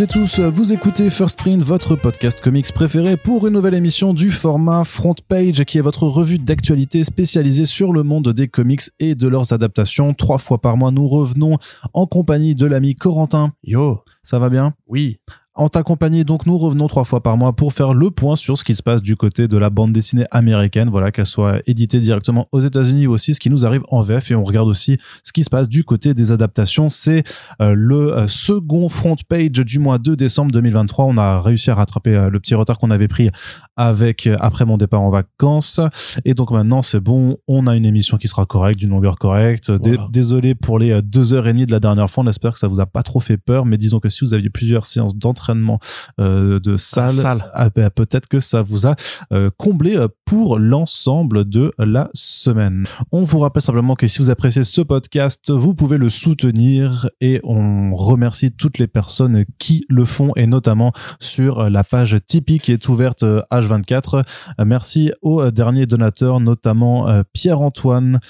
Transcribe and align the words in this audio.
Et 0.00 0.06
tous, 0.08 0.40
vous 0.40 0.72
écoutez 0.72 1.08
First 1.08 1.38
Print, 1.38 1.62
votre 1.62 1.94
podcast 1.94 2.40
comics 2.40 2.72
préféré 2.72 3.16
pour 3.16 3.46
une 3.46 3.52
nouvelle 3.54 3.74
émission 3.74 4.12
du 4.12 4.32
format 4.32 4.82
Front 4.82 5.14
Page 5.28 5.64
qui 5.64 5.78
est 5.78 5.82
votre 5.82 6.08
revue 6.08 6.38
d'actualité 6.38 7.04
spécialisée 7.04 7.64
sur 7.64 7.92
le 7.92 8.02
monde 8.02 8.30
des 8.30 8.48
comics 8.48 8.82
et 8.98 9.14
de 9.14 9.28
leurs 9.28 9.52
adaptations. 9.52 10.12
Trois 10.12 10.38
fois 10.38 10.60
par 10.60 10.76
mois, 10.76 10.90
nous 10.90 11.06
revenons 11.06 11.58
en 11.92 12.06
compagnie 12.06 12.56
de 12.56 12.66
l'ami 12.66 12.96
Corentin. 12.96 13.52
Yo, 13.62 14.02
Ça 14.24 14.40
va 14.40 14.48
bien? 14.48 14.74
Oui, 14.88 15.18
En 15.56 15.68
ta 15.68 15.84
compagnie, 15.84 16.24
donc 16.24 16.46
nous 16.46 16.58
revenons 16.58 16.88
trois 16.88 17.04
fois 17.04 17.22
par 17.22 17.36
mois 17.36 17.52
pour 17.52 17.72
faire 17.72 17.94
le 17.94 18.10
point 18.10 18.34
sur 18.34 18.58
ce 18.58 18.64
qui 18.64 18.74
se 18.74 18.82
passe 18.82 19.02
du 19.02 19.14
côté 19.14 19.46
de 19.46 19.56
la 19.56 19.70
bande 19.70 19.92
dessinée 19.92 20.24
américaine, 20.32 20.88
voilà 20.90 21.12
qu'elle 21.12 21.26
soit 21.26 21.60
éditée 21.68 22.00
directement 22.00 22.48
aux 22.50 22.60
États-Unis 22.60 23.06
ou 23.06 23.12
aussi 23.12 23.34
ce 23.34 23.38
qui 23.38 23.50
nous 23.50 23.64
arrive 23.64 23.82
en 23.88 24.02
VF 24.02 24.32
et 24.32 24.34
on 24.34 24.42
regarde 24.42 24.66
aussi 24.66 24.98
ce 25.22 25.32
qui 25.32 25.44
se 25.44 25.50
passe 25.50 25.68
du 25.68 25.84
côté 25.84 26.12
des 26.12 26.32
adaptations. 26.32 26.90
C'est 26.90 27.22
euh, 27.62 27.72
le 27.76 28.16
euh, 28.16 28.26
second 28.26 28.88
front 28.88 29.14
page 29.28 29.50
du 29.50 29.78
mois 29.78 29.98
de 29.98 30.16
décembre 30.16 30.50
2023. 30.50 31.04
On 31.04 31.16
a 31.18 31.40
réussi 31.40 31.70
à 31.70 31.76
rattraper 31.76 32.16
euh, 32.16 32.30
le 32.30 32.40
petit 32.40 32.56
retard 32.56 32.80
qu'on 32.80 32.90
avait 32.90 33.06
pris 33.06 33.30
avec 33.76 34.26
euh, 34.26 34.36
après 34.40 34.64
mon 34.64 34.76
départ 34.76 35.02
en 35.02 35.10
vacances 35.10 35.78
et 36.24 36.34
donc 36.34 36.50
maintenant 36.50 36.82
c'est 36.82 37.00
bon. 37.00 37.36
On 37.46 37.68
a 37.68 37.76
une 37.76 37.86
émission 37.86 38.16
qui 38.16 38.26
sera 38.26 38.44
correcte, 38.44 38.80
d'une 38.80 38.90
longueur 38.90 39.18
correcte. 39.18 39.70
Voilà. 39.70 40.08
Désolé 40.10 40.56
pour 40.56 40.80
les 40.80 41.00
deux 41.00 41.32
heures 41.32 41.46
et 41.46 41.52
demie 41.52 41.66
de 41.66 41.72
la 41.72 41.78
dernière 41.78 42.10
fois. 42.10 42.24
On 42.24 42.26
espère 42.26 42.54
que 42.54 42.58
ça 42.58 42.66
vous 42.66 42.80
a 42.80 42.86
pas 42.86 43.04
trop 43.04 43.20
fait 43.20 43.36
peur, 43.36 43.66
mais 43.66 43.78
disons 43.78 44.00
que 44.00 44.08
si 44.08 44.24
vous 44.24 44.34
aviez 44.34 44.50
plusieurs 44.50 44.86
séances 44.86 45.14
d'entraînement 45.44 45.78
euh, 46.20 46.58
de 46.60 46.76
salle, 46.76 47.12
salle. 47.12 47.50
ah 47.54 47.68
ben, 47.70 47.90
peut-être 47.90 48.28
que 48.28 48.40
ça 48.40 48.62
vous 48.62 48.86
a 48.86 48.94
euh, 49.32 49.50
comblé 49.56 49.96
euh, 49.96 50.08
pour 50.24 50.58
l'ensemble 50.58 51.48
de 51.48 51.72
la 51.78 52.10
semaine. 52.14 52.84
On 53.12 53.22
vous 53.22 53.38
rappelle 53.40 53.62
simplement 53.62 53.94
que 53.94 54.08
si 54.08 54.18
vous 54.18 54.30
appréciez 54.30 54.64
ce 54.64 54.80
podcast, 54.80 55.50
vous 55.50 55.74
pouvez 55.74 55.98
le 55.98 56.08
soutenir 56.08 57.08
et 57.20 57.40
on 57.44 57.94
remercie 57.94 58.52
toutes 58.52 58.78
les 58.78 58.86
personnes 58.86 59.44
qui 59.58 59.84
le 59.88 60.04
font 60.04 60.32
et 60.36 60.46
notamment 60.46 60.92
sur 61.20 61.68
la 61.68 61.84
page 61.84 62.16
Tipeee 62.26 62.58
qui 62.58 62.72
est 62.72 62.88
ouverte 62.88 63.22
euh, 63.22 63.42
H24. 63.52 64.16
Euh, 64.60 64.64
Merci 64.64 65.12
aux 65.20 65.50
derniers 65.50 65.86
donateurs, 65.86 66.40
notamment 66.40 67.06
Pierre-Antoine. 67.32 68.20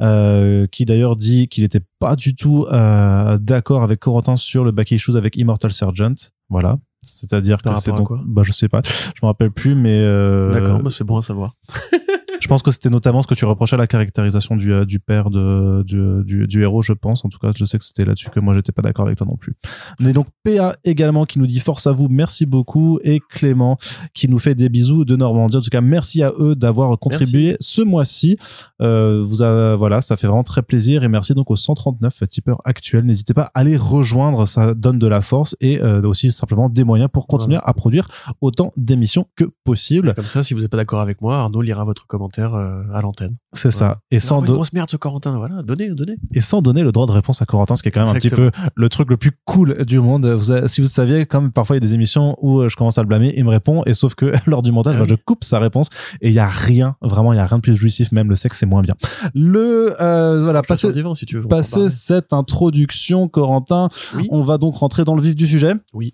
euh, 0.00 0.66
qui 0.68 0.84
d'ailleurs 0.84 1.16
dit 1.16 1.48
qu'il 1.48 1.64
n'était 1.64 1.82
pas 1.98 2.14
du 2.14 2.34
tout 2.36 2.66
euh, 2.70 3.36
d'accord 3.38 3.82
avec 3.82 4.00
Corentin 4.00 4.36
sur 4.36 4.64
le 4.64 4.70
back 4.70 4.92
issues 4.92 5.16
avec 5.16 5.36
Immortal 5.36 5.72
Sergeant. 5.72 6.14
Voilà. 6.48 6.78
C'est-à-dire 7.06 7.62
que 7.62 7.74
c'est 7.76 7.92
donc, 7.92 8.10
bah 8.26 8.42
je 8.44 8.52
sais 8.52 8.68
pas, 8.68 8.82
je 8.84 9.20
me 9.22 9.26
rappelle 9.26 9.50
plus, 9.50 9.74
mais 9.74 9.98
euh, 10.02 10.52
d'accord, 10.52 10.80
bah, 10.80 10.90
c'est 10.90 11.04
bon 11.04 11.16
à 11.16 11.22
savoir. 11.22 11.54
je 12.48 12.54
pense 12.54 12.62
que 12.62 12.72
c'était 12.72 12.88
notamment 12.88 13.20
ce 13.20 13.26
que 13.26 13.34
tu 13.34 13.44
reprochais 13.44 13.74
à 13.74 13.76
la 13.76 13.86
caractérisation 13.86 14.56
du, 14.56 14.72
euh, 14.72 14.86
du 14.86 15.00
père 15.00 15.28
de, 15.28 15.82
du, 15.82 16.24
du, 16.24 16.46
du 16.46 16.62
héros, 16.62 16.80
je 16.80 16.94
pense. 16.94 17.22
En 17.26 17.28
tout 17.28 17.38
cas, 17.38 17.50
je 17.54 17.62
sais 17.66 17.76
que 17.76 17.84
c'était 17.84 18.06
là-dessus 18.06 18.30
que 18.30 18.40
moi, 18.40 18.54
j'étais 18.54 18.72
pas 18.72 18.80
d'accord 18.80 19.04
avec 19.04 19.18
toi 19.18 19.26
non 19.26 19.36
plus. 19.36 19.52
Mais 20.00 20.14
donc, 20.14 20.28
PA 20.44 20.74
également 20.82 21.26
qui 21.26 21.40
nous 21.40 21.46
dit 21.46 21.60
force 21.60 21.86
à 21.86 21.92
vous, 21.92 22.08
merci 22.08 22.46
beaucoup. 22.46 23.00
Et 23.04 23.20
Clément 23.20 23.76
qui 24.14 24.30
nous 24.30 24.38
fait 24.38 24.54
des 24.54 24.70
bisous 24.70 25.04
de 25.04 25.14
Normandie. 25.14 25.58
En 25.58 25.60
tout 25.60 25.68
cas, 25.68 25.82
merci 25.82 26.22
à 26.22 26.32
eux 26.38 26.54
d'avoir 26.54 26.98
contribué 26.98 27.58
ce 27.60 27.82
mois-ci. 27.82 28.38
Euh, 28.80 29.22
vous 29.22 29.36
voilà, 29.78 30.00
ça 30.00 30.16
fait 30.16 30.26
vraiment 30.26 30.42
très 30.42 30.62
plaisir. 30.62 31.04
Et 31.04 31.08
merci 31.08 31.34
donc 31.34 31.50
aux 31.50 31.56
139 31.56 32.22
tipeurs 32.30 32.62
actuels. 32.64 33.04
N'hésitez 33.04 33.34
pas 33.34 33.50
à 33.52 33.62
les 33.62 33.76
rejoindre, 33.76 34.46
ça 34.46 34.72
donne 34.72 34.98
de 34.98 35.06
la 35.06 35.20
force 35.20 35.54
et 35.60 35.82
euh, 35.82 36.00
aussi 36.00 36.32
simplement 36.32 36.70
des 36.70 36.84
moyens 36.84 37.10
pour 37.12 37.26
continuer 37.26 37.58
à 37.62 37.74
produire 37.74 38.08
autant 38.40 38.72
d'émissions 38.78 39.26
que 39.36 39.44
possible. 39.64 40.14
Comme 40.14 40.24
ça, 40.24 40.42
si 40.42 40.54
vous 40.54 40.60
n'êtes 40.60 40.70
pas 40.70 40.78
d'accord 40.78 41.00
avec 41.00 41.20
moi, 41.20 41.36
Arnaud 41.36 41.60
lira 41.60 41.84
votre 41.84 42.06
commentaire 42.06 42.37
euh, 42.46 42.82
à 42.92 43.00
l'antenne. 43.00 43.36
C'est 43.52 43.70
ça. 43.70 44.00
Et 44.10 44.18
sans, 44.18 44.42
grosse 44.42 44.72
merde 44.72 44.88
ce 44.90 44.96
Corentin, 44.96 45.36
voilà, 45.38 45.62
donnez, 45.62 45.88
donnez. 45.90 46.16
et 46.34 46.40
sans 46.40 46.60
donner 46.62 46.82
le 46.82 46.92
droit 46.92 47.06
de 47.06 47.12
réponse 47.12 47.40
à 47.42 47.46
Corentin, 47.46 47.76
ce 47.76 47.82
qui 47.82 47.88
est 47.88 47.92
quand 47.92 48.00
même 48.04 48.10
un 48.14 48.18
petit 48.18 48.28
peu 48.28 48.50
le 48.74 48.88
truc 48.88 49.08
le 49.10 49.16
plus 49.16 49.32
cool 49.44 49.84
du 49.84 50.00
monde. 50.00 50.26
Vous 50.26 50.50
avez- 50.50 50.68
si 50.68 50.80
vous 50.80 50.86
saviez, 50.86 51.26
comme 51.26 51.50
parfois 51.52 51.76
il 51.76 51.78
y 51.78 51.82
a 51.84 51.86
des 51.88 51.94
émissions 51.94 52.36
où 52.42 52.60
euh, 52.60 52.68
je 52.68 52.76
commence 52.76 52.98
à 52.98 53.02
le 53.02 53.08
blâmer, 53.08 53.32
il 53.36 53.44
me 53.44 53.50
répond, 53.50 53.82
et 53.86 53.94
sauf 53.94 54.14
que 54.14 54.32
lors 54.46 54.62
du 54.62 54.70
montage, 54.72 54.96
Ah 54.96 55.00
bah, 55.00 55.06
je 55.08 55.14
coupe 55.14 55.44
sa 55.44 55.58
réponse, 55.58 55.88
et 56.20 56.28
il 56.28 56.34
y 56.34 56.38
a 56.38 56.48
rien, 56.48 56.96
vraiment, 57.00 57.32
il 57.32 57.36
y 57.36 57.40
a 57.40 57.46
rien 57.46 57.58
de 57.58 57.62
plus 57.62 57.74
jouissif, 57.76 58.12
même 58.12 58.28
le 58.28 58.36
sexe, 58.36 58.58
c'est 58.58 58.66
moins 58.66 58.82
bien. 58.82 58.94
Le, 59.34 59.94
euh, 60.00 60.42
voilà, 60.42 60.62
passer, 60.62 60.92
si 61.14 61.26
tu 61.26 61.38
veux. 61.38 61.46
cette 61.88 62.32
introduction, 62.32 63.28
Corentin, 63.28 63.88
Oui. 64.14 64.26
on 64.30 64.42
va 64.42 64.58
donc 64.58 64.76
rentrer 64.76 65.04
dans 65.04 65.14
le 65.14 65.22
vif 65.22 65.34
du 65.36 65.46
sujet. 65.46 65.74
Oui. 65.94 66.12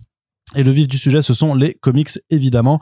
Et 0.54 0.62
le 0.62 0.70
vif 0.70 0.88
du 0.88 0.98
sujet, 0.98 1.22
ce 1.22 1.34
sont 1.34 1.54
les 1.54 1.75
comics, 1.75 2.10
évidemment, 2.31 2.81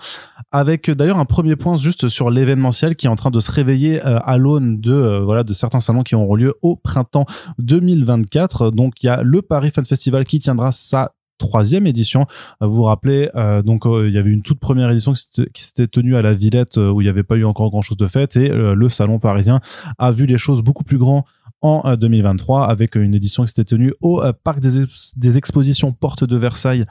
avec 0.50 0.88
euh, 0.88 0.94
d'ailleurs 0.94 1.19
un 1.19 1.25
premier 1.25 1.56
point 1.56 1.77
juste 1.77 2.09
sur 2.09 2.31
l'événementiel 2.31 2.97
qui 2.97 3.06
est 3.06 3.10
en 3.10 3.16
train 3.16 3.31
de 3.31 3.41
se 3.41 3.50
réveiller 3.50 4.05
euh, 4.05 4.19
à 4.25 4.38
l'aune 4.38 4.81
de 4.81 4.93
euh, 4.93 5.21
voilà 5.21 5.43
de 5.44 5.53
certains 5.53 5.81
salons 5.81 6.03
qui 6.03 6.15
auront 6.15 6.34
lieu 6.34 6.55
au 6.62 6.77
printemps 6.77 7.27
2024. 7.59 8.71
Donc 8.71 9.03
il 9.03 9.06
y 9.06 9.09
a 9.09 9.22
le 9.22 9.43
Paris 9.43 9.71
Fan 9.71 9.84
Festival 9.84 10.25
qui 10.25 10.38
tiendra 10.38 10.71
sa 10.71 11.12
troisième 11.38 11.87
édition. 11.87 12.27
Vous 12.61 12.72
vous 12.72 12.84
rappelez, 12.84 13.28
donc 13.65 13.82
il 13.87 14.11
y 14.12 14.19
avait 14.19 14.31
une 14.31 14.43
toute 14.43 14.61
première 14.61 14.88
édition 14.91 15.12
qui 15.12 15.65
s'était- 15.65 15.88
tenue 15.88 16.15
à 16.15 16.22
la 16.22 16.34
Villette 16.34 16.77
où 16.77 17.00
il 17.00 17.05
n'y 17.05 17.11
avait 17.11 17.25
pas 17.25 17.34
eu 17.34 17.44
encore 17.44 17.69
grand 17.71 17.82
chose 17.82 17.97
de 17.97 18.06
fait 18.06 18.37
et 18.37 18.49
le 18.49 18.88
salon 18.88 19.19
parisien 19.19 19.61
a 19.99 20.12
vu 20.12 20.27
les 20.27 20.38
choses 20.38 20.62
beaucoup 20.62 20.84
plus 20.84 20.99
grands 20.99 21.25
en 21.62 21.82
euh, 21.87 21.97
2023 21.97 22.69
avec 22.69 22.94
une 22.94 23.15
édition 23.15 23.43
qui 23.43 23.49
s'était 23.49 23.65
tenue 23.65 23.93
au 24.03 24.22
parc 24.44 24.61
des, 24.61 24.84
des 25.16 25.38
expositions 25.38 25.91
Porte 25.93 26.22
de 26.22 26.37
Versailles 26.37 26.84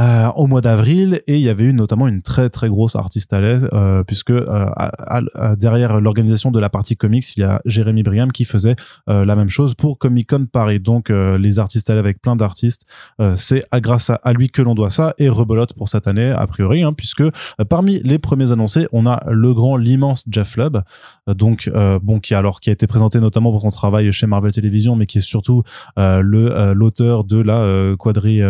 euh, 0.00 0.26
au 0.34 0.48
mois 0.48 0.60
d'avril 0.60 1.22
et 1.28 1.36
il 1.36 1.40
y 1.40 1.48
avait 1.48 1.64
eu 1.64 1.72
notamment 1.72 2.08
une 2.08 2.20
très 2.20 2.50
très 2.50 2.68
grosse 2.68 2.96
artiste 2.96 3.32
à 3.32 3.40
l'aise 3.40 3.68
euh, 3.72 4.02
puisque 4.02 4.30
euh, 4.30 4.44
à- 4.48 5.20
à- 5.36 5.54
derrière 5.56 6.00
l'organisation 6.00 6.50
de 6.50 6.58
la 6.58 6.68
partie 6.68 6.96
comics 6.96 7.36
il 7.36 7.40
y 7.40 7.44
a 7.44 7.60
Jérémy 7.64 8.02
Briam 8.02 8.32
qui 8.32 8.44
faisait 8.44 8.74
euh, 9.08 9.24
la 9.24 9.36
même 9.36 9.48
chose 9.48 9.74
pour 9.74 9.98
Comic 9.98 10.30
Con 10.30 10.46
Paris. 10.50 10.80
Donc 10.80 11.10
euh, 11.10 11.38
les 11.38 11.60
artistes 11.60 11.90
à 11.90 11.94
avec 11.98 12.20
plein 12.20 12.34
d'artistes 12.34 12.86
euh, 13.20 13.34
c'est 13.36 13.62
à, 13.70 13.80
grâce 13.80 14.10
à, 14.10 14.32
lui 14.32 14.48
que 14.48 14.62
l'on 14.62 14.74
doit 14.74 14.90
ça 14.90 15.14
et 15.18 15.28
rebelote 15.28 15.74
pour 15.74 15.88
cette 15.88 16.08
année 16.08 16.32
a 16.34 16.46
priori 16.48 16.82
hein, 16.82 16.92
puisque 16.92 17.22
parmi 17.68 18.00
les 18.02 18.18
premiers 18.18 18.50
annoncés 18.50 18.88
on 18.90 19.06
a 19.06 19.22
le 19.30 19.54
grand 19.54 19.76
l'immense 19.76 20.24
Jeff 20.28 20.56
Lubb. 20.56 20.82
Donc 21.28 21.70
bon 22.02 22.18
qui 22.18 22.34
alors 22.34 22.58
qui 22.60 22.70
a 22.70 22.72
été 22.72 22.88
présenté 22.88 23.20
notamment 23.20 23.52
pour 23.52 23.62
son 23.62 23.70
travail 23.70 24.12
chez 24.12 24.26
Marvel 24.26 24.50
Television 24.50 24.96
mais 24.96 25.06
qui 25.06 25.18
est 25.18 25.20
surtout 25.20 25.62
le 25.96 26.72
l'auteur 26.72 27.22
de 27.24 27.40
la 27.40 27.94
quadri 27.96 28.40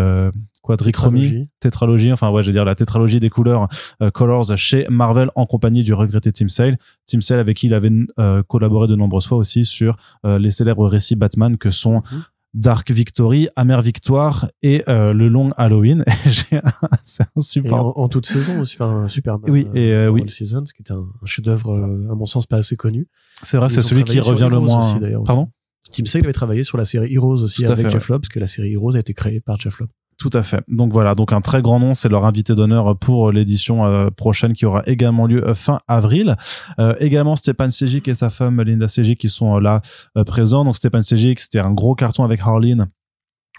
quadrichromie 0.64 1.20
Tétralogie. 1.20 1.48
tétralogie 1.60 2.12
enfin 2.12 2.30
ouais 2.30 2.42
je 2.42 2.48
veux 2.48 2.52
dire 2.52 2.64
la 2.64 2.74
tétralogie 2.74 3.20
des 3.20 3.30
couleurs 3.30 3.68
euh, 4.02 4.10
Colors 4.10 4.56
chez 4.56 4.86
Marvel 4.88 5.30
en 5.36 5.46
compagnie 5.46 5.82
du 5.84 5.92
regretté 5.94 6.32
Tim 6.32 6.48
Sale 6.48 6.78
Tim 7.06 7.20
Sale 7.20 7.38
avec 7.38 7.58
qui 7.58 7.66
il 7.66 7.74
avait 7.74 7.90
euh, 8.18 8.42
collaboré 8.42 8.88
de 8.88 8.96
nombreuses 8.96 9.26
fois 9.26 9.38
aussi 9.38 9.64
sur 9.64 9.96
euh, 10.24 10.38
les 10.38 10.50
célèbres 10.50 10.86
récits 10.88 11.16
Batman 11.16 11.56
que 11.58 11.70
sont 11.70 12.02
Mhm. 12.10 12.22
Dark 12.54 12.88
Victory, 12.92 13.48
Amère 13.56 13.82
Victoire 13.82 14.48
et 14.62 14.84
euh, 14.88 15.12
le 15.12 15.26
long 15.28 15.50
Halloween. 15.56 16.04
Un- 16.52 16.60
c'est 17.02 17.24
Et 17.24 17.26
insupportable. 17.36 17.82
en, 17.82 17.92
en 18.04 18.08
toute 18.08 18.26
saison 18.26 18.60
aussi, 18.60 18.76
enfin, 18.78 19.08
Superman. 19.08 19.50
Oui, 19.50 19.66
et, 19.74 19.92
euh, 19.92 20.08
oui. 20.08 20.22
All 20.22 20.30
Seasons, 20.30 20.62
qui 20.72 20.82
était 20.82 20.92
un, 20.92 20.98
un 21.20 21.26
chef-d'œuvre, 21.26 21.72
euh, 21.74 22.12
à 22.12 22.14
mon 22.14 22.26
sens, 22.26 22.46
pas 22.46 22.58
assez 22.58 22.76
connu. 22.76 23.08
C'est 23.42 23.56
vrai, 23.56 23.68
c'est 23.70 23.82
celui 23.82 24.04
qui 24.04 24.20
revient 24.20 24.48
le 24.48 24.60
moins. 24.60 24.94
aussi. 24.94 25.04
Pardon? 25.26 25.48
Tim 25.90 26.04
Sale 26.04 26.22
avait 26.22 26.32
travaillé 26.32 26.62
sur 26.62 26.78
la 26.78 26.84
série 26.84 27.12
Heroes 27.12 27.42
aussi 27.42 27.66
avec 27.66 27.90
Jeff 27.90 28.08
Lobb, 28.08 28.20
parce 28.22 28.28
que 28.28 28.38
la 28.38 28.46
série 28.46 28.72
Heroes 28.74 28.94
a 28.94 29.00
été 29.00 29.14
créée 29.14 29.40
par 29.40 29.58
Jeff 29.60 29.80
Lobb. 29.80 29.88
Tout 30.18 30.30
à 30.32 30.42
fait. 30.42 30.62
Donc 30.68 30.92
voilà, 30.92 31.14
donc 31.14 31.32
un 31.32 31.40
très 31.40 31.60
grand 31.60 31.80
nom, 31.80 31.94
c'est 31.94 32.08
leur 32.08 32.24
invité 32.24 32.54
d'honneur 32.54 32.96
pour 32.98 33.32
l'édition 33.32 33.84
euh, 33.84 34.10
prochaine 34.10 34.52
qui 34.52 34.64
aura 34.64 34.82
également 34.86 35.26
lieu 35.26 35.46
euh, 35.46 35.54
fin 35.54 35.80
avril. 35.88 36.36
Euh, 36.78 36.94
également 37.00 37.36
Stéphane 37.36 37.70
Sejic 37.70 38.06
et 38.06 38.14
sa 38.14 38.30
femme 38.30 38.62
Linda 38.62 38.86
Sejic 38.86 39.18
qui 39.18 39.28
sont 39.28 39.58
là 39.58 39.82
présents. 40.26 40.64
Donc 40.64 40.76
Stéphane 40.76 41.02
Sejic, 41.02 41.40
c'était 41.40 41.58
un 41.58 41.72
gros 41.72 41.94
carton 41.94 42.24
avec 42.24 42.40
Harleen 42.40 42.88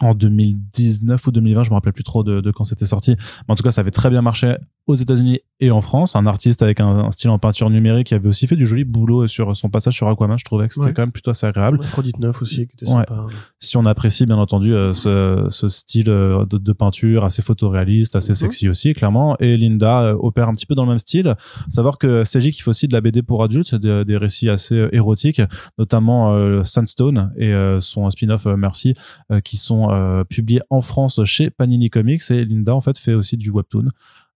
en 0.02 0.14
2019 0.14 1.28
ou 1.28 1.32
2020, 1.32 1.64
je 1.64 1.70
me 1.70 1.76
rappelle 1.76 1.94
plus 1.94 2.04
trop 2.04 2.24
de, 2.24 2.42
de 2.42 2.52
quand 2.52 2.66
c'était 2.66 2.86
sorti. 2.86 3.16
Mais 3.48 3.54
en 3.54 3.56
tout 3.56 3.64
cas, 3.64 3.72
ça 3.72 3.82
avait 3.82 3.92
très 3.92 4.10
bien 4.10 4.22
marché 4.22 4.56
aux 4.88 4.96
États-Unis 4.96 5.40
et 5.60 5.72
en 5.72 5.82
France. 5.82 6.16
Un 6.16 6.26
artiste 6.28 6.62
avec 6.62 6.80
un, 6.80 6.88
un 7.06 7.12
style 7.12 7.30
en 7.30 7.40
peinture 7.40 7.70
numérique 7.70 8.08
qui 8.08 8.14
avait 8.14 8.28
aussi 8.28 8.46
fait 8.46 8.56
du 8.56 8.66
joli 8.66 8.84
boulot 8.84 9.26
sur 9.28 9.56
son 9.56 9.70
passage 9.70 9.96
sur 9.96 10.08
Aquaman. 10.08 10.38
Je 10.38 10.44
trouvais 10.46 10.68
que 10.68 10.74
c'était 10.74 10.88
Ouais. 10.88 10.94
quand 10.94 11.02
même 11.02 11.12
plutôt 11.12 11.32
assez 11.32 11.48
agréable. 11.48 11.80
Aphrodite 11.82 12.20
9 12.20 12.42
aussi, 12.42 12.68
qui 12.68 12.74
était 12.74 12.86
Ouais. 12.86 12.92
sympa. 13.08 13.26
si 13.60 13.78
on 13.78 13.86
apprécie 13.86 14.26
bien 14.26 14.38
entendu 14.38 14.74
euh, 14.76 14.94
ce, 14.94 15.46
ce 15.50 15.70
style 15.70 16.10
euh, 16.10 16.46
de, 16.46 16.58
de 16.60 16.74
peinture 16.74 17.24
assez 17.24 17.42
photoréaliste, 17.42 18.16
assez 18.16 18.32
Mhm. 18.32 18.36
sexy 18.36 18.70
aussi 18.70 18.94
clairement, 18.94 19.38
et 19.40 19.58
Linda 19.58 20.02
euh, 20.02 20.18
opère 20.20 20.50
un 20.50 20.54
petit 20.54 20.66
peu 20.68 20.76
dans 20.76 20.84
le 20.84 20.90
même 20.90 21.00
style. 21.00 21.36
Savoir 21.70 21.98
que 21.98 22.24
CJ 22.24 22.52
qui 22.52 22.62
fait 22.62 22.70
aussi 22.70 22.88
de 22.88 22.94
la 22.94 23.02
BD 23.02 23.24
pour 23.24 23.44
adultes, 23.44 23.74
des, 23.76 24.04
des 24.06 24.18
récits 24.18 24.50
assez 24.50 24.88
érotiques, 24.92 25.42
notamment 25.80 26.34
euh, 26.36 26.64
Sunstone 26.64 27.34
et 27.38 27.54
euh, 27.54 27.80
son 27.82 28.10
spin-off 28.10 28.46
Merci, 28.46 28.94
euh, 29.32 29.40
qui 29.40 29.58
sont 29.58 29.88
publiés 30.30 30.62
en 30.70 30.82
France 30.82 31.20
chez 31.24 31.50
Panini 31.50 31.90
Comics, 31.90 32.22
et 32.30 32.46
Linda 32.46 32.76
en 32.76 32.82
fait 32.82 32.98
fait 33.00 33.14
aussi 33.14 33.38
du 33.38 33.50
webtoon. 33.50 33.90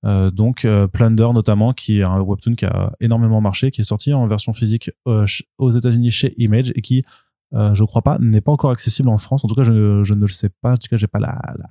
Euh, 0.05 0.31
donc 0.31 0.63
euh, 0.63 0.87
Plunder 0.87 1.27
notamment 1.33 1.73
qui 1.73 1.99
est 1.99 2.03
un 2.03 2.21
webtoon 2.21 2.55
qui 2.55 2.65
a 2.65 2.93
énormément 3.01 3.41
marché 3.41 3.69
qui 3.69 3.81
est 3.81 3.83
sorti 3.83 4.13
en 4.13 4.25
version 4.27 4.53
physique 4.53 4.91
euh, 5.09 5.25
aux 5.57 5.71
États-Unis 5.71 6.09
chez 6.09 6.33
Image 6.41 6.71
et 6.75 6.81
qui 6.81 7.03
euh, 7.53 7.73
je 7.73 7.83
crois 7.83 8.01
pas 8.01 8.17
n'est 8.19 8.39
pas 8.39 8.51
encore 8.51 8.69
accessible 8.71 9.09
en 9.09 9.17
France. 9.17 9.43
En 9.43 9.49
tout 9.49 9.55
cas 9.55 9.63
je, 9.63 10.03
je 10.03 10.13
ne 10.13 10.21
le 10.21 10.27
sais 10.27 10.49
pas. 10.61 10.73
En 10.73 10.77
tout 10.77 10.87
cas 10.89 10.95
j'ai 10.95 11.07
pas 11.07 11.19
la, 11.19 11.37
la 11.57 11.67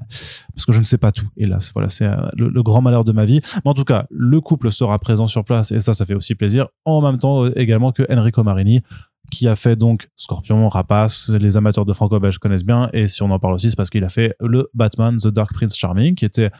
parce 0.55 0.67
que 0.67 0.73
je 0.73 0.79
ne 0.79 0.85
sais 0.85 0.99
pas 0.99 1.11
tout 1.11 1.29
hélas. 1.39 1.71
Voilà 1.73 1.89
c'est 1.89 2.05
euh, 2.05 2.29
le, 2.37 2.49
le 2.51 2.63
grand 2.63 2.83
malheur 2.83 3.05
de 3.05 3.13
ma 3.13 3.25
vie. 3.25 3.41
Mais 3.65 3.71
en 3.71 3.75
tout 3.75 3.85
cas 3.85 4.07
le 4.11 4.41
couple 4.43 4.71
sera 4.73 4.99
présent 4.99 5.27
sur 5.27 5.45
place 5.45 5.73
et 5.73 5.81
ça 5.81 5.95
ça 5.95 6.05
fait 6.05 6.15
aussi 6.15 6.35
plaisir. 6.35 6.67
En 6.85 7.01
même 7.01 7.17
temps 7.19 7.47
également 7.47 7.93
que 7.93 8.03
Enrico 8.13 8.43
Marini 8.43 8.83
qui 9.31 9.47
a 9.49 9.57
fait 9.57 9.77
donc 9.77 10.09
Scorpion, 10.17 10.69
Rapace, 10.69 11.29
les 11.31 11.57
amateurs 11.57 11.85
de 11.85 11.93
franco-belge 11.93 12.39
connaissent 12.39 12.65
bien, 12.65 12.89
et 12.95 13.09
si 13.09 13.23
on 13.23 13.31
en 13.31 13.39
parle 13.39 13.55
aussi, 13.55 13.69
c'est 13.69 13.77
parce 13.77 13.91
qu'il 13.91 14.05
a 14.05 14.09
fait 14.09 14.35
le 14.41 14.71
Batman 14.73 15.19
The 15.19 15.29
Dark 15.29 15.53
Prince 15.53 15.77
Charming, 15.77 16.15
qui 16.15 16.25
était 16.25 16.51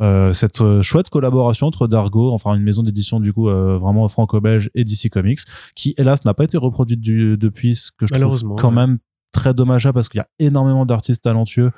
euh, 0.00 0.32
cette 0.32 0.60
euh, 0.62 0.80
chouette 0.82 1.10
collaboration 1.10 1.66
entre 1.66 1.86
Dargo, 1.86 2.32
enfin 2.32 2.54
une 2.54 2.62
maison 2.62 2.82
d'édition 2.82 3.20
du 3.20 3.32
coup 3.32 3.48
euh, 3.48 3.76
vraiment 3.78 4.08
franco-belge 4.08 4.70
et 4.74 4.84
DC 4.84 5.10
Comics, 5.10 5.40
qui 5.74 5.94
hélas 5.98 6.24
n'a 6.24 6.32
pas 6.32 6.44
été 6.44 6.56
reproduite 6.56 7.00
du, 7.00 7.36
depuis, 7.36 7.76
ce 7.76 7.90
que 7.92 8.06
je 8.06 8.14
trouve 8.14 8.56
quand 8.56 8.70
même 8.70 8.98
très 9.32 9.52
dommageable 9.52 9.94
parce 9.94 10.08
qu'il 10.08 10.18
y 10.18 10.22
a 10.22 10.28
énormément 10.38 10.86
d'artistes 10.86 11.22
talentueux 11.22 11.70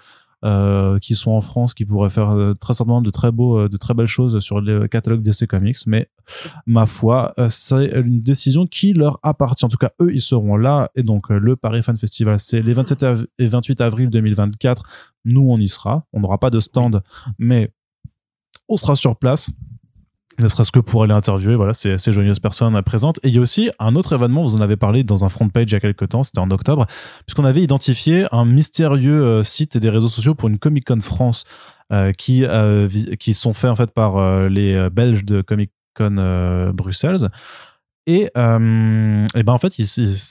qui 1.01 1.15
sont 1.15 1.31
en 1.31 1.41
France, 1.41 1.73
qui 1.73 1.85
pourraient 1.85 2.11
faire 2.11 2.35
très 2.59 2.75
certainement 2.75 3.01
de 3.01 3.11
très 3.11 3.31
beaux, 3.31 3.69
de 3.69 3.77
très 3.77 3.95
belles 3.95 4.09
choses 4.09 4.41
sur 4.41 4.61
le 4.61 4.89
catalogue 4.89 5.23
DC 5.23 5.47
Comics. 5.47 5.77
Mais 5.87 6.09
ma 6.67 6.85
foi, 6.85 7.33
c'est 7.49 7.93
une 8.05 8.23
décision 8.23 8.67
qui 8.67 8.93
leur 8.93 9.21
appartient. 9.23 9.65
En 9.65 9.69
tout 9.69 9.77
cas, 9.77 9.93
eux, 10.01 10.13
ils 10.13 10.21
seront 10.21 10.57
là. 10.57 10.91
Et 10.97 11.05
donc, 11.05 11.29
le 11.29 11.55
Paris 11.55 11.85
Fan 11.85 11.97
Festival, 11.97 12.41
c'est 12.41 12.61
les 12.61 12.73
27 12.73 13.07
et 13.39 13.47
28 13.47 13.81
avril 13.83 14.11
2024. 14.11 14.83
Nous, 15.27 15.49
on 15.49 15.59
y 15.59 15.69
sera. 15.69 16.07
On 16.13 16.19
n'aura 16.19 16.39
pas 16.39 16.51
de 16.51 16.59
stand, 16.59 17.05
mais 17.39 17.73
on 18.69 18.77
sera 18.77 18.97
sur 18.97 19.17
place. 19.17 19.51
Ne 20.39 20.49
serait-ce 20.49 20.73
que 20.73 20.81
pour 20.81 21.03
aller 21.03 21.13
interviewer 21.13 21.57
voilà 21.57 21.75
ces, 21.75 21.99
ces 21.99 22.13
joyeuses 22.13 22.41
personnes 22.41 22.81
présentes. 22.83 23.21
Et 23.23 23.29
il 23.29 23.35
y 23.35 23.39
a 23.39 23.41
aussi 23.41 23.71
un 23.79 23.95
autre 23.95 24.15
événement 24.15 24.43
vous 24.43 24.55
en 24.55 24.61
avez 24.61 24.77
parlé 24.77 25.05
dans 25.05 25.25
un 25.25 25.29
front 25.29 25.49
page 25.49 25.67
il 25.69 25.73
y 25.73 25.77
a 25.77 25.81
quelques 25.81 26.09
temps 26.09 26.25
c'était 26.25 26.39
en 26.39 26.51
octobre 26.51 26.87
puisqu'on 27.27 27.45
avait 27.45 27.63
identifié 27.63 28.27
un 28.33 28.45
mystérieux 28.45 29.23
euh, 29.23 29.43
site 29.43 29.77
des 29.77 29.91
réseaux 29.91 30.09
sociaux 30.09 30.35
pour 30.35 30.49
une 30.49 30.59
Comic 30.59 30.87
Con 30.87 31.01
France 31.01 31.45
euh, 31.93 32.13
qui 32.13 32.45
euh, 32.45 32.89
qui 33.19 33.35
sont 33.35 33.53
faits 33.53 33.71
en 33.71 33.77
fait 33.77 33.91
par 33.91 34.49
les 34.49 34.89
Belges 34.91 35.25
de 35.25 35.43
Comic 35.43 35.71
Con 35.95 36.73
Bruxelles. 36.73 37.29
Et, 38.07 38.23
et 38.25 38.31
ben 38.35 39.29
en 39.47 39.59
fait, 39.59 39.77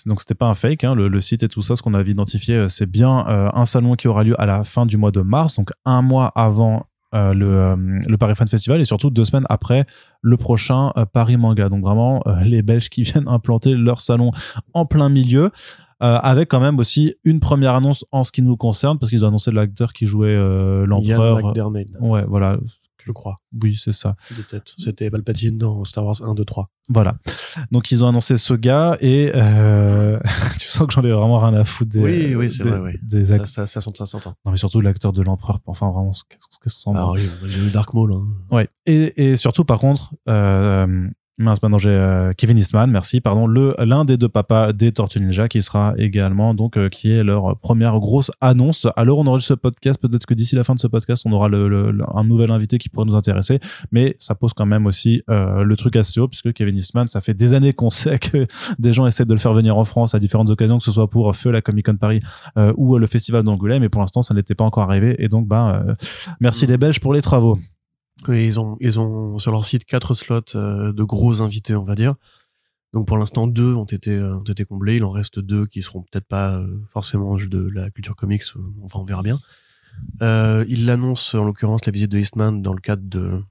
donc 0.06 0.20
c'était 0.20 0.36
pas 0.36 0.48
un 0.48 0.56
fake, 0.56 0.84
hein, 0.84 0.94
le, 0.94 1.22
site 1.22 1.44
et 1.44 1.48
tout 1.48 1.62
ça, 1.62 1.78
ce 1.78 1.82
qu'on 1.82 1.94
avait 1.94 2.12
identifié, 2.12 2.68
c'est 2.68 2.86
bien 2.86 3.26
un 3.54 3.64
salon 3.64 3.96
qui 3.96 4.10
aura 4.10 4.26
lieu 4.26 4.36
à 4.42 4.46
la 4.46 4.66
fin 4.66 4.86
du 4.86 4.98
mois 4.98 5.12
de 5.12 5.22
mars, 5.22 5.56
donc 5.56 5.72
un 5.86 6.02
mois 6.02 6.34
avant 6.36 6.86
euh, 7.14 7.34
le, 7.34 7.46
euh, 7.46 7.76
le, 8.08 8.18
Paris 8.18 8.36
Fan 8.36 8.48
Festival 8.48 8.80
et 8.80 8.86
surtout 8.86 9.10
deux 9.10 9.26
semaines 9.26 9.46
après 9.50 9.86
le 10.22 10.38
prochain 10.38 10.94
euh, 10.96 11.06
Paris 11.06 11.36
Manga. 11.36 11.68
Donc 11.68 11.84
vraiment 11.84 12.24
les 12.44 12.62
Belges 12.62 12.90
qui 12.90 13.04
viennent 13.04 13.28
implanter 13.28 13.76
leur 13.76 14.02
salon 14.02 14.32
en 14.74 14.86
plein 14.86 15.10
milieu. 15.10 15.52
avec 16.00 16.50
quand 16.50 16.60
même 16.60 16.80
aussi 16.80 17.16
une 17.24 17.40
première 17.40 17.76
annonce 17.76 18.06
en 18.12 18.24
ce 18.24 18.32
qui 18.32 18.42
nous 18.42 18.58
concerne 18.58 18.98
parce 18.98 19.10
qu'ils 19.10 19.24
ont 19.24 19.28
annoncé 19.28 19.52
l'acteur 19.52 19.94
qui 19.94 20.06
jouait 20.06 20.36
l'empereur. 20.86 21.54
Ouais, 22.00 22.24
voilà 22.28 22.58
je 23.12 23.14
crois. 23.14 23.42
Oui, 23.62 23.78
c'est 23.82 23.94
ça. 23.94 24.16
C'était 24.78 25.10
Palpatine 25.10 25.58
dans 25.58 25.84
Star 25.84 26.06
Wars 26.06 26.22
1, 26.22 26.34
2, 26.34 26.46
3. 26.46 26.70
Voilà. 26.90 27.16
Donc 27.72 27.92
ils 27.92 28.04
ont 28.04 28.08
annoncé 28.08 28.38
ce 28.38 28.54
gars 28.54 28.98
et 29.02 29.32
euh, 29.36 30.20
tu 30.60 30.68
sens 30.68 30.88
que 30.88 30.94
j'en 30.94 31.04
ai 31.04 31.12
vraiment 31.12 31.40
rien 31.40 31.54
à 31.54 31.64
foutre 31.64 31.92
des. 31.92 32.00
Oui, 32.00 32.36
oui, 32.36 32.50
c'est 32.50 32.64
vrai. 32.64 32.80
Oui. 32.80 32.94
Des 33.04 33.26
ça, 33.26 33.46
ça, 33.46 33.68
ça, 33.68 33.82
ça 33.82 34.06
s'entend. 34.06 34.36
Non, 34.46 34.52
mais 34.52 34.58
surtout 34.58 34.82
l'acteur 34.82 35.14
de 35.14 35.22
l'empereur. 35.22 35.60
Enfin, 35.66 35.92
vraiment, 35.92 36.12
qu'est-ce 36.62 36.84
qu'on 36.84 36.96
Ah 36.96 37.12
oui, 37.12 37.22
j'ai 37.46 37.60
vu 37.60 37.70
Dark 37.70 37.94
Maul. 37.94 38.14
Hein. 38.14 38.28
Ouais. 38.50 38.70
Et, 38.86 39.32
et 39.32 39.36
surtout, 39.36 39.66
par 39.66 39.80
contre, 39.80 40.14
euh, 40.28 41.08
Mince, 41.42 41.62
maintenant 41.62 41.78
j'ai 41.78 41.90
euh, 41.90 42.34
Kevin 42.38 42.58
Eastman, 42.58 42.90
merci, 42.90 43.20
pardon, 43.20 43.48
le 43.48 43.76
l'un 43.80 44.06
des 44.06 44.18
deux 44.18 44.30
papas 44.30 44.74
des 44.74 44.92
Tortues 44.92 45.20
Ninja 45.20 45.48
qui 45.48 45.62
sera 45.62 45.94
également 45.98 46.54
donc 46.54 46.78
euh, 46.78 46.90
qui 46.90 47.12
est 47.12 47.24
leur 47.24 47.58
première 47.58 48.00
grosse 48.00 48.32
annonce. 48.42 48.88
Alors 48.96 49.20
on 49.20 49.26
aura 49.26 49.40
ce 49.40 49.54
podcast, 49.54 50.00
peut-être 50.00 50.26
que 50.26 50.34
d'ici 50.34 50.56
la 50.56 50.64
fin 50.64 50.76
de 50.76 50.80
ce 50.80 50.88
podcast 50.88 51.24
on 51.26 51.32
aura 51.32 51.50
le, 51.50 51.98
un 52.14 52.24
nouvel 52.24 52.52
invité 52.52 52.78
qui 52.78 52.90
pourrait 52.90 53.06
nous 53.06 53.16
intéresser, 53.16 53.60
mais 53.92 54.16
ça 54.20 54.36
pose 54.36 54.54
quand 54.54 54.66
même 54.66 54.86
aussi 54.86 55.24
euh, 55.30 55.64
le 55.64 55.76
truc 55.76 55.96
assez 55.96 56.20
haut 56.20 56.28
puisque 56.28 56.54
Kevin 56.54 56.78
Eastman, 56.78 57.08
ça 57.08 57.22
fait 57.22 57.34
des 57.34 57.54
années 57.54 57.74
qu'on 57.74 57.90
sait 57.90 58.20
que 58.20 58.46
des 58.80 58.94
gens 58.94 59.08
essaient 59.08 59.26
de 59.26 59.34
le 59.34 59.40
faire 59.40 59.54
venir 59.54 59.78
en 59.78 59.86
France 59.86 60.16
à 60.16 60.20
différentes 60.20 60.50
occasions, 60.50 60.78
que 60.78 60.84
ce 60.84 60.92
soit 60.92 61.10
pour 61.10 61.36
Feu 61.36 61.52
la 61.52 61.62
Comic 61.62 61.88
Con 61.88 61.98
Paris 61.98 62.22
ou 62.76 62.98
le 62.98 63.08
Festival 63.08 63.44
d'Angoulême, 63.44 63.82
mais 63.82 63.90
pour 63.90 64.02
l'instant 64.02 64.22
ça 64.22 64.34
n'était 64.34 64.56
pas 64.56 64.64
encore 64.64 64.84
arrivé. 64.84 65.16
Et 65.20 65.28
donc 65.28 65.48
ben 65.48 65.96
merci 66.40 66.68
les 66.68 66.78
Belges 66.78 67.00
pour 67.00 67.14
les 67.14 67.22
travaux. 67.22 67.58
Oui, 68.28 68.46
ils 68.46 68.60
ont, 68.60 68.78
ils 68.80 69.00
ont 69.00 69.40
sur 69.40 69.52
leur 69.52 69.66
site 69.66 69.86
quatre 69.86 70.14
slots 70.14 70.56
euh, 70.56 70.94
de 70.94 71.04
gros 71.04 71.42
invités, 71.42 71.76
on 71.76 71.84
va 71.84 71.96
dire. 71.96 72.16
Donc 72.94 73.08
pour 73.08 73.18
l'instant, 73.18 73.48
deux 73.48 73.74
ont 73.74 73.86
été, 73.86 74.12
euh, 74.12 74.36
ont 74.36 74.44
été 74.44 74.66
comblés. 74.66 74.98
Il 74.98 75.04
en 75.04 75.12
reste 75.12 75.40
deux 75.40 75.66
qui 75.66 75.82
seront 75.82 76.02
peut-être 76.04 76.28
pas 76.28 76.56
euh, 76.56 76.80
forcément 76.92 77.36
de 77.36 77.70
la 77.74 77.90
culture 77.90 78.16
comics. 78.16 78.44
Enfin, 78.84 79.00
on 79.00 79.06
verra 79.06 79.24
bien. 79.24 79.40
Euh, 80.22 80.66
il 80.68 80.86
l'annonce 80.86 81.36
en 81.36 81.46
l'occurrence 81.46 81.86
la 81.86 81.92
visite 81.92 82.12
de 82.12 82.18
Eastman 82.18 82.62
dans 82.62 82.74
le 82.74 82.82
cadre 82.82 83.04
de 83.06 83.42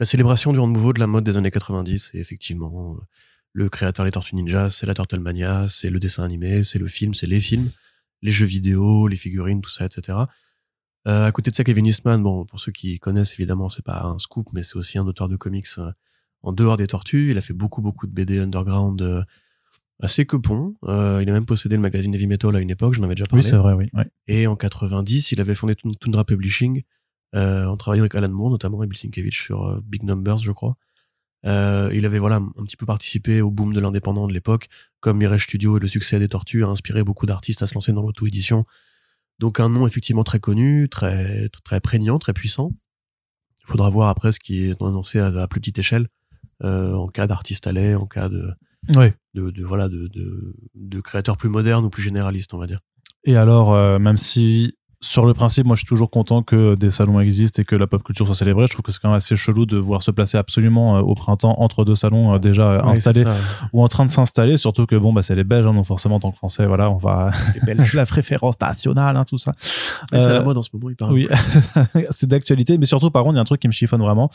la 0.00 0.06
célébration 0.06 0.52
du 0.52 0.58
renouveau 0.58 0.92
de 0.92 1.00
la 1.00 1.06
mode 1.06 1.24
des 1.24 1.36
années 1.36 1.50
90. 1.50 2.10
Et 2.14 2.18
effectivement, 2.18 2.96
le 3.52 3.68
créateur 3.68 4.04
des 4.04 4.10
Tortues 4.10 4.34
Ninja, 4.34 4.68
c'est 4.68 4.86
la 4.86 4.94
Turtlemania, 4.94 5.66
c'est 5.68 5.90
le 5.90 6.00
dessin 6.00 6.24
animé, 6.24 6.62
c'est 6.64 6.78
le 6.78 6.88
film, 6.88 7.14
c'est 7.14 7.26
les 7.26 7.40
films, 7.40 7.70
les 8.20 8.32
jeux 8.32 8.46
vidéo, 8.46 9.06
les 9.06 9.16
figurines, 9.16 9.60
tout 9.60 9.70
ça, 9.70 9.84
etc. 9.84 10.18
Euh, 11.08 11.26
à 11.26 11.32
côté 11.32 11.50
de 11.50 11.56
ça, 11.56 11.64
Kevin 11.64 11.86
Eastman, 11.86 12.22
bon, 12.22 12.44
pour 12.44 12.60
ceux 12.60 12.72
qui 12.72 12.98
connaissent, 12.98 13.32
évidemment, 13.34 13.68
c'est 13.68 13.84
pas 13.84 14.02
un 14.04 14.18
scoop, 14.18 14.48
mais 14.52 14.62
c'est 14.62 14.76
aussi 14.76 14.98
un 14.98 15.06
auteur 15.06 15.28
de 15.28 15.36
comics 15.36 15.66
euh, 15.78 15.90
en 16.42 16.52
dehors 16.52 16.76
des 16.76 16.86
tortues. 16.86 17.30
Il 17.30 17.38
a 17.38 17.40
fait 17.40 17.54
beaucoup, 17.54 17.82
beaucoup 17.82 18.06
de 18.06 18.12
BD 18.12 18.38
underground 18.38 19.02
euh, 19.02 19.22
assez 20.00 20.26
que 20.26 20.36
Euh, 20.84 21.20
il 21.22 21.28
a 21.28 21.32
même 21.32 21.46
possédé 21.46 21.76
le 21.76 21.82
magazine 21.82 22.14
Heavy 22.14 22.26
Metal 22.26 22.54
à 22.54 22.60
une 22.60 22.70
époque, 22.70 22.94
j'en 22.94 23.02
avais 23.02 23.14
déjà 23.14 23.26
parlé. 23.26 23.44
Oui, 23.44 23.50
c'est 23.50 23.56
vrai, 23.56 23.72
oui. 23.72 23.90
Et 24.28 24.46
en 24.46 24.56
90, 24.56 25.32
il 25.32 25.40
avait 25.40 25.54
fondé 25.54 25.74
Tundra 26.00 26.24
Publishing, 26.24 26.82
en 27.34 27.76
travaillant 27.76 28.02
avec 28.02 28.14
Alan 28.14 28.28
Moore, 28.28 28.50
notamment, 28.50 28.82
et 28.82 28.86
Bill 28.86 28.98
Sienkiewicz 28.98 29.34
sur 29.34 29.80
Big 29.82 30.02
Numbers, 30.02 30.38
je 30.38 30.52
crois. 30.52 30.76
Il 31.44 32.04
avait 32.04 32.18
voilà 32.18 32.36
un 32.36 32.64
petit 32.64 32.76
peu 32.76 32.86
participé 32.86 33.40
au 33.42 33.50
boom 33.50 33.72
de 33.74 33.80
l'indépendant 33.80 34.26
de 34.26 34.32
l'époque, 34.32 34.68
comme 35.00 35.18
Mirage 35.18 35.44
Studio 35.44 35.76
et 35.76 35.80
le 35.80 35.88
succès 35.88 36.18
des 36.18 36.28
Tortues 36.28 36.64
a 36.64 36.68
inspiré 36.68 37.04
beaucoup 37.04 37.26
d'artistes 37.26 37.62
à 37.62 37.66
se 37.66 37.74
lancer 37.74 37.92
dans 37.92 38.02
l'auto-édition 38.02 38.66
donc 39.42 39.58
un 39.58 39.68
nom 39.68 39.88
effectivement 39.88 40.22
très 40.22 40.38
connu, 40.38 40.88
très 40.88 41.48
très 41.64 41.80
prégnant, 41.80 42.20
très 42.20 42.32
puissant. 42.32 42.70
Il 43.64 43.70
faudra 43.72 43.90
voir 43.90 44.08
après 44.08 44.30
ce 44.30 44.38
qui 44.38 44.66
est 44.66 44.80
annoncé 44.80 45.18
à, 45.18 45.48
plus 45.48 45.58
petite 45.58 45.80
échelle, 45.80 46.06
euh, 46.62 46.94
en 46.94 47.08
cas 47.08 47.26
d'artiste 47.26 47.66
à 47.66 47.72
lait, 47.72 47.96
en 47.96 48.06
cas 48.06 48.28
de, 48.28 48.52
de, 49.34 49.64
voilà 49.64 49.88
de, 49.88 50.06
de, 50.06 50.54
de 50.76 51.00
créateurs 51.00 51.36
plus 51.36 51.48
modernes 51.48 51.84
ou 51.84 51.90
plus 51.90 52.02
généralistes, 52.02 52.54
on 52.54 52.58
va 52.58 52.68
dire. 52.68 52.78
Et 53.24 53.36
alors, 53.36 53.74
euh, 53.74 53.98
même 53.98 54.16
si 54.16 54.78
sur 55.04 55.26
le 55.26 55.34
principe, 55.34 55.66
moi, 55.66 55.74
je 55.74 55.80
suis 55.80 55.88
toujours 55.88 56.10
content 56.10 56.44
que 56.44 56.76
des 56.76 56.92
salons 56.92 57.18
existent 57.18 57.60
et 57.60 57.64
que 57.64 57.74
la 57.74 57.88
pop 57.88 58.04
culture 58.04 58.24
soit 58.24 58.36
célébrée. 58.36 58.66
Je 58.68 58.72
trouve 58.72 58.84
que 58.84 58.92
c'est 58.92 59.00
quand 59.00 59.08
même 59.08 59.16
assez 59.16 59.34
chelou 59.34 59.66
de 59.66 59.76
voir 59.76 60.00
se 60.00 60.12
placer 60.12 60.38
absolument 60.38 60.96
euh, 60.96 61.00
au 61.00 61.16
printemps 61.16 61.56
entre 61.58 61.84
deux 61.84 61.96
salons 61.96 62.32
euh, 62.32 62.38
déjà 62.38 62.70
euh, 62.70 62.82
installés 62.84 63.24
ou 63.72 63.82
en 63.82 63.88
train 63.88 64.06
de 64.06 64.12
s'installer. 64.12 64.56
Surtout 64.56 64.86
que 64.86 64.94
bon, 64.94 65.12
bah, 65.12 65.22
c'est 65.22 65.34
les 65.34 65.42
Belges, 65.42 65.66
hein, 65.66 65.74
donc 65.74 65.86
forcément, 65.86 66.14
en 66.14 66.20
tant 66.20 66.30
que 66.30 66.36
Français, 66.36 66.66
voilà, 66.66 66.88
on 66.88 66.98
va 66.98 67.32
la 67.94 68.06
préférence 68.06 68.60
nationale, 68.60 69.16
hein, 69.16 69.24
tout 69.24 69.38
ça. 69.38 69.54
c'est 70.12 70.18
la 70.18 70.42
mode 70.42 70.56
en 70.56 70.62
ce 70.62 70.70
moment, 70.72 70.88
il 70.88 70.94
paraît. 70.94 71.12
Oui, 71.12 71.28
c'est 72.10 72.28
d'actualité, 72.28 72.78
mais 72.78 72.86
surtout, 72.86 73.10
par 73.10 73.24
contre, 73.24 73.34
il 73.34 73.38
y 73.38 73.40
a 73.40 73.42
un 73.42 73.44
truc 73.44 73.60
qui 73.60 73.68
me 73.68 73.72
chiffonne 73.72 74.02
vraiment, 74.02 74.30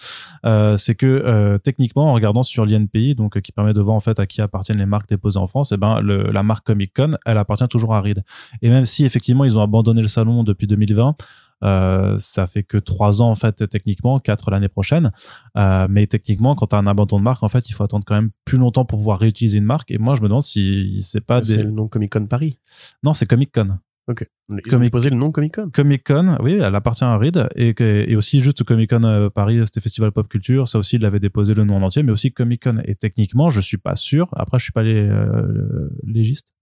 euh, 0.45 0.75
c'est 0.75 0.95
que 0.95 1.57
techniquement, 1.63 2.09
en 2.09 2.13
regardant 2.13 2.43
sur 2.43 2.65
l'INPI, 2.65 3.15
donc 3.15 3.39
qui 3.39 3.53
permet 3.53 3.74
de 3.74 3.79
voir 3.79 3.95
en 3.95 4.01
fait 4.01 4.19
à 4.19 4.25
qui 4.25 4.41
appartiennent 4.41 4.79
les 4.79 4.86
marques 4.86 5.07
déposées 5.07 5.39
en 5.39 5.47
France, 5.47 5.71
et 5.71 5.75
eh 5.75 5.77
ben 5.77 6.01
le, 6.01 6.29
la 6.29 6.43
marque 6.43 6.67
Comic 6.67 6.93
Con, 6.93 7.17
elle 7.25 7.38
appartient 7.38 7.67
toujours 7.69 7.95
à 7.95 8.01
Reed. 8.01 8.24
Et 8.62 8.69
même 8.69 8.86
si 8.86 9.05
effectivement 9.05 9.45
ils 9.45 9.57
ont 9.57 9.62
abandonné 9.62 10.01
le 10.01 10.09
salon 10.09 10.43
de 10.43 10.56
depuis 10.57 10.67
2020. 10.67 11.15
Euh, 11.63 12.17
ça 12.19 12.45
fait 12.45 12.61
que 12.63 12.77
trois 12.77 13.21
ans 13.21 13.31
en 13.31 13.35
fait 13.35 13.67
techniquement, 13.67 14.19
quatre 14.19 14.51
l'année 14.51 14.67
prochaine. 14.67 15.11
Euh, 15.57 15.87
mais 15.89 16.07
techniquement, 16.07 16.55
quand 16.55 16.67
tu 16.67 16.75
as 16.75 16.79
un 16.79 16.87
abandon 16.87 17.17
de 17.17 17.23
marque, 17.23 17.43
en 17.43 17.49
fait, 17.49 17.69
il 17.69 17.73
faut 17.73 17.83
attendre 17.83 18.05
quand 18.05 18.15
même 18.15 18.29
plus 18.45 18.57
longtemps 18.57 18.85
pour 18.85 18.99
pouvoir 18.99 19.19
réutiliser 19.19 19.57
une 19.57 19.65
marque. 19.65 19.91
Et 19.91 19.97
moi, 19.97 20.15
je 20.15 20.21
me 20.21 20.27
demande 20.27 20.43
si 20.43 20.99
c'est 21.03 21.21
pas 21.21 21.41
C'est 21.41 21.63
le 21.63 21.71
nom 21.71 21.87
Comic 21.87 22.11
Con 22.11 22.27
Paris. 22.27 22.59
Non, 23.03 23.13
c'est 23.13 23.25
Comic 23.25 23.51
Con. 23.53 23.77
Ok. 24.09 24.25
Ils 24.49 24.75
ont 24.75 24.79
déposé 24.79 25.09
le 25.09 25.17
nom 25.17 25.31
Comic 25.31 25.55
Con. 25.55 25.69
Comic 25.69 26.05
Con, 26.05 26.37
oui, 26.41 26.53
elle 26.53 26.75
appartient 26.75 27.03
à 27.03 27.17
Reed 27.17 27.49
et, 27.55 27.75
et 27.77 28.15
aussi 28.15 28.39
juste 28.39 28.63
Comic 28.63 28.89
Con 28.91 29.03
euh, 29.03 29.29
Paris, 29.29 29.59
c'était 29.65 29.81
Festival 29.81 30.13
Pop 30.13 30.29
Culture, 30.29 30.69
ça 30.69 30.79
aussi 30.79 30.95
il 30.95 31.03
avait 31.03 31.19
déposé 31.19 31.53
le 31.53 31.65
nom 31.65 31.75
en 31.75 31.81
entier, 31.81 32.03
mais 32.03 32.13
aussi 32.13 32.31
Comic 32.31 32.63
Con. 32.63 32.81
Et 32.85 32.95
techniquement, 32.95 33.49
je 33.49 33.59
suis 33.59 33.77
pas 33.77 33.97
sûr. 33.97 34.29
Après, 34.31 34.59
je 34.59 34.63
suis 34.63 34.71
pas 34.71 34.83
les, 34.83 34.95
euh, 34.95 35.89
légiste. 36.03 36.53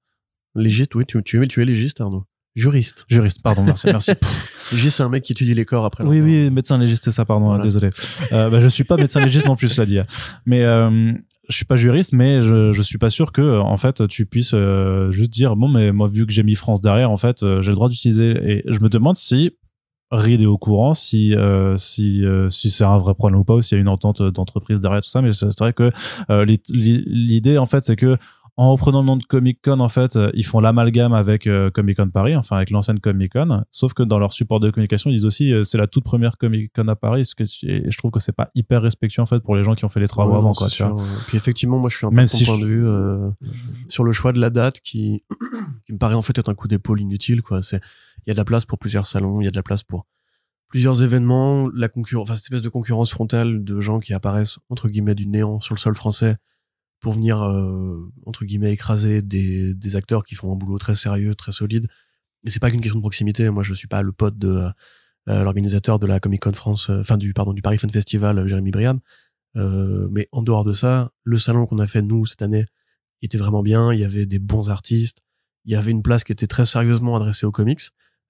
Légiste, 0.55 0.95
oui, 0.95 1.05
tu, 1.05 1.21
tu, 1.21 1.43
es, 1.43 1.47
tu 1.47 1.61
es 1.61 1.65
légiste, 1.65 2.01
Arnaud. 2.01 2.25
Juriste. 2.55 3.05
Juriste, 3.09 3.41
pardon, 3.43 3.63
merci. 3.63 3.88
merci. 3.88 4.12
légiste, 4.71 4.97
c'est 4.97 5.03
un 5.03 5.09
mec 5.09 5.24
qui 5.24 5.33
étudie 5.33 5.53
les 5.53 5.65
corps 5.65 5.85
après. 5.85 6.03
Oui, 6.03 6.21
oui, 6.21 6.50
médecin 6.50 6.77
légiste, 6.77 7.03
c'est 7.03 7.12
ça, 7.12 7.25
pardon, 7.25 7.57
désolé. 7.59 7.89
Euh, 8.31 8.50
bah, 8.50 8.59
je 8.59 8.67
suis 8.67 8.83
pas 8.83 8.97
médecin 8.97 9.19
légiste 9.19 9.45
non 9.45 9.55
plus, 9.55 9.69
cela 9.69 9.85
dit. 9.85 10.00
Mais 10.45 10.63
euh, 10.63 11.12
je 11.50 11.55
suis 11.55 11.65
pas 11.65 11.75
juriste, 11.75 12.13
mais 12.13 12.41
je, 12.41 12.71
je 12.71 12.81
suis 12.81 12.97
pas 12.97 13.09
sûr 13.09 13.31
que, 13.31 13.59
en 13.59 13.77
fait, 13.77 14.07
tu 14.07 14.25
puisses 14.25 14.53
euh, 14.53 15.12
juste 15.12 15.31
dire, 15.31 15.55
bon, 15.55 15.67
mais 15.67 15.91
moi, 15.91 16.07
vu 16.07 16.25
que 16.25 16.31
j'ai 16.31 16.43
mis 16.43 16.55
France 16.55 16.81
derrière, 16.81 17.12
en 17.12 17.17
fait, 17.17 17.43
euh, 17.43 17.62
j'ai 17.62 17.69
le 17.71 17.75
droit 17.75 17.89
d'utiliser. 17.89 18.31
Et 18.43 18.63
je 18.67 18.79
me 18.79 18.89
demande 18.89 19.15
si 19.15 19.51
Reed 20.12 20.41
est 20.41 20.45
au 20.45 20.57
courant, 20.57 20.93
si 20.93 21.35
euh, 21.35 21.77
si 21.77 22.24
si 22.50 22.69
c'est 22.69 22.83
un 22.83 22.97
vrai 22.97 23.15
problème 23.15 23.39
ou 23.39 23.43
pas, 23.43 23.55
ou 23.55 23.62
s'il 23.62 23.77
y 23.77 23.79
a 23.79 23.81
une 23.81 23.88
entente 23.88 24.21
d'entreprise 24.21 24.81
derrière 24.81 25.01
tout 25.01 25.09
ça. 25.09 25.21
Mais 25.21 25.33
c'est 25.33 25.57
vrai 25.59 25.74
que 25.74 25.91
l'idée, 26.69 27.57
en 27.57 27.65
fait, 27.65 27.83
c'est 27.83 27.95
que 27.95 28.17
en 28.57 28.71
reprenant 28.71 29.01
le 29.01 29.05
nom 29.07 29.17
de 29.17 29.24
Comic 29.25 29.59
Con, 29.62 29.81
en 29.81 29.89
fait, 29.89 30.15
euh, 30.15 30.31
ils 30.33 30.45
font 30.45 30.62
l'amalgame 30.62 31.13
avec 31.13 31.45
euh, 31.45 31.69
Comic 31.69 31.97
Con 31.97 32.09
Paris, 32.09 32.38
enfin 32.38 32.55
avec 32.55 32.69
l'ancienne 32.69 33.01
Comic 33.01 33.33
Con. 33.33 33.63
Sauf 33.71 33.93
que 33.93 34.01
dans 34.01 34.17
leur 34.17 34.31
support 34.31 34.62
de 34.62 34.71
communication, 34.71 35.09
ils 35.09 35.15
disent 35.15 35.25
aussi 35.25 35.51
euh, 35.51 35.65
c'est 35.65 35.77
la 35.77 35.88
toute 35.88 36.05
première 36.05 36.38
Comic 36.38 36.71
Con 36.74 36.88
à 36.88 36.95
Paris. 36.95 37.25
Ce 37.25 37.35
que 37.35 37.43
et 37.43 37.91
je 37.91 37.97
trouve 37.97 38.12
que 38.12 38.19
c'est 38.21 38.31
pas 38.35 38.51
hyper 38.55 38.81
respectueux 38.81 39.21
en 39.21 39.25
fait 39.25 39.41
pour 39.41 39.55
les 39.57 39.63
gens 39.65 39.75
qui 39.75 39.83
ont 39.83 39.89
fait 39.89 40.00
les 40.00 40.07
travaux 40.07 40.31
Ouais, 40.31 40.38
avant. 40.38 40.50
non, 40.50 40.53
Quoi, 40.53 40.69
tu 40.69 40.83
vois. 40.83 40.95
Puis 41.27 41.35
effectivement, 41.35 41.77
moi, 41.79 41.89
je 41.89 41.97
suis 41.97 42.05
un 42.05 42.09
peu 42.12 42.15
ton 42.15 42.27
si 42.27 42.45
point 42.45 42.57
de 42.57 42.65
vue 42.65 42.88
euh, 42.88 43.29
sur 43.89 44.05
le 44.05 44.13
choix 44.13 44.31
de 44.31 44.39
la 44.39 44.50
date 44.50 44.79
qui, 44.79 45.24
qui 45.85 45.91
me 45.93 45.97
paraît 45.97 46.15
en 46.15 46.21
fait 46.21 46.38
être 46.38 46.50
un 46.50 46.55
coup 46.55 46.69
d'épaule 46.69 47.01
inutile. 47.01 47.41
Quoi. 47.41 47.62
C'est, 47.62 47.81
il 48.25 48.29
y 48.29 48.31
a 48.31 48.33
de 48.33 48.39
la 48.39 48.45
place 48.45 48.65
pour 48.65 48.79
plusieurs 48.79 49.05
salons, 49.05 49.41
il 49.41 49.45
y 49.45 49.47
a 49.50 49.51
de 49.51 49.55
la 49.57 49.63
place 49.63 49.83
pour 49.83 50.05
plusieurs 50.69 51.03
événements. 51.03 51.69
La 51.75 51.89
concurrence, 51.89 52.24
enfin 52.29 52.35
cette 52.35 52.45
espèce 52.45 52.62
de 52.62 52.69
concurrence 52.69 53.12
frontale 53.12 53.65
de 53.65 53.81
gens 53.81 54.00
qui 54.00 54.13
apparaissent 54.13 54.59
entre 54.69 54.88
guillemets 54.88 55.13
du 55.15 55.27
néant 55.27 55.59
sur 55.59 55.75
le 55.75 55.79
sol 55.79 55.95
français 55.95 56.38
pour 56.99 57.13
venir 57.13 57.41
euh, 57.43 58.11
entre 58.25 58.45
guillemets 58.45 58.71
écraser 58.71 59.21
des, 59.21 59.73
des 59.73 59.95
acteurs 59.95 60.23
qui 60.23 60.35
font 60.35 60.51
un 60.51 60.55
boulot 60.55 60.77
très 60.77 60.95
sérieux, 60.95 61.35
très 61.35 61.51
solide. 61.51 61.87
Et 62.43 62.49
c'est 62.49 62.59
pas 62.59 62.69
qu'une 62.71 62.81
question 62.81 62.99
de 62.99 63.01
proximité. 63.03 63.49
Moi, 63.49 63.63
je 63.63 63.73
suis 63.73 63.87
pas 63.87 64.01
le 64.01 64.11
pote 64.11 64.37
de 64.37 64.67
euh, 65.29 65.43
l'organisateur 65.43 65.97
de 65.99 66.05
la 66.07 66.19
Comic 66.19 66.41
Con 66.43 66.53
France, 66.53 66.89
euh, 66.89 66.99
enfin 67.01 67.17
du 67.17 67.33
pardon 67.33 67.53
du 67.53 67.61
Paris 67.61 67.77
Fan 67.77 67.89
Festival, 67.89 68.37
euh, 68.39 68.47
Jérémy. 68.47 68.71
Euh, 69.57 70.07
mais 70.11 70.27
en 70.31 70.41
dehors 70.43 70.63
de 70.63 70.73
ça, 70.73 71.11
le 71.23 71.37
salon 71.37 71.65
qu'on 71.65 71.79
a 71.79 71.87
fait 71.87 72.01
nous 72.01 72.25
cette 72.25 72.41
année 72.41 72.65
était 73.21 73.37
vraiment 73.37 73.63
bien. 73.63 73.93
Il 73.93 73.99
y 73.99 74.03
avait 74.03 74.25
des 74.25 74.39
bons 74.39 74.69
artistes. 74.69 75.21
Il 75.65 75.71
y 75.71 75.75
avait 75.75 75.91
une 75.91 76.03
place 76.03 76.23
qui 76.23 76.31
était 76.31 76.47
très 76.47 76.65
sérieusement 76.65 77.15
adressée 77.15 77.45
aux 77.45 77.51
comics, 77.51 77.81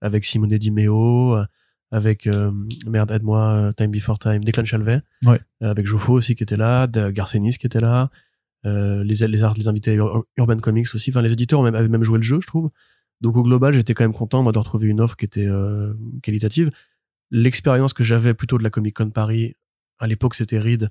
avec 0.02 0.24
Simone 0.26 0.58
Di 0.58 0.72
Meo, 0.72 1.36
euh, 1.36 1.46
avec 1.92 2.28
euh, 2.28 2.52
merde 2.88 3.12
aide-moi, 3.12 3.72
Time 3.76 3.92
Before 3.92 4.18
Time, 4.20 4.44
Declan 4.44 4.64
Chalvet, 4.66 5.02
Ouais. 5.26 5.40
avec 5.62 5.86
Joffo 5.86 6.14
aussi 6.14 6.36
qui 6.36 6.44
était 6.44 6.58
là, 6.58 6.88
Garcenis 6.88 7.58
qui 7.58 7.66
était 7.66 7.82
là, 7.82 8.10
euh, 8.66 9.04
les 9.04 9.28
les, 9.28 9.42
les 9.58 9.68
invités 9.68 9.94
Ur- 9.96 10.26
Urban 10.38 10.58
Comics 10.58 10.94
aussi. 10.94 11.12
Enfin, 11.12 11.22
les 11.22 11.32
éditeurs 11.32 11.60
ont 11.60 11.64
même, 11.64 11.76
avaient 11.76 11.90
même 11.90 12.04
joué 12.04 12.18
le 12.18 12.24
jeu, 12.24 12.40
je 12.42 12.48
trouve. 12.48 12.70
Donc 13.22 13.38
au 13.38 13.44
global, 13.44 13.74
j'étais 13.74 13.94
quand 13.94 14.04
même 14.04 14.14
content 14.14 14.44
moi 14.44 14.52
de 14.52 14.58
retrouver 14.60 14.88
une 14.88 15.02
offre 15.02 15.16
qui 15.16 15.26
était 15.26 15.48
euh, 15.48 15.94
qualitative. 16.22 16.72
L'expérience 17.32 17.94
que 17.94 18.04
j'avais 18.04 18.34
plutôt 18.34 18.58
de 18.58 18.64
la 18.64 18.70
Comic 18.70 18.96
Con 18.96 19.10
Paris 19.10 19.56
à 20.00 20.08
l'époque, 20.08 20.36
c'était 20.36 20.60
Reed. 20.60 20.90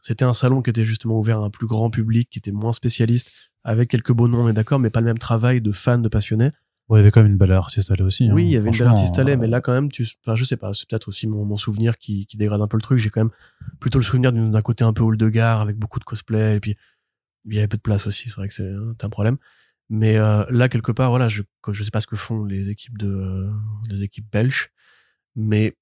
C'était 0.00 0.24
un 0.24 0.34
salon 0.34 0.62
qui 0.62 0.70
était 0.70 0.84
justement 0.84 1.18
ouvert 1.18 1.40
à 1.40 1.44
un 1.44 1.50
plus 1.50 1.66
grand 1.66 1.90
public, 1.90 2.30
qui 2.30 2.38
était 2.38 2.52
moins 2.52 2.72
spécialiste, 2.72 3.30
avec 3.64 3.90
quelques 3.90 4.12
beaux 4.12 4.28
noms, 4.28 4.44
on 4.44 4.48
est 4.48 4.52
d'accord, 4.52 4.78
mais 4.78 4.90
pas 4.90 5.00
le 5.00 5.06
même 5.06 5.18
travail 5.18 5.60
de 5.60 5.72
fans, 5.72 5.98
de 5.98 6.08
passionnés. 6.08 6.52
Il 6.90 6.96
y 6.96 7.00
avait 7.00 7.10
quand 7.10 7.22
même 7.22 7.32
une 7.32 7.36
belle 7.36 7.52
artiste 7.52 7.90
allée 7.90 8.02
aussi. 8.02 8.30
Oui, 8.32 8.44
hein. 8.44 8.46
il 8.46 8.52
y 8.52 8.56
avait 8.56 8.70
une 8.70 8.78
belle 8.78 8.86
artiste 8.86 9.18
allée, 9.18 9.32
euh, 9.32 9.36
mais 9.36 9.46
là 9.46 9.60
quand 9.60 9.72
même, 9.72 9.90
tu, 9.90 10.06
enfin, 10.24 10.36
je 10.36 10.44
sais 10.44 10.56
pas, 10.56 10.72
c'est 10.72 10.88
peut-être 10.88 11.08
aussi 11.08 11.26
mon, 11.26 11.44
mon 11.44 11.56
souvenir 11.56 11.98
qui, 11.98 12.26
qui 12.26 12.38
dégrade 12.38 12.62
un 12.62 12.66
peu 12.68 12.78
le 12.78 12.82
truc. 12.82 12.98
J'ai 12.98 13.10
quand 13.10 13.20
même 13.20 13.32
plutôt 13.78 13.98
le 13.98 14.04
souvenir 14.04 14.32
d'un 14.32 14.62
côté 14.62 14.84
un 14.84 14.92
peu 14.94 15.02
hall 15.02 15.18
de 15.18 15.28
gare 15.28 15.60
avec 15.60 15.76
beaucoup 15.76 15.98
de 15.98 16.04
cosplay, 16.04 16.56
et 16.56 16.60
puis 16.60 16.76
il 17.48 17.54
y 17.56 17.58
avait 17.58 17.68
peu 17.68 17.76
de 17.76 17.82
place 17.82 18.06
aussi. 18.06 18.28
C'est 18.28 18.36
vrai 18.36 18.48
que 18.48 18.54
c'est 18.54 18.70
c'est 18.98 19.04
un 19.04 19.10
problème. 19.10 19.36
Mais 19.90 20.16
euh, 20.18 20.44
là, 20.50 20.68
quelque 20.68 20.92
part, 20.92 21.10
voilà, 21.10 21.28
je, 21.28 21.42
je 21.70 21.82
sais 21.84 21.90
pas 21.90 22.00
ce 22.02 22.06
que 22.06 22.16
font 22.16 22.44
les 22.44 22.68
équipes 22.68 22.98
de, 22.98 23.08
euh, 23.08 23.50
les 23.88 24.02
équipes 24.02 24.26
belges, 24.30 24.68
mais 25.34 25.76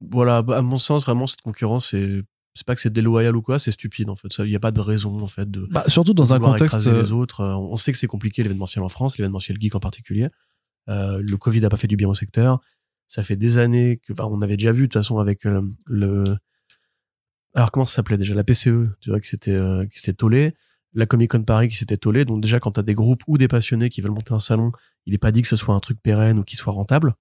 voilà, 0.00 0.38
à 0.38 0.60
mon 0.62 0.76
sens, 0.78 1.04
vraiment, 1.06 1.26
cette 1.26 1.40
concurrence, 1.40 1.88
c'est, 1.90 2.22
c'est 2.52 2.66
pas 2.66 2.74
que 2.74 2.82
c'est 2.82 2.92
déloyal 2.92 3.34
ou 3.34 3.40
quoi, 3.40 3.58
c'est 3.58 3.70
stupide 3.70 4.10
en 4.10 4.16
fait. 4.16 4.28
Il 4.40 4.50
y 4.50 4.56
a 4.56 4.60
pas 4.60 4.72
de 4.72 4.80
raison 4.80 5.18
en 5.20 5.26
fait 5.26 5.50
de, 5.50 5.66
Bah, 5.70 5.84
surtout 5.88 6.12
dans 6.12 6.34
un 6.34 6.38
contexte. 6.38 6.86
euh, 6.86 7.02
les 7.02 7.12
autres. 7.12 7.40
Euh, 7.40 7.54
On 7.56 7.76
sait 7.78 7.92
que 7.92 7.98
c'est 7.98 8.06
compliqué 8.06 8.42
l'événementiel 8.42 8.84
en 8.84 8.88
France, 8.90 9.16
l'événementiel 9.16 9.56
geek 9.60 9.74
en 9.74 9.80
particulier. 9.80 10.28
Euh, 10.88 11.22
le 11.24 11.36
Covid 11.38 11.64
a 11.64 11.68
pas 11.70 11.76
fait 11.78 11.88
du 11.88 11.96
bien 11.96 12.08
au 12.08 12.14
secteur. 12.14 12.60
Ça 13.08 13.22
fait 13.22 13.36
des 13.36 13.56
années 13.58 13.98
que, 13.98 14.12
on 14.20 14.42
avait 14.42 14.56
déjà 14.56 14.72
vu 14.72 14.82
de 14.82 14.86
toute 14.86 14.94
façon 15.00 15.18
avec 15.18 15.46
euh, 15.46 15.62
le. 15.86 16.36
Alors 17.54 17.70
comment 17.72 17.86
ça 17.86 17.96
s'appelait 17.96 18.18
déjà? 18.18 18.34
La 18.34 18.44
PCE, 18.44 18.88
tu 19.00 19.08
vois 19.10 19.20
que 19.20 19.26
c'était 19.26 19.54
euh, 19.54 19.86
qui 19.86 19.98
s'était 19.98 20.12
tollé. 20.12 20.54
La 20.96 21.06
Comic 21.06 21.30
Con 21.30 21.42
Paris 21.42 21.68
qui 21.68 21.76
s'était 21.76 21.96
tollé. 21.96 22.24
Donc 22.24 22.42
déjà 22.42 22.58
quand 22.58 22.72
t'as 22.72 22.82
des 22.82 22.94
groupes 22.94 23.22
ou 23.28 23.38
des 23.38 23.48
passionnés 23.48 23.88
qui 23.88 24.00
veulent 24.00 24.12
monter 24.12 24.34
un 24.34 24.40
salon, 24.40 24.72
il 25.06 25.14
est 25.14 25.18
pas 25.18 25.30
dit 25.30 25.42
que 25.42 25.48
ce 25.48 25.56
soit 25.56 25.74
un 25.74 25.80
truc 25.80 26.00
pérenne 26.02 26.38
ou 26.38 26.42
qui 26.42 26.56
soit 26.56 26.72
rentable. 26.72 27.14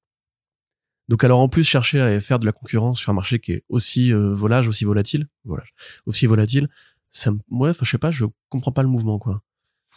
Donc 1.07 1.23
alors 1.23 1.39
en 1.39 1.49
plus 1.49 1.63
chercher 1.63 2.01
à 2.01 2.19
faire 2.19 2.39
de 2.39 2.45
la 2.45 2.51
concurrence 2.51 2.99
sur 2.99 3.11
un 3.11 3.13
marché 3.13 3.39
qui 3.39 3.51
est 3.51 3.63
aussi 3.69 4.11
euh, 4.11 4.33
volage, 4.33 4.67
aussi 4.67 4.85
volatile, 4.85 5.27
volage, 5.43 5.75
aussi 6.07 6.25
volatile, 6.25 6.67
ça 7.11 7.31
enfin, 7.51 7.73
je 7.85 7.89
sais 7.89 7.99
pas, 7.99 8.09
je 8.09 8.25
comprends 8.49 8.71
pas 8.71 8.81
le 8.81 8.89
mouvement 8.89 9.19
quoi. 9.19 9.43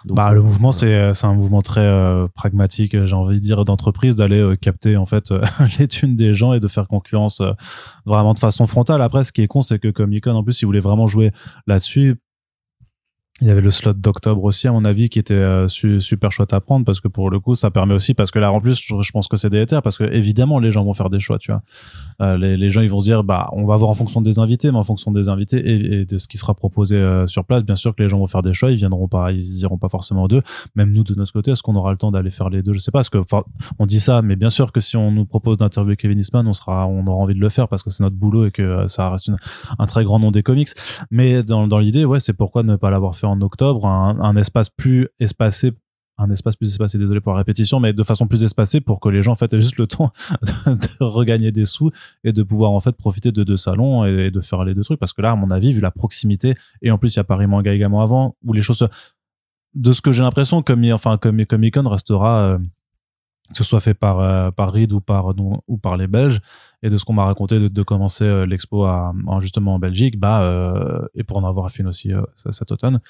Donc, 0.05 0.17
bah, 0.17 0.31
euh, 0.31 0.35
le 0.35 0.43
mouvement, 0.43 0.71
voilà. 0.71 0.79
c'est 0.79 0.95
euh, 0.95 1.15
c'est 1.15 1.27
un 1.27 1.35
mouvement 1.35 1.63
très 1.63 1.81
euh, 1.81 2.29
pragmatique, 2.29 2.95
euh, 2.95 3.07
j'ai 3.07 3.17
envie 3.17 3.41
de 3.41 3.45
dire, 3.45 3.65
d'entreprise, 3.65 4.17
d'aller 4.17 4.41
euh, 4.41 4.55
capter 4.55 4.97
en 4.97 5.07
fait 5.07 5.33
euh, 5.33 5.43
les 5.79 5.89
thunes 5.89 6.15
des 6.15 6.35
gens 6.35 6.53
et 6.53 6.61
de 6.61 6.69
faire 6.69 6.87
concurrence 6.87 7.41
euh, 7.41 7.53
vraiment 8.07 8.35
de 8.35 8.39
façon 8.39 8.67
frontale. 8.67 9.03
Après, 9.03 9.25
ce 9.25 9.33
qui 9.33 9.43
est 9.43 9.49
con, 9.49 9.63
c'est 9.63 9.79
que 9.79 9.89
Comic 9.89 10.25
Con, 10.25 10.37
en 10.37 10.45
plus, 10.45 10.63
vous 10.63 10.69
voulez 10.69 10.81
vraiment 10.81 11.09
jouer 11.09 11.33
là-dessus, 11.67 12.17
il 13.41 13.47
y 13.47 13.51
avait 13.51 13.61
le 13.61 13.71
slot 13.71 13.93
d'octobre 13.93 14.43
aussi, 14.43 14.67
à 14.67 14.73
mon 14.73 14.85
avis, 14.85 15.09
qui 15.09 15.19
était 15.21 15.35
euh, 15.35 15.69
su- 15.69 16.01
super 16.01 16.33
chouette 16.33 16.53
à 16.53 16.61
prendre 16.61 16.85
parce 16.85 17.01
que 17.01 17.07
pour 17.07 17.31
le 17.31 17.39
coup, 17.39 17.55
ça 17.55 17.71
permet 17.71 17.95
aussi 17.95 18.13
parce 18.13 18.33
que 18.33 18.41
là, 18.41 18.51
en 18.51 18.61
plus, 18.61 18.81
je, 18.81 19.13
pense 19.13 19.29
que 19.29 19.37
c'est 19.37 19.49
délétère 19.49 19.81
parce 19.81 19.97
que 19.97 20.05
évidemment, 20.05 20.59
les 20.59 20.73
gens 20.73 20.83
vont 20.85 20.93
faire 20.93 21.09
des 21.09 21.21
choix, 21.21 21.39
tu 21.39 21.53
vois. 21.53 21.63
Euh, 22.21 22.37
les, 22.37 22.57
les 22.57 22.69
gens, 22.69 22.81
ils 22.81 22.91
vont 22.91 22.99
se 22.99 23.05
dire, 23.05 23.23
bah, 23.23 23.49
on 23.53 23.65
va 23.65 23.77
voir 23.77 23.91
en 23.91 23.95
fonction 23.95 24.21
des 24.21 24.41
invités, 24.41 24.73
mais 24.73 24.79
en 24.79 24.83
fonction 24.83 25.13
des 25.13 25.29
invités 25.29 26.01
et, 26.01 26.05
de 26.05 26.19
ce 26.19 26.27
qui 26.27 26.37
sera 26.37 26.55
proposé 26.55 26.97
euh, 26.97 27.29
sur 27.29 27.45
place, 27.45 27.63
bien 27.63 27.77
sûr 27.77 27.95
que 27.95 28.03
les 28.03 28.09
gens 28.09 28.19
vont 28.19 28.27
faire 28.27 28.43
des 28.43 28.53
choix, 28.53 28.73
ils 28.73 28.77
viendront 28.77 29.07
pas, 29.07 29.31
ils 29.31 29.61
iront 29.61 29.79
pas 29.79 29.89
forcément 29.89 30.25
aux 30.25 30.29
deux. 30.29 30.43
Même 30.75 30.91
nous, 30.91 31.05
de 31.05 31.15
notre 31.15 31.33
côté, 31.33 31.53
est-ce 31.53 31.63
qu'on 31.63 31.77
aura 31.77 31.93
le 31.93 31.99
temps 31.99 32.11
d'aller 32.11 32.31
faire 32.31 32.51
les 32.51 32.63
deux? 32.63 32.73
Je 32.73 32.81
sais 32.81 32.91
pas, 32.91 32.99
parce 32.99 33.11
que 33.11 33.19
enfin, 33.19 33.45
on 33.79 33.87
dit 33.87 34.01
ça, 34.01 34.21
mais 34.21 34.35
bien 34.35 34.51
sûr 34.51 34.73
que 34.73 34.81
si 34.81 34.97
on 34.97 35.13
nous 35.13 35.27
propose 35.27 35.59
d'interviewer 35.59 35.97
Kevin 35.97 36.19
Eastman, 36.19 36.47
on 36.49 36.55
sera, 36.55 36.89
on 36.89 37.07
aura 37.07 37.23
envie 37.23 37.35
de 37.35 37.41
le 37.41 37.49
faire 37.51 37.69
parce 37.69 37.85
que 37.85 37.91
c'est 37.91 38.03
notre 38.03 38.17
boulot 38.17 38.47
et 38.47 38.51
que 38.51 38.89
ça 38.89 39.11
reste 39.11 39.31
un 39.79 39.87
très 39.87 40.03
grand 40.03 40.19
nom 40.19 40.33
des 40.33 40.43
comics. 40.43 40.71
Mais 41.13 41.45
dans, 41.45 41.69
dans 41.69 41.79
l'idée, 41.79 42.05
ouais, 42.05 42.19
c'est 42.19 42.33
pourquoi 42.33 42.65
ne 42.65 42.75
pas 42.75 42.91
l'avoir 42.91 43.15
fait 43.15 43.28
en 43.29 43.41
octobre, 43.41 43.87
un, 43.87 44.37
espace 44.37 44.71
plus 44.71 45.09
espacé 45.21 45.73
un 46.21 46.31
espace 46.31 46.57
plus 46.57 46.69
espacé, 46.69 46.99
désolé 46.99 47.21
pour 47.21 47.33
la 47.33 47.39
répétition, 47.39 47.79
mais 47.79 47.93
de 47.93 48.03
façon 48.03 48.27
plus 48.27 48.43
espacée 48.43 48.81
pour 48.81 48.99
que 48.99 49.09
les 49.09 49.23
gens 49.23 49.33
en 49.33 49.37
fait 49.37 49.53
aient 49.53 49.61
juste 49.61 49.79
le 49.79 49.87
temps 49.87 50.13
de, 50.67 51.05
regagner 51.05 51.53
des 51.53 51.65
sous 51.65 51.93
et 52.25 52.33
de 52.33 52.43
pouvoir 52.43 52.73
en 52.73 52.81
fait 52.81 52.97
profiter 52.97 53.31
de 53.31 53.45
deux 53.45 53.57
salons 53.57 54.05
et, 54.05 54.33
de 54.33 54.41
faire 54.41 54.65
les 54.65 54.75
deux 54.75 54.83
trucs. 54.83 54.99
Parce 54.99 55.13
que 55.13 55.23
là 55.23 55.31
à 55.31 55.37
mon 55.37 55.51
avis 55.51 55.73
vu 55.73 55.81
la 55.81 55.93
proximité 55.93 56.55
et 56.83 56.91
en 56.91 56.99
plus 56.99 57.15
il 57.15 57.19
y 57.19 57.21
a 57.21 57.25
Paris 57.25 57.47
Manga 57.47 57.73
également 57.73 58.03
avant 58.03 58.37
où 58.45 58.53
les 58.53 58.63
choses 58.63 58.79
se- 58.79 58.85
de 59.75 59.93
ce 59.93 60.03
que 60.03 60.11
j'ai 60.11 60.25
l'impression 60.25 60.61
comme 60.61 60.85
enfin 60.93 61.19
comme 61.19 61.45
Comic 61.47 61.75
Con 61.75 61.89
restera 61.89 62.41
euh, 62.41 62.59
que 63.51 63.57
ce 63.57 63.65
soit 63.65 63.81
fait 63.81 63.95
par 63.95 64.21
euh, 64.21 64.51
Reed 64.57 64.93
ou 64.93 65.01
par 65.01 65.97
les 65.97 66.07
Belges. 66.07 66.41
Et 66.83 66.91
de 66.91 66.97
ce 66.97 67.05
qu'on 67.05 67.13
m'a 67.13 67.25
raconté 67.25 67.59
de, 67.69 67.83
commencer 67.83 68.25
euh, 68.25 68.47
l'expo 68.47 68.87
justement 69.41 69.75
en 69.75 69.79
Belgique 69.79 70.19
bah 70.19 70.43
euh, 70.43 71.05
et 71.15 71.25
pour 71.25 71.39
en 71.39 71.45
avoir 71.45 71.71
fait 71.71 71.85
aussi 71.85 72.13
euh, 72.13 72.23
cet 72.51 72.71
automne 72.71 73.01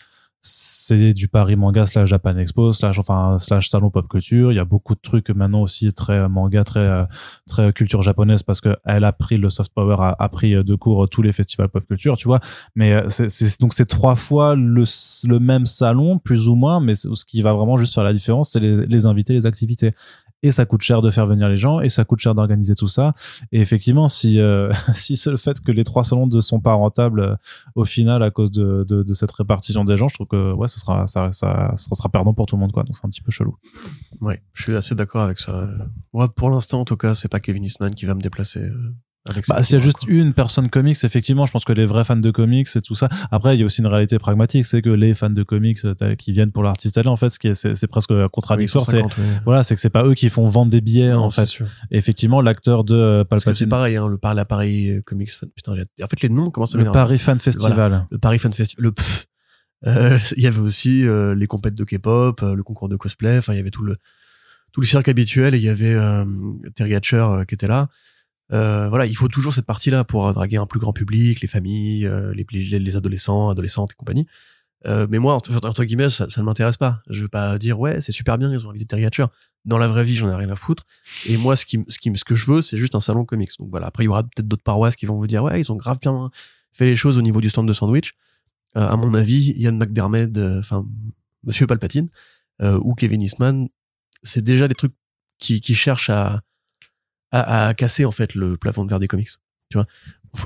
c'est 0.41 1.15
du 1.15 1.27
Paris 1.27 1.57
manga 1.57 1.85
slash 1.85 2.09
Japan 2.09 2.37
Expo 2.37 2.73
slash 2.73 3.01
enfin 3.01 3.39
slash 3.39 3.69
salon 3.69 3.91
pop 3.91 4.07
culture. 4.09 4.53
Il 4.53 4.55
y 4.55 4.61
a 4.61 4.65
beaucoup 4.65 4.95
de 4.95 5.01
trucs 5.01 5.31
maintenant 5.31 5.63
aussi 5.63 5.93
très 5.93 6.29
manga 6.29 6.63
très 6.63 7.73
culture 7.75 8.03
japonaise 8.03 8.45
parce 8.45 8.61
que 8.61 8.77
elle 8.85 9.03
a 9.03 9.13
pris 9.13 9.37
le 9.37 9.51
soft 9.51 9.75
power 9.75 9.97
a, 9.99 10.29
pris 10.29 10.53
de 10.53 10.75
cours 10.77 11.09
tous 11.09 11.23
les 11.23 11.33
festivals 11.33 11.69
pop 11.69 11.85
culture 11.85 12.17
tu 12.17 12.29
vois. 12.29 12.39
Mais 12.77 13.03
donc 13.59 13.75
c'est 13.75 13.89
trois 13.89 14.15
fois 14.15 14.55
le 14.55 15.39
même 15.41 15.67
salon 15.67 16.19
plus 16.19 16.47
ou 16.47 16.55
moins 16.55 16.79
mais 16.79 16.95
ce 16.95 17.25
qui 17.27 17.43
va 17.43 17.53
vraiment 17.53 17.77
juste 17.77 17.95
faire 17.95 18.05
la 18.05 18.13
différence 18.13 18.53
c'est 18.53 18.61
les 18.61 19.07
invités 19.07 19.33
les 19.35 19.45
activités 19.45 19.93
et 20.43 20.53
ça 20.53 20.67
coûte 20.67 20.83
cher 20.83 21.03
de 21.03 21.11
faire 21.11 21.27
venir 21.27 21.49
les 21.49 21.57
gens 21.57 21.81
et 21.81 21.89
ça 21.89 22.05
coûte 22.05 22.21
cher 22.21 22.35
d'organiser 22.35 22.75
tout 22.75 22.89
ça 22.89 23.15
et 23.53 23.61
effectivement 23.61 24.09
si 24.09 24.41
euh, 24.41 24.73
si 24.93 25.17
c'est 25.17 25.31
le 25.31 25.37
fait 25.37 25.61
que 25.61 25.73
les 25.73 25.85
trois 25.85 26.05
salons 26.05 26.27
ne 26.27 26.41
sont 26.41 26.61
pas 26.61 26.75
rentables 26.75 27.21
euh, 27.21 27.35
au 27.75 27.85
final 27.85 28.23
à 28.23 28.31
cause 28.31 28.51
de, 28.51 28.85
de, 28.89 29.03
de 29.03 29.15
cette 29.15 29.33
répartition 29.33 29.85
des 29.85 29.97
gens 29.97 30.09
je 30.09 30.15
trouve 30.15 30.29
que 30.29 30.53
ouais 30.53 30.69
ce 30.69 30.79
sera 30.79 31.07
ça, 31.07 31.31
ça, 31.33 31.73
ça 31.77 31.95
sera 31.95 32.09
perdant 32.09 32.35
pour 32.35 32.47
tout 32.47 32.57
le 32.57 32.61
monde 32.61 32.73
quoi 32.73 32.85
donc 32.85 32.97
c'est 32.97 33.05
un 33.05 33.11
petit 33.11 33.23
peu 33.23 33.31
chelou 33.31 33.57
Ouais, 34.21 34.43
je 34.53 34.63
suis 34.63 34.75
assez 34.75 34.95
d'accord 34.95 35.23
avec 35.23 35.39
ça. 35.39 35.69
Pour 36.37 36.51
l'instant, 36.51 36.81
en 36.81 36.85
tout 36.85 36.97
cas, 36.97 37.15
c'est 37.15 37.29
pas 37.29 37.41
Kevin 37.41 37.65
Eastman 37.65 37.95
qui 37.95 38.05
va 38.05 38.15
me 38.15 38.21
déplacer 38.21 38.61
euh. 38.61 38.95
Bah, 39.49 39.63
s'il 39.63 39.79
y 39.79 39.81
a 39.81 39.83
juste 39.83 40.05
une 40.07 40.33
personne 40.33 40.71
comics, 40.71 40.97
effectivement, 41.03 41.47
je 41.47 41.53
pense 41.53 41.65
que 41.65 41.73
les 41.73 41.87
vrais 41.87 42.05
fans 42.05 42.17
de 42.17 42.31
comics 42.31 42.69
et 42.75 42.81
tout 42.81 42.95
ça. 42.95 43.09
Après, 43.31 43.57
il 43.57 43.61
y 43.61 43.63
a 43.63 43.67
aussi 43.67 43.81
une 43.81 43.87
réalité 43.87 44.19
pragmatique, 44.19 44.67
c'est 44.67 44.83
que 44.83 44.91
les 44.91 45.15
fans 45.15 45.31
de 45.31 45.43
comics 45.43 45.79
euh, 45.85 46.15
qui 46.17 46.33
viennent 46.33 46.53
pour 46.53 46.63
l'artiste 46.63 46.99
en 47.07 47.17
fait, 47.17 47.31
c'est, 47.31 47.87
presque 47.87 48.13
contradictoire. 48.29 48.85
c'est, 48.85 49.03
voilà, 49.45 49.63
c'est 49.63 49.75
que 49.75 49.81
c'est 49.81 49.91
pas 49.91 50.05
eux 50.05 50.15
qui 50.15 50.29
font 50.29 50.47
vendre 50.47 50.71
des 50.71 50.81
billets, 50.81 51.13
en 51.13 51.31
fait. 51.31 51.63
Effectivement, 51.91 52.41
l'acteur 52.41 52.85
de 52.85 52.95
euh, 52.95 53.25
que 53.25 53.39
c'est 53.39 53.45
Palpatine, 53.45 53.69
pareil, 53.69 53.97
hein, 53.97 54.09
le 54.09 54.19
par 54.19 54.35
l'appareil 54.35 54.91
euh, 54.91 55.03
comics 55.03 55.31
fan. 55.31 55.49
Putain, 55.55 55.73
en 55.73 56.07
fait, 56.07 56.23
les 56.23 56.29
noms 56.29 56.51
commencent 56.51 56.75
à 56.75 56.79
le 56.79 56.85
m'énerver. 56.85 56.99
Paris 56.99 57.19
Fan 57.19 57.39
Festival. 57.39 58.07
Le 58.11 58.19
Paris 58.19 58.39
Fan 58.39 58.53
Festival, 58.53 58.85
le 58.85 58.93
pff. 58.93 59.27
Euh, 59.87 60.19
il 60.37 60.43
y 60.43 60.47
avait 60.47 60.61
aussi 60.61 61.07
euh, 61.07 61.35
les 61.35 61.47
compètes 61.47 61.75
de 61.75 61.85
K-pop, 61.85 62.43
euh, 62.43 62.55
le 62.55 62.63
concours 62.63 62.89
de 62.89 62.97
cosplay. 62.97 63.39
Enfin, 63.39 63.53
il 63.53 63.57
y 63.57 63.61
avait 63.61 63.71
tout 63.71 63.85
le 63.85 63.95
tout 64.73 64.81
le 64.81 64.87
cirque 64.87 65.09
habituel. 65.09 65.55
Et 65.55 65.59
il 65.59 65.65
y 65.65 65.69
avait 65.69 65.95
euh, 65.95 66.25
Terry 66.75 66.95
Hatcher 66.95 67.17
euh, 67.17 67.45
qui 67.45 67.55
était 67.55 67.69
là. 67.69 67.89
Euh, 68.53 68.89
voilà, 68.89 69.07
il 69.07 69.17
faut 69.17 69.29
toujours 69.29 69.53
cette 69.53 69.67
partie-là 69.67 70.05
pour 70.05 70.27
euh, 70.27 70.33
draguer 70.33 70.57
un 70.57 70.67
plus 70.67 70.81
grand 70.81 70.93
public, 70.93 71.41
les 71.41 71.49
familles, 71.49 72.07
euh, 72.07 72.33
les, 72.35 72.47
les, 72.51 72.79
les 72.79 72.97
adolescents, 72.97 73.51
adolescentes 73.51 73.93
et 73.93 73.95
compagnie. 73.95 74.27
Euh, 74.87 75.07
mais 75.11 75.19
moi, 75.19 75.35
entre, 75.35 75.85
guillemets, 75.85 76.09
ça, 76.09 76.27
ne 76.37 76.43
m'intéresse 76.43 76.77
pas. 76.77 77.03
Je 77.11 77.23
veux 77.23 77.29
pas 77.29 77.59
dire 77.59 77.81
ouais, 77.81 78.01
c'est 78.01 78.13
super 78.13 78.39
bien, 78.39 78.53
ils 78.53 78.67
ont 78.67 78.71
invité 78.71 78.87
Terry 78.87 79.05
Hatcher. 79.05 79.27
Dans 79.65 79.79
la 79.79 79.89
vraie 79.89 80.05
vie, 80.05 80.15
j'en 80.15 80.31
ai 80.31 80.35
rien 80.35 80.51
à 80.51 80.57
foutre. 80.57 80.85
Et 81.27 81.37
moi, 81.37 81.57
ce 81.57 81.67
qui, 81.67 81.85
ce 81.89 81.99
qui, 81.99 82.13
ce 82.17 82.25
que 82.25 82.35
je 82.35 82.47
veux, 82.47 82.63
c'est 82.63 82.79
juste 82.79 82.95
un 82.95 83.01
salon 83.01 83.25
comics. 83.25 83.51
Donc 83.59 83.71
voilà. 83.71 83.89
Après, 83.89 84.05
il 84.05 84.07
y 84.07 84.09
aura 84.09 84.23
peut-être 84.23 84.47
d'autres 84.47 84.63
paroisses 84.63 84.97
qui 84.97 85.07
vont 85.07 85.17
vous 85.17 85.27
dire 85.27 85.43
ouais, 85.43 85.61
ils 85.61 85.73
ont 85.73 85.77
grave 85.77 85.99
bien 86.01 86.31
fait 86.73 86.87
les 86.87 86.97
choses 86.97 87.19
au 87.19 87.23
niveau 87.23 87.41
du 87.41 87.51
stand 87.51 87.67
de 87.67 87.73
sandwich. 87.73 88.15
Euh, 88.77 88.87
à 88.89 88.97
mon 88.97 89.15
avis, 89.15 89.53
Yann 89.57 89.77
McDermott, 89.77 90.37
euh, 90.39 90.61
enfin 90.61 90.87
Monsieur 91.43 91.67
Palpatine 91.67 92.09
ou 92.61 92.95
Kevin 92.97 93.23
Eastman, 93.23 93.69
c'est 94.25 94.43
déjà 94.43 94.67
des 94.67 94.75
trucs 94.75 94.95
qui, 95.39 95.61
qui 95.61 95.77
cherchent 95.77 96.11
à, 96.11 96.43
à, 97.33 97.69
à 97.69 97.75
casser 97.75 98.05
en 98.05 98.11
fait 98.11 98.35
le 98.35 98.57
plafond 98.57 98.85
de 98.85 98.91
verre 98.91 99.01
des 99.01 99.09
comics. 99.09 99.31
Tu 99.71 99.77
vois, 99.77 99.87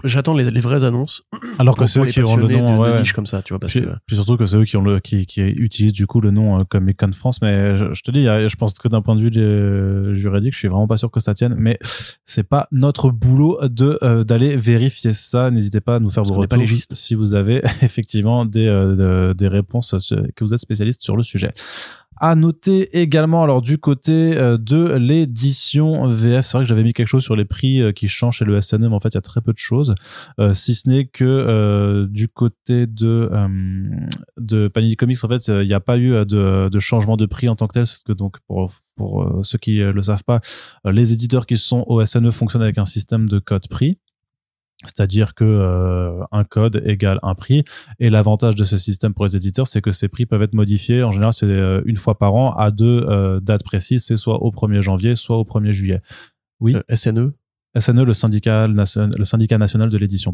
J'attends 0.05 0.35
les, 0.35 0.51
les, 0.51 0.61
vraies 0.61 0.85
annonces. 0.85 1.23
Alors 1.59 1.77
que 1.77 1.87
c'est 1.87 2.01
eux 2.01 2.07
qui 2.07 2.21
ont 2.21 2.37
le 2.37 2.49
nom 2.49 2.77
de, 2.77 3.01
ouais. 3.01 3.03
comme 3.15 3.27
ça, 3.27 3.43
tu 3.43 3.53
vois. 3.53 3.61
Parce 3.61 3.73
puis, 3.73 3.83
que... 3.83 3.91
puis 4.07 4.17
surtout 4.17 4.37
que 4.37 4.47
c'est 4.47 4.57
eux 4.57 4.65
qui 4.65 4.77
ont 4.77 4.83
le 4.83 5.01
qui, 5.01 5.27
qui 5.27 5.41
utilisent 5.41 5.93
du 5.93 6.07
coup 6.07 6.21
le 6.21 6.31
nom 6.31 6.61
euh, 6.61 6.65
Comic 6.65 6.99
Con 6.99 7.13
France. 7.13 7.43
Mais 7.43 7.77
je, 7.77 7.93
je 7.93 8.03
te 8.03 8.11
dis, 8.11 8.25
je 8.25 8.57
pense 8.57 8.75
que 8.75 8.89
d'un 8.89 9.03
point 9.03 9.17
de 9.17 9.21
vue 9.21 9.31
de, 9.31 10.15
juridique, 10.15 10.55
je 10.55 10.59
suis 10.59 10.69
vraiment 10.69 10.87
pas 10.87 10.97
sûr 10.97 11.11
que 11.11 11.21
ça 11.21 11.35
tienne. 11.35 11.55
Mais 11.59 11.79
c'est 12.25 12.49
pas 12.49 12.69
notre 12.71 13.11
boulot 13.11 13.59
de 13.63 13.99
euh, 14.03 14.25
d'aller 14.25 14.57
vérifier 14.57 15.15
ça. 15.15 15.51
N'hésitez 15.51 15.81
pas 15.81 15.97
à 15.97 16.01
nous 16.01 16.11
faire 16.11 16.23
vos 16.23 16.35
retours 16.35 16.59
pas 16.59 16.95
si 16.95 17.15
vous 17.15 17.35
avez 17.35 17.63
effectivement 17.83 18.45
des 18.45 18.67
euh, 18.67 19.35
des 19.35 19.49
réponses 19.49 19.95
que 20.37 20.45
vous 20.45 20.55
êtes 20.55 20.61
spécialiste 20.61 21.03
sur 21.03 21.17
le 21.17 21.23
sujet. 21.23 21.51
À 22.25 22.37
noter 22.37 23.01
également, 23.01 23.43
alors 23.43 23.63
du 23.63 23.79
côté 23.79 24.39
euh, 24.39 24.57
de 24.57 24.95
l'édition 24.95 26.07
VF, 26.07 26.47
c'est 26.47 26.57
vrai 26.57 26.63
que 26.63 26.69
j'avais 26.69 26.85
mis 26.85 26.93
quelque 26.93 27.09
chose 27.09 27.25
sur 27.25 27.35
les 27.35 27.45
prix 27.45 27.83
euh, 27.83 27.91
qui 27.91 28.07
changent 28.07 28.37
chez 28.37 28.45
le 28.45 28.61
SNE, 28.61 28.79
mais 28.83 28.95
en 28.95 29.01
fait 29.01 29.09
il 29.09 29.15
y 29.17 29.19
a 29.19 29.23
très 29.23 29.41
peu 29.41 29.53
de 29.53 29.59
choses, 29.59 29.93
euh, 30.39 30.55
si 30.55 30.77
ce 30.77 30.89
n'est 30.89 31.07
que 31.07 32.07
du 32.09 32.29
côté 32.29 32.87
de 32.87 33.29
de 34.37 34.69
Panini 34.69 34.95
Comics, 34.95 35.19
en 35.25 35.29
fait 35.29 35.49
il 35.49 35.67
n'y 35.67 35.75
a 35.75 35.81
pas 35.81 35.99
eu 35.99 36.25
de, 36.25 36.79
changement 36.79 37.17
de 37.17 37.27
prix 37.27 37.49
en 37.49 37.57
tant 37.57 37.67
que 37.67 37.73
tel, 37.73 37.83
parce 37.83 38.05
que 38.05 38.13
donc 38.13 38.37
pour 38.47 38.71
pour 38.95 39.45
ceux 39.45 39.59
qui 39.59 39.79
le 39.79 40.03
savent 40.05 40.23
pas, 40.23 40.39
les 40.85 41.13
éditeurs 41.13 41.45
qui 41.45 41.59
sont 41.59 41.83
au 41.89 42.07
SNE 42.07 42.31
fonctionnent 42.31 42.63
avec 42.63 42.79
un 42.79 42.87
système 42.87 43.29
de 43.29 43.41
code 43.41 43.67
prix. 43.67 43.99
C'est-à-dire 44.85 45.35
que 45.35 45.45
euh, 45.45 46.25
un 46.33 46.45
code 46.45 46.83
égale 46.85 47.19
un 47.23 47.35
prix. 47.35 47.65
Et 47.99 48.11
l'avantage 48.11 48.55
de 48.55 48.65
ce 48.65 48.77
système 48.77 49.15
pour 49.15 49.25
les 49.25 49.37
éditeurs, 49.37 49.67
c'est 49.67 49.81
que 49.81 49.93
ces 49.93 50.09
prix 50.09 50.27
peuvent 50.27 50.43
être 50.43 50.55
modifiés. 50.55 51.03
En 51.03 51.13
général, 51.13 51.33
c'est 51.33 51.47
euh, 51.47 51.83
une 51.87 51.97
fois 51.97 52.19
par 52.19 52.35
an 52.35 52.53
à 52.53 52.71
deux 52.71 53.07
euh, 53.09 53.41
dates 53.41 53.65
précises. 53.65 54.05
C'est 54.05 54.17
soit 54.17 54.43
au 54.43 54.51
1er 54.51 54.81
janvier, 54.81 55.15
soit 55.15 55.37
au 55.37 55.45
1er 55.45 55.73
juillet. 55.73 56.01
Oui. 56.61 56.77
SNE 56.95 57.33
SNE, 57.79 58.03
le 58.05 58.13
syndicat, 58.13 58.67
le 58.69 59.25
syndicat 59.25 59.57
national 59.57 59.89
de 59.89 59.97
l'édition. 59.97 60.33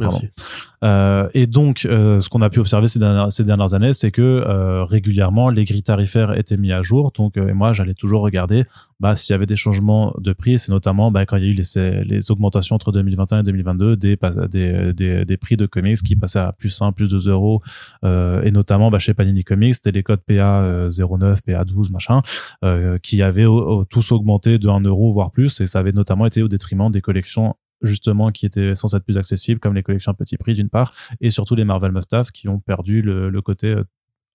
Euh, 0.84 1.28
et 1.34 1.46
donc, 1.46 1.84
euh, 1.84 2.20
ce 2.20 2.28
qu'on 2.28 2.42
a 2.42 2.50
pu 2.50 2.58
observer 2.58 2.88
ces 2.88 2.98
dernières, 2.98 3.30
ces 3.30 3.44
dernières 3.44 3.74
années, 3.74 3.92
c'est 3.92 4.10
que 4.10 4.22
euh, 4.22 4.84
régulièrement, 4.84 5.48
les 5.48 5.64
grilles 5.64 5.82
tarifaires 5.82 6.36
étaient 6.36 6.56
mis 6.56 6.72
à 6.72 6.82
jour. 6.82 7.12
Donc, 7.16 7.36
et 7.36 7.52
moi, 7.52 7.72
j'allais 7.72 7.94
toujours 7.94 8.22
regarder 8.22 8.64
bah, 8.98 9.14
s'il 9.14 9.32
y 9.32 9.36
avait 9.36 9.46
des 9.46 9.56
changements 9.56 10.14
de 10.18 10.32
prix. 10.32 10.58
C'est 10.58 10.72
notamment 10.72 11.12
bah, 11.12 11.26
quand 11.26 11.36
il 11.36 11.44
y 11.44 11.46
a 11.46 11.50
eu 11.50 11.54
les, 11.54 12.04
les 12.04 12.30
augmentations 12.32 12.74
entre 12.74 12.90
2021 12.90 13.40
et 13.40 13.42
2022 13.44 13.96
des, 13.96 14.18
des, 14.50 14.92
des, 14.92 15.24
des 15.24 15.36
prix 15.36 15.56
de 15.56 15.66
comics 15.66 16.02
qui 16.02 16.16
passaient 16.16 16.40
à 16.40 16.52
plus 16.52 16.82
1, 16.82 16.90
plus 16.90 17.10
2 17.10 17.30
euros. 17.30 17.60
et 18.02 18.50
notamment 18.50 18.90
bah, 18.90 18.98
chez 18.98 19.14
Panini 19.14 19.44
Comics, 19.44 19.76
c'était 19.76 19.92
les 19.92 20.02
codes 20.02 20.22
PA 20.26 20.88
09, 20.90 21.42
PA 21.42 21.64
12, 21.64 21.90
machin, 21.92 22.22
qui 23.02 23.22
avaient 23.22 23.46
tous 23.88 24.10
augmenté 24.10 24.58
de 24.58 24.68
1 24.68 24.80
euro, 24.80 25.12
voire 25.12 25.30
plus. 25.30 25.60
Et 25.60 25.68
ça 25.68 25.78
avait 25.78 25.92
notamment 25.92 26.26
été 26.26 26.42
au 26.42 26.48
détriment 26.48 26.90
des 26.90 27.00
collections 27.00 27.27
justement 27.82 28.32
qui 28.32 28.46
étaient 28.46 28.74
censées 28.74 28.96
être 28.96 29.04
plus 29.04 29.18
accessibles, 29.18 29.60
comme 29.60 29.74
les 29.74 29.82
collections 29.82 30.12
à 30.12 30.14
petit 30.14 30.36
prix 30.36 30.54
d'une 30.54 30.68
part, 30.68 30.94
et 31.20 31.30
surtout 31.30 31.54
les 31.54 31.64
Marvel 31.64 31.92
Must 31.92 32.32
qui 32.32 32.48
ont 32.48 32.58
perdu 32.58 33.02
le, 33.02 33.30
le 33.30 33.42
côté 33.42 33.68
euh, 33.68 33.84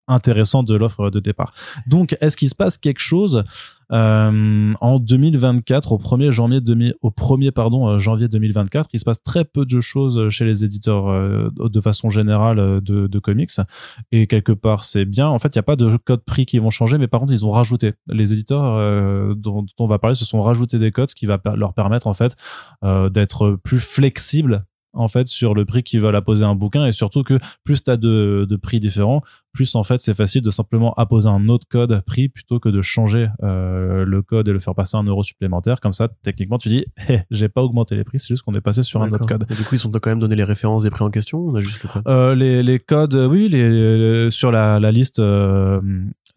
intéressant 0.07 0.63
de 0.63 0.75
l'offre 0.75 1.10
de 1.10 1.19
départ. 1.19 1.53
Donc, 1.88 2.15
est-ce 2.22 2.38
qu'il 2.38 2.50
se 2.50 2.55
passe 2.55 2.77
quelque 2.77 3.00
chose 3.00 3.43
euh, 3.91 4.74
en 4.81 4.98
2024, 4.98 5.91
au 5.91 5.98
1er 5.98 6.31
janvier, 6.31 6.62
au 7.01 7.10
1er 7.12 7.51
pardon, 7.51 7.88
euh, 7.88 8.00
janvier 8.00 8.27
2024 8.27 8.89
Il 8.93 9.00
se 9.00 9.05
passe 9.05 9.22
très 9.22 9.45
peu 9.45 9.65
de 9.65 9.79
choses 9.81 10.29
chez 10.29 10.45
les 10.45 10.65
éditeurs 10.65 11.10
euh, 11.10 11.50
de 11.57 11.79
façon 11.79 12.10
générale 12.10 12.81
de, 12.81 13.19
comics. 13.19 13.51
Et 14.12 14.28
quelque 14.28 14.51
part, 14.51 14.84
c'est 14.84 15.06
bien. 15.06 15.28
En 15.28 15.38
fait, 15.39 15.56
il 15.56 15.58
n'y 15.58 15.62
a 15.62 15.63
pas 15.63 15.75
de 15.75 15.97
code 15.97 16.23
prix 16.23 16.45
qui 16.45 16.60
vont 16.60 16.71
changer, 16.71 16.97
mais 16.97 17.08
par 17.08 17.19
contre, 17.19 17.34
ils 17.34 17.45
ont 17.45 17.51
rajouté. 17.51 17.93
Les 18.08 18.34
éditeurs 18.34 19.36
dont, 19.36 19.62
dont, 19.62 19.65
on 19.80 19.88
va 19.88 19.99
parler 19.99 20.15
se 20.15 20.25
sont 20.25 20.41
rajoutés 20.41 20.80
des 20.80 20.91
codes, 20.91 21.10
ce 21.10 21.15
qui 21.15 21.25
va 21.25 21.39
leur 21.56 21.73
permettre 21.73 22.08
en 22.08 22.13
fait 22.13 22.36
d'être 23.12 23.58
plus 23.63 23.80
flexibles 23.80 24.65
en 24.93 25.08
fait 25.08 25.27
sur 25.27 25.53
le 25.53 25.65
prix 25.65 25.84
qu'ils 25.84 26.01
veulent 26.01 26.15
apposer 26.15 26.45
un 26.45 26.56
bouquin. 26.56 26.86
Et 26.86 26.91
surtout 26.91 27.23
que 27.23 27.38
plus 27.63 27.84
tu 27.84 27.91
as 27.91 27.97
de, 27.97 28.45
de, 28.49 28.56
prix 28.56 28.79
différents 28.79 29.21
plus 29.51 29.75
en 29.75 29.84
fait 29.84 30.01
c'est 30.01 30.15
facile 30.15 30.41
de 30.41 30.49
simplement 30.49 30.93
apposer 30.93 31.29
un 31.29 31.47
autre 31.47 31.67
code 31.69 32.01
prix 32.06 32.27
plutôt 32.27 32.60
que 32.60 32.69
de 32.69 32.82
changer 32.82 33.27
euh, 33.43 34.03
le 34.03 34.21
code 34.23 34.47
et 34.47 34.53
le 34.53 34.60
faire 34.60 34.73
passer 34.73 34.97
un 34.97 35.03
euro 35.03 35.23
supplémentaire. 35.23 35.79
Comme 35.79 35.93
ça 35.93 36.08
techniquement 36.23 36.58
tu 36.58 36.69
dis 36.69 36.86
hey, 37.08 37.23
j'ai 37.32 37.49
pas 37.49 37.62
augmenté 37.62 37.95
les 37.95 38.03
prix 38.03 38.19
c'est 38.19 38.29
juste 38.29 38.43
qu'on 38.43 38.56
est 38.56 38.62
passé 38.62 38.84
sur 38.84 39.01
un 39.01 39.12
autre 39.12 39.27
code. 39.27 39.43
Et 39.49 39.56
du 39.56 39.63
coup 39.63 39.75
ils 39.75 39.79
sont 39.79 39.91
quand 39.91 40.08
même 40.08 40.19
donné 40.19 40.36
les 40.36 40.43
références 40.43 40.84
des 40.84 40.89
prix 40.89 41.03
en 41.03 41.10
question 41.10 41.39
on 41.39 41.56
a 41.56 41.62
juste 41.62 41.84
le 41.84 41.89
code? 41.89 42.03
Euh, 42.08 42.36
les, 42.36 42.63
les 42.63 42.79
codes 42.79 43.15
oui 43.15 43.49
les, 43.49 44.29
sur 44.32 44.51
la, 44.51 44.79
la 44.79 44.91
liste 44.91 45.19
euh, 45.19 45.82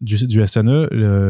du, 0.01 0.27
du 0.27 0.45
SNE, 0.45 0.87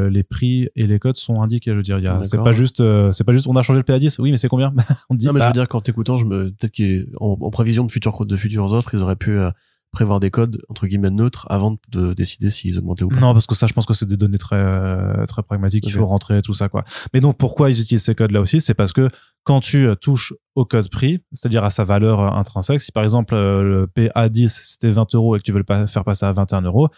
les 0.10 0.24
prix 0.24 0.70
et 0.76 0.88
les 0.88 1.00
codes 1.00 1.18
sont 1.18 1.42
indiqués. 1.42 1.72
Je 1.72 1.78
veux 1.78 1.84
dire, 1.84 2.00
c'est 2.24 2.38
pas 2.38 2.52
juste, 2.52 2.82
euh, 2.82 3.12
c'est 3.12 3.24
pas 3.24 3.34
juste, 3.34 3.48
on 3.48 3.56
a 3.56 3.62
changé 3.62 3.80
le 3.80 3.84
PA10. 3.84 4.20
Oui, 4.20 4.32
mais 4.32 4.38
c'est 4.38 4.50
combien? 4.50 4.74
On 5.10 5.16
dit. 5.16 5.26
Non, 5.26 5.34
mais 5.34 5.42
je 5.42 5.48
veux 5.48 5.54
dire, 5.54 5.68
qu'en 5.68 5.82
t'écoutant, 5.82 6.18
je 6.18 6.26
me, 6.26 6.52
peut-être 6.52 6.76
qu'en 6.76 7.38
en 7.40 7.50
prévision 7.50 7.86
de 7.86 7.92
futures 7.92 8.26
de 8.26 8.36
futures 8.36 8.72
offres, 8.72 8.94
ils 8.94 9.02
auraient 9.02 9.16
pu 9.16 9.32
euh, 9.32 9.50
prévoir 9.92 10.20
des 10.20 10.32
codes 10.32 10.62
entre 10.70 10.86
guillemets 10.86 11.10
neutres 11.10 11.48
avant 11.50 11.78
de 11.90 12.14
décider 12.14 12.52
s'ils 12.52 12.78
augmentaient 12.78 13.04
ou 13.04 13.10
pas. 13.10 13.20
Non, 13.20 13.34
parce 13.34 13.48
que 13.48 13.56
ça, 13.56 13.68
je 13.68 13.74
pense 13.74 13.86
que 13.86 13.94
c'est 13.94 14.06
des 14.06 14.18
données 14.18 14.38
très 14.38 14.58
euh, 14.58 15.26
très 15.26 15.44
pragmatiques. 15.44 15.86
Il 15.86 15.94
faut 15.94 16.06
rentrer 16.06 16.42
tout 16.42 16.54
ça 16.54 16.68
quoi. 16.68 16.84
Mais 17.14 17.22
donc 17.22 17.38
pourquoi 17.38 17.70
ils 17.70 17.80
utilisent 17.80 18.04
ces 18.04 18.16
codes 18.16 18.32
là 18.32 18.42
aussi, 18.42 18.60
c'est 18.60 18.74
parce 18.74 18.92
que 18.92 19.10
quand 19.44 19.62
tu 19.62 19.88
touches 20.02 20.34
au 20.56 20.66
code 20.66 20.90
prix, 20.90 21.20
c'est-à-dire 21.32 21.64
à 21.64 21.70
sa 21.70 21.86
valeur 21.86 22.36
intrinsèque, 22.36 22.82
si 22.82 22.92
par 22.92 23.06
exemple 23.06 23.34
le 23.34 23.88
PA10 23.96 24.50
c'était 24.50 24.92
20 24.92 25.16
euros 25.16 25.38
et 25.38 25.40
que 25.40 25.44
tu 25.44 25.54
veux 25.54 25.64
le 25.66 25.88
faire 25.88 26.04
passer 26.04 26.26
à 26.26 26.34
21 26.34 26.64
euros, 26.64 26.90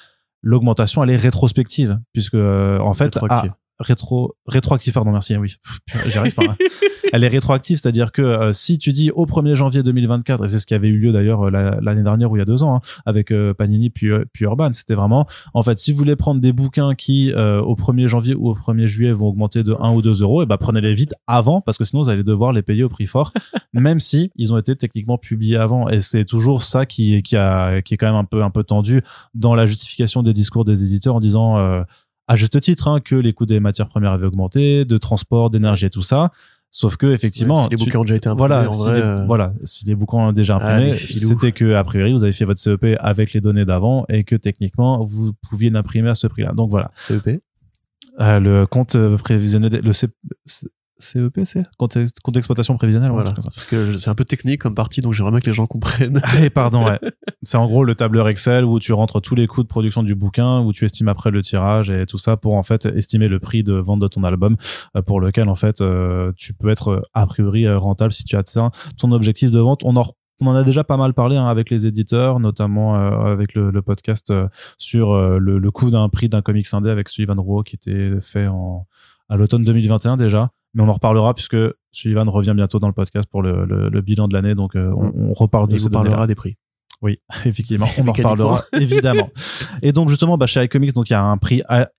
l'augmentation 0.41 1.03
elle 1.03 1.09
est 1.09 1.17
rétrospective 1.17 1.99
puisque 2.13 2.35
euh, 2.35 2.79
en 2.79 2.93
fait 2.93 3.19
rétro 3.79 4.35
rétroactive 4.45 4.93
pardon 4.93 5.11
merci 5.11 5.37
oui 5.37 5.55
j'arrive 6.07 6.35
pas 6.35 6.43
hein. 6.43 6.55
elle 7.13 7.23
est 7.23 7.29
rétroactive 7.29 7.77
c'est-à-dire 7.77 8.11
que 8.11 8.21
euh, 8.21 8.51
si 8.51 8.77
tu 8.77 8.91
dis 8.91 9.09
au 9.11 9.25
1er 9.25 9.53
janvier 9.53 9.83
2024 9.83 10.45
et 10.45 10.49
c'est 10.49 10.59
ce 10.59 10.65
qui 10.65 10.73
avait 10.73 10.89
eu 10.89 10.97
lieu 10.97 11.11
d'ailleurs 11.11 11.43
euh, 11.43 11.79
l'année 11.81 12.03
dernière 12.03 12.29
ou 12.29 12.35
il 12.35 12.39
y 12.39 12.41
a 12.41 12.45
deux 12.45 12.63
ans 12.63 12.75
hein, 12.75 12.81
avec 13.05 13.33
Panini 13.57 13.89
puis 13.89 14.09
puis 14.33 14.45
Urban 14.45 14.73
c'était 14.73 14.95
vraiment 14.95 15.27
en 15.53 15.63
fait 15.63 15.79
si 15.79 15.91
vous 15.91 15.97
voulez 15.97 16.15
prendre 16.15 16.41
des 16.41 16.51
bouquins 16.51 16.93
qui 16.95 17.31
au 17.33 17.75
1er 17.75 18.07
janvier 18.07 18.35
ou 18.35 18.49
au 18.49 18.55
1er 18.55 18.85
juillet 18.85 19.11
vont 19.11 19.27
augmenter 19.27 19.63
de 19.63 19.75
1 19.79 19.93
ou 19.93 20.01
2 20.01 20.21
euros 20.21 20.43
et 20.43 20.45
ben 20.45 20.57
prenez-les 20.57 20.93
vite 20.93 21.13
avant 21.27 21.61
parce 21.61 21.77
que 21.77 21.83
sinon 21.85 22.03
vous 22.03 22.09
allez 22.09 22.23
devoir 22.23 22.51
les 22.51 22.61
payer 22.61 22.83
au 22.83 22.89
prix 22.89 23.05
fort 23.05 23.31
même 23.73 23.99
si 23.99 24.31
ils 24.35 24.53
ont 24.53 24.57
été 24.57 24.75
techniquement 24.75 25.17
publiés 25.17 25.57
avant 25.57 25.87
et 25.87 26.01
c'est 26.01 26.25
toujours 26.25 26.63
ça 26.63 26.85
qui 26.85 27.21
qui 27.23 27.37
a 27.37 27.81
qui 27.81 27.93
est 27.93 27.97
quand 27.97 28.07
même 28.07 28.15
un 28.15 28.25
peu 28.25 28.43
un 28.43 28.49
peu 28.49 28.63
tendu 28.63 29.01
dans 29.33 29.55
la 29.55 29.65
justification 29.65 30.21
des 30.23 30.33
discours 30.33 30.65
des 30.65 30.83
éditeurs 30.83 31.15
en 31.15 31.19
disant 31.19 31.85
à 32.29 32.35
juste 32.35 32.61
titre 32.61 32.87
hein, 32.87 33.01
que 33.01 33.15
les 33.15 33.33
coûts 33.33 33.47
des 33.47 33.59
matières 33.59 33.89
premières 33.89 34.11
avaient 34.11 34.27
augmenté, 34.27 34.85
de 34.85 34.97
transport, 34.99 35.49
d'énergie 35.49 35.87
et 35.87 35.89
tout 35.89 36.03
ça. 36.03 36.31
Sauf 36.69 36.95
que 36.95 37.07
effectivement, 37.07 37.63
si 37.63 37.71
les 37.71 37.77
bouquins 37.77 37.99
ont 37.99 38.03
déjà 38.03 38.15
été 38.15 38.29
imprimés, 38.29 38.47
voilà, 38.47 38.71
si 38.71 38.91
les, 38.91 39.01
euh, 39.01 39.25
voilà, 39.25 39.53
si 39.63 39.85
les 39.85 39.95
bouquins 39.95 40.17
ont 40.17 40.31
déjà 40.31 40.59
ah, 40.61 40.75
imprimé, 40.75 40.93
c'était 40.93 41.51
que 41.51 41.73
a 41.73 41.83
priori 41.83 42.13
vous 42.13 42.23
avez 42.23 42.31
fait 42.31 42.45
votre 42.45 42.59
CEP 42.59 42.95
avec 42.99 43.33
les 43.33 43.41
données 43.41 43.65
d'avant 43.65 44.05
et 44.09 44.23
que 44.23 44.35
techniquement 44.35 45.03
vous 45.03 45.33
pouviez 45.49 45.71
l'imprimer 45.71 46.09
à 46.09 46.15
ce 46.15 46.27
prix-là. 46.27 46.51
Donc 46.51 46.69
voilà. 46.69 46.87
CEP. 46.93 47.41
Euh, 48.19 48.39
le 48.39 48.67
compte 48.67 48.95
prévisionnel, 49.17 49.81
le 49.83 49.93
C, 49.93 50.07
CEP, 50.99 51.41
c'est 51.45 51.63
compte, 51.77 51.97
d'exploitation 52.33 52.75
prévisionnelle. 52.75 53.11
Voilà, 53.11 53.31
parce 53.31 53.65
que 53.65 53.97
c'est 53.97 54.09
un 54.09 54.15
peu 54.15 54.25
technique 54.25 54.61
comme 54.61 54.75
partie, 54.75 55.01
donc 55.01 55.13
j'aimerais 55.13 55.31
bien 55.31 55.39
que 55.39 55.45
les 55.45 55.53
gens 55.53 55.65
comprennent. 55.65 56.21
Ah, 56.23 56.49
pardon, 56.53 56.85
ouais. 56.85 56.99
C'est 57.41 57.57
en 57.57 57.67
gros 57.67 57.85
le 57.85 57.95
tableur 57.95 58.27
Excel 58.27 58.65
où 58.65 58.79
tu 58.79 58.91
rentres 58.91 59.21
tous 59.21 59.33
les 59.33 59.47
coûts 59.47 59.63
de 59.63 59.67
production 59.67 60.03
du 60.03 60.13
bouquin, 60.13 60.59
où 60.59 60.73
tu 60.73 60.83
estimes 60.83 61.07
après 61.07 61.31
le 61.31 61.41
tirage 61.41 61.89
et 61.89 62.05
tout 62.05 62.17
ça 62.17 62.35
pour 62.35 62.55
en 62.55 62.63
fait 62.63 62.85
estimer 62.85 63.29
le 63.29 63.39
prix 63.39 63.63
de 63.63 63.73
vente 63.73 64.01
de 64.01 64.07
ton 64.07 64.23
album, 64.25 64.57
euh, 64.97 65.01
pour 65.01 65.21
lequel 65.21 65.47
en 65.47 65.55
fait 65.55 65.79
euh, 65.79 66.33
tu 66.35 66.53
peux 66.53 66.69
être 66.69 67.01
a 67.13 67.25
priori 67.25 67.65
euh, 67.65 67.77
rentable 67.77 68.11
si 68.11 68.25
tu 68.25 68.35
atteins 68.35 68.71
ton 68.97 69.13
objectif 69.13 69.51
de 69.51 69.59
vente. 69.59 69.83
On 69.85 69.95
en 69.95 70.05
on 70.41 70.47
en 70.47 70.55
a 70.55 70.63
déjà 70.63 70.85
pas 70.85 70.95
mal 70.95 71.13
parlé 71.13 71.35
hein, 71.35 71.47
avec 71.47 71.69
les 71.69 71.85
éditeurs, 71.85 72.39
notamment 72.39 72.95
avec 72.95 73.55
le, 73.55 73.71
le 73.71 73.81
podcast 73.81 74.31
sur 74.77 75.13
le, 75.13 75.59
le, 75.59 75.71
coût 75.71 75.89
d'un 75.89 76.07
prix 76.07 76.29
d'un 76.29 76.41
comics 76.41 76.73
indé 76.73 76.89
avec 76.89 77.09
Sullivan 77.09 77.37
Rowe 77.37 77.63
qui 77.63 77.75
était 77.75 78.21
fait 78.21 78.47
en 78.47 78.87
à 79.27 79.35
l'automne 79.35 79.65
2021 79.65 80.15
déjà 80.15 80.51
mais 80.73 80.83
on 80.83 80.89
en 80.89 80.93
reparlera 80.93 81.33
puisque 81.33 81.57
Sullivan 81.91 82.29
revient 82.29 82.53
bientôt 82.55 82.79
dans 82.79 82.87
le 82.87 82.93
podcast 82.93 83.27
pour 83.29 83.41
le, 83.41 83.65
le, 83.65 83.89
le 83.89 84.01
bilan 84.01 84.27
de 84.27 84.33
l'année, 84.33 84.55
donc 84.55 84.75
euh, 84.75 84.93
on, 84.95 85.29
on, 85.29 85.33
reparle 85.33 85.67
de 85.67 85.77
ça. 85.77 85.87
On 85.87 85.91
parlera 85.91 86.27
des 86.27 86.35
prix. 86.35 86.57
Oui, 87.01 87.19
effectivement, 87.45 87.87
on 87.97 88.07
en 88.07 88.11
reparlera 88.11 88.61
évidemment. 88.73 89.29
Et 89.81 89.91
donc 89.91 90.09
justement, 90.09 90.37
bah, 90.37 90.47
chez 90.47 90.63
iComics, 90.63 90.93
donc 90.93 91.09
il 91.09 91.13
y 91.13 91.15
a 91.15 91.23
un 91.23 91.37
prix. 91.37 91.61
À, 91.67 91.89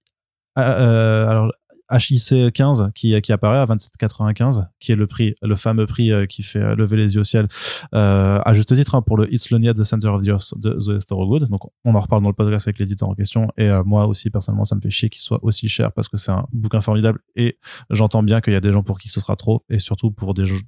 euh, 0.58 1.28
alors 1.28 1.52
HIC 1.90 2.52
15 2.52 2.90
qui, 2.94 3.20
qui 3.20 3.32
apparaît 3.32 3.58
à 3.58 3.66
27,95 3.66 4.66
qui 4.78 4.92
est 4.92 4.96
le 4.96 5.06
prix 5.06 5.34
le 5.42 5.56
fameux 5.56 5.86
prix 5.86 6.12
euh, 6.12 6.26
qui 6.26 6.42
fait 6.42 6.74
lever 6.74 6.96
les 6.96 7.14
yeux 7.14 7.20
au 7.20 7.24
ciel 7.24 7.48
euh, 7.94 8.40
à 8.44 8.54
juste 8.54 8.74
titre 8.74 8.94
hein, 8.94 9.02
pour 9.02 9.16
le 9.16 9.32
It's 9.32 9.50
Lonely 9.50 9.68
at 9.68 9.74
the 9.74 9.84
Center 9.84 10.08
of 10.08 10.22
the 10.22 10.28
Earth 10.28 10.54
de 10.56 10.78
The 10.78 11.48
donc 11.48 11.60
on 11.84 11.94
en 11.94 12.00
reparle 12.00 12.22
dans 12.22 12.28
le 12.28 12.34
podcast 12.34 12.66
avec 12.66 12.78
l'éditeur 12.78 13.08
en 13.08 13.14
question. 13.14 13.48
Et 13.56 13.68
euh, 13.68 13.82
moi 13.84 14.06
aussi 14.06 14.30
personnellement 14.30 14.64
ça 14.64 14.74
me 14.74 14.80
fait 14.80 14.90
chier 14.90 15.08
qu'il 15.08 15.22
soit 15.22 15.42
aussi 15.42 15.68
cher 15.68 15.92
parce 15.92 16.08
que 16.08 16.16
c'est 16.16 16.32
un 16.32 16.46
bouquin 16.52 16.80
formidable. 16.80 17.20
Et 17.36 17.58
j'entends 17.90 18.22
bien 18.22 18.40
qu'il 18.40 18.52
y 18.52 18.56
a 18.56 18.60
des 18.60 18.72
gens 18.72 18.82
pour 18.82 18.98
qui 18.98 19.08
ce 19.08 19.20
sera 19.20 19.36
trop. 19.36 19.64
Et 19.68 19.78
surtout 19.78 20.10
pour 20.10 20.34
des 20.34 20.44
euh, 20.44 20.58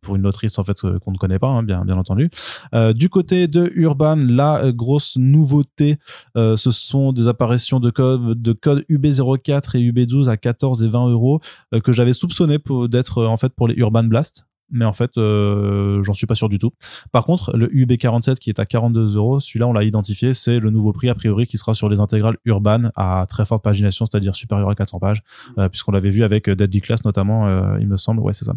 pour 0.00 0.16
une 0.16 0.26
autrice 0.26 0.58
en 0.58 0.64
fait 0.64 0.84
euh, 0.84 0.98
qu'on 0.98 1.12
ne 1.12 1.16
connaît 1.16 1.38
pas, 1.38 1.48
hein, 1.48 1.62
bien 1.62 1.84
bien 1.84 1.96
entendu. 1.96 2.30
Euh, 2.74 2.92
du 2.92 3.08
côté 3.08 3.48
de 3.48 3.70
Urban, 3.74 4.16
la 4.16 4.72
grosse 4.72 5.16
nouveauté, 5.16 5.98
ce 6.36 6.70
sont 6.70 7.12
des 7.12 7.28
apparitions 7.28 7.80
de 7.80 7.90
code 7.90 8.40
de 8.40 8.52
code 8.52 8.84
UB04 8.90 9.76
et 9.76 9.92
UB12 9.92 10.28
à 10.28 10.36
14 10.36 10.82
et 10.82 10.88
20 10.88 11.08
euros 11.10 11.40
que 11.84 11.92
j'avais 11.92 12.12
soupçonné 12.12 12.58
d'être 12.88 13.24
en 13.24 13.36
fait 13.36 13.54
pour 13.54 13.68
les 13.68 13.74
Urban 13.74 14.04
Blast 14.04 14.46
mais 14.70 14.84
en 14.84 14.92
fait, 14.92 15.16
euh, 15.18 16.02
j'en 16.02 16.12
suis 16.12 16.26
pas 16.26 16.34
sûr 16.34 16.48
du 16.48 16.58
tout. 16.58 16.72
Par 17.12 17.24
contre, 17.24 17.56
le 17.56 17.68
UB47 17.68 18.36
qui 18.36 18.50
est 18.50 18.58
à 18.58 18.66
42 18.66 19.16
euros, 19.16 19.40
celui-là, 19.40 19.66
on 19.68 19.72
l'a 19.72 19.84
identifié, 19.84 20.34
c'est 20.34 20.58
le 20.58 20.70
nouveau 20.70 20.92
prix 20.92 21.08
a 21.08 21.14
priori 21.14 21.46
qui 21.46 21.58
sera 21.58 21.74
sur 21.74 21.88
les 21.88 22.00
intégrales 22.00 22.36
urbaines 22.44 22.92
à 22.96 23.24
très 23.28 23.44
forte 23.44 23.62
pagination, 23.62 24.06
c'est-à-dire 24.06 24.34
supérieur 24.34 24.68
à 24.68 24.74
400 24.74 24.98
pages, 24.98 25.22
euh, 25.58 25.68
puisqu'on 25.68 25.92
l'avait 25.92 26.10
vu 26.10 26.22
avec 26.22 26.48
Deadly 26.48 26.80
Class 26.80 27.04
notamment, 27.04 27.46
euh, 27.46 27.78
il 27.80 27.88
me 27.88 27.96
semble. 27.96 28.20
Ouais, 28.20 28.32
c'est 28.32 28.44
ça. 28.44 28.54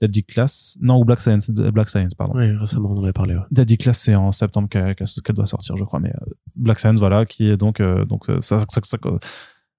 Deadly 0.00 0.24
Class, 0.24 0.76
non, 0.80 1.00
ou 1.00 1.04
Black 1.04 1.20
Science, 1.20 1.50
Black 1.50 1.88
Science, 1.88 2.14
pardon. 2.14 2.34
Oui, 2.36 2.50
récemment, 2.56 2.90
on 2.92 2.98
en 2.98 3.02
avait 3.02 3.12
parlé. 3.12 3.34
Ouais. 3.34 3.42
Deadly 3.50 3.78
Class, 3.78 3.98
c'est 3.98 4.14
en 4.14 4.32
septembre 4.32 4.68
qu'elle 4.68 4.94
doit 5.34 5.46
sortir, 5.46 5.76
je 5.76 5.84
crois, 5.84 6.00
mais 6.00 6.12
Black 6.56 6.80
Science, 6.80 6.98
voilà, 6.98 7.26
qui 7.26 7.48
est 7.48 7.56
donc, 7.56 7.82
donc 7.82 8.26
ça, 8.40 8.64
ça, 8.68 8.80
ça 8.82 8.98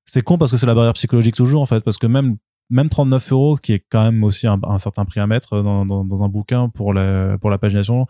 c'est 0.10 0.24
con 0.24 0.38
parce 0.39 0.52
que 0.52 0.58
c'est 0.58 0.65
la 0.65 0.74
barrière 0.74 0.94
psychologique 0.94 1.36
toujours 1.36 1.62
en 1.62 1.68
fait 1.68 1.82
parce 1.82 1.98
que 1.98 2.08
même 2.08 2.38
même 2.69 2.89
39 2.89 3.32
euros, 3.32 3.55
qui 3.55 3.73
est 3.73 3.84
quand 3.89 4.03
même 4.03 4.23
aussi 4.23 4.47
un, 4.47 4.77
certain 4.77 5.05
prix 5.05 5.19
à 5.19 5.27
mettre 5.27 5.62
dans, 5.62 5.86
dans, 5.86 6.05
dans, 6.05 6.23
un 6.23 6.29
bouquin 6.29 6.69
pour 6.69 6.93
la, 6.93 7.38
pour 7.39 7.49
la 7.49 7.58
pagination, 7.58 8.05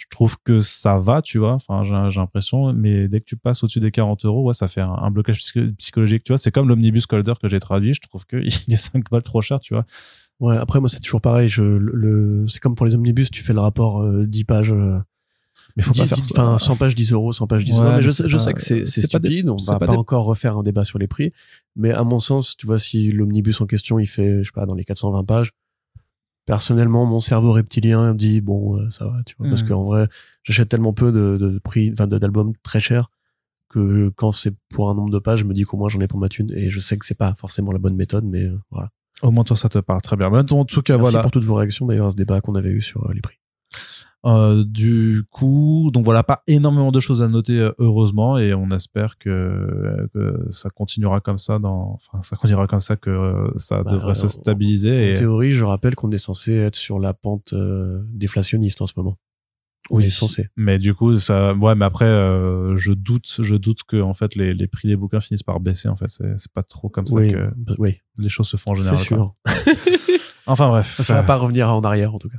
je 0.00 0.06
trouve 0.10 0.38
que 0.42 0.60
ça 0.60 0.98
va, 0.98 1.20
tu 1.20 1.38
vois. 1.38 1.52
Enfin, 1.52 1.82
j'ai 1.84 2.20
l'impression, 2.20 2.72
mais 2.72 3.06
dès 3.08 3.20
que 3.20 3.26
tu 3.26 3.36
passes 3.36 3.62
au-dessus 3.62 3.80
des 3.80 3.90
40 3.90 4.24
euros, 4.24 4.44
ouais, 4.44 4.54
ça 4.54 4.66
fait 4.66 4.80
un, 4.80 5.10
blocage 5.10 5.40
psychologique, 5.78 6.24
tu 6.24 6.32
vois. 6.32 6.38
C'est 6.38 6.50
comme 6.50 6.68
l'omnibus 6.68 7.06
Colder 7.06 7.34
que 7.40 7.48
j'ai 7.48 7.60
traduit. 7.60 7.94
Je 7.94 8.00
trouve 8.00 8.24
qu'il 8.24 8.46
est 8.68 8.76
5 8.76 9.10
balles 9.10 9.22
trop 9.22 9.42
cher, 9.42 9.60
tu 9.60 9.74
vois. 9.74 9.84
Ouais, 10.40 10.56
après, 10.56 10.80
moi, 10.80 10.88
c'est 10.88 11.00
toujours 11.00 11.20
pareil. 11.20 11.50
Je, 11.50 11.62
le, 11.62 12.46
c'est 12.48 12.60
comme 12.60 12.74
pour 12.74 12.86
les 12.86 12.94
omnibus, 12.94 13.30
tu 13.30 13.42
fais 13.42 13.52
le 13.52 13.60
rapport 13.60 14.02
10 14.24 14.40
euh, 14.40 14.44
pages. 14.46 14.72
euh, 14.72 14.98
mais 15.76 15.82
faut 15.82 15.94
pas 15.94 16.06
faire 16.06 16.24
ça. 16.24 16.42
Enfin, 16.42 16.58
100 16.58 16.76
pages 16.76 16.94
10 16.94 17.12
euros, 17.12 17.32
100 17.32 17.46
pages 17.46 17.64
10 17.64 17.72
euros. 17.72 17.82
Mais, 17.82 18.02
je, 18.02 18.10
sais, 18.10 18.28
je 18.28 18.38
sais 18.38 18.52
que 18.52 18.60
c'est 18.60 18.84
stupide. 18.84 19.48
on 19.48 19.56
va 19.56 19.78
pas, 19.78 19.92
encore 19.92 20.24
refaire 20.24 20.56
un 20.58 20.62
débat 20.62 20.84
sur 20.84 20.98
les 20.98 21.06
prix. 21.06 21.32
Mais 21.76 21.92
à 21.92 22.04
mon 22.04 22.20
sens, 22.20 22.56
tu 22.56 22.66
vois, 22.66 22.78
si 22.78 23.12
l'omnibus 23.12 23.60
en 23.60 23.66
question, 23.66 23.98
il 23.98 24.06
fait, 24.06 24.42
je 24.42 24.48
sais 24.48 24.54
pas, 24.54 24.66
dans 24.66 24.74
les 24.74 24.84
420 24.84 25.24
pages, 25.24 25.52
personnellement, 26.46 27.06
mon 27.06 27.20
cerveau 27.20 27.52
reptilien 27.52 28.14
dit, 28.14 28.40
bon, 28.40 28.76
euh, 28.76 28.90
ça 28.90 29.06
va, 29.06 29.22
tu 29.24 29.36
vois, 29.38 29.48
parce 29.48 29.62
hmm. 29.62 29.68
qu'en 29.68 29.84
vrai, 29.84 30.08
j'achète 30.42 30.68
tellement 30.68 30.92
peu 30.92 31.12
de, 31.12 31.36
de 31.38 31.58
prix, 31.58 31.90
enfin, 31.92 32.06
d'albums 32.06 32.52
très 32.62 32.80
chers 32.80 33.10
que 33.70 34.10
quand 34.16 34.32
c'est 34.32 34.54
pour 34.68 34.90
un 34.90 34.94
nombre 34.94 35.10
de 35.10 35.18
pages, 35.18 35.40
je 35.40 35.44
me 35.44 35.54
dis 35.54 35.62
qu'au 35.62 35.76
moins 35.76 35.88
j'en 35.88 36.00
ai 36.00 36.08
pour 36.08 36.18
ma 36.18 36.28
thune. 36.28 36.50
Et 36.52 36.70
je 36.70 36.80
sais 36.80 36.98
que 36.98 37.06
c'est 37.06 37.14
pas 37.14 37.34
forcément 37.36 37.72
la 37.72 37.78
bonne 37.78 37.94
méthode, 37.94 38.24
mais 38.24 38.44
euh, 38.44 38.58
voilà. 38.70 38.90
Au 39.22 39.30
moins, 39.30 39.44
toi, 39.44 39.56
ça 39.56 39.68
te 39.68 39.78
parle 39.78 40.00
très 40.00 40.16
bien. 40.16 40.32
en 40.32 40.44
tout 40.64 40.82
cas, 40.82 40.94
Merci 40.94 41.10
voilà. 41.10 41.22
pour 41.22 41.30
toutes 41.30 41.44
vos 41.44 41.54
réactions 41.54 41.86
d'ailleurs 41.86 42.06
à 42.06 42.10
ce 42.10 42.16
débat 42.16 42.40
qu'on 42.40 42.54
avait 42.54 42.70
eu 42.70 42.80
sur 42.80 43.08
euh, 43.08 43.12
les 43.14 43.20
prix. 43.20 43.36
Euh, 44.26 44.64
du 44.66 45.22
coup, 45.30 45.90
donc 45.92 46.04
voilà, 46.04 46.22
pas 46.22 46.42
énormément 46.46 46.92
de 46.92 47.00
choses 47.00 47.22
à 47.22 47.28
noter 47.28 47.58
euh, 47.58 47.72
heureusement, 47.78 48.36
et 48.36 48.52
on 48.52 48.68
espère 48.70 49.16
que, 49.18 50.08
que, 50.12 50.46
ça 50.50 50.68
continuera 50.68 51.20
comme 51.20 51.38
ça. 51.38 51.58
Dans, 51.58 51.94
enfin, 51.94 52.20
ça 52.20 52.36
continuera 52.36 52.66
comme 52.66 52.80
ça 52.80 52.96
que 52.96 53.08
euh, 53.08 53.50
ça 53.56 53.82
bah, 53.82 53.92
devrait 53.92 54.14
se 54.14 54.28
stabiliser. 54.28 55.12
En, 55.12 55.16
théorie, 55.16 55.52
je 55.52 55.64
rappelle 55.64 55.94
qu'on 55.94 56.10
est 56.10 56.18
censé 56.18 56.54
être 56.54 56.76
sur 56.76 56.98
la 56.98 57.14
pente 57.14 57.54
déflationniste 58.12 58.82
en 58.82 58.86
ce 58.86 58.92
moment. 58.96 59.16
Oui, 59.88 60.04
est 60.04 60.10
censé. 60.10 60.48
Mais 60.54 60.78
du 60.78 60.94
coup, 60.94 61.18
ça, 61.18 61.54
ouais, 61.54 61.74
mais 61.74 61.86
après, 61.86 62.06
je 62.06 62.92
doute, 62.92 63.36
je 63.40 63.56
doute 63.56 63.82
que 63.84 64.00
en 64.00 64.12
fait 64.12 64.34
les, 64.36 64.52
les 64.52 64.66
prix 64.68 64.86
des 64.86 64.96
bouquins 64.96 65.20
finissent 65.20 65.42
par 65.42 65.58
baisser. 65.60 65.88
En 65.88 65.96
fait, 65.96 66.10
c'est 66.10 66.52
pas 66.52 66.62
trop 66.62 66.90
comme 66.90 67.06
ça 67.06 67.20
que 67.22 67.50
bah, 67.56 67.74
oui. 67.78 67.96
les 68.18 68.28
choses 68.28 68.48
se 68.48 68.58
font 68.58 68.72
en 68.72 68.74
général. 68.74 68.98
C'est 68.98 69.06
sûr. 69.06 69.34
enfin 70.46 70.68
bref, 70.68 70.94
ça, 70.94 71.02
ça 71.02 71.14
va 71.14 71.22
pas 71.22 71.36
revenir 71.36 71.70
en 71.70 71.80
arrière 71.80 72.14
en 72.14 72.18
tout 72.18 72.28
cas. 72.28 72.38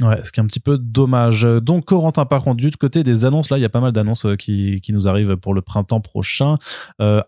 Ouais, 0.00 0.20
ce 0.24 0.32
qui 0.32 0.40
est 0.40 0.42
un 0.42 0.46
petit 0.46 0.60
peu 0.60 0.78
dommage. 0.78 1.42
Donc 1.42 1.84
Corentin, 1.84 2.24
par 2.24 2.42
contre, 2.42 2.56
du 2.56 2.70
côté 2.70 3.02
des 3.02 3.24
annonces, 3.24 3.50
là, 3.50 3.58
il 3.58 3.60
y 3.60 3.66
a 3.66 3.68
pas 3.68 3.80
mal 3.80 3.92
d'annonces 3.92 4.24
euh, 4.24 4.36
qui, 4.36 4.80
qui 4.80 4.92
nous 4.92 5.08
arrivent 5.08 5.36
pour 5.36 5.52
le 5.52 5.60
printemps 5.60 6.00
prochain. 6.00 6.56
Euh, 7.00 7.20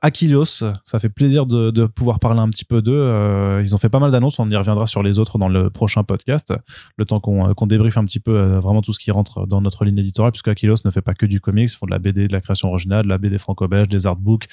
ça 0.84 0.98
fait 0.98 1.08
plaisir 1.08 1.46
de, 1.46 1.70
de 1.70 1.86
pouvoir 1.86 2.18
parler 2.18 2.40
un 2.40 2.48
petit 2.48 2.64
peu 2.64 2.82
d'eux. 2.82 2.92
Euh, 2.92 3.60
ils 3.62 3.74
ont 3.74 3.78
fait 3.78 3.88
pas 3.88 3.98
mal 3.98 4.10
d'annonces, 4.10 4.38
on 4.38 4.48
y 4.48 4.56
reviendra 4.56 4.86
sur 4.86 5.02
les 5.02 5.18
autres 5.18 5.38
dans 5.38 5.48
le 5.48 5.70
prochain 5.70 6.04
podcast, 6.04 6.54
le 6.96 7.04
temps 7.04 7.20
qu'on 7.20 7.50
euh, 7.50 7.54
qu'on 7.54 7.66
débriefe 7.66 7.96
un 7.96 8.04
petit 8.04 8.20
peu 8.20 8.36
euh, 8.36 8.60
vraiment 8.60 8.82
tout 8.82 8.92
ce 8.92 8.98
qui 8.98 9.10
rentre 9.10 9.46
dans 9.46 9.60
notre 9.60 9.84
ligne 9.84 9.98
éditoriale, 9.98 10.32
puisque 10.32 10.48
Aquilios 10.48 10.76
ne 10.84 10.90
fait 10.90 11.02
pas 11.02 11.14
que 11.14 11.26
du 11.26 11.40
comics, 11.40 11.70
ils 11.72 11.76
font 11.76 11.86
de 11.86 11.90
la 11.90 11.98
BD, 11.98 12.28
de 12.28 12.32
la 12.32 12.40
création 12.40 12.68
originale, 12.68 13.04
de 13.04 13.08
la 13.08 13.18
BD 13.18 13.38
franco-belge, 13.38 13.88
des 13.88 14.06
artbooks, 14.06 14.46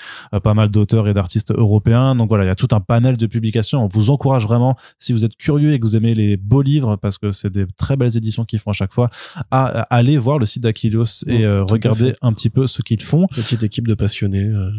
pas 0.43 0.53
mal 0.53 0.69
d'auteurs 0.69 1.07
et 1.07 1.13
d'artistes 1.13 1.51
européens. 1.51 2.15
Donc 2.15 2.29
voilà, 2.29 2.43
il 2.45 2.47
y 2.47 2.51
a 2.51 2.55
tout 2.55 2.69
un 2.71 2.79
panel 2.79 3.17
de 3.17 3.27
publications. 3.27 3.83
On 3.83 3.87
vous 3.87 4.09
encourage 4.09 4.43
vraiment, 4.43 4.75
si 4.97 5.13
vous 5.13 5.25
êtes 5.25 5.35
curieux 5.35 5.73
et 5.73 5.79
que 5.79 5.85
vous 5.85 5.95
aimez 5.95 6.15
les 6.15 6.37
beaux 6.37 6.61
livres, 6.61 6.95
parce 6.95 7.17
que 7.17 7.31
c'est 7.31 7.51
des 7.51 7.65
très 7.77 7.95
belles 7.95 8.08
éditions 8.17 8.45
qu'ils 8.45 8.59
font 8.59 8.71
à 8.71 8.73
chaque 8.73 8.93
fois, 8.93 9.09
à, 9.51 9.81
aller 9.93 10.17
voir 10.17 10.39
le 10.39 10.45
site 10.45 10.63
d'Aquilios 10.63 11.23
et 11.27 11.45
euh, 11.45 11.63
regarder 11.63 12.13
un 12.21 12.33
petit 12.33 12.49
peu 12.49 12.67
ce 12.67 12.81
qu'ils 12.81 13.01
font. 13.01 13.27
Petite 13.27 13.63
équipe 13.63 13.87
de 13.87 13.93
passionnés, 13.93 14.43
euh, 14.45 14.71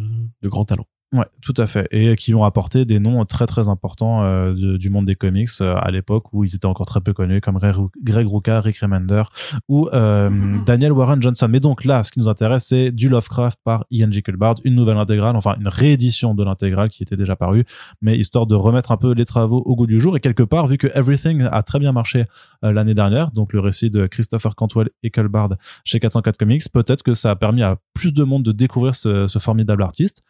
de 0.42 0.48
grands 0.48 0.64
talents. 0.64 0.86
Ouais, 1.12 1.26
tout 1.42 1.54
à 1.56 1.66
fait. 1.66 1.88
Et 1.90 2.14
qui 2.14 2.34
ont 2.34 2.44
apporté 2.44 2.84
des 2.84 3.00
noms 3.00 3.24
très 3.24 3.46
très 3.46 3.68
importants 3.68 4.22
euh, 4.22 4.54
du, 4.54 4.90
monde 4.90 5.06
des 5.06 5.16
comics 5.16 5.50
euh, 5.60 5.74
à 5.76 5.90
l'époque 5.90 6.32
où 6.32 6.44
ils 6.44 6.54
étaient 6.54 6.66
encore 6.66 6.86
très 6.86 7.00
peu 7.00 7.12
connus, 7.12 7.40
comme 7.40 7.58
Greg 7.58 8.28
Rucka, 8.28 8.60
Rick 8.60 8.78
Remender 8.78 9.24
ou 9.68 9.88
euh, 9.92 10.30
Daniel 10.66 10.92
Warren 10.92 11.20
Johnson. 11.20 11.48
Mais 11.50 11.58
donc 11.58 11.84
là, 11.84 12.04
ce 12.04 12.12
qui 12.12 12.20
nous 12.20 12.28
intéresse, 12.28 12.66
c'est 12.66 12.92
du 12.92 13.08
Lovecraft 13.08 13.58
par 13.64 13.86
Ian 13.90 14.12
Jekyllbard, 14.12 14.56
une 14.62 14.76
nouvelle 14.76 14.98
intégrale, 14.98 15.34
enfin 15.34 15.56
une 15.58 15.66
réédition 15.66 16.32
de 16.32 16.44
l'intégrale 16.44 16.90
qui 16.90 17.02
était 17.02 17.16
déjà 17.16 17.34
parue, 17.34 17.64
mais 18.00 18.16
histoire 18.16 18.46
de 18.46 18.54
remettre 18.54 18.92
un 18.92 18.96
peu 18.96 19.12
les 19.12 19.24
travaux 19.24 19.64
au 19.66 19.74
goût 19.74 19.88
du 19.88 19.98
jour. 19.98 20.16
Et 20.16 20.20
quelque 20.20 20.44
part, 20.44 20.68
vu 20.68 20.78
que 20.78 20.86
Everything 20.94 21.48
a 21.50 21.62
très 21.64 21.80
bien 21.80 21.90
marché 21.90 22.26
l'année 22.62 22.94
dernière, 22.94 23.32
donc 23.32 23.52
le 23.52 23.58
récit 23.58 23.90
de 23.90 24.06
Christopher 24.06 24.54
Cantwell 24.54 24.90
et 25.02 25.08
Jekyllbard 25.08 25.56
chez 25.82 25.98
404 25.98 26.36
Comics, 26.36 26.62
peut-être 26.72 27.02
que 27.02 27.14
ça 27.14 27.32
a 27.32 27.36
permis 27.36 27.64
à 27.64 27.78
plus 27.94 28.14
de 28.14 28.22
monde 28.22 28.44
de 28.44 28.52
découvrir 28.52 28.94
ce, 28.94 29.26
ce 29.26 29.40
formidable 29.40 29.82
artiste 29.82 30.22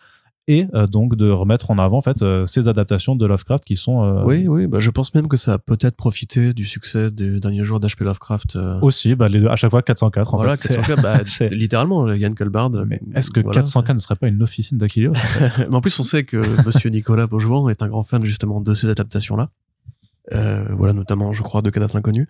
et 0.50 0.66
euh, 0.74 0.88
donc 0.88 1.14
de 1.14 1.30
remettre 1.30 1.70
en 1.70 1.78
avant 1.78 1.98
en 1.98 2.00
fait 2.00 2.22
euh, 2.22 2.44
ces 2.44 2.66
adaptations 2.66 3.14
de 3.14 3.24
Lovecraft 3.24 3.64
qui 3.64 3.76
sont 3.76 4.02
euh, 4.02 4.22
oui 4.24 4.48
oui 4.48 4.66
bah, 4.66 4.80
je 4.80 4.90
pense 4.90 5.14
même 5.14 5.28
que 5.28 5.36
ça 5.36 5.54
a 5.54 5.58
peut-être 5.58 5.94
profité 5.94 6.52
du 6.52 6.64
succès 6.64 7.12
des 7.12 7.38
derniers 7.38 7.62
jours 7.62 7.78
d'HP 7.78 8.00
Lovecraft 8.00 8.58
aussi 8.82 9.14
bah 9.14 9.28
les 9.28 9.40
deux, 9.40 9.46
à 9.46 9.54
chaque 9.54 9.70
fois 9.70 9.82
404 9.82 10.34
en 10.34 10.36
voilà, 10.38 10.56
fait 10.56 10.74
404 10.74 11.02
bah, 11.02 11.20
littéralement 11.50 12.12
Yann 12.12 12.34
Colbard 12.34 12.70
mais 12.70 13.00
est-ce 13.14 13.30
que 13.30 13.40
404 13.40 13.94
ne 13.94 14.00
serait 14.00 14.16
pas 14.16 14.26
une 14.26 14.42
officine 14.42 14.76
d'Achilleos 14.76 15.12
en, 15.12 15.14
fait 15.14 15.52
mais 15.68 15.74
en 15.74 15.80
plus 15.80 15.96
on 16.00 16.02
sait 16.02 16.24
que 16.24 16.36
Monsieur 16.66 16.90
Nicolas 16.90 17.28
Beaujouan 17.28 17.68
est 17.68 17.82
un 17.82 17.88
grand 17.88 18.02
fan 18.02 18.24
justement 18.24 18.60
de 18.60 18.74
ces 18.74 18.88
adaptations 18.88 19.36
là 19.36 19.50
voilà 20.32 20.92
notamment 20.92 21.32
je 21.32 21.42
crois 21.42 21.62
de 21.62 21.70
Cadavre 21.70 21.96
Inconnu 21.96 22.26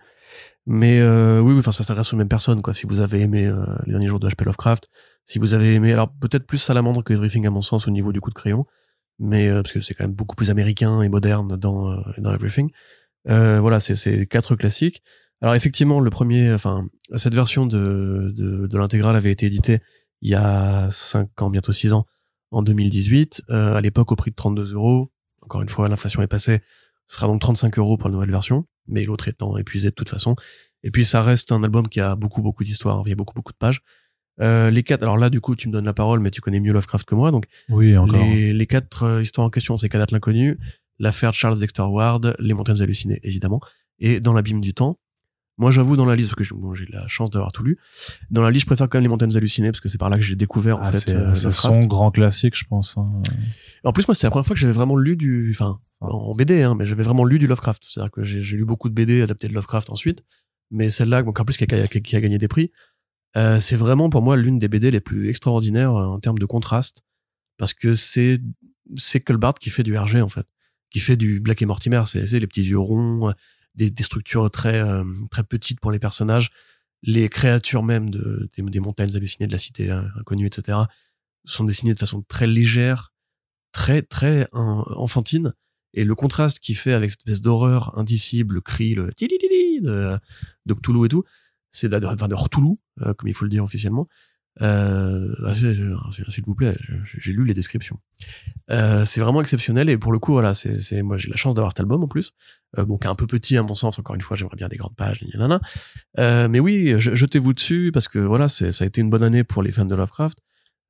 mais 0.67 0.99
euh, 0.99 1.39
oui, 1.39 1.55
enfin 1.57 1.71
ça 1.71 1.83
s'adresse 1.83 2.13
aux 2.13 2.17
mêmes 2.17 2.29
personnes 2.29 2.61
quoi. 2.61 2.73
Si 2.73 2.85
vous 2.85 2.99
avez 2.99 3.21
aimé 3.21 3.47
euh, 3.47 3.65
les 3.85 3.93
derniers 3.93 4.07
jours 4.07 4.19
de 4.19 4.29
H.P. 4.29 4.45
Lovecraft, 4.45 4.89
si 5.25 5.39
vous 5.39 5.53
avez 5.53 5.75
aimé, 5.75 5.93
alors 5.93 6.11
peut-être 6.13 6.45
plus 6.45 6.57
Salamandre 6.57 7.03
que 7.03 7.13
Everything 7.13 7.45
à 7.47 7.49
mon 7.49 7.61
sens 7.61 7.87
au 7.87 7.91
niveau 7.91 8.11
du 8.11 8.21
coup 8.21 8.29
de 8.29 8.35
crayon, 8.35 8.65
mais 9.19 9.47
euh, 9.49 9.61
parce 9.61 9.73
que 9.73 9.81
c'est 9.81 9.93
quand 9.93 10.03
même 10.03 10.13
beaucoup 10.13 10.35
plus 10.35 10.49
américain 10.49 11.01
et 11.01 11.09
moderne 11.09 11.55
dans 11.57 12.01
dans 12.17 12.33
Everything. 12.33 12.71
voilà, 13.25 13.79
c'est 13.79 14.25
quatre 14.27 14.55
classiques. 14.55 15.03
Alors 15.41 15.55
effectivement, 15.55 15.99
le 15.99 16.09
premier, 16.09 16.53
enfin 16.53 16.87
cette 17.15 17.35
version 17.35 17.65
de 17.65 18.31
de, 18.35 18.67
de 18.67 18.77
l'intégrale 18.77 19.15
avait 19.15 19.31
été 19.31 19.45
éditée 19.45 19.79
il 20.21 20.29
y 20.29 20.35
a 20.35 20.87
cinq 20.91 21.41
ans, 21.41 21.49
bientôt 21.49 21.71
six 21.71 21.93
ans, 21.93 22.05
en 22.51 22.61
2018, 22.61 23.43
à 23.49 23.81
l'époque 23.81 24.11
au 24.11 24.15
prix 24.15 24.31
de 24.31 24.35
32 24.35 24.73
euros. 24.73 25.11
Encore 25.41 25.61
une 25.63 25.69
fois, 25.69 25.89
l'inflation 25.89 26.21
est 26.21 26.27
passée. 26.27 26.61
Ce 27.07 27.15
sera 27.15 27.27
donc 27.27 27.41
35 27.41 27.79
euros 27.79 27.97
pour 27.97 28.07
la 28.09 28.13
nouvelle 28.13 28.29
version 28.31 28.67
mais 28.87 29.03
l'autre 29.05 29.27
étant 29.27 29.57
épuisé 29.57 29.89
de 29.89 29.95
toute 29.95 30.09
façon. 30.09 30.35
Et 30.83 30.91
puis 30.91 31.05
ça 31.05 31.21
reste 31.21 31.51
un 31.51 31.63
album 31.63 31.87
qui 31.87 31.99
a 31.99 32.15
beaucoup 32.15 32.41
beaucoup 32.41 32.63
d'histoires, 32.63 33.01
il 33.05 33.09
y 33.09 33.13
a 33.13 33.15
beaucoup 33.15 33.33
beaucoup 33.33 33.53
de 33.53 33.57
pages. 33.57 33.81
Euh, 34.39 34.71
les 34.71 34.83
quatre, 34.83 35.03
alors 35.03 35.17
là 35.17 35.29
du 35.29 35.41
coup 35.41 35.55
tu 35.55 35.67
me 35.67 35.73
donnes 35.73 35.85
la 35.85 35.93
parole, 35.93 36.19
mais 36.19 36.31
tu 36.31 36.41
connais 36.41 36.59
mieux 36.59 36.73
Lovecraft 36.73 37.05
que 37.05 37.15
moi, 37.15 37.31
donc 37.31 37.45
oui 37.69 37.97
encore. 37.97 38.23
Les, 38.23 38.53
les 38.53 38.67
quatre 38.67 39.03
euh, 39.03 39.21
histoires 39.21 39.45
en 39.45 39.49
question, 39.49 39.77
c'est 39.77 39.89
Cadat 39.89 40.07
l'inconnu, 40.11 40.57
l'affaire 40.99 41.33
Charles 41.33 41.59
Dexter 41.59 41.83
Ward, 41.83 42.35
les 42.39 42.53
montagnes 42.53 42.81
hallucinées 42.81 43.19
évidemment, 43.23 43.59
et 43.99 44.19
dans 44.19 44.33
l'abîme 44.33 44.61
du 44.61 44.73
temps. 44.73 44.97
Moi 45.57 45.69
j'avoue 45.69 45.95
dans 45.95 46.05
la 46.05 46.15
liste 46.15 46.33
parce 46.33 46.49
que 46.49 46.55
j'ai 46.75 46.85
la 46.87 47.07
chance 47.07 47.29
d'avoir 47.29 47.51
tout 47.51 47.63
lu. 47.63 47.77
Dans 48.31 48.41
la 48.41 48.49
liste 48.49 48.63
je 48.63 48.67
préfère 48.67 48.89
quand 48.89 48.97
même 48.97 49.03
les 49.03 49.09
montagnes 49.09 49.35
hallucinées 49.35 49.69
parce 49.69 49.81
que 49.81 49.89
c'est 49.89 49.99
par 49.99 50.09
là 50.09 50.15
que 50.15 50.23
j'ai 50.23 50.35
découvert 50.35 50.77
en 50.77 50.83
ah, 50.83 50.91
fait. 50.91 51.13
Euh, 51.13 51.33
c'est 51.35 51.51
son 51.51 51.81
grand 51.81 52.09
classique 52.09 52.57
je 52.57 52.63
pense. 52.65 52.97
Hein. 52.97 53.21
En 53.83 53.91
plus 53.91 54.07
moi 54.07 54.15
c'est 54.15 54.25
la 54.25 54.31
première 54.31 54.45
fois 54.45 54.55
que 54.55 54.59
j'avais 54.59 54.73
vraiment 54.73 54.95
lu 54.95 55.17
du, 55.17 55.51
enfin 55.53 55.79
en 56.01 56.33
BD, 56.33 56.63
hein, 56.63 56.75
mais 56.75 56.85
j'avais 56.85 57.03
vraiment 57.03 57.25
lu 57.25 57.37
du 57.37 57.47
Lovecraft. 57.47 57.83
C'est-à-dire 57.85 58.11
que 58.11 58.23
j'ai 58.23 58.57
lu 58.57 58.65
beaucoup 58.65 58.89
de 58.89 58.93
BD 58.93 59.21
adaptées 59.21 59.47
de 59.47 59.53
Lovecraft 59.53 59.91
ensuite, 59.91 60.23
mais 60.71 60.89
celle-là, 60.89 61.21
donc 61.21 61.39
en 61.39 61.45
plus 61.45 61.57
qui 61.57 61.63
a, 61.63 61.87
qui 61.87 62.15
a, 62.15 62.21
gagné 62.21 62.37
des 62.37 62.47
prix, 62.47 62.71
euh, 63.37 63.59
c'est 63.59 63.75
vraiment 63.75 64.09
pour 64.09 64.21
moi 64.21 64.35
l'une 64.35 64.59
des 64.59 64.67
BD 64.67 64.91
les 64.91 64.99
plus 64.99 65.29
extraordinaires 65.29 65.95
euh, 65.95 66.05
en 66.05 66.19
termes 66.19 66.39
de 66.39 66.45
contraste, 66.45 67.03
parce 67.57 67.73
que 67.73 67.93
c'est 67.93 68.41
c'est 68.97 69.23
qui 69.59 69.69
fait 69.69 69.83
du 69.83 69.97
RG 69.97 70.21
en 70.21 70.27
fait, 70.27 70.45
qui 70.89 70.99
fait 70.99 71.15
du 71.15 71.39
Black 71.39 71.61
et 71.61 71.65
Mortimer, 71.65 72.03
c'est 72.05 72.39
les 72.39 72.47
petits 72.47 72.63
yeux 72.63 72.79
ronds, 72.79 73.29
euh, 73.29 73.33
des, 73.75 74.03
structures 74.03 74.51
très 74.51 74.83
très 75.31 75.43
petites 75.43 75.79
pour 75.79 75.91
les 75.91 75.99
personnages, 75.99 76.51
les 77.03 77.29
créatures 77.29 77.83
même 77.83 78.09
de, 78.09 78.49
des, 78.57 78.79
montagnes 78.81 79.15
hallucinées 79.15 79.47
de 79.47 79.53
la 79.53 79.57
cité 79.57 79.89
inconnue, 79.89 80.45
etc. 80.45 80.79
sont 81.45 81.63
dessinées 81.63 81.93
de 81.93 81.99
façon 81.99 82.21
très 82.21 82.47
légère, 82.47 83.13
très 83.71 84.01
très 84.01 84.49
enfantine 84.53 85.53
Et 85.93 86.03
le 86.03 86.15
contraste 86.15 86.59
qu'il 86.59 86.75
fait 86.75 86.91
avec 86.91 87.11
cette 87.11 87.21
espèce 87.21 87.39
d'horreur 87.39 87.97
indicible, 87.97 88.55
le 88.55 88.61
cri, 88.61 88.93
le 88.93 89.11
de, 89.81 90.19
de 90.65 90.73
Cthulhu 90.73 91.05
et 91.05 91.09
tout, 91.09 91.23
c'est 91.71 91.89
de, 91.89 92.05
enfin, 92.05 92.27
Cthulhu, 92.27 92.75
euh, 93.01 93.13
comme 93.13 93.27
il 93.29 93.33
faut 93.33 93.45
le 93.45 93.49
dire 93.49 93.63
officiellement. 93.63 94.07
Euh, 94.61 95.33
ah, 95.47 95.55
S'il 95.55 96.43
vous 96.45 96.55
plaît, 96.55 96.77
j'ai 97.17 97.31
lu 97.31 97.45
les 97.45 97.53
descriptions. 97.53 97.99
Euh, 98.69 99.05
c'est 99.05 99.21
vraiment 99.21 99.41
exceptionnel 99.41 99.89
et 99.89 99.97
pour 99.97 100.11
le 100.11 100.19
coup, 100.19 100.33
voilà, 100.33 100.53
c'est 100.53 101.01
moi 101.01 101.17
j'ai 101.17 101.29
la 101.29 101.37
chance 101.37 101.55
d'avoir 101.55 101.71
cet 101.71 101.79
album 101.79 102.03
en 102.03 102.07
plus, 102.09 102.33
euh, 102.77 102.83
bon 102.85 102.97
qui 102.97 103.07
est 103.07 103.09
un 103.09 103.15
peu 103.15 103.27
petit 103.27 103.55
à 103.57 103.63
mon 103.63 103.75
sens. 103.75 103.97
Encore 103.97 104.13
une 104.15 104.21
fois, 104.21 104.35
j'aimerais 104.35 104.57
bien 104.57 104.67
des 104.67 104.75
grandes 104.75 104.95
pages, 104.95 105.23
nanana. 105.33 105.61
Euh, 106.19 106.49
mais 106.49 106.59
oui, 106.59 106.95
je- 106.99 107.15
jetez-vous 107.15 107.53
dessus 107.53 107.91
parce 107.93 108.09
que 108.09 108.19
voilà, 108.19 108.49
ça 108.49 108.65
a 108.67 108.85
été 108.85 108.99
une 108.99 109.09
bonne 109.09 109.23
année 109.23 109.43
pour 109.45 109.63
les 109.63 109.71
fans 109.71 109.85
de 109.85 109.95
Lovecraft, 109.95 110.37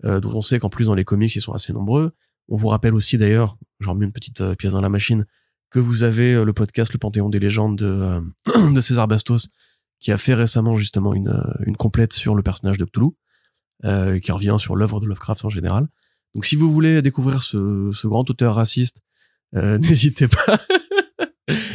euh, 0.06 0.20
dont 0.20 0.34
on 0.36 0.42
sait 0.42 0.58
qu'en 0.58 0.70
plus 0.70 0.86
dans 0.86 0.96
les 0.96 1.06
comics 1.06 1.36
ils 1.36 1.42
sont 1.42 1.54
assez 1.54 1.72
nombreux. 1.72 2.14
On 2.50 2.58
vous 2.58 2.68
rappelle 2.68 2.96
aussi 2.96 3.18
d'ailleurs, 3.20 3.58
j'en 3.80 3.92
remets 3.94 4.06
une 4.06 4.12
petite 4.12 4.42
euh, 4.42 4.56
pièce 4.56 4.74
dans 4.74 4.82
la 4.82 4.90
machine, 4.90 5.26
que 5.70 5.80
vous 5.80 6.02
avez 6.04 6.44
le 6.44 6.52
podcast 6.52 6.92
Le 6.94 6.98
Panthéon 6.98 7.30
des 7.30 7.40
légendes 7.40 7.78
de, 7.78 8.22
de 8.74 8.82
César 8.82 9.08
Bastos, 9.08 9.50
qui 10.02 10.12
a 10.12 10.18
fait 10.18 10.34
récemment 10.34 10.76
justement 10.76 11.14
une, 11.14 11.30
euh, 11.30 11.42
une 11.66 11.78
complète 11.78 12.12
sur 12.12 12.36
le 12.36 12.44
personnage 12.44 12.78
de 12.78 12.84
Cthulhu, 12.86 13.12
euh, 13.86 14.20
qui 14.20 14.32
revient 14.34 14.58
sur 14.60 14.76
l'œuvre 14.76 15.00
de 15.00 15.06
Lovecraft 15.08 15.46
en 15.46 15.50
général. 15.50 15.88
Donc 16.36 16.46
si 16.46 16.56
vous 16.58 16.70
voulez 16.72 17.02
découvrir 17.02 17.42
ce, 17.44 17.92
ce 17.94 18.08
grand 18.08 18.30
auteur 18.30 18.56
raciste, 18.56 19.02
euh, 19.56 19.78
n'hésitez 19.80 20.28
pas. 20.28 20.58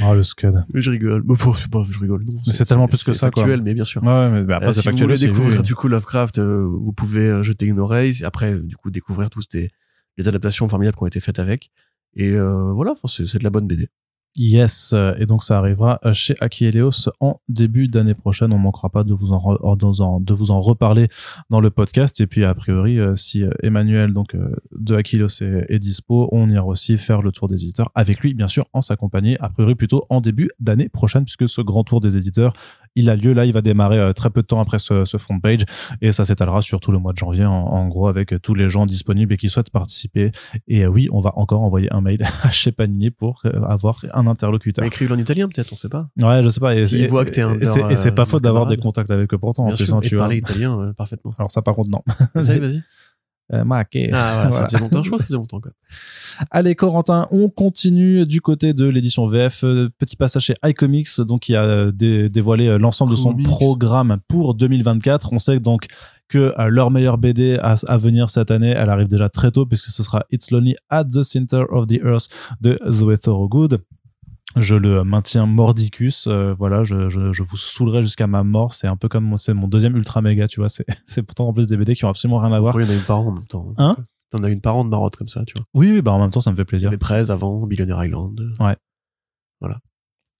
Oh, 0.08 0.14
le 0.14 0.22
scud. 0.22 0.64
je 0.72 0.90
rigole. 0.90 1.22
Bon, 1.22 1.34
bon, 1.34 1.52
c'est 1.52 1.68
pas- 1.70 1.84
je 1.90 1.98
rigole. 1.98 2.24
Non, 2.24 2.40
Mais 2.46 2.52
c'est 2.52 2.64
tellement 2.64 2.88
plus 2.88 3.02
que 3.04 3.12
ça, 3.12 3.30
quoi. 3.30 3.42
factuel, 3.42 3.62
mais 3.62 3.74
bien 3.74 3.84
sûr. 3.84 4.02
Ouais, 4.02 4.08
ouais, 4.08 4.30
mais 4.30 4.42
bah, 4.44 4.56
après, 4.56 4.68
Euh, 4.68 4.72
si 4.72 4.88
vous 4.88 4.96
voulez 4.96 5.18
découvrir 5.18 5.62
du 5.62 5.74
coup 5.74 5.88
Lovecraft, 5.88 6.38
euh, 6.38 6.64
vous 6.66 6.92
pouvez 6.92 7.28
euh, 7.28 7.42
jeter 7.42 7.66
une 7.66 7.78
oreille. 7.78 8.24
Après, 8.24 8.58
du 8.58 8.76
coup, 8.76 8.90
découvrir 8.90 9.28
tous 9.28 9.44
les, 9.52 9.70
les 10.16 10.28
adaptations 10.28 10.66
formidables 10.68 10.96
qui 10.96 11.02
ont 11.02 11.06
été 11.06 11.20
faites 11.20 11.38
avec. 11.38 11.70
Et 12.14 12.30
euh, 12.30 12.72
voilà, 12.72 12.94
c'est 13.06 13.38
de 13.38 13.44
la 13.44 13.50
bonne 13.50 13.66
BD. 13.66 13.88
Yes, 14.38 14.92
euh, 14.92 15.14
et 15.18 15.24
donc 15.24 15.42
ça 15.42 15.56
arrivera 15.56 15.98
euh, 16.04 16.12
chez 16.12 16.34
Aki 16.40 16.66
Helios 16.66 17.08
en 17.20 17.40
début 17.48 17.88
d'année 17.88 18.14
prochaine. 18.14 18.52
On 18.52 18.58
manquera 18.58 18.90
pas 18.90 19.02
de 19.02 19.14
vous 19.14 19.32
en, 19.32 20.20
de 20.20 20.34
vous 20.34 20.50
en- 20.50 20.60
reparler 20.60 21.08
dans 21.48 21.60
le 21.60 21.70
podcast. 21.70 22.20
Et 22.20 22.26
puis 22.26 22.44
a 22.44 22.54
priori, 22.54 22.98
euh, 22.98 23.16
si 23.16 23.44
Emmanuel 23.62 24.12
donc 24.12 24.36
de 24.72 24.94
est, 24.96 25.66
est 25.68 25.78
dispo, 25.78 26.28
on 26.32 26.50
ira 26.50 26.66
aussi 26.66 26.98
faire 26.98 27.22
le 27.22 27.32
tour 27.32 27.48
des 27.48 27.62
éditeurs 27.64 27.90
avec 27.94 28.20
lui, 28.20 28.34
bien 28.34 28.48
sûr, 28.48 28.66
en 28.74 28.82
sa 28.82 28.96
compagnie. 28.96 29.36
A 29.40 29.48
priori 29.48 29.74
plutôt 29.74 30.04
en 30.10 30.20
début 30.20 30.50
d'année 30.60 30.88
prochaine, 30.90 31.24
puisque 31.24 31.48
ce 31.48 31.62
grand 31.62 31.84
tour 31.84 32.00
des 32.00 32.16
éditeurs, 32.18 32.52
il 32.96 33.08
a 33.10 33.14
lieu 33.16 33.32
là. 33.32 33.44
Il 33.46 33.52
va 33.52 33.60
démarrer 33.62 33.98
euh, 33.98 34.12
très 34.12 34.30
peu 34.30 34.42
de 34.42 34.46
temps 34.46 34.60
après 34.60 34.78
ce, 34.80 35.04
ce 35.04 35.16
front 35.16 35.38
page, 35.38 35.60
et 36.02 36.10
ça 36.12 36.24
s'étalera 36.24 36.62
sur 36.62 36.80
tout 36.80 36.90
le 36.90 36.98
mois 36.98 37.12
de 37.12 37.18
janvier, 37.18 37.44
en, 37.44 37.52
en 37.52 37.86
gros, 37.88 38.08
avec 38.08 38.32
euh, 38.32 38.38
tous 38.40 38.54
les 38.54 38.68
gens 38.68 38.86
disponibles 38.86 39.32
et 39.34 39.36
qui 39.36 39.48
souhaitent 39.48 39.70
participer. 39.70 40.32
Et 40.66 40.84
euh, 40.84 40.88
oui, 40.88 41.08
on 41.12 41.20
va 41.20 41.32
encore 41.36 41.62
envoyer 41.62 41.92
un 41.92 42.00
mail 42.00 42.24
à 42.42 42.50
chez 42.50 42.72
Panini 42.72 43.10
pour 43.10 43.42
avoir 43.68 44.04
un 44.14 44.26
interlocuteur. 44.26 44.84
Écrivez 44.84 45.14
en 45.14 45.18
italien, 45.18 45.48
peut-être, 45.48 45.72
on 45.72 45.76
sait 45.76 45.88
pas. 45.88 46.08
Ouais, 46.22 46.42
je 46.42 46.48
sais 46.48 46.60
pas. 46.60 46.74
Et, 46.74 46.82
S'ils 46.84 47.02
et- 47.02 47.06
voient 47.06 47.24
que 47.24 47.30
t'es 47.30 47.42
un 47.42 47.54
et 47.58 47.66
c'est- 47.66 47.80
leur, 47.80 47.90
et 47.92 47.96
c'est 47.96 48.12
pas 48.14 48.24
faute 48.24 48.42
d'avoir 48.42 48.66
des 48.66 48.76
contacts 48.76 49.10
avec 49.10 49.32
eux 49.32 49.38
pourtant, 49.38 49.64
en 49.64 49.66
Bien 49.68 49.76
plus, 49.76 49.86
sûr, 49.86 49.96
hein, 49.96 50.00
et 50.02 50.08
tu 50.08 50.14
vois. 50.16 50.24
parler 50.24 50.38
italien 50.38 50.78
euh, 50.80 50.92
parfaitement. 50.92 51.34
Alors 51.38 51.50
ça, 51.50 51.62
par 51.62 51.74
contre, 51.74 51.90
non. 51.90 52.02
Vas-y, 52.34 52.58
vas-y. 52.58 52.82
Euh. 53.52 53.64
Ah, 54.12 54.46
voilà, 54.50 54.52
ça 54.52 54.64
faisait 54.66 54.78
longtemps, 54.78 55.02
je 55.02 55.08
crois 55.08 55.18
que 55.18 55.22
ça 55.24 55.26
faisait 55.28 55.36
longtemps, 55.38 55.60
quoi. 55.60 55.70
Allez, 56.50 56.74
Corentin, 56.74 57.28
on 57.30 57.48
continue 57.48 58.26
du 58.26 58.40
côté 58.40 58.72
de 58.74 58.86
l'édition 58.86 59.26
VF. 59.26 59.62
Euh, 59.64 59.88
Petit 59.98 60.16
passage 60.16 60.44
chez 60.44 60.54
iComics, 60.64 61.20
donc 61.20 61.42
qui 61.42 61.54
a 61.54 61.62
euh, 61.62 61.92
dé- 61.92 62.28
dévoilé 62.28 62.66
euh, 62.66 62.78
l'ensemble 62.78 63.12
de 63.12 63.16
son 63.16 63.30
programme 63.44 64.18
pour 64.28 64.54
2024. 64.54 65.32
On 65.32 65.38
sait 65.38 65.60
donc 65.60 65.86
que 66.28 66.52
leur 66.68 66.90
meilleure 66.90 67.18
BD 67.18 67.56
à, 67.62 67.76
à 67.86 67.96
venir 67.96 68.30
cette 68.30 68.50
année, 68.50 68.70
elle 68.70 68.90
arrive 68.90 69.06
déjà 69.06 69.28
très 69.28 69.52
tôt 69.52 69.64
puisque 69.64 69.90
ce 69.92 70.02
sera 70.02 70.24
It's 70.32 70.50
Lonely 70.50 70.74
at 70.90 71.04
the 71.04 71.22
Center 71.22 71.62
of 71.70 71.86
the 71.86 72.00
Earth 72.04 72.28
de 72.60 72.80
Zoe 72.90 73.16
Thorogood. 73.16 73.78
Je 74.56 74.74
le 74.74 75.04
maintiens 75.04 75.44
mordicus, 75.46 76.26
euh, 76.28 76.54
voilà, 76.56 76.82
je, 76.82 77.08
je, 77.10 77.32
je 77.32 77.42
vous 77.42 77.56
saoulerai 77.58 78.02
jusqu'à 78.02 78.26
ma 78.26 78.42
mort. 78.42 78.72
C'est 78.72 78.86
un 78.86 78.96
peu 78.96 79.08
comme 79.08 79.36
c'est 79.36 79.52
mon 79.54 79.68
deuxième 79.68 79.96
ultra 79.96 80.22
méga, 80.22 80.48
tu 80.48 80.60
vois. 80.60 80.68
C'est, 80.70 80.86
c'est 81.06 81.22
pourtant 81.22 81.48
en 81.48 81.52
plus 81.52 81.66
des 81.66 81.76
BD 81.76 81.94
qui 81.94 82.04
ont 82.04 82.08
absolument 82.08 82.38
rien 82.38 82.52
à 82.52 82.60
voir. 82.60 82.74
Il 82.80 82.84
y 82.84 82.88
en 82.88 82.90
a 82.90 82.94
une 82.94 83.02
par 83.02 83.18
an 83.20 83.26
en 83.26 83.32
même 83.32 83.46
temps. 83.46 83.74
Hein 83.76 83.96
T'en 84.30 84.42
as 84.42 84.48
une 84.50 84.60
par 84.60 84.76
an 84.76 84.84
de 84.84 84.88
marotte 84.90 85.16
comme 85.16 85.28
ça, 85.28 85.44
tu 85.46 85.54
vois. 85.56 85.64
Oui, 85.74 85.92
oui, 85.92 86.02
bah 86.02 86.12
en 86.12 86.18
même 86.20 86.30
temps, 86.30 86.40
ça 86.40 86.50
me 86.50 86.56
fait 86.56 86.64
plaisir. 86.64 86.88
avait 86.88 86.98
Prez 86.98 87.30
avant, 87.30 87.66
Billionaire 87.66 88.02
Island. 88.04 88.40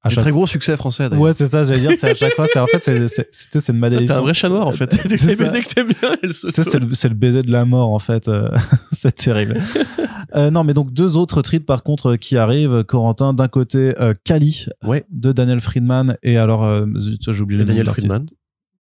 À 0.02 0.09
Des 0.09 0.14
chaque- 0.14 0.22
très 0.22 0.31
gros 0.31 0.46
succès 0.46 0.76
français, 0.76 1.09
d'ailleurs. 1.09 1.24
Ouais, 1.24 1.33
c'est 1.33 1.46
ça, 1.46 1.64
j'allais 1.64 1.81
dire, 1.81 1.90
c'est 1.98 2.11
à 2.11 2.14
chaque 2.14 2.35
fois, 2.35 2.46
c'est 2.46 2.61
en 2.61 2.66
fait, 2.68 2.83
c'est, 2.83 3.09
c'est, 3.09 3.29
c'était, 3.33 3.61
c'est 3.61 3.72
une 3.72 3.81
T'es 3.81 3.87
un 3.87 3.90
malédiction. 3.90 4.22
vrai 4.22 4.35
chat 4.35 4.48
noir, 4.48 4.66
en 4.66 4.70
fait. 4.70 4.92
C'est 4.92 5.16
ça. 5.35 5.48
que 5.61 5.74
t'aimes 5.74 5.88
bien, 5.88 6.16
elle 6.22 6.33
se 6.33 6.50
Ça, 6.50 6.62
c'est 6.62 6.79
le, 6.79 6.94
c'est 6.94 7.09
le 7.09 7.14
baiser 7.16 7.42
de 7.42 7.50
la 7.50 7.64
mort, 7.64 7.90
en 7.92 7.98
fait. 7.98 8.29
euh, 8.29 8.48
c'est 8.92 9.12
terrible. 9.16 9.61
Euh, 10.37 10.51
non, 10.51 10.64
mais 10.64 10.75
donc 10.75 10.92
deux 10.92 11.16
autres 11.16 11.40
treats, 11.42 11.61
par 11.61 11.83
contre, 11.83 12.12
euh, 12.12 12.16
qui 12.16 12.37
arrivent. 12.37 12.85
Corentin, 12.85 13.33
d'un 13.33 13.49
côté, 13.49 13.99
euh, 14.01 14.12
Kali, 14.25 14.66
Ouais. 14.85 15.05
de 15.11 15.33
Daniel 15.33 15.61
Friedman. 15.61 16.16
Et 16.22 16.37
alors, 16.37 16.62
j'ai 16.96 17.40
oublié 17.40 17.59
le 17.59 17.64
nom 17.64 17.68
Daniel. 17.68 17.87
Friedman. 17.87 18.27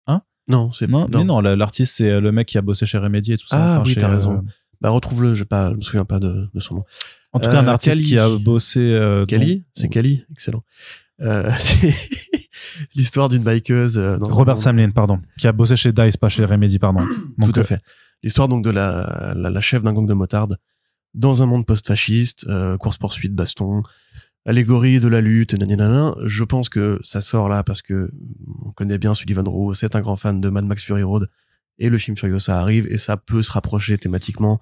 Hein? 0.06 0.20
Non, 0.48 0.70
c'est 0.72 0.88
Non, 0.88 1.08
mais 1.10 1.24
non, 1.24 1.40
la- 1.40 1.56
l'artiste, 1.56 1.94
c'est 1.96 2.20
le 2.20 2.32
mec 2.32 2.46
qui 2.48 2.58
a 2.58 2.62
bossé 2.62 2.84
chez 2.86 2.98
Remedy 2.98 3.32
et 3.32 3.36
tout 3.38 3.46
ça. 3.48 3.56
Ah 3.56 3.72
enfin, 3.80 3.82
oui, 3.86 3.96
t'as 3.96 4.08
raison. 4.08 4.44
Bah, 4.82 4.90
retrouve-le, 4.90 5.34
je, 5.34 5.44
pas, 5.44 5.70
je 5.70 5.76
me 5.76 5.80
souviens 5.80 6.04
pas 6.04 6.18
de, 6.18 6.48
de 6.52 6.60
son 6.60 6.74
nom. 6.76 6.84
en 7.32 7.40
tout 7.40 7.48
cas, 7.50 7.60
un 7.62 7.68
artiste 7.68 8.02
qui 8.04 8.18
a 8.18 8.28
bossé. 8.38 9.24
Kali 9.26 9.56
dans- 9.56 9.62
C'est 9.74 9.88
Kali 9.88 10.22
Excellent. 10.30 10.62
Euh, 11.22 11.50
c'est 11.58 11.94
l'histoire 12.94 13.28
d'une 13.30 13.42
bikeuse. 13.42 13.98
euh, 13.98 14.18
dans 14.18 14.28
Robert 14.28 14.58
Samlin, 14.58 14.90
pardon. 14.90 15.20
Qui 15.38 15.46
a 15.46 15.52
bossé 15.52 15.76
chez 15.76 15.92
Dice, 15.92 16.16
pas 16.18 16.28
chez 16.28 16.44
Remedy, 16.44 16.78
pardon. 16.78 17.00
Donc, 17.38 17.52
Tout 17.54 17.60
à 17.60 17.62
fait. 17.64 17.80
L'histoire 18.22 18.48
donc 18.48 18.62
de 18.64 18.70
la, 18.70 19.32
la, 19.34 19.50
la 19.50 19.60
chef 19.60 19.82
d'un 19.82 19.92
gang 19.94 20.06
de 20.06 20.14
motards 20.14 20.48
dans 21.16 21.42
un 21.42 21.46
monde 21.46 21.66
post-fasciste, 21.66 22.46
euh, 22.48 22.76
course-poursuite, 22.76 23.34
baston, 23.34 23.82
allégorie 24.44 25.00
de 25.00 25.08
la 25.08 25.20
lutte, 25.20 25.54
nanana. 25.54 26.14
Je 26.24 26.44
pense 26.44 26.68
que 26.68 27.00
ça 27.02 27.20
sort 27.20 27.48
là 27.48 27.64
parce 27.64 27.82
que 27.82 28.10
on 28.64 28.70
connaît 28.70 28.98
bien 28.98 29.14
Sullivan 29.14 29.48
Rowe, 29.48 29.74
c'est 29.74 29.96
un 29.96 30.00
grand 30.00 30.16
fan 30.16 30.40
de 30.40 30.48
Mad 30.48 30.64
Max 30.64 30.84
Fury 30.84 31.02
Road 31.02 31.28
et 31.78 31.88
le 31.88 31.98
film 31.98 32.16
Furiosa 32.16 32.58
arrive 32.58 32.86
et 32.90 32.98
ça 32.98 33.16
peut 33.16 33.42
se 33.42 33.50
rapprocher 33.50 33.98
thématiquement 33.98 34.60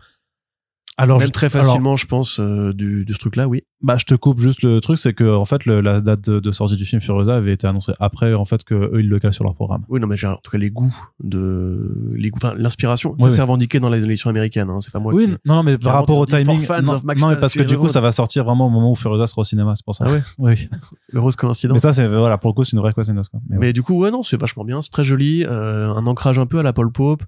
Alors, 0.96 1.18
même 1.18 1.26
je- 1.26 1.32
très 1.32 1.54
alors, 1.56 1.66
facilement, 1.66 1.96
je 1.96 2.06
pense, 2.06 2.38
euh, 2.38 2.72
du, 2.72 3.04
de 3.04 3.12
ce 3.12 3.18
truc-là, 3.18 3.48
oui. 3.48 3.64
Bah, 3.82 3.96
je 3.98 4.04
te 4.04 4.14
coupe 4.14 4.38
juste 4.38 4.62
le 4.62 4.80
truc, 4.80 4.96
c'est 4.98 5.12
que 5.12 5.34
en 5.34 5.44
fait, 5.44 5.66
le- 5.66 5.80
la 5.80 6.00
date 6.00 6.30
de, 6.30 6.38
de 6.40 6.52
sortie 6.52 6.76
du 6.76 6.84
film 6.84 7.02
Furiosa 7.02 7.34
avait 7.34 7.52
été 7.52 7.66
annoncée 7.66 7.92
après, 7.98 8.34
en 8.34 8.44
fait, 8.44 8.62
que 8.64 8.74
eux 8.74 9.00
ils 9.00 9.08
le 9.08 9.18
calent 9.18 9.34
sur 9.34 9.42
leur 9.44 9.54
programme. 9.54 9.84
Oui, 9.88 9.98
non, 10.00 10.06
mais 10.06 10.16
j'ai 10.16 10.26
en 10.28 10.36
tout 10.36 10.50
cas 10.52 10.58
les 10.58 10.70
goûts 10.70 10.94
de, 11.22 12.12
les 12.16 12.30
goûts, 12.30 12.38
enfin 12.42 12.54
l'inspiration. 12.56 13.10
Oui, 13.18 13.24
ça 13.24 13.28
oui. 13.28 13.34
s'est 13.34 13.42
revendiqué 13.42 13.80
dans 13.80 13.88
l'édition 13.88 14.30
américaine. 14.30 14.70
Hein, 14.70 14.78
c'est 14.80 14.92
pas 14.92 15.00
moi 15.00 15.12
oui, 15.12 15.24
qui. 15.26 15.30
non, 15.44 15.56
non, 15.56 15.62
mais 15.64 15.78
par 15.78 15.94
rapport 15.94 16.18
au 16.18 16.26
timing, 16.26 16.64
non, 16.84 17.00
mais 17.04 17.36
parce 17.40 17.54
que 17.54 17.62
du 17.62 17.76
coup, 17.76 17.88
ça 17.88 18.00
va 18.00 18.12
sortir 18.12 18.44
vraiment 18.44 18.66
au 18.68 18.70
moment 18.70 18.92
où 18.92 18.94
Furiosa 18.94 19.26
sera 19.26 19.40
au 19.40 19.44
cinéma, 19.44 19.72
c'est 19.74 19.84
pour 19.84 19.94
ça. 19.94 20.04
Ah 20.08 20.12
ouais 20.12 20.22
Oui. 20.38 20.68
Heureuse 21.12 21.36
coïncidence. 21.36 21.74
Mais 21.74 21.80
ça, 21.80 21.92
c'est 21.92 22.06
voilà, 22.06 22.38
pour 22.38 22.50
le 22.50 22.54
coup, 22.54 22.64
c'est 22.64 22.76
une 22.76 22.80
vraie 22.82 22.92
coïncidence. 22.92 23.28
Quoi. 23.28 23.40
Mais, 23.48 23.56
Mais 23.58 23.72
du 23.72 23.82
coup, 23.82 23.98
ouais, 23.98 24.10
non, 24.10 24.22
c'est 24.22 24.40
vachement 24.40 24.64
bien, 24.64 24.80
c'est 24.80 24.90
très 24.90 25.04
joli, 25.04 25.44
euh, 25.44 25.92
un 25.92 26.06
ancrage 26.06 26.38
un 26.38 26.46
peu 26.46 26.58
à 26.58 26.62
la 26.62 26.72
Paul 26.72 26.90
Pope, 26.92 27.24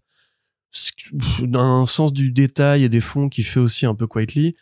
c'est- 0.77 0.93
pff, 1.19 1.43
un 1.55 1.87
sens 1.87 2.12
du 2.12 2.31
détail 2.33 2.85
et 2.85 2.89
des 2.89 3.01
fonds 3.01 3.29
qui 3.29 3.43
fait 3.43 3.61
aussi 3.61 3.87
un 3.87 3.95
peu 3.95 4.07
Quietly. 4.07 4.55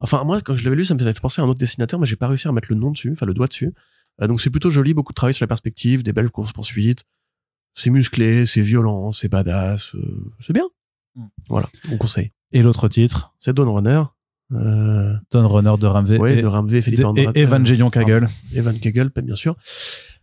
Enfin, 0.00 0.22
moi, 0.24 0.40
quand 0.40 0.54
je 0.54 0.62
l'avais 0.64 0.76
lu, 0.76 0.84
ça 0.84 0.94
me 0.94 0.98
fait 1.00 1.20
penser 1.20 1.40
à 1.42 1.44
un 1.44 1.48
autre 1.48 1.58
dessinateur, 1.58 1.98
mais 1.98 2.06
j'ai 2.06 2.16
pas 2.16 2.28
réussi 2.28 2.46
à 2.46 2.52
mettre 2.52 2.68
le 2.70 2.76
nom 2.78 2.92
dessus, 2.92 3.10
enfin 3.12 3.26
le 3.26 3.34
doigt 3.34 3.48
dessus. 3.48 3.74
Euh, 4.22 4.26
donc 4.28 4.40
c'est 4.40 4.50
plutôt 4.50 4.70
joli, 4.70 4.94
beaucoup 4.94 5.12
de 5.12 5.16
travail 5.16 5.34
sur 5.34 5.42
la 5.44 5.48
perspective, 5.48 6.02
des 6.02 6.12
belles 6.12 6.30
courses 6.30 6.52
poursuites. 6.52 7.04
C'est 7.74 7.90
musclé, 7.90 8.46
c'est 8.46 8.60
violent, 8.62 9.12
c'est 9.12 9.28
badass, 9.28 9.94
euh, 9.94 10.32
c'est 10.40 10.52
bien. 10.52 10.66
Mm. 11.16 11.24
Voilà, 11.48 11.68
on 11.90 11.96
conseille. 11.98 12.30
Et 12.52 12.62
l'autre 12.62 12.88
titre, 12.88 13.34
C'est 13.40 13.52
Dawn 13.54 13.68
Runner, 13.68 14.02
euh, 14.52 15.14
Dawn 15.32 15.46
Runner 15.46 15.74
de 15.78 15.86
Ramvé 15.86 16.14
et, 16.38 16.42
de 16.42 16.46
Ramvé, 16.46 16.80
Philippe 16.82 17.00
et, 17.00 17.04
Andrat- 17.04 17.32
et 17.34 17.42
Evangelion 17.42 17.90
Kagel. 17.90 18.28
Evan 18.54 18.78
Kegel, 18.78 19.10
bien 19.22 19.34
sûr. 19.36 19.56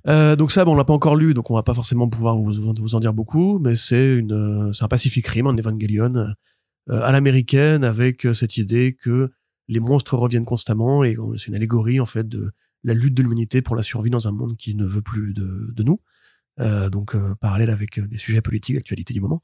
Euh, 0.07 0.35
donc 0.35 0.51
ça, 0.51 0.65
bon, 0.65 0.73
on 0.73 0.75
l'a 0.75 0.85
pas 0.85 0.93
encore 0.93 1.15
lu, 1.15 1.33
donc 1.33 1.49
on 1.49 1.55
va 1.55 1.63
pas 1.63 1.73
forcément 1.73 2.07
pouvoir 2.07 2.37
vous, 2.37 2.95
en 2.95 2.99
dire 2.99 3.13
beaucoup, 3.13 3.59
mais 3.59 3.75
c'est 3.75 4.15
une, 4.15 4.33
euh, 4.33 4.73
c'est 4.73 4.83
un 4.83 4.87
Pacific 4.87 5.25
Rim, 5.27 5.47
un 5.47 5.57
Evangelion 5.57 6.15
euh, 6.89 7.01
à 7.01 7.11
l'américaine, 7.11 7.83
avec 7.83 8.25
euh, 8.25 8.33
cette 8.33 8.57
idée 8.57 8.93
que 8.93 9.31
les 9.67 9.79
monstres 9.79 10.15
reviennent 10.15 10.45
constamment 10.45 11.03
et 11.03 11.15
c'est 11.37 11.47
une 11.47 11.55
allégorie 11.55 11.99
en 11.99 12.05
fait 12.05 12.27
de 12.27 12.51
la 12.83 12.93
lutte 12.93 13.15
de 13.15 13.23
l'humanité 13.23 13.63
pour 13.63 13.75
la 13.75 13.81
survie 13.81 14.11
dans 14.11 14.27
un 14.27 14.31
monde 14.31 14.55
qui 14.57 14.75
ne 14.75 14.85
veut 14.85 15.01
plus 15.01 15.33
de, 15.33 15.73
de 15.73 15.83
nous. 15.83 15.99
Euh, 16.59 16.91
donc 16.91 17.17
parallèle 17.39 17.71
avec 17.71 17.99
des 17.99 18.17
sujets 18.17 18.41
politiques, 18.41 18.75
d'actualité 18.75 19.13
du 19.15 19.21
moment. 19.21 19.41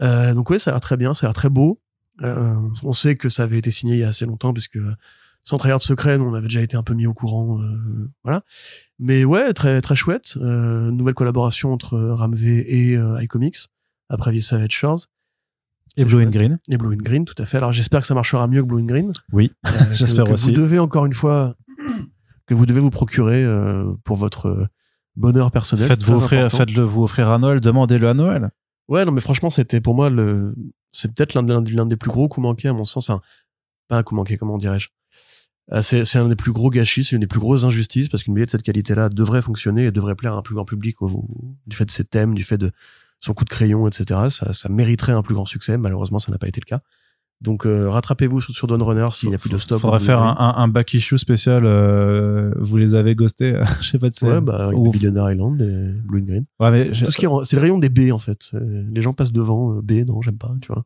Donc 0.00 0.48
ouais, 0.48 0.58
ça 0.58 0.70
a 0.70 0.72
l'air 0.72 0.80
très 0.80 0.96
bien, 0.96 1.12
ça 1.12 1.26
a 1.26 1.28
l'air 1.28 1.34
très 1.34 1.50
beau. 1.50 1.82
On 2.22 2.94
sait 2.94 3.16
que 3.16 3.28
ça 3.28 3.42
avait 3.42 3.58
été 3.58 3.70
signé 3.70 3.96
il 3.96 3.98
y 3.98 4.02
a 4.02 4.08
assez 4.08 4.24
longtemps, 4.24 4.54
puisque 4.54 4.78
sans 5.42 5.56
trahir 5.56 5.78
de 5.78 5.82
secret, 5.82 6.16
on 6.18 6.34
avait 6.34 6.48
déjà 6.48 6.60
été 6.62 6.76
un 6.76 6.82
peu 6.82 6.94
mis 6.94 7.06
au 7.06 7.14
courant, 7.14 7.60
euh, 7.60 8.10
voilà. 8.24 8.42
Mais 8.98 9.24
ouais, 9.24 9.52
très 9.54 9.80
très 9.80 9.96
chouette. 9.96 10.36
Euh, 10.40 10.90
nouvelle 10.90 11.14
collaboration 11.14 11.72
entre 11.72 11.98
Ramvé 11.98 12.64
et 12.90 12.96
euh, 12.96 13.22
iComics 13.22 13.56
après 14.08 14.32
The 14.32 14.40
Savage 14.40 14.72
Shores 14.72 15.06
Et 15.96 16.04
Blue 16.04 16.16
and 16.16 16.18
chouette. 16.24 16.30
Green. 16.30 16.58
et 16.68 16.76
Blue 16.76 16.94
and 16.94 17.02
Green, 17.02 17.24
tout 17.24 17.40
à 17.42 17.46
fait. 17.46 17.56
Alors 17.56 17.72
j'espère 17.72 18.00
que 18.02 18.06
ça 18.06 18.14
marchera 18.14 18.46
mieux 18.48 18.62
que 18.62 18.66
Blue 18.68 18.82
and 18.82 18.86
Green. 18.86 19.12
Oui, 19.32 19.50
Euh, 19.66 19.70
j'espère 19.92 20.24
que 20.26 20.32
aussi. 20.32 20.50
Vous 20.52 20.60
devez 20.60 20.78
encore 20.78 21.06
une 21.06 21.14
fois 21.14 21.56
que 22.46 22.54
vous 22.54 22.66
devez 22.66 22.80
vous 22.80 22.90
procurer 22.90 23.42
euh, 23.44 23.94
pour 24.04 24.16
votre 24.16 24.46
euh, 24.46 24.66
bonheur 25.16 25.50
personnel. 25.50 25.86
Faites-vous 25.86 26.14
offrir, 26.16 26.50
faites-le 26.50 26.82
vous 26.84 27.02
offrir 27.04 27.28
à 27.30 27.38
Noël, 27.38 27.60
demandez-le 27.60 28.08
à 28.08 28.14
Noël. 28.14 28.50
Ouais, 28.88 29.04
non, 29.04 29.12
mais 29.12 29.20
franchement, 29.20 29.50
c'était 29.50 29.80
pour 29.80 29.94
moi 29.94 30.10
le, 30.10 30.54
c'est 30.92 31.14
peut-être 31.14 31.34
l'un 31.34 31.42
des, 31.44 31.70
l'un 31.72 31.86
des 31.86 31.96
plus 31.96 32.10
gros 32.10 32.28
coups 32.28 32.42
manqués 32.42 32.68
à 32.68 32.72
mon 32.72 32.84
sens. 32.84 33.08
Enfin, 33.08 33.22
pas 33.88 33.96
un 33.98 34.02
coup 34.02 34.14
manqué, 34.16 34.36
comment 34.36 34.58
dirais-je 34.58 34.88
Euh, 34.88 34.90
C'est 35.82 36.04
c'est 36.04 36.18
un 36.18 36.28
des 36.28 36.36
plus 36.36 36.52
gros 36.52 36.68
gâchis, 36.70 37.04
c'est 37.04 37.14
une 37.14 37.20
des 37.20 37.26
plus 37.28 37.38
grosses 37.40 37.64
injustices 37.64 38.08
parce 38.08 38.22
qu'une 38.24 38.34
BD 38.34 38.46
de 38.46 38.50
cette 38.50 38.62
qualité-là 38.64 39.08
devrait 39.08 39.42
fonctionner 39.42 39.84
et 39.84 39.90
devrait 39.92 40.16
plaire 40.16 40.34
à 40.34 40.38
un 40.38 40.42
plus 40.42 40.54
grand 40.54 40.64
public 40.64 41.00
au- 41.02 41.28
du 41.66 41.76
fait 41.76 41.84
de 41.84 41.90
ses 41.92 42.04
thèmes, 42.04 42.34
du 42.34 42.42
fait 42.44 42.58
de 42.58 42.72
son 43.20 43.34
coup 43.34 43.44
de 43.44 43.50
crayon, 43.50 43.86
etc. 43.86 44.20
Ça, 44.30 44.52
ça 44.52 44.68
mériterait 44.68 45.12
un 45.12 45.22
plus 45.22 45.34
grand 45.34 45.44
succès. 45.44 45.78
Malheureusement, 45.78 46.18
ça 46.18 46.32
n'a 46.32 46.38
pas 46.38 46.48
été 46.48 46.60
le 46.60 46.66
cas. 46.68 46.80
Donc 47.40 47.66
euh, 47.66 47.88
rattrapez-vous 47.88 48.40
sur, 48.42 48.52
sur 48.52 48.66
Dawn 48.66 48.82
Runner 48.82 49.08
s'il 49.12 49.28
n'y 49.30 49.34
a 49.34 49.38
plus 49.38 49.48
de 49.48 49.56
stock. 49.56 49.80
Faudrait 49.80 49.98
faire 50.00 50.22
un, 50.22 50.36
un, 50.38 50.62
un 50.62 50.68
back 50.68 50.92
issue 50.92 51.16
spécial. 51.18 51.62
euh, 51.64 52.52
vous 52.58 52.76
les 52.76 52.94
avez 52.94 53.14
ghostés. 53.14 53.62
je 53.80 53.88
sais 53.90 53.98
pas 53.98 54.08
de 54.10 54.14
ça. 54.14 54.26
Ouais, 54.28 54.40
bah, 54.42 54.70
Ou- 54.74 54.90
Billionaire 54.90 55.30
Island 55.32 55.60
et 55.62 55.92
Blue 56.06 56.20
and 56.20 56.24
Green. 56.26 56.44
Ouais, 56.58 56.70
mais 56.70 56.90
Tout 56.90 57.10
ce 57.10 57.16
qui 57.16 57.26
c'est 57.44 57.56
le 57.56 57.62
rayon 57.62 57.78
des 57.78 57.88
B 57.88 58.12
en 58.12 58.18
fait. 58.18 58.50
Les 58.92 59.00
gens 59.02 59.12
passent 59.14 59.32
devant 59.32 59.76
euh, 59.76 59.80
B, 59.82 60.04
non, 60.06 60.20
j'aime 60.20 60.36
pas, 60.36 60.52
tu 60.60 60.72
vois. 60.72 60.84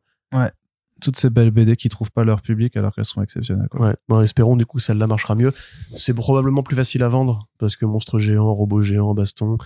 Toutes 1.05 1.17
ces 1.17 1.29
belles 1.29 1.51
BD 1.51 1.75
qui 1.75 1.87
trouvent 1.87 2.11
pas 2.11 2.23
leur 2.23 2.41
public 2.41 2.75
alors 2.75 2.93
qu'elles 2.93 3.05
sont 3.05 3.21
exceptionnelles. 3.21 3.67
Quoi. 3.69 3.89
Ouais. 3.89 3.95
Bon, 4.09 4.21
espérons 4.21 4.57
du 4.57 4.65
coup 4.65 4.77
que 4.77 4.83
celle-là 4.83 5.05
marchera 5.05 5.35
mieux. 5.35 5.53
C'est 5.93 6.15
probablement 6.15 6.63
plus 6.63 6.75
facile 6.75 7.03
à 7.03 7.09
vendre 7.09 7.47
parce 7.59 7.75
que 7.75 7.85
monstre 7.85 8.17
géant, 8.17 8.51
robot 8.51 8.81
géant, 8.81 9.13
baston, 9.13 9.57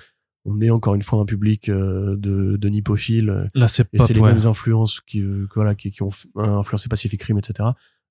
on 0.43 0.59
est 0.59 0.69
encore 0.69 0.95
une 0.95 1.01
fois 1.01 1.19
un 1.19 1.25
public 1.25 1.69
euh, 1.69 2.17
de, 2.17 2.57
de 2.57 2.69
nippophiles 2.69 3.29
euh, 3.29 3.47
Là, 3.55 3.69
c'est 3.69 3.87
et 3.93 3.99
c'est 3.99 4.13
les 4.13 4.19
ouais. 4.19 4.33
mêmes 4.33 4.45
influences 4.45 4.99
qui, 4.99 5.21
euh, 5.21 5.47
que, 5.47 5.55
voilà, 5.55 5.75
qui, 5.75 5.91
qui 5.91 6.03
ont 6.03 6.09
influencé 6.35 6.89
Pacific 6.89 7.23
Rim, 7.23 7.37
etc. 7.37 7.69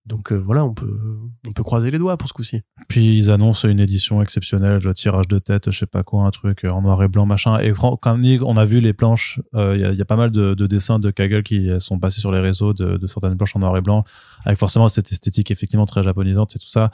Donc 0.09 0.33
euh, 0.33 0.37
voilà, 0.37 0.65
on 0.65 0.73
peut, 0.73 0.99
on 1.47 1.53
peut 1.53 1.63
croiser 1.63 1.91
les 1.91 1.99
doigts 1.99 2.17
pour 2.17 2.29
ce 2.29 2.33
coup-ci. 2.33 2.63
Puis 2.89 3.17
ils 3.17 3.31
annoncent 3.31 3.69
une 3.69 3.79
édition 3.79 4.23
exceptionnelle, 4.23 4.81
le 4.83 4.95
tirage 4.95 5.29
de 5.29 5.39
tête, 5.39 5.71
je 5.71 5.79
sais 5.79 5.87
pas 5.87 6.03
quoi, 6.03 6.25
un 6.25 6.31
truc 6.31 6.65
euh, 6.65 6.71
en 6.71 6.81
noir 6.81 7.03
et 7.03 7.09
blanc, 7.09 7.27
machin. 7.27 7.59
Et 7.59 7.73
quand 7.73 8.19
on 8.43 8.57
a 8.57 8.65
vu 8.65 8.81
les 8.81 8.95
planches, 8.95 9.41
euh, 9.55 9.77
il 9.77 9.83
y, 9.83 9.85
a, 9.85 9.93
y 9.93 10.01
a 10.01 10.05
pas 10.07 10.17
mal 10.17 10.31
de, 10.31 10.55
de 10.55 10.67
dessins 10.67 10.99
de 10.99 11.11
Kaggle 11.11 11.43
qui 11.43 11.71
sont 11.79 11.99
passés 11.99 12.21
sur 12.21 12.33
les 12.33 12.41
réseaux 12.41 12.73
de, 12.73 12.97
de 12.97 13.07
certaines 13.07 13.37
planches 13.37 13.55
en 13.55 13.61
noir 13.61 13.77
et 13.77 13.83
blanc, 13.83 14.05
avec 14.45 14.59
forcément 14.59 14.89
cette 14.89 15.13
esthétique 15.13 15.51
effectivement 15.51 15.87
très 15.87 16.03
japonisante 16.03 16.57
et 16.57 16.59
tout 16.59 16.69
ça. 16.69 16.91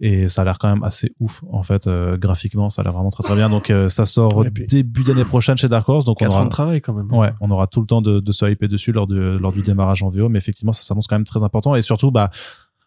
Et 0.00 0.28
ça 0.28 0.42
a 0.42 0.44
l'air 0.44 0.58
quand 0.58 0.68
même 0.68 0.84
assez 0.84 1.12
ouf, 1.18 1.42
en 1.50 1.62
fait, 1.64 1.86
euh, 1.88 2.16
graphiquement, 2.16 2.68
ça 2.70 2.82
a 2.82 2.84
l'air 2.84 2.92
vraiment 2.92 3.10
très 3.10 3.24
très 3.24 3.34
bien. 3.34 3.48
Donc 3.50 3.70
euh, 3.70 3.88
ça 3.88 4.06
sort 4.06 4.36
Ouais, 4.36 4.50
puis- 4.50 4.66
début 4.66 5.02
d'année 5.02 5.24
prochaine 5.24 5.56
chez 5.56 5.68
Dark 5.68 5.88
Horse, 5.88 6.04
donc 6.04 6.18
on 6.20 6.24
4 6.24 6.32
aura, 6.32 6.42
ans 6.42 6.44
de 6.44 6.50
travail 6.50 6.80
quand 6.80 6.94
même. 6.94 7.12
Ouais, 7.12 7.32
on 7.40 7.50
aura 7.50 7.66
tout 7.66 7.80
le 7.80 7.86
temps 7.86 8.00
de, 8.00 8.20
de 8.20 8.32
se 8.32 8.48
hyper 8.48 8.68
dessus 8.68 8.92
lors 8.92 9.06
du, 9.08 9.38
lors 9.38 9.52
du 9.52 9.62
démarrage 9.62 10.02
en 10.04 10.10
VO, 10.10 10.28
mais 10.28 10.38
effectivement, 10.38 10.72
ça 10.72 10.82
s'annonce 10.82 11.06
quand 11.08 11.16
même 11.16 11.24
très 11.24 11.42
important. 11.42 11.74
Et 11.74 11.82
surtout, 11.82 12.12
bah, 12.12 12.30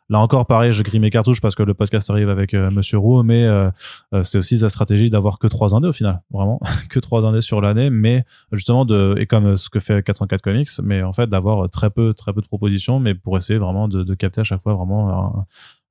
là 0.10 0.19
encore, 0.19 0.45
pareil, 0.45 0.71
je 0.71 0.84
grille 0.84 1.02
mes 1.02 1.10
cartouches 1.10 1.41
parce 1.41 1.56
que 1.56 1.63
le 1.63 1.74
podcast 1.74 2.10
arrive 2.10 2.30
avec 2.30 2.54
euh, 2.54 2.71
Monsieur 2.71 2.97
Roux, 2.97 3.24
mais 3.24 3.43
euh, 3.43 3.69
euh, 4.13 4.24
c'est 4.24 4.38
aussi 4.38 4.58
sa 4.58 4.69
stratégie 4.69 5.10
d'avoir 5.10 5.38
que 5.38 5.47
trois 5.47 5.76
indés 5.76 5.89
au 5.89 5.93
final, 5.93 6.21
vraiment, 6.32 6.62
que 6.89 7.00
trois 7.00 7.26
indés 7.26 7.41
sur 7.41 7.60
l'année, 7.60 7.89
mais 7.89 8.24
justement 8.54 8.86
de 8.86 9.15
et 9.17 9.26
comme 9.26 9.45
euh, 9.47 9.58
ce 9.58 9.69
que 9.69 9.82
fait 9.82 10.02
404 10.02 10.41
Comics, 10.41 10.69
mais 10.82 11.04
en 11.04 11.12
fait 11.12 11.28
d'avoir 11.30 11.69
très 11.69 11.89
peu, 11.89 12.13
très 12.13 12.32
peu 12.32 12.39
de 12.41 12.47
propositions, 12.47 13.00
mais 13.02 13.15
pour 13.15 13.38
essayer 13.38 13.60
vraiment 13.60 13.89
de, 13.89 14.04
de 14.04 14.13
capter 14.13 14.39
à 14.41 14.43
chaque 14.45 14.62
fois 14.62 14.74
vraiment, 14.76 15.10
un- 15.10 15.45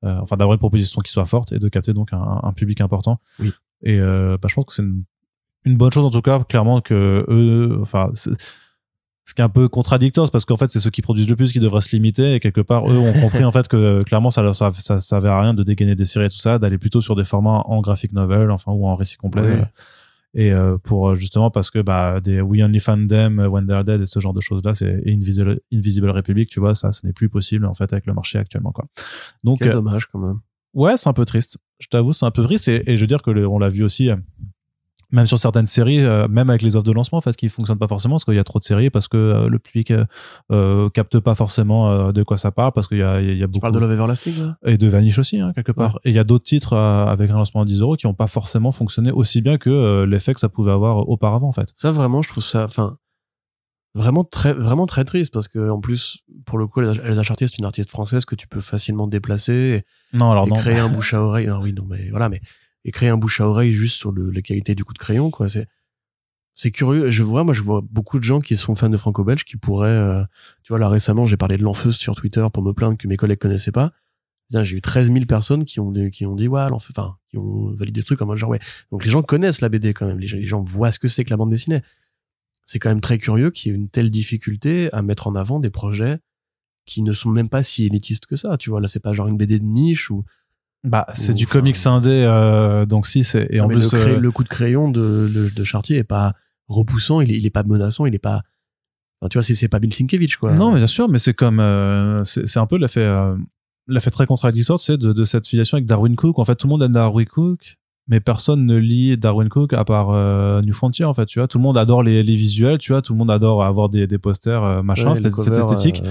euh, 0.05 0.19
enfin 0.21 0.37
d'avoir 0.37 0.55
une 0.55 0.59
proposition 0.61 1.01
qui 1.03 1.11
soit 1.13 1.27
forte 1.27 1.53
et 1.53 1.59
de 1.59 1.69
capter 1.69 1.93
donc 1.93 2.13
un, 2.13 2.41
un 2.43 2.53
public 2.53 2.81
important. 2.81 3.21
Oui. 3.39 3.53
Et 3.83 3.99
euh, 3.99 4.37
bah, 4.41 4.49
je 4.49 4.55
pense 4.55 4.65
que 4.67 4.75
c'est 4.75 4.83
une, 4.83 5.05
une 5.65 5.77
bonne 5.77 5.93
chose 5.93 6.05
en 6.05 6.11
tout 6.11 6.23
cas, 6.23 6.41
clairement 6.41 6.81
que 6.81 7.25
eux, 7.29 7.79
enfin. 7.83 8.11
c'est- 8.15 8.31
ce 9.27 9.35
qui 9.35 9.43
est 9.43 9.45
un 9.45 9.49
peu 9.51 9.69
contradictoire, 9.69 10.27
c'est 10.27 10.33
parce 10.33 10.45
qu'en 10.45 10.57
fait, 10.57 10.71
c'est 10.73 10.81
ceux 10.81 10.91
qui 10.91 11.03
produisent 11.03 11.29
le 11.29 11.37
plus 11.37 11.53
qui 11.53 11.61
devraient 11.61 11.83
se 11.83 11.95
limiter 11.95 12.35
et 12.35 12.41
quelque 12.41 12.63
part, 12.63 12.91
eux 12.91 12.97
ont 12.99 13.13
compris 13.13 13.45
en 13.45 13.53
fait 13.53 13.69
que 13.69 13.77
euh, 13.77 14.03
clairement, 14.03 14.33
ça, 14.33 14.43
leur- 14.43 14.57
ça, 14.57 14.73
ça, 14.75 14.81
ça 14.81 15.01
servait 15.01 15.29
à 15.29 15.41
rien 15.41 15.55
de 15.55 15.63
dégainer 15.63 15.95
des 15.95 16.05
séries 16.07 16.27
et 16.27 16.31
tout 16.31 16.39
ça, 16.39 16.59
d'aller 16.59 16.79
plutôt 16.79 17.01
sur 17.01 17.15
des 17.15 17.23
formats 17.25 17.63
en 17.67 17.81
graphic 17.81 18.13
novel, 18.13 18.51
enfin, 18.51 18.73
ou 18.73 18.89
en 18.89 18.97
récit 18.97 19.17
complet. 19.19 19.43
Ouais. 19.43 19.63
Et 20.35 20.53
euh, 20.53 20.79
pour 20.79 21.09
euh, 21.11 21.15
justement 21.17 21.51
parce 21.51 21.71
que 21.73 21.81
bah 21.81 22.21
des 22.21 22.41
We 22.41 22.63
Only 22.63 22.79
Found 22.81 23.09
Them, 23.09 23.41
euh, 23.41 23.49
When 23.49 23.67
They're 23.67 23.85
Dead 23.85 24.01
et 24.01 24.07
ce 24.07 24.21
genre 24.21 24.33
de 24.33 24.41
choses 24.41 24.63
là, 24.65 24.75
c'est 24.75 25.03
Invisible, 25.07 25.61
Invisible 25.73 26.09
Republic, 26.11 26.49
tu 26.49 26.61
vois, 26.61 26.75
ça, 26.77 26.93
ce 26.93 27.05
n'est 27.05 27.13
plus 27.13 27.29
possible 27.29 27.67
en 27.67 27.75
fait 27.75 27.93
avec 27.93 28.07
le 28.07 28.15
marché 28.15 28.39
actuellement 28.39 28.71
quoi. 28.71 28.87
Donc 29.43 29.59
Quel 29.59 29.69
dommage 29.73 30.07
quand 30.07 30.21
même. 30.21 30.39
Ouais, 30.73 30.97
c'est 30.97 31.09
un 31.09 31.13
peu 31.13 31.25
triste. 31.25 31.59
Je 31.81 31.89
t'avoue, 31.89 32.13
c'est 32.13 32.27
un 32.27 32.31
peu 32.31 32.45
triste. 32.45 32.69
Et, 32.69 32.89
et 32.89 32.97
je 32.97 33.01
veux 33.01 33.09
dire 33.09 33.23
que 33.23 33.31
le- 33.33 33.49
on 33.49 33.59
l'a 33.59 33.71
vu 33.71 33.83
aussi, 33.83 34.09
même 35.13 35.27
sur 35.27 35.39
certaines 35.39 35.67
séries, 35.67 36.01
euh, 36.01 36.29
même 36.29 36.51
avec 36.51 36.63
les 36.63 36.77
offres 36.77 36.87
de 36.87 36.93
lancement, 36.93 37.19
en 37.19 37.21
fait, 37.21 37.37
qui 37.37 37.49
fonctionnent 37.49 37.79
pas 37.79 37.89
forcément 37.89 38.15
parce 38.15 38.25
qu'il 38.25 38.35
y 38.35 38.39
a 38.39 38.45
trop 38.45 38.59
de 38.59 38.65
séries, 38.65 38.91
parce 38.91 39.09
que 39.09 39.17
euh, 39.17 39.49
le 39.49 39.59
public 39.59 39.91
euh, 39.91 40.05
euh, 40.53 40.89
capte 40.91 41.19
pas 41.21 41.35
forcément 41.35 42.13
de 42.13 42.23
quoi 42.23 42.37
ça 42.37 42.51
parle, 42.51 42.73
parce 42.73 42.89
qu'il 42.89 42.99
y 42.99 43.03
a, 43.03 43.21
il 43.21 43.39
y 43.39 43.43
a 43.43 43.47
Tu 43.47 43.53
beaucoup 43.53 43.61
parles 43.61 43.75
de 43.75 43.79
Love 43.79 43.93
Everlasting 43.93 44.35
là? 44.39 44.57
Et 44.65 44.79
de 44.79 44.89
Vanish 44.89 45.19
aussi, 45.19 45.41
hein, 45.41 45.53
quelque 45.55 45.73
part. 45.73 45.99
Et 46.05 46.11
il 46.11 46.17
y 46.17 46.19
a 46.19 46.25
d'autres 46.25 46.45
titres 46.45 46.77
avec 46.77 47.31
un 47.31 47.35
lancement 47.35 47.63
à 47.63 47.65
10 47.65 47.81
euros 47.81 47.97
qui 47.97 48.07
ont 48.07 48.15
pas 48.15 48.27
forcément 48.27 48.73
fonctionné 48.73 49.11
aussi 49.11 49.43
bien 49.43 49.59
que 49.59 50.05
l'effet 50.05 50.35
que 50.35 50.41
ça 50.41 50.49
pouvait 50.49 50.73
avoir 50.73 51.09
auparavant, 51.09 51.49
en 51.49 51.53
fait. 51.53 51.73
Ça 51.77 51.91
vraiment, 51.91 52.23
je 52.23 52.29
trouve 52.29 52.45
ça, 52.45 52.65
enfin, 52.65 52.97
vraiment 53.95 54.25
très, 54.25 54.53
vraiment 54.53 54.87
très 54.87 55.05
triste 55.05 55.33
parce 55.33 55.49
que 55.49 55.71
en 55.71 55.81
plus, 55.81 56.21
pour 56.45 56.59
le 56.59 56.67
coup, 56.67 56.81
Elsa 56.81 57.23
Chartier, 57.23 57.47
c'est 57.49 57.59
une 57.59 57.65
artiste 57.65 57.91
française 57.91 58.25
que 58.25 58.35
tu 58.35 58.47
peux 58.47 58.61
facilement 58.61 59.07
déplacer 59.07 59.85
Non, 60.13 60.31
alors 60.31 60.47
et, 60.47 60.51
non. 60.51 60.57
créer 60.57 60.79
un 60.79 60.89
bouche 60.93 61.15
à 61.15 61.23
oreille. 61.23 61.49
Ah 61.49 61.59
oui, 61.61 61.73
non, 61.73 61.85
mais 61.89 62.11
voilà, 62.11 62.29
mais 62.29 62.41
et 62.85 62.93
créer 62.93 63.09
un 63.09 63.17
bouche 63.17 63.41
à 63.41 63.49
oreille 63.49 63.73
juste 63.73 63.97
sur 63.97 64.13
le, 64.13 64.31
la 64.31 64.43
qualité 64.43 64.75
du 64.75 64.85
coup 64.85 64.93
de 64.93 64.99
crayon, 64.99 65.31
quoi. 65.31 65.49
C'est, 65.49 65.69
c'est 66.55 66.71
curieux. 66.71 67.11
Je 67.11 67.23
vois, 67.23 67.45
moi, 67.45 67.55
je 67.55 67.63
vois 67.63 67.83
beaucoup 67.83 68.19
de 68.19 68.25
gens 68.25 68.41
qui 68.41 68.57
sont 68.57 68.75
fans 68.75 68.89
de 68.89 68.97
franco-belge 68.97 69.45
qui 69.45 69.57
pourraient, 69.57 69.89
euh, 69.89 70.25
tu 70.63 70.69
vois, 70.73 70.79
là 70.79 70.89
récemment, 70.89 71.25
j'ai 71.25 71.37
parlé 71.37 71.57
de 71.57 71.63
l'enfeuse 71.63 71.97
sur 71.97 72.15
Twitter 72.15 72.47
pour 72.53 72.63
me 72.63 72.73
plaindre 72.73 72.99
que 72.99 73.09
mes 73.09 73.17
collègues 73.17 73.39
connaissaient 73.39 73.73
pas. 73.73 73.93
Bien, 74.51 74.65
j'ai 74.65 74.77
eu 74.77 74.81
13 74.81 75.13
000 75.13 75.27
personnes 75.27 75.65
qui 75.65 75.79
ont, 75.79 75.93
qui 76.11 76.27
ont 76.27 76.35
dit, 76.35 76.49
ouais, 76.49 76.69
l'enfeuse, 76.69 76.93
enfin, 76.97 77.17
qui 77.29 77.39
ont 77.39 77.73
validé 77.75 78.01
le 78.01 78.05
truc 78.05 78.21
en 78.21 78.27
mode 78.27 78.39
genre, 78.39 78.51
ouais. 78.51 78.59
Donc 78.91 79.05
les 79.05 79.11
gens 79.11 79.23
connaissent 79.23 79.61
la 79.61 79.69
BD 79.69 79.95
quand 79.95 80.07
même. 80.07 80.19
Les 80.19 80.27
gens, 80.27 80.37
les 80.37 80.47
gens 80.47 80.63
voient 80.63 80.91
ce 80.91 80.99
que 80.99 81.09
c'est 81.09 81.25
que 81.25 81.31
la 81.31 81.37
bande 81.37 81.51
dessinée. 81.51 81.83
C'est 82.67 82.79
quand 82.79 82.89
même 82.89 83.01
très 83.01 83.19
curieux 83.19 83.51
qu'il 83.51 83.71
y 83.71 83.75
ait 83.75 83.79
une 83.79 83.89
telle 83.89 84.11
difficulté 84.11 84.93
à 84.93 85.03
mettre 85.03 85.27
en 85.29 85.35
avant 85.37 85.61
des 85.61 85.71
projets 85.71 86.19
qui 86.85 87.03
ne 87.03 87.13
sont 87.13 87.31
même 87.31 87.49
pas 87.49 87.63
si 87.63 87.87
élitistes 87.87 88.27
que 88.27 88.37
ça. 88.37 88.57
Tu 88.59 88.71
vois, 88.71 88.81
là, 88.81 88.89
c'est 88.89 89.01
pas 89.01 89.13
genre 89.13 89.29
une 89.29 89.37
BD 89.37 89.59
de 89.59 89.65
niche 89.65 90.11
ou, 90.11 90.25
Bah, 90.83 91.07
c'est 91.13 91.35
du 91.35 91.47
comics 91.47 91.77
indé, 91.87 92.25
euh, 92.25 92.87
donc 92.87 93.07
si, 93.07 93.23
c'est, 93.23 93.47
et 93.51 93.59
Non, 93.59 93.65
en 93.65 93.69
plus, 93.69 93.93
le, 93.93 94.01
euh, 94.01 94.19
le 94.19 94.31
coup 94.31 94.45
de 94.45 94.49
crayon 94.49 94.91
de, 94.91 95.29
de, 95.29 95.51
de 95.55 95.65
Chartier 95.65 95.99
est 95.99 96.05
pas 96.05 96.33
repoussant, 96.69 97.21
il 97.21 97.31
est, 97.31 97.37
il 97.37 97.45
est 97.45 97.51
pas 97.51 97.65
menaçant, 97.65 98.07
il 98.07 98.15
est 98.15 98.19
pas. 98.19 98.43
Enfin, 99.21 99.29
tu 99.29 99.37
vois, 99.37 99.43
c'est, 99.43 99.69
pas 99.69 99.79
Bill 99.79 99.93
Sienkiewicz, 99.93 100.37
quoi. 100.37 100.55
Non, 100.55 100.71
mais 100.73 100.79
bien 100.79 100.87
sûr, 100.87 101.09
mais 101.09 101.19
c'est 101.19 101.35
comme 101.35 101.61
euh, 101.61 102.25
c'est 102.25 102.59
un 102.59 102.67
peu 102.67 102.79
l'effet 102.79 103.05
euh, 103.05 103.37
l'effet 103.89 104.11
très 104.11 104.25
contradictoire, 104.25 104.79
tu 104.79 104.87
sais, 104.87 104.97
de, 104.97 105.13
de 105.13 105.25
cette 105.25 105.47
filiation 105.47 105.77
avec 105.77 105.87
Darwin 105.87 106.17
Cook. 106.17 106.39
En 106.39 106.45
fait, 106.45 106.57
tout 106.57 106.67
le 106.67 106.71
monde 106.71 106.83
aime 106.83 106.93
Darwin 106.93 107.27
Cook, 107.27 107.77
mais 108.09 108.21
personne 108.21 108.65
ne 108.65 108.77
lit 108.77 109.17
Darwin 109.17 109.49
Cook 109.49 109.73
à 109.73 109.85
part 109.85 110.11
euh, 110.11 110.63
New 110.63 110.73
Frontier. 110.73 111.05
En 111.05 111.15
fait, 111.15 111.27
tu 111.27 111.39
vois, 111.39 111.49
tout 111.49 111.59
le 111.59 111.63
monde 111.63 111.77
adore 111.77 112.03
les, 112.03 112.23
les 112.23 112.35
visuels, 112.37 112.79
tu 112.79 112.93
vois, 112.93 113.03
tout 113.03 113.13
le 113.13 113.19
monde 113.19 113.31
adore 113.31 113.63
avoir 113.65 113.89
des, 113.89 114.07
des 114.07 114.19
posters 114.19 114.65
euh, 114.65 114.83
machin, 114.83 115.11
Ouais, 115.11 115.15
cette, 115.15 115.37
esthétique. 115.37 116.03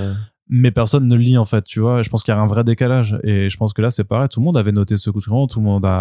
Mais 0.50 0.72
personne 0.72 1.08
ne 1.08 1.16
lit 1.16 1.38
en 1.38 1.46
fait, 1.46 1.64
tu 1.64 1.80
vois. 1.80 2.02
Je 2.02 2.10
pense 2.10 2.24
qu'il 2.24 2.34
y 2.34 2.38
a 2.38 2.42
un 2.42 2.48
vrai 2.48 2.64
décalage. 2.64 3.20
Et 3.24 3.50
je 3.50 3.58
pense 3.58 3.74
que 3.74 3.82
là, 3.82 3.92
c'est 3.92 4.04
pareil. 4.04 4.28
Tout 4.30 4.40
le 4.40 4.46
monde 4.46 4.58
avait 4.58 4.72
noté 4.72 4.98
ce 4.98 5.12
coup 5.12 5.20
de 5.20 5.26
crayon, 5.26 5.46
tout 5.48 5.60
le 5.60 5.66
monde 5.66 5.86
a, 5.86 6.00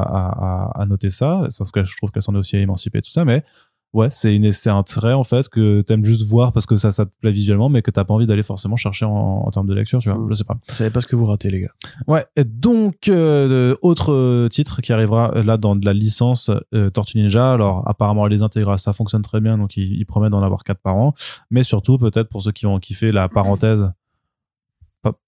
a, 0.75 0.87
noté 0.87 1.11
ça. 1.11 1.43
Sauf 1.51 1.71
que 1.71 1.85
je 1.85 1.97
trouve 1.97 2.11
qu'elle 2.11 2.23
s'en 2.23 2.35
est 2.35 2.39
aussi 2.39 2.57
émancipée, 2.57 3.03
tout 3.03 3.11
ça. 3.11 3.27
Mais 3.27 3.45
ouais, 3.93 4.09
c'est 4.11 4.35
une, 4.35 4.53
c'est 4.53 4.71
un 4.71 4.83
trait 4.83 5.13
en 5.13 5.25
fait 5.25 5.49
que 5.49 5.83
t'aimes 5.83 6.05
juste 6.05 6.23
voir 6.23 6.53
parce 6.53 6.67
que 6.67 6.77
ça, 6.77 6.93
ça 6.93 7.07
te 7.07 7.11
plaît 7.21 7.31
visuellement, 7.31 7.69
mais 7.69 7.83
que 7.83 7.91
t'as 7.91 8.05
pas 8.05 8.15
envie 8.15 8.27
d'aller 8.27 8.43
forcément 8.43 8.77
chercher 8.77 9.05
en, 9.05 9.11
en 9.47 9.51
termes 9.51 9.67
de 9.67 9.75
lecture, 9.75 9.99
tu 9.99 10.11
vois. 10.11 10.19
Mm. 10.19 10.29
Je 10.31 10.35
sais 10.35 10.45
pas. 10.45 10.57
Vous 10.69 10.75
savez 10.75 10.91
pas 10.91 11.01
ce 11.01 11.07
que 11.07 11.17
vous 11.17 11.27
ratez, 11.27 11.51
les 11.51 11.61
gars. 11.61 11.73
Ouais. 12.07 12.25
Et 12.37 12.45
donc 12.45 13.09
euh, 13.09 13.75
autre 13.83 14.13
euh, 14.13 14.49
titre 14.49 14.81
qui 14.81 14.93
arrivera 14.93 15.33
euh, 15.35 15.43
là 15.43 15.57
dans 15.57 15.77
de 15.77 15.85
la 15.85 15.93
licence 15.93 16.51
euh, 16.75 16.91
Tortue 16.91 17.19
Ninja. 17.19 17.53
Alors 17.53 17.87
apparemment 17.87 18.27
les 18.27 18.43
intégral 18.43 18.79
ça 18.79 18.93
fonctionne 18.93 19.23
très 19.23 19.41
bien, 19.41 19.59
donc 19.59 19.77
il, 19.77 19.93
il 19.95 20.05
promet 20.07 20.31
d'en 20.31 20.43
avoir 20.43 20.65
quatre 20.65 20.81
par 20.81 20.97
an. 20.97 21.15
Mais 21.51 21.63
surtout 21.63 21.99
peut-être 21.99 22.29
pour 22.29 22.43
ceux 22.43 22.53
qui 22.53 22.67
ont 22.67 22.79
kiffé 22.79 23.13
la 23.13 23.29
parenthèse 23.29 23.81
pa- 23.83 23.95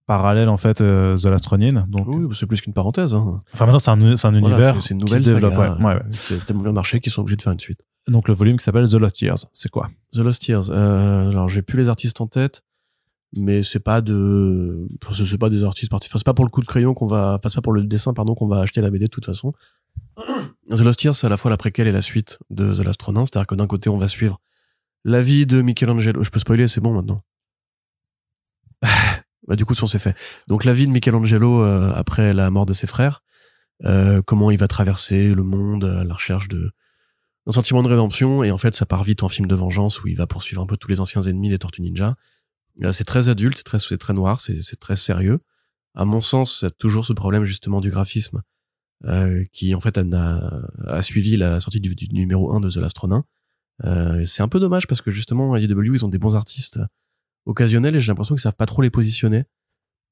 parallèle 0.06 0.48
en 0.48 0.56
fait 0.56 0.80
euh, 0.80 1.16
The 1.18 1.24
Last 1.26 1.46
Ronin. 1.46 1.86
Donc 1.88 2.06
Oui, 2.08 2.26
c'est 2.32 2.46
plus 2.46 2.60
qu'une 2.60 2.72
parenthèse. 2.72 3.14
Hein. 3.14 3.42
enfin 3.52 3.66
maintenant 3.66 3.78
c'est 3.78 3.90
un, 3.90 4.16
c'est 4.16 4.26
un 4.26 4.32
Voilà, 4.40 4.56
univers 4.56 4.82
c'est, 4.82 4.94
une 4.94 4.98
qui 4.98 5.04
nouvelle 5.04 5.24
se 5.24 5.30
développe. 5.30 5.52
saga, 5.52 5.74
ouais. 5.76 5.84
Ouais, 5.84 5.94
ouais. 5.94 6.02
qui 6.26 6.34
a 6.34 6.38
tellement 6.38 6.62
bien 6.64 6.72
marché 6.72 7.00
qu'ils 7.00 7.12
sont 7.12 7.20
obligés 7.22 7.36
de 7.36 7.42
faire 7.42 7.52
une 7.52 7.60
suite. 7.60 7.80
Donc 8.08 8.26
le 8.28 8.34
volume 8.34 8.56
qui 8.56 8.64
s'appelle 8.64 8.88
The 8.88 8.94
Lost 8.94 9.20
Years, 9.22 9.46
c'est 9.52 9.70
quoi? 9.70 9.90
The 10.12 10.18
Lost 10.18 10.48
Years. 10.48 10.70
Euh, 10.70 11.28
alors, 11.30 11.48
j'ai 11.48 11.62
plus 11.62 11.78
les 11.78 11.88
artistes 11.88 12.20
en 12.20 12.26
tête, 12.26 12.62
mais 13.36 13.62
c'est 13.62 13.78
pas 13.78 14.00
de, 14.00 14.88
enfin, 15.04 15.14
c'est 15.24 15.38
pas 15.38 15.50
des 15.50 15.62
artistes 15.62 15.90
partis. 15.90 16.08
Enfin, 16.10 16.18
c'est 16.18 16.24
pas 16.24 16.34
pour 16.34 16.44
le 16.44 16.50
coup 16.50 16.62
de 16.62 16.66
crayon 16.66 16.92
qu'on 16.94 17.06
va, 17.06 17.34
enfin, 17.38 17.48
c'est 17.48 17.56
pas 17.56 17.62
pour 17.62 17.72
le 17.74 17.84
dessin, 17.84 18.12
pardon, 18.12 18.34
qu'on 18.34 18.48
va 18.48 18.60
acheter 18.60 18.80
la 18.80 18.90
BD 18.90 19.04
de 19.04 19.10
toute 19.10 19.26
façon. 19.26 19.52
The 20.70 20.80
Lost 20.80 21.04
Years, 21.04 21.14
c'est 21.14 21.26
à 21.26 21.30
la 21.30 21.36
fois 21.36 21.50
la 21.50 21.56
préquelle 21.56 21.86
et 21.86 21.92
la 21.92 22.02
suite 22.02 22.38
de 22.50 22.74
The 22.74 22.84
Last 22.84 23.00
Ronin. 23.02 23.24
C'est-à-dire 23.26 23.46
que 23.46 23.54
d'un 23.54 23.66
côté, 23.68 23.88
on 23.90 23.98
va 23.98 24.08
suivre 24.08 24.40
la 25.04 25.20
vie 25.22 25.46
de 25.46 25.62
Michelangelo. 25.62 26.24
Je 26.24 26.30
peux 26.30 26.40
spoiler, 26.40 26.66
c'est 26.68 26.80
bon 26.80 26.92
maintenant. 26.94 27.22
bah, 29.50 29.56
du 29.56 29.64
coup, 29.64 29.74
sur 29.74 29.88
c'est 29.88 29.98
fait. 29.98 30.16
Donc, 30.46 30.64
la 30.64 30.72
vie 30.72 30.86
de 30.86 30.92
Michelangelo 30.92 31.64
euh, 31.64 31.92
après 31.96 32.32
la 32.32 32.52
mort 32.52 32.66
de 32.66 32.72
ses 32.72 32.86
frères. 32.86 33.24
Euh, 33.84 34.22
comment 34.22 34.52
il 34.52 34.58
va 34.58 34.68
traverser 34.68 35.34
le 35.34 35.42
monde 35.42 35.84
à 35.84 36.04
la 36.04 36.14
recherche 36.14 36.46
de 36.48 36.70
un 37.46 37.50
sentiment 37.50 37.82
de 37.82 37.88
rédemption 37.88 38.44
et 38.44 38.50
en 38.50 38.58
fait 38.58 38.74
ça 38.74 38.84
part 38.84 39.02
vite 39.02 39.22
en 39.22 39.30
film 39.30 39.48
de 39.48 39.54
vengeance 39.54 40.02
où 40.02 40.08
il 40.08 40.14
va 40.14 40.26
poursuivre 40.26 40.60
un 40.60 40.66
peu 40.66 40.76
tous 40.76 40.88
les 40.88 41.00
anciens 41.00 41.22
ennemis 41.22 41.48
des 41.48 41.58
Tortues 41.58 41.80
Ninja. 41.80 42.16
Euh, 42.84 42.92
C'est 42.92 43.04
très 43.04 43.30
adulte, 43.30 43.56
c'est 43.56 43.64
très, 43.64 43.78
très 43.96 44.12
noir, 44.12 44.40
c'est 44.40 44.78
très 44.78 44.96
sérieux. 44.96 45.40
À 45.94 46.04
mon 46.04 46.20
sens, 46.20 46.60
c'est 46.60 46.76
toujours 46.76 47.06
ce 47.06 47.14
problème 47.14 47.44
justement 47.44 47.80
du 47.80 47.90
graphisme 47.90 48.42
qui 49.52 49.74
en 49.74 49.80
fait 49.80 49.96
a, 49.96 50.02
a, 50.12 50.60
a 50.86 51.02
suivi 51.02 51.38
la 51.38 51.58
sortie 51.58 51.80
du, 51.80 51.96
numéro 52.12 52.52
1 52.52 52.60
de 52.60 52.70
The 52.70 52.76
Last 52.76 52.98
Ronin. 52.98 53.24
C'est 54.26 54.42
un 54.42 54.48
peu 54.48 54.60
dommage 54.60 54.86
parce 54.86 55.00
que 55.00 55.10
justement 55.10 55.56
IDW 55.56 55.94
ils 55.94 56.04
ont 56.04 56.08
des 56.08 56.18
bons 56.18 56.36
artistes 56.36 56.78
occasionnels 57.46 57.96
et 57.96 58.00
j'ai 58.00 58.08
l'impression 58.08 58.34
qu'ils 58.34 58.42
savent 58.42 58.56
pas 58.56 58.66
trop 58.66 58.82
les 58.82 58.90
positionner. 58.90 59.44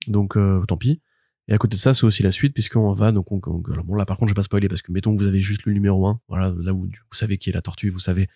Donc 0.06 0.36
euh, 0.36 0.62
tant 0.66 0.76
pis. 0.76 1.00
Et 1.48 1.54
à 1.54 1.58
côté 1.58 1.76
de 1.76 1.80
ça, 1.80 1.94
c'est 1.94 2.04
aussi 2.04 2.22
la 2.22 2.30
suite, 2.30 2.52
puisqu'on 2.52 2.92
va, 2.92 3.10
donc, 3.10 3.32
on, 3.32 3.40
alors 3.72 3.84
bon, 3.84 3.94
là, 3.94 4.04
par 4.04 4.18
contre, 4.18 4.28
je 4.28 4.34
vais 4.34 4.38
pas 4.38 4.42
spoiler, 4.42 4.68
parce 4.68 4.82
que 4.82 4.92
mettons 4.92 5.16
que 5.16 5.22
vous 5.22 5.26
avez 5.28 5.40
juste 5.40 5.64
le 5.64 5.72
numéro 5.72 6.06
1, 6.06 6.20
voilà, 6.28 6.54
là 6.58 6.74
où 6.74 6.82
vous 6.84 7.16
savez 7.16 7.38
qui 7.38 7.48
est 7.48 7.54
la 7.54 7.62
tortue, 7.62 7.88
vous 7.88 7.98
savez 7.98 8.26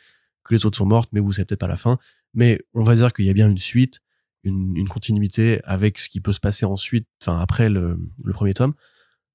que 0.45 0.55
les 0.55 0.65
autres 0.65 0.79
sont 0.79 0.87
mortes, 0.87 1.11
mais 1.13 1.21
vous 1.21 1.33
savez 1.33 1.45
peut-être 1.45 1.61
pas 1.61 1.69
la 1.69 1.77
fin. 1.77 1.99
Mais 2.33 2.59
on 2.73 2.83
va 2.83 2.97
dire 2.97 3.13
qu'il 3.13 3.27
y 3.27 3.31
a 3.31 3.35
bien 3.35 3.51
une 3.51 3.59
suite, 3.59 4.01
une, 4.45 4.75
une, 4.77 4.89
continuité 4.89 5.61
avec 5.65 5.99
ce 5.99 6.09
qui 6.09 6.21
peut 6.21 6.33
se 6.33 6.41
passer 6.41 6.65
ensuite, 6.65 7.07
enfin, 7.23 7.39
après 7.39 7.69
le, 7.69 8.01
le 8.25 8.33
premier 8.33 8.55
tome. 8.55 8.73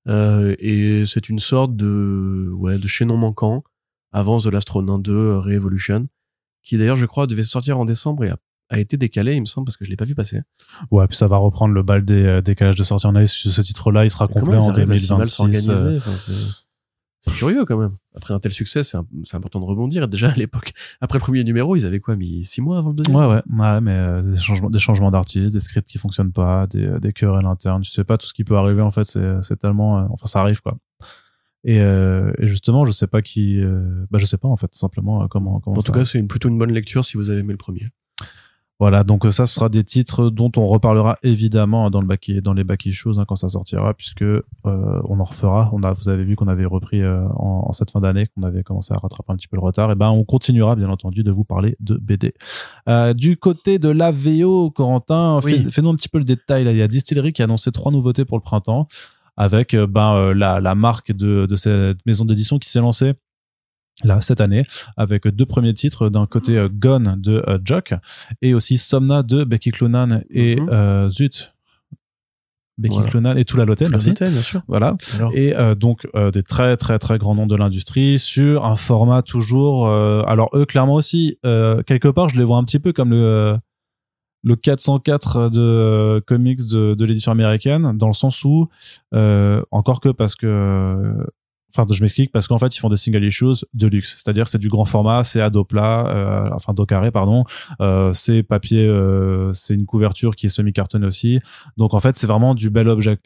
Euh, 0.07 0.55
et 0.59 1.05
c'est 1.05 1.29
une 1.29 1.39
sorte 1.39 1.75
de, 1.75 2.49
ouais, 2.53 2.79
de 2.79 2.87
chaînon 2.87 3.17
manquant 3.17 3.63
avant 4.11 4.39
The 4.39 4.47
Last 4.47 4.69
Ronin 4.69 4.99
2 4.99 5.37
Revolution, 5.37 6.07
qui 6.63 6.77
d'ailleurs, 6.77 6.95
je 6.95 7.05
crois, 7.05 7.27
devait 7.27 7.43
sortir 7.43 7.77
en 7.77 7.85
décembre 7.85 8.25
et 8.25 8.29
a 8.29 8.37
a 8.69 8.79
été 8.79 8.97
décalé, 8.97 9.35
il 9.35 9.41
me 9.41 9.45
semble, 9.45 9.65
parce 9.65 9.77
que 9.77 9.85
je 9.85 9.89
l'ai 9.89 9.95
pas 9.95 10.05
vu 10.05 10.15
passer. 10.15 10.41
Ouais, 10.91 11.07
puis 11.07 11.17
ça 11.17 11.27
va 11.27 11.37
reprendre 11.37 11.73
le 11.73 11.83
bal 11.83 12.03
des 12.03 12.23
euh, 12.25 12.41
décalages 12.41 12.75
de 12.75 12.83
sortie 12.83 13.07
en 13.07 13.15
année. 13.15 13.27
Ce 13.27 13.61
titre-là, 13.61 14.05
il 14.05 14.11
sera 14.11 14.27
complet 14.27 14.57
en 14.57 14.71
2026. 14.71 15.69
Euh. 15.69 15.99
c'est 17.21 17.33
curieux 17.33 17.65
quand 17.65 17.77
même. 17.77 17.95
Après 18.15 18.33
un 18.33 18.39
tel 18.39 18.51
succès, 18.51 18.83
c'est 18.83 18.97
important 19.33 19.59
de 19.59 19.65
rebondir. 19.65 20.07
déjà 20.07 20.29
à 20.29 20.35
l'époque, 20.35 20.73
après 21.01 21.19
le 21.19 21.23
premier 21.23 21.43
numéro, 21.43 21.75
ils 21.75 21.85
avaient 21.85 21.99
quoi, 21.99 22.15
mis 22.15 22.43
six 22.43 22.61
mois 22.61 22.79
avant 22.79 22.89
le 22.89 22.95
deuxième? 22.95 23.15
Ouais, 23.15 23.25
ouais, 23.25 23.41
ouais, 23.47 23.81
mais 23.81 23.91
euh, 23.91 24.21
des 24.21 24.35
changements, 24.35 24.69
des 24.69 24.79
changements 24.79 25.11
d'artistes, 25.11 25.53
des 25.53 25.59
scripts 25.61 25.87
qui 25.87 25.97
fonctionnent 25.97 26.33
pas, 26.33 26.67
des, 26.67 26.99
des 26.99 27.13
querelles 27.13 27.45
internes. 27.45 27.81
Tu 27.81 27.91
sais 27.91 28.03
pas 28.03 28.17
tout 28.17 28.27
ce 28.27 28.33
qui 28.33 28.43
peut 28.43 28.57
arriver 28.57 28.81
en 28.81 28.91
fait. 28.91 29.05
C'est 29.05 29.59
tellement, 29.59 30.07
enfin, 30.11 30.25
ça 30.25 30.41
arrive 30.41 30.61
quoi. 30.61 30.77
Et, 31.63 31.81
euh, 31.81 32.31
et, 32.37 32.47
justement, 32.47 32.85
je 32.85 32.91
sais 32.91 33.07
pas 33.07 33.21
qui, 33.21 33.61
bah 34.11 34.19
je 34.19 34.25
sais 34.25 34.37
pas 34.37 34.47
en 34.47 34.57
fait 34.57 34.73
simplement 34.75 35.27
comment. 35.29 35.59
comment 35.61 35.77
en 35.77 35.81
tout 35.81 35.91
cas, 35.93 36.03
c'est 36.03 36.21
plutôt 36.23 36.49
une 36.49 36.57
bonne 36.57 36.73
lecture 36.73 37.05
si 37.05 37.15
vous 37.15 37.29
avez 37.29 37.39
aimé 37.39 37.53
le 37.53 37.57
premier. 37.57 37.91
Voilà, 38.79 39.03
donc 39.03 39.25
euh, 39.25 39.31
ça 39.31 39.47
ce 39.47 39.55
sera 39.55 39.69
des 39.69 39.83
titres 39.83 40.29
dont 40.29 40.51
on 40.55 40.67
reparlera 40.67 41.17
évidemment 41.23 41.89
dans 41.89 41.99
le 41.99 42.05
back 42.05 42.29
dans 42.43 42.53
les 42.53 42.63
back 42.63 42.85
issues 42.85 43.17
hein, 43.17 43.25
quand 43.27 43.35
ça 43.35 43.49
sortira, 43.49 43.95
puisque 43.95 44.21
euh, 44.21 44.41
on 44.65 45.19
en 45.19 45.23
refera. 45.23 45.71
On 45.73 45.81
a, 45.81 45.93
vous 45.93 46.09
avez 46.09 46.23
vu 46.23 46.35
qu'on 46.35 46.47
avait 46.47 46.65
repris 46.65 47.01
euh, 47.01 47.27
en, 47.29 47.73
cette 47.73 47.89
fin 47.89 48.01
d'année, 48.01 48.27
qu'on 48.27 48.43
avait 48.43 48.61
commencé 48.61 48.93
à 48.93 48.97
rattraper 48.97 49.33
un 49.33 49.35
petit 49.35 49.47
peu 49.47 49.57
le 49.57 49.63
retard. 49.63 49.91
Et 49.91 49.95
ben 49.95 50.09
on 50.09 50.23
continuera 50.23 50.75
bien 50.75 50.89
entendu 50.89 51.23
de 51.23 51.31
vous 51.31 51.43
parler 51.43 51.75
de 51.79 51.95
BD. 51.95 52.33
du 53.15 53.37
côté 53.37 53.79
de 53.79 53.89
la 53.89 54.11
VO, 54.11 54.69
Corentin, 54.69 55.39
fais-nous 55.41 55.89
un 55.89 55.95
petit 55.95 56.09
peu 56.09 56.19
le 56.19 56.23
détail. 56.23 56.63
Là, 56.63 56.71
il 56.71 56.77
y 56.77 56.83
a 56.83 56.87
Distillery 56.87 57.33
qui 57.33 57.41
a 57.41 57.45
annoncé 57.45 57.71
trois 57.71 57.91
nouveautés 57.91 58.25
pour 58.25 58.37
le 58.37 58.43
printemps, 58.43 58.87
avec 59.37 59.75
ben 59.75 60.33
la, 60.33 60.59
la 60.59 60.75
marque 60.75 61.11
de, 61.11 61.47
de 61.47 61.55
cette 61.55 62.05
maison 62.05 62.25
d'édition 62.25 62.59
qui 62.59 62.69
s'est 62.69 62.79
lancée 62.81 63.15
là 64.03 64.21
cette 64.21 64.41
année 64.41 64.63
avec 64.95 65.27
deux 65.27 65.45
premiers 65.45 65.73
titres 65.73 66.09
d'un 66.09 66.25
côté 66.25 66.57
euh, 66.57 66.69
Gone 66.71 67.15
de 67.19 67.43
euh, 67.47 67.57
Jock 67.63 67.93
et 68.41 68.53
aussi 68.53 68.77
Somna 68.77 69.23
de 69.23 69.43
Becky 69.43 69.71
Clonan 69.71 70.21
et 70.29 70.59
mhm. 70.59 70.69
euh, 70.71 71.09
Zut. 71.09 71.53
Becky 72.77 73.01
Clonan 73.07 73.35
et 73.35 73.43
tout 73.43 73.57
la 73.57 73.65
Lotel 73.65 73.89
bien 73.89 74.41
sûr. 74.43 74.61
Voilà. 74.67 74.95
Et 75.33 75.55
donc 75.79 76.07
des 76.31 76.43
très 76.43 76.77
très 76.77 76.99
très 76.99 77.17
grands 77.17 77.33
noms 77.33 77.47
de 77.47 77.55
l'industrie 77.55 78.19
sur 78.19 78.65
un 78.65 78.75
format 78.75 79.23
toujours 79.23 79.89
alors 79.89 80.51
eux 80.53 80.65
clairement 80.65 80.93
aussi 80.93 81.39
quelque 81.41 82.07
part 82.07 82.29
je 82.29 82.37
les 82.37 82.43
vois 82.43 82.57
un 82.57 82.63
petit 82.63 82.77
peu 82.77 82.93
comme 82.93 83.09
le 83.09 83.57
le 84.43 84.55
404 84.55 85.49
de 85.49 86.23
comics 86.27 86.67
de, 86.67 86.93
de 86.93 87.05
l'édition 87.05 87.31
américaine 87.31 87.97
dans 87.97 88.09
le 88.09 88.13
sens 88.13 88.43
où 88.43 88.69
encore 89.71 89.99
que 89.99 90.09
parce 90.09 90.35
que 90.35 91.15
Enfin, 91.77 91.93
je 91.93 92.01
m'explique 92.01 92.31
parce 92.31 92.47
qu'en 92.47 92.57
fait, 92.57 92.75
ils 92.75 92.79
font 92.79 92.89
des 92.89 92.97
single 92.97 93.23
issues 93.23 93.63
de 93.73 93.87
luxe. 93.87 94.15
C'est-à-dire, 94.15 94.47
c'est 94.47 94.57
du 94.57 94.67
grand 94.67 94.85
format, 94.85 95.23
c'est 95.23 95.41
à 95.41 95.51
dos 95.51 95.63
plat, 95.63 96.07
euh, 96.07 96.49
enfin 96.53 96.73
dos 96.73 96.87
carré, 96.87 97.11
pardon. 97.11 97.43
Euh, 97.81 98.11
c'est 98.13 98.41
papier, 98.41 98.87
euh, 98.87 99.53
c'est 99.53 99.75
une 99.75 99.85
couverture 99.85 100.35
qui 100.35 100.47
est 100.47 100.49
semi-cartonnée 100.49 101.05
aussi. 101.05 101.39
Donc, 101.77 101.93
en 101.93 101.99
fait, 101.99 102.17
c'est 102.17 102.25
vraiment 102.25 102.55
du 102.55 102.71
bel 102.71 102.89
objet. 102.89 103.17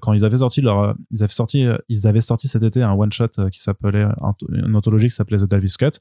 Quand 0.00 0.14
ils 0.14 0.24
avaient 0.24 0.38
sorti 0.38 0.62
ils 1.10 1.22
avaient 1.22 1.32
sorti, 1.32 1.66
ils 1.88 2.06
avaient 2.06 2.22
sorti 2.22 2.48
cet 2.48 2.62
été 2.62 2.82
un 2.82 2.92
one 2.92 3.12
shot 3.12 3.50
qui 3.52 3.60
s'appelait 3.60 4.06
une 4.48 4.74
anthologie 4.74 5.08
qui 5.08 5.14
s'appelait 5.14 5.38
The 5.38 5.44
Dalvis 5.44 5.74
Cut. 5.78 6.00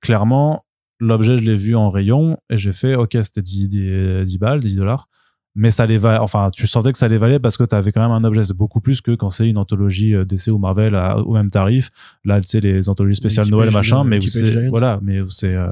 clairement, 0.00 0.64
l'objet, 1.00 1.36
je 1.36 1.42
l'ai 1.42 1.56
vu 1.56 1.74
en 1.74 1.90
rayon 1.90 2.38
et 2.50 2.56
j'ai 2.56 2.72
fait, 2.72 2.94
ok, 2.94 3.16
c'était 3.22 3.42
10, 3.42 3.68
10, 3.68 4.24
10 4.26 4.38
balles, 4.38 4.60
10 4.60 4.76
dollars 4.76 5.08
mais 5.56 5.70
ça 5.70 5.86
les 5.86 5.98
valait, 5.98 6.18
enfin, 6.18 6.50
tu 6.52 6.66
sentais 6.66 6.90
que 6.90 6.98
ça 6.98 7.06
les 7.06 7.16
valait 7.16 7.38
parce 7.38 7.56
que 7.56 7.62
tu 7.62 7.74
avais 7.76 7.92
quand 7.92 8.00
même 8.00 8.10
un 8.10 8.24
objet. 8.24 8.42
C'est 8.42 8.56
beaucoup 8.56 8.80
plus 8.80 9.00
que 9.00 9.12
quand 9.12 9.30
c'est 9.30 9.48
une 9.48 9.56
anthologie 9.56 10.14
euh, 10.14 10.24
DC 10.24 10.48
ou 10.48 10.58
Marvel 10.58 10.96
au 11.24 11.32
même 11.32 11.50
tarif. 11.50 11.90
Là, 12.24 12.40
tu 12.40 12.48
sais, 12.48 12.60
les 12.60 12.88
anthologies 12.88 13.16
spéciales 13.16 13.46
Noël, 13.48 13.70
machin, 13.70 14.02
mais 14.02 14.20
c'est, 14.20 14.68
voilà, 14.68 14.98
mais 15.00 15.20
c'est, 15.28 15.54
euh, 15.54 15.70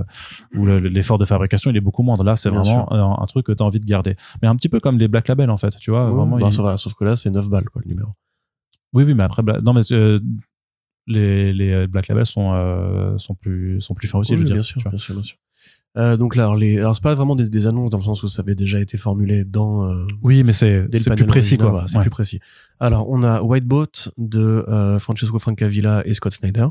où 0.54 0.66
l'effort 0.66 1.18
de 1.18 1.24
fabrication, 1.24 1.70
il 1.72 1.76
est 1.76 1.80
beaucoup 1.80 2.04
moindre. 2.04 2.22
Là, 2.22 2.36
c'est 2.36 2.48
vraiment 2.48 2.92
un, 2.92 3.26
truc 3.26 3.46
que 3.46 3.52
tu 3.52 3.62
as 3.62 3.66
envie 3.66 3.80
de 3.80 3.86
garder. 3.86 4.14
Mais 4.40 4.48
un 4.48 4.54
petit 4.54 4.68
peu 4.68 4.78
comme 4.78 4.98
les 4.98 5.08
Black 5.08 5.26
Label, 5.26 5.50
en 5.50 5.56
fait, 5.56 5.76
tu 5.78 5.90
vois. 5.90 6.10
vraiment, 6.10 6.38
bah, 6.38 6.50
ça 6.52 6.62
va, 6.62 6.76
sauf 6.76 6.94
que 6.94 7.04
là, 7.04 7.16
c'est 7.16 7.30
9 7.30 7.48
balles, 7.48 7.68
quoi, 7.68 7.82
le 7.84 7.90
numéro. 7.90 8.10
Oui, 8.92 9.04
oui, 9.04 9.14
mais 9.14 9.24
après, 9.24 9.42
non, 9.62 9.72
mais, 9.72 9.80
euh, 9.90 10.20
les, 11.08 11.52
les 11.52 11.88
Black 11.88 12.06
Label 12.06 12.26
sont, 12.26 13.18
sont 13.18 13.34
plus, 13.34 13.80
sont 13.80 13.94
plus 13.94 14.06
fins 14.06 14.20
aussi, 14.20 14.34
je 14.34 14.38
veux 14.38 14.44
dire. 14.44 14.54
Bien 14.54 14.62
sûr, 14.62 14.80
bien 14.80 14.98
sûr, 14.98 15.14
bien 15.14 15.22
sûr. 15.24 15.38
Euh, 15.98 16.16
donc 16.16 16.36
là, 16.36 16.44
alors, 16.44 16.56
les, 16.56 16.78
alors 16.78 16.94
c'est 16.94 17.02
pas 17.02 17.14
vraiment 17.14 17.36
des, 17.36 17.50
des, 17.50 17.66
annonces 17.66 17.90
dans 17.90 17.98
le 17.98 18.02
sens 18.02 18.22
où 18.22 18.28
ça 18.28 18.40
avait 18.40 18.54
déjà 18.54 18.80
été 18.80 18.96
formulé 18.96 19.44
dans. 19.44 19.84
Euh, 19.84 20.06
oui, 20.22 20.42
mais 20.42 20.54
c'est 20.54 20.86
c'est 20.96 21.14
plus 21.14 21.26
précis 21.26 21.58
quoi. 21.58 21.84
c'est 21.86 22.00
plus 22.00 22.10
précis. 22.10 22.40
Alors 22.80 23.10
on 23.10 23.22
a 23.22 23.42
White 23.42 23.66
Boat 23.66 24.10
de 24.16 24.64
euh, 24.68 24.98
Francesco 24.98 25.38
Francavilla 25.38 26.02
et 26.06 26.14
Scott 26.14 26.32
Snyder. 26.32 26.66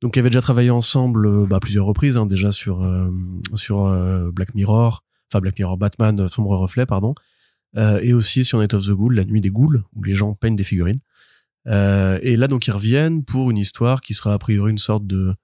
Donc 0.00 0.14
ils 0.16 0.20
avaient 0.20 0.30
déjà 0.30 0.42
travaillé 0.42 0.70
ensemble 0.70 1.26
euh, 1.26 1.46
bah, 1.46 1.58
plusieurs 1.58 1.86
reprises 1.86 2.16
hein, 2.16 2.26
déjà 2.26 2.52
sur 2.52 2.88
sur 3.54 3.90
Black 4.32 4.54
Mirror, 4.54 5.02
enfin 5.30 5.40
Black 5.40 5.58
Mirror 5.58 5.76
Batman 5.76 6.28
Sombre 6.28 6.56
Reflet 6.56 6.86
pardon, 6.86 7.14
et 7.76 8.12
aussi 8.12 8.44
sur 8.44 8.60
Night 8.60 8.74
of 8.74 8.86
the 8.86 8.90
Ghoul, 8.90 9.16
la 9.16 9.24
nuit 9.24 9.40
des 9.40 9.50
ghouls 9.50 9.82
où 9.96 10.04
les 10.04 10.14
gens 10.14 10.34
peignent 10.34 10.54
des 10.54 10.64
figurines. 10.64 11.00
et 11.66 12.36
là 12.36 12.46
donc 12.46 12.68
ils 12.68 12.72
reviennent 12.72 13.24
pour 13.24 13.50
une 13.50 13.58
histoire 13.58 14.02
qui 14.02 14.14
sera 14.14 14.34
a 14.34 14.38
priori 14.38 14.70
une 14.70 14.78
sorte 14.78 15.04
de 15.04 15.34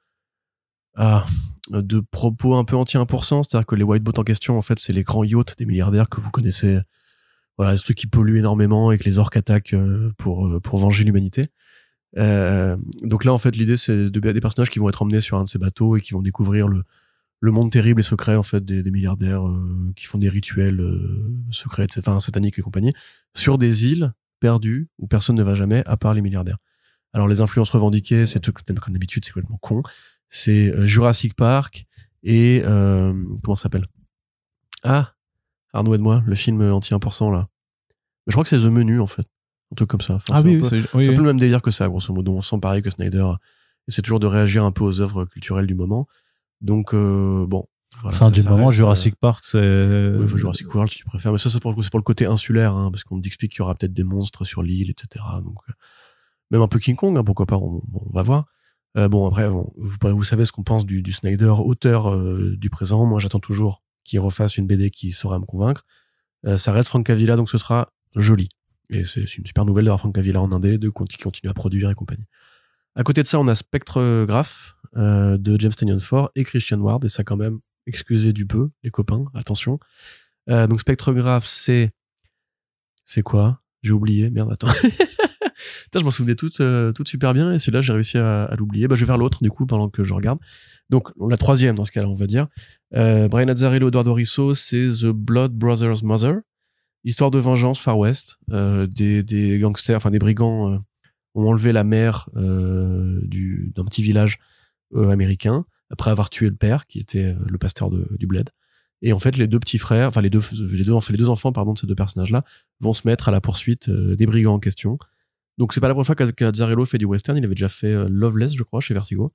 ah, 0.95 1.25
de 1.71 2.01
propos 2.01 2.55
un 2.55 2.65
peu 2.65 2.77
anti-1%, 2.77 3.43
c'est-à-dire 3.43 3.67
que 3.67 3.75
les 3.75 3.85
white 3.85 4.03
boats 4.03 4.19
en 4.19 4.25
question, 4.25 4.59
en 4.59 4.63
fait, 4.63 4.79
c'est 4.79 4.93
les 4.93 5.03
grands 5.03 5.25
yachts 5.25 5.57
des 5.57 5.67
milliardaires 5.67 6.09
que 6.09 6.21
vous 6.21 6.31
connaissez. 6.31 6.81
Voilà, 7.59 7.77
ce 7.77 7.85
truc 7.85 7.99
qui 7.99 8.07
pollue 8.07 8.39
énormément 8.39 8.93
et 8.93 8.99
que 8.99 9.05
les 9.05 9.19
orques 9.19 9.37
attaquent 9.37 9.75
euh, 9.75 10.13
pour, 10.17 10.49
euh, 10.49 10.61
pour 10.61 10.79
venger 10.79 11.05
l'humanité. 11.05 11.49
Euh, 12.19 12.77
donc 13.03 13.25
là, 13.25 13.33
en 13.33 13.39
fait, 13.39 13.55
l'idée, 13.57 13.77
c'est 13.77 14.11
de 14.11 14.21
des 14.21 14.41
personnages 14.41 14.71
qui 14.71 14.79
vont 14.79 14.89
être 14.89 15.03
emmenés 15.03 15.21
sur 15.21 15.37
un 15.39 15.45
de 15.45 15.49
ces 15.49 15.59
bateaux 15.59 15.97
et 15.97 16.01
qui 16.01 16.13
vont 16.15 16.23
découvrir 16.23 16.67
le, 16.67 16.83
le 17.41 17.53
monde 17.53 17.71
terrible 17.71 18.01
et 18.01 18.03
secret, 18.03 18.37
en 18.37 18.43
fait, 18.43 18.65
des, 18.65 18.83
des 18.83 18.91
milliardaires 18.91 19.43
qui 19.97 20.07
font 20.07 20.19
des 20.19 20.29
rituels 20.29 20.83
secrets, 21.51 21.87
enfin, 21.99 22.21
sataniques 22.21 22.59
et 22.59 22.63
compagnie, 22.63 22.95
sur 23.35 23.59
des 23.59 23.87
îles 23.87 24.13
perdues 24.41 24.89
où 24.99 25.07
personne 25.07 25.37
ne 25.37 25.43
va 25.43 25.55
jamais, 25.55 25.83
à 25.87 25.97
part 25.97 26.15
les 26.15 26.23
milliardaires. 26.23 26.59
Alors, 27.13 27.29
les 27.29 27.43
influences 27.43 27.71
revendiquées, 27.71 28.25
c'est 28.27 28.41
tout, 28.41 28.53
comme 28.53 28.93
d'habitude, 28.95 29.25
c'est 29.25 29.33
complètement 29.33 29.59
con 29.59 29.83
c'est 30.33 30.75
euh, 30.75 30.87
Jurassic 30.87 31.35
Park 31.35 31.85
et 32.23 32.63
euh, 32.65 33.13
comment 33.45 33.55
ça 33.55 33.65
s'appelle? 33.65 33.87
Ah, 34.83 35.13
Arnaud 35.75 35.95
aide-moi, 35.95 36.23
le 36.27 36.35
film 36.35 36.63
anti 36.63 36.95
1% 36.95 37.31
là. 37.31 37.49
Je 38.27 38.33
crois 38.33 38.43
que 38.43 38.49
c'est 38.49 38.59
The 38.59 38.71
Menu 38.73 38.99
en 38.99 39.07
fait, 39.07 39.27
un 39.73 39.75
truc 39.77 39.91
comme 39.91 40.01
ça. 40.01 40.19
ah 40.31 40.41
oui, 40.41 40.59
c'est 40.69 40.79
un, 40.79 41.15
peu, 41.15 41.17
le 41.17 41.23
même 41.23 41.39
délire 41.39 41.61
que 41.61 41.71
ça, 41.71 41.87
grosso 41.87 42.13
modo. 42.15 42.33
On 42.33 42.41
sent 42.41 42.59
pareil 42.61 42.83
que 42.83 42.89
Snyder 42.89 43.27
essaie 43.87 44.01
toujours 44.01 44.21
de 44.21 44.27
réagir 44.27 44.65
un 44.65 44.73
peu 44.73 44.85
aux 44.85 45.03
œuvres 45.03 45.27
culturelles 45.27 45.67
du 45.67 45.75
moment. 45.75 46.09
Donc 46.63 46.95
euh, 46.95 47.47
bon. 47.47 47.67
Voilà, 48.01 48.17
enfin, 48.17 48.31
du 48.31 48.43
moment, 48.45 48.71
Jurassic 48.71 49.17
Park, 49.17 49.45
c'est. 49.47 50.15
Oui, 50.19 50.27
Jurassic 50.27 50.75
World, 50.75 50.91
si 50.91 50.97
tu 50.97 51.05
préfères. 51.05 51.31
Mais 51.31 51.37
ça, 51.37 51.51
c'est 51.51 51.61
pour, 51.61 51.75
pour, 51.75 51.99
le 51.99 52.03
côté 52.03 52.25
insulaire, 52.25 52.75
hein, 52.75 52.91
parce 52.91 53.05
qu'on 53.05 53.21
explique 53.21 53.53
qu'il 53.53 53.59
y 53.59 53.63
aura 53.63 53.75
peut-être 53.75 53.93
des 53.93 54.03
monstres 54.03 54.47
sur 54.47 54.63
l'île, 54.63 54.89
etc. 54.89 55.23
Donc, 55.45 55.59
même 56.51 56.63
un 56.63 56.69
peu 56.69 56.79
King 56.79 56.97
Kong, 56.97 57.19
hein, 57.19 57.23
pourquoi 57.23 57.45
pas, 57.45 57.59
on, 57.59 57.83
on 57.93 58.11
va 58.15 58.23
voir. 58.23 58.47
Euh, 58.97 59.09
bon, 59.09 59.27
après, 59.27 59.49
vous, 59.49 59.73
vous, 59.77 60.25
savez 60.25 60.45
ce 60.45 60.53
qu'on 60.53 60.63
pense 60.63 60.85
du, 60.85 61.03
du, 61.03 61.13
Snyder, 61.13 61.55
auteur 61.59 62.13
euh, 62.13 62.55
du 62.57 62.71
présent. 62.71 63.05
Moi, 63.07 63.21
j'attends 63.21 63.41
toujours 63.41 63.83
qu'il 64.05 64.21
refasse 64.21 64.57
une 64.57 64.67
BD 64.67 64.91
qui 64.91 65.13
saura 65.13 65.39
me 65.39 65.47
convaincre. 65.47 65.87
Euh, 66.45 66.57
ça 66.57 66.73
reste 66.73 66.89
Frank 66.89 67.07
Cavilla, 67.07 67.37
donc 67.37 67.49
ce 67.49 67.59
sera 67.59 67.93
joli. 68.17 68.49
Et 68.91 69.05
c'est 69.05 69.23
une 69.39 69.47
super 69.47 69.65
nouvelle 69.65 69.85
d'avoir 69.85 70.01
Frank 70.01 70.15
Cavilla 70.15 70.43
en 70.43 70.53
Indé, 70.53 70.77
de 70.77 70.91
qui 70.91 71.17
continue 71.17 71.51
à 71.51 71.55
produire 71.55 71.91
et 71.91 71.95
compagnie. 71.95 72.27
À 72.95 73.05
côté 73.05 73.23
de 73.23 73.27
ça, 73.27 73.41
on 73.41 73.49
a 73.49 73.55
Spectre 73.55 74.27
Graph 74.27 74.77
de 74.95 75.59
James 75.59 75.73
Tanyon 75.73 75.99
Ford 75.99 76.31
et 76.35 76.45
Christian 76.45 76.79
Ward, 76.79 77.03
et 77.07 77.09
ça 77.09 77.25
quand 77.25 77.39
même, 77.39 77.61
excusez 77.87 78.35
du 78.35 78.45
peu, 78.45 78.69
les 78.83 78.91
copains, 78.91 79.25
attention. 79.33 79.79
donc 80.47 80.81
Spectre 80.81 81.15
Graph, 81.15 81.47
c'est... 81.47 81.93
C'est 83.07 83.23
quoi? 83.23 83.63
J'ai 83.83 83.93
oublié, 83.93 84.29
merde, 84.29 84.53
attends. 84.53 84.69
je 85.95 86.05
m'en 86.05 86.11
souvenais 86.11 86.35
tout, 86.35 86.51
euh, 86.61 86.93
super 87.05 87.35
bien 87.35 87.53
et 87.53 87.59
celui-là, 87.59 87.81
j'ai 87.81 87.93
réussi 87.93 88.19
à, 88.19 88.55
l'oublier. 88.59 88.89
Bah, 88.89 88.97
je 88.97 89.05
vais 89.05 89.07
faire 89.07 89.19
l'autre, 89.19 89.43
du 89.43 89.51
coup, 89.51 89.67
pendant 89.67 89.89
que 89.89 90.05
je 90.05 90.15
regarde. 90.15 90.39
Donc, 90.91 91.09
la 91.29 91.37
troisième, 91.37 91.77
dans 91.77 91.85
ce 91.85 91.91
cas-là, 91.91 92.09
on 92.09 92.15
va 92.15 92.27
dire. 92.27 92.49
Euh, 92.95 93.29
Brian 93.29 93.49
Azzarello, 93.49 93.89
Eduardo 93.89 94.13
Risso, 94.13 94.55
c'est 94.55 94.89
The 94.89 95.07
Blood 95.07 95.53
Brothers 95.53 96.05
Mother. 96.05 96.41
Histoire 97.05 97.33
de 97.33 97.39
vengeance, 97.39 97.81
Far 97.81 97.99
West. 97.99 98.39
Euh, 98.51 98.87
des, 98.87 99.59
gangsters, 99.59 99.97
enfin 99.97 100.11
des 100.11 100.21
brigands 100.21 100.73
euh, 100.73 100.79
ont 101.35 101.49
enlevé 101.49 101.73
la 101.73 101.85
mère 101.85 102.29
euh, 102.37 103.21
du 103.23 103.73
d'un 103.75 103.85
petit 103.85 104.03
village 104.03 104.39
américain 104.95 105.65
après 105.89 106.11
avoir 106.11 106.29
tué 106.29 106.51
le 106.51 106.55
père, 106.55 106.87
qui 106.87 106.99
était 106.99 107.35
le 107.49 107.57
pasteur 107.57 107.89
de, 107.89 108.07
du 108.19 108.27
bled. 108.27 108.51
Et 109.01 109.15
en 109.15 109.19
fait, 109.19 109.39
les 109.39 109.47
deux 109.47 109.59
petits 109.59 109.79
frères, 109.79 110.09
enfin 110.09 110.21
les 110.21 110.29
deux, 110.29 110.43
les 110.71 110.85
deux, 110.85 111.29
enfants, 111.29 111.51
pardon, 111.51 111.73
de 111.73 111.79
ces 111.79 111.87
deux 111.87 111.95
personnages-là, 111.95 112.45
vont 112.81 112.93
se 112.93 113.09
mettre 113.09 113.31
à 113.31 113.33
la 113.33 113.41
poursuite 113.41 113.89
des 113.89 114.27
brigands 114.27 114.55
en 114.55 114.59
question. 114.59 114.99
Donc 115.59 115.73
c'est 115.73 115.81
pas 115.81 115.89
la 115.89 115.95
première 115.95 116.07
fois 116.07 116.15
qu'Azzarello 116.15 116.85
fait 116.87 116.99
du 116.99 117.05
western. 117.05 117.37
Il 117.37 117.45
avait 117.45 117.55
déjà 117.55 117.69
fait 117.69 117.93
euh, 117.93 118.09
Loveless, 118.09 118.55
je 118.55 118.63
crois, 118.63 118.81
chez 118.81 118.95
Vertigo. 118.95 119.33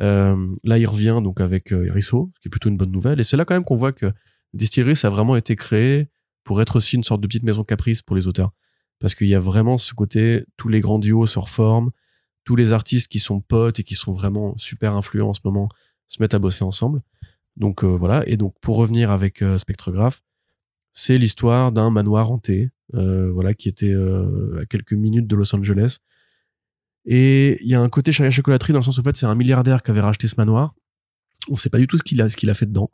Euh, 0.00 0.54
là, 0.64 0.78
il 0.78 0.86
revient 0.86 1.20
donc 1.22 1.40
avec 1.40 1.72
euh, 1.72 1.90
Risso, 1.92 2.30
ce 2.34 2.40
qui 2.40 2.48
est 2.48 2.50
plutôt 2.50 2.68
une 2.68 2.76
bonne 2.76 2.92
nouvelle. 2.92 3.18
Et 3.20 3.22
c'est 3.22 3.36
là 3.36 3.44
quand 3.44 3.54
même 3.54 3.64
qu'on 3.64 3.76
voit 3.76 3.92
que 3.92 4.12
Distillery, 4.52 4.96
ça 4.96 5.08
a 5.08 5.10
vraiment 5.10 5.36
été 5.36 5.56
créé 5.56 6.08
pour 6.44 6.60
être 6.62 6.76
aussi 6.76 6.96
une 6.96 7.04
sorte 7.04 7.20
de 7.20 7.26
petite 7.26 7.42
maison 7.42 7.64
caprice 7.64 8.02
pour 8.02 8.16
les 8.16 8.26
auteurs. 8.26 8.52
Parce 8.98 9.14
qu'il 9.14 9.28
y 9.28 9.34
a 9.34 9.40
vraiment 9.40 9.78
ce 9.78 9.92
côté, 9.94 10.44
tous 10.56 10.68
les 10.68 10.80
grands 10.80 10.98
duos 10.98 11.26
se 11.26 11.38
reforment, 11.38 11.90
tous 12.44 12.56
les 12.56 12.72
artistes 12.72 13.08
qui 13.08 13.18
sont 13.18 13.40
potes 13.40 13.80
et 13.80 13.82
qui 13.82 13.94
sont 13.94 14.12
vraiment 14.12 14.56
super 14.56 14.94
influents 14.94 15.30
en 15.30 15.34
ce 15.34 15.40
moment 15.44 15.68
se 16.08 16.22
mettent 16.22 16.34
à 16.34 16.38
bosser 16.38 16.64
ensemble. 16.64 17.02
Donc 17.56 17.84
voilà. 17.84 18.26
Et 18.28 18.36
donc 18.36 18.54
pour 18.60 18.76
revenir 18.76 19.10
avec 19.10 19.42
euh, 19.42 19.58
Spectrograph, 19.58 20.20
c'est 20.96 21.18
l'histoire 21.18 21.72
d'un 21.72 21.90
manoir 21.90 22.30
hanté, 22.30 22.70
euh, 22.94 23.30
voilà, 23.32 23.54
qui 23.54 23.68
était 23.68 23.94
à 23.94 24.64
quelques 24.66 24.92
minutes 24.92 25.26
de 25.26 25.36
Los 25.36 25.54
Angeles. 25.54 25.98
Et 27.04 27.58
il 27.62 27.70
y 27.70 27.74
a 27.74 27.80
un 27.80 27.88
côté 27.88 28.10
la 28.18 28.30
chocolaterie 28.30 28.72
dans 28.72 28.80
le 28.80 28.84
sens 28.84 28.98
où 28.98 29.00
en 29.00 29.04
fait 29.04 29.16
c'est 29.16 29.26
un 29.26 29.34
milliardaire 29.34 29.82
qui 29.82 29.90
avait 29.90 30.00
racheté 30.00 30.26
ce 30.26 30.34
manoir. 30.38 30.74
On 31.48 31.56
sait 31.56 31.70
pas 31.70 31.78
du 31.78 31.86
tout 31.86 31.98
ce 31.98 32.02
qu'il 32.02 32.20
a, 32.20 32.28
ce 32.28 32.36
qu'il 32.36 32.50
a 32.50 32.54
fait 32.54 32.66
dedans. 32.66 32.90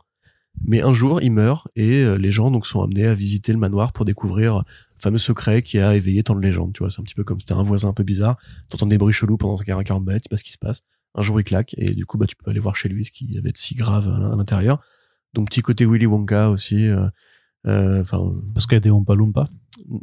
Mais 0.66 0.82
un 0.82 0.92
jour, 0.92 1.22
il 1.22 1.30
meurt 1.30 1.68
et 1.76 2.04
les 2.18 2.30
gens 2.30 2.50
donc 2.50 2.66
sont 2.66 2.82
amenés 2.82 3.06
à 3.06 3.14
visiter 3.14 3.52
le 3.52 3.58
manoir 3.58 3.94
pour 3.94 4.04
découvrir 4.04 4.58
le 4.58 5.00
fameux 5.00 5.18
secret 5.18 5.62
qui 5.62 5.78
a 5.78 5.96
éveillé 5.96 6.22
tant 6.22 6.34
de 6.34 6.42
légendes. 6.42 6.74
Tu 6.74 6.80
vois, 6.80 6.90
c'est 6.90 7.00
un 7.00 7.04
petit 7.04 7.14
peu 7.14 7.24
comme 7.24 7.40
c'était 7.40 7.54
un 7.54 7.62
voisin 7.62 7.88
un 7.88 7.94
peu 7.94 8.04
bizarre. 8.04 8.36
T'entends 8.68 8.86
des 8.86 8.98
bruits 8.98 9.14
chelous 9.14 9.38
pendant 9.38 9.56
40 9.56 10.04
minutes, 10.04 10.22
tu 10.22 10.24
sais 10.24 10.28
pas 10.28 10.36
ce 10.36 10.44
qui 10.44 10.52
se 10.52 10.58
passe 10.58 10.82
un 11.14 11.22
jour 11.22 11.40
il 11.40 11.44
claque 11.44 11.74
et 11.78 11.94
du 11.94 12.06
coup 12.06 12.18
bah 12.18 12.26
tu 12.26 12.36
peux 12.36 12.50
aller 12.50 12.60
voir 12.60 12.76
chez 12.76 12.88
lui 12.88 13.04
ce 13.04 13.10
qui 13.10 13.36
avait 13.38 13.52
de 13.52 13.56
si 13.56 13.74
grave 13.74 14.08
à 14.08 14.36
l'intérieur 14.36 14.80
donc 15.34 15.48
petit 15.48 15.62
côté 15.62 15.84
Willy 15.84 16.06
Wonka 16.06 16.50
aussi 16.50 16.86
euh, 16.86 16.96
euh, 16.96 17.08
enfin 17.64 18.34
parce 18.54 18.66
qu'il 18.66 18.76
y 18.76 18.76
a 18.76 18.80
des 18.80 18.90
Wumpa 18.90 19.14
Loompa 19.14 19.48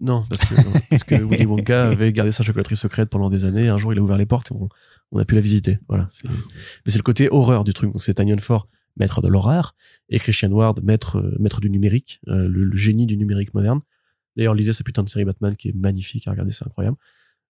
non 0.02 0.24
parce 0.30 0.42
que, 0.42 0.56
parce 0.90 1.04
que 1.04 1.16
Willy 1.16 1.46
Wonka 1.46 1.88
avait 1.90 2.12
gardé 2.12 2.32
sa 2.32 2.44
chocolaterie 2.44 2.76
secrète 2.76 3.10
pendant 3.10 3.30
des 3.30 3.46
années 3.46 3.68
un 3.68 3.78
jour 3.78 3.94
il 3.94 4.00
a 4.00 4.02
ouvert 4.02 4.18
les 4.18 4.26
portes 4.26 4.52
et 4.52 4.56
on, 5.12 5.20
a 5.20 5.26
pu 5.26 5.36
la 5.36 5.42
visiter. 5.42 5.80
Voilà 5.88 6.08
mais 6.24 6.92
c'est 6.92 6.98
le 6.98 7.04
côté 7.04 7.30
horreur 7.32 7.64
du 7.64 7.74
truc. 7.74 7.92
Donc 7.92 8.02
c'est 8.02 8.16
Tanyon 8.16 8.40
Ford 8.40 8.68
maître 8.98 9.22
de 9.22 9.28
l'horreur 9.28 9.76
et 10.10 10.20
Christian 10.20 10.52
Ward 10.52 10.82
maître 10.84 11.36
maître 11.40 11.62
du 11.62 11.70
numérique 11.70 12.20
euh, 12.28 12.48
le, 12.48 12.76
génie 12.76 13.06
du 13.06 13.18
numérique 13.18 13.54
moderne. 13.54 13.82
D'ailleurs 14.36 14.56
lisez 14.56 14.74
sa 14.74 14.84
putain 14.84 15.04
de 15.04 15.10
série 15.10 15.26
Batman 15.26 15.56
qui 15.56 15.70
est 15.70 15.76
magnifique 15.76 16.28
à 16.28 16.32
regarder 16.32 16.52
c'est 16.52 16.66
incroyable. 16.66 16.98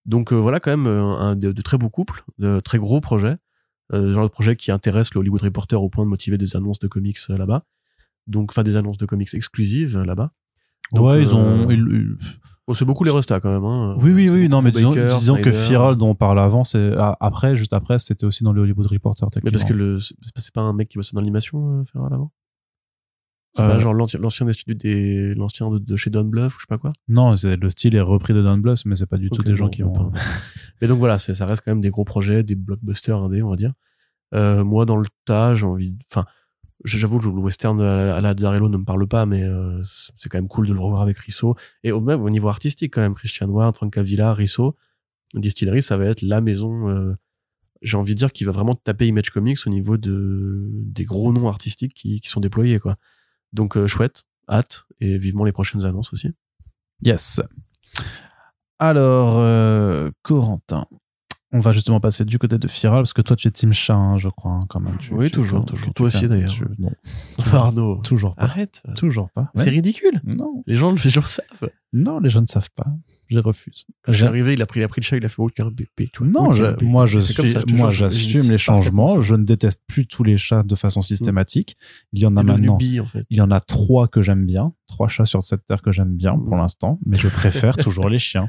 Donc 0.06 0.32
voilà 0.32 0.60
quand 0.60 0.70
même 0.70 0.86
un, 0.86 1.36
de, 1.36 1.52
de, 1.52 1.62
très 1.62 1.78
beaux 1.78 1.90
couples 1.90 2.24
de 2.38 2.60
très 2.60 2.78
gros 2.78 3.00
projets 3.00 3.36
euh, 3.92 4.14
genre 4.14 4.24
de 4.24 4.30
projet 4.30 4.56
qui 4.56 4.70
intéresse 4.70 5.12
le 5.14 5.20
Hollywood 5.20 5.42
Reporter 5.42 5.82
au 5.82 5.88
point 5.88 6.04
de 6.04 6.10
motiver 6.10 6.38
des 6.38 6.54
annonces 6.54 6.78
de 6.78 6.86
comics 6.86 7.18
euh, 7.30 7.36
là-bas. 7.36 7.64
Donc, 8.26 8.50
enfin, 8.52 8.62
des 8.62 8.76
annonces 8.76 8.98
de 8.98 9.06
comics 9.06 9.32
exclusives 9.34 9.96
euh, 9.98 10.04
là-bas. 10.04 10.32
ouais, 10.92 11.22
ils 11.22 11.34
ont. 11.34 11.68
Oh, 12.66 12.74
c'est 12.74 12.84
beaucoup 12.84 13.02
les 13.02 13.10
restats 13.10 13.40
quand 13.40 13.50
même. 13.50 13.64
Hein. 13.64 13.96
Oui, 14.00 14.12
oui, 14.12 14.30
oui. 14.30 14.48
Non, 14.48 14.62
mais 14.62 14.70
disons, 14.70 14.94
disons 15.18 15.36
que 15.36 15.50
Firal, 15.50 15.96
dont 15.96 16.10
on 16.10 16.14
parle 16.14 16.38
avant, 16.38 16.62
c'est 16.62 16.94
après, 17.20 17.56
juste 17.56 17.72
après, 17.72 17.98
c'était 17.98 18.26
aussi 18.26 18.44
dans 18.44 18.52
le 18.52 18.60
Hollywood 18.62 18.86
Reporter. 18.86 19.28
Mais 19.42 19.50
parce 19.50 19.64
que 19.64 19.72
le, 19.72 19.98
c'est 19.98 20.54
pas 20.54 20.60
un 20.60 20.72
mec 20.72 20.88
qui 20.88 20.98
bossait 20.98 21.14
dans 21.14 21.20
l'animation, 21.20 21.84
Firal 21.84 22.12
avant? 22.12 22.32
C'est 23.54 23.62
pas 23.62 23.78
genre 23.78 23.94
l'ancien 23.94 24.46
des 24.46 24.52
studios 24.52 24.76
des 24.76 25.34
l'ancien 25.34 25.68
de, 25.70 25.96
chez 25.96 26.10
Don 26.10 26.24
Bluff 26.24 26.54
ou 26.54 26.58
je 26.60 26.62
sais 26.62 26.68
pas 26.68 26.78
quoi? 26.78 26.92
Non, 27.08 27.36
c'est 27.36 27.56
le 27.56 27.70
style 27.70 27.96
est 27.96 28.00
repris 28.00 28.32
de 28.32 28.42
Don 28.42 28.58
Bluff, 28.58 28.84
mais 28.84 28.94
c'est 28.94 29.06
pas 29.06 29.16
du 29.16 29.28
tout 29.30 29.42
des 29.42 29.56
gens 29.56 29.68
qui 29.68 29.82
vont. 29.82 30.12
mais 30.80 30.86
donc 30.86 30.98
voilà, 30.98 31.18
ça 31.18 31.46
reste 31.46 31.62
quand 31.64 31.72
même 31.72 31.80
des 31.80 31.90
gros 31.90 32.04
projets, 32.04 32.42
des 32.44 32.54
blockbusters 32.54 33.20
indés, 33.20 33.42
on 33.42 33.50
va 33.50 33.56
dire. 33.56 33.72
Euh, 34.34 34.62
moi, 34.62 34.86
dans 34.86 34.96
le 34.96 35.08
tas, 35.24 35.56
j'ai 35.56 35.66
envie, 35.66 35.96
enfin, 36.10 36.24
j'avoue 36.84 37.18
que 37.18 37.24
le 37.24 37.30
western 37.30 37.80
à 37.80 38.20
la 38.20 38.34
Zarello 38.36 38.68
ne 38.68 38.78
me 38.78 38.84
parle 38.84 39.06
pas, 39.06 39.26
mais 39.26 39.42
euh, 39.42 39.80
c'est 39.82 40.28
quand 40.28 40.38
même 40.38 40.48
cool 40.48 40.66
de 40.66 40.72
le 40.72 40.80
revoir 40.80 41.02
avec 41.02 41.18
Risso. 41.18 41.56
Et 41.82 41.92
au 41.92 42.00
même 42.00 42.22
au 42.22 42.30
niveau 42.30 42.48
artistique, 42.48 42.94
quand 42.94 43.00
même, 43.00 43.14
Christian 43.14 43.48
Ward, 43.48 43.76
Francavilla, 43.76 44.32
Risso, 44.34 44.76
Distillery, 45.34 45.82
ça 45.82 45.96
va 45.96 46.06
être 46.06 46.22
la 46.22 46.40
maison. 46.40 46.88
Euh, 46.88 47.14
j'ai 47.82 47.96
envie 47.96 48.14
de 48.14 48.18
dire 48.18 48.32
qui 48.32 48.44
va 48.44 48.52
vraiment 48.52 48.74
taper 48.74 49.06
Image 49.06 49.30
Comics 49.30 49.58
au 49.66 49.70
niveau 49.70 49.96
de 49.96 50.68
des 50.72 51.04
gros 51.04 51.32
noms 51.32 51.48
artistiques 51.48 51.94
qui, 51.94 52.20
sont 52.24 52.40
déployés, 52.40 52.78
quoi. 52.78 52.96
Donc 53.52 53.76
euh, 53.76 53.86
chouette, 53.86 54.24
hâte 54.48 54.86
et 55.00 55.18
vivement 55.18 55.44
les 55.44 55.52
prochaines 55.52 55.84
annonces 55.84 56.12
aussi. 56.12 56.30
Yes. 57.02 57.40
Alors, 58.78 59.42
Corentin, 60.22 60.86
on 61.52 61.60
va 61.60 61.72
justement 61.72 62.00
passer 62.00 62.24
du 62.24 62.38
côté 62.38 62.58
de 62.58 62.68
Firal 62.68 63.00
parce 63.00 63.12
que 63.12 63.22
toi 63.22 63.36
tu 63.36 63.48
es 63.48 63.50
Team 63.50 63.72
Chat, 63.72 63.94
hein, 63.94 64.16
je 64.18 64.28
crois, 64.28 64.52
hein, 64.52 64.66
quand 64.68 64.80
même. 64.80 64.96
oui, 65.12 65.30
toujours, 65.30 65.64
toujours. 65.64 65.92
Toi 65.94 66.06
aussi 66.06 66.28
d'ailleurs. 66.28 66.52
Non. 66.78 66.90
Arnaud. 67.52 67.96
Toujours 68.02 68.34
pas. 68.34 68.44
Arrête. 68.44 68.82
Toujours 68.96 69.30
pas. 69.30 69.50
C'est 69.56 69.70
ridicule. 69.70 70.20
Non. 70.24 70.62
Les 70.66 70.76
gens, 70.76 70.92
les 70.92 71.10
gens 71.10 71.22
savent. 71.22 71.70
Non, 71.92 72.20
les 72.20 72.30
gens 72.30 72.40
ne 72.40 72.46
savent 72.46 72.70
pas 72.74 72.86
je 73.30 73.38
refuse. 73.38 73.86
je 74.08 74.12
suis 74.12 74.24
arrivé, 74.24 74.54
il 74.54 74.62
a 74.62 74.66
pris, 74.66 74.80
il 74.80 74.82
a 74.82 74.88
pris 74.88 75.00
le 75.00 75.04
chat, 75.04 75.16
il 75.16 75.24
a 75.24 75.28
fait 75.28 75.40
aucun 75.40 75.70
bébé. 75.70 76.10
non, 76.20 76.52
moi 76.82 77.06
je 77.06 77.18
suis, 77.20 77.74
moi 77.74 77.90
j'assume 77.90 78.50
les 78.50 78.58
changements. 78.58 79.20
Je 79.22 79.34
ne 79.34 79.44
déteste 79.44 79.80
plus 79.86 80.06
tous 80.06 80.24
les 80.24 80.36
chats 80.36 80.62
de 80.62 80.74
façon 80.74 81.00
systématique. 81.00 81.76
Il 82.12 82.20
y 82.20 82.26
en 82.26 82.36
a 82.36 82.42
maintenant. 82.42 82.76
en 82.76 83.06
fait. 83.06 83.24
Il 83.30 83.36
y 83.36 83.40
en 83.40 83.50
a 83.50 83.60
trois 83.60 84.08
que 84.08 84.20
j'aime 84.22 84.46
bien, 84.46 84.72
trois 84.86 85.08
chats 85.08 85.26
sur 85.26 85.42
cette 85.42 85.64
terre 85.64 85.82
que 85.82 85.92
j'aime 85.92 86.16
bien 86.16 86.36
pour 86.36 86.56
l'instant, 86.56 86.98
mais 87.06 87.18
je 87.18 87.28
préfère 87.28 87.76
toujours 87.76 88.08
les 88.08 88.18
chiens. 88.18 88.48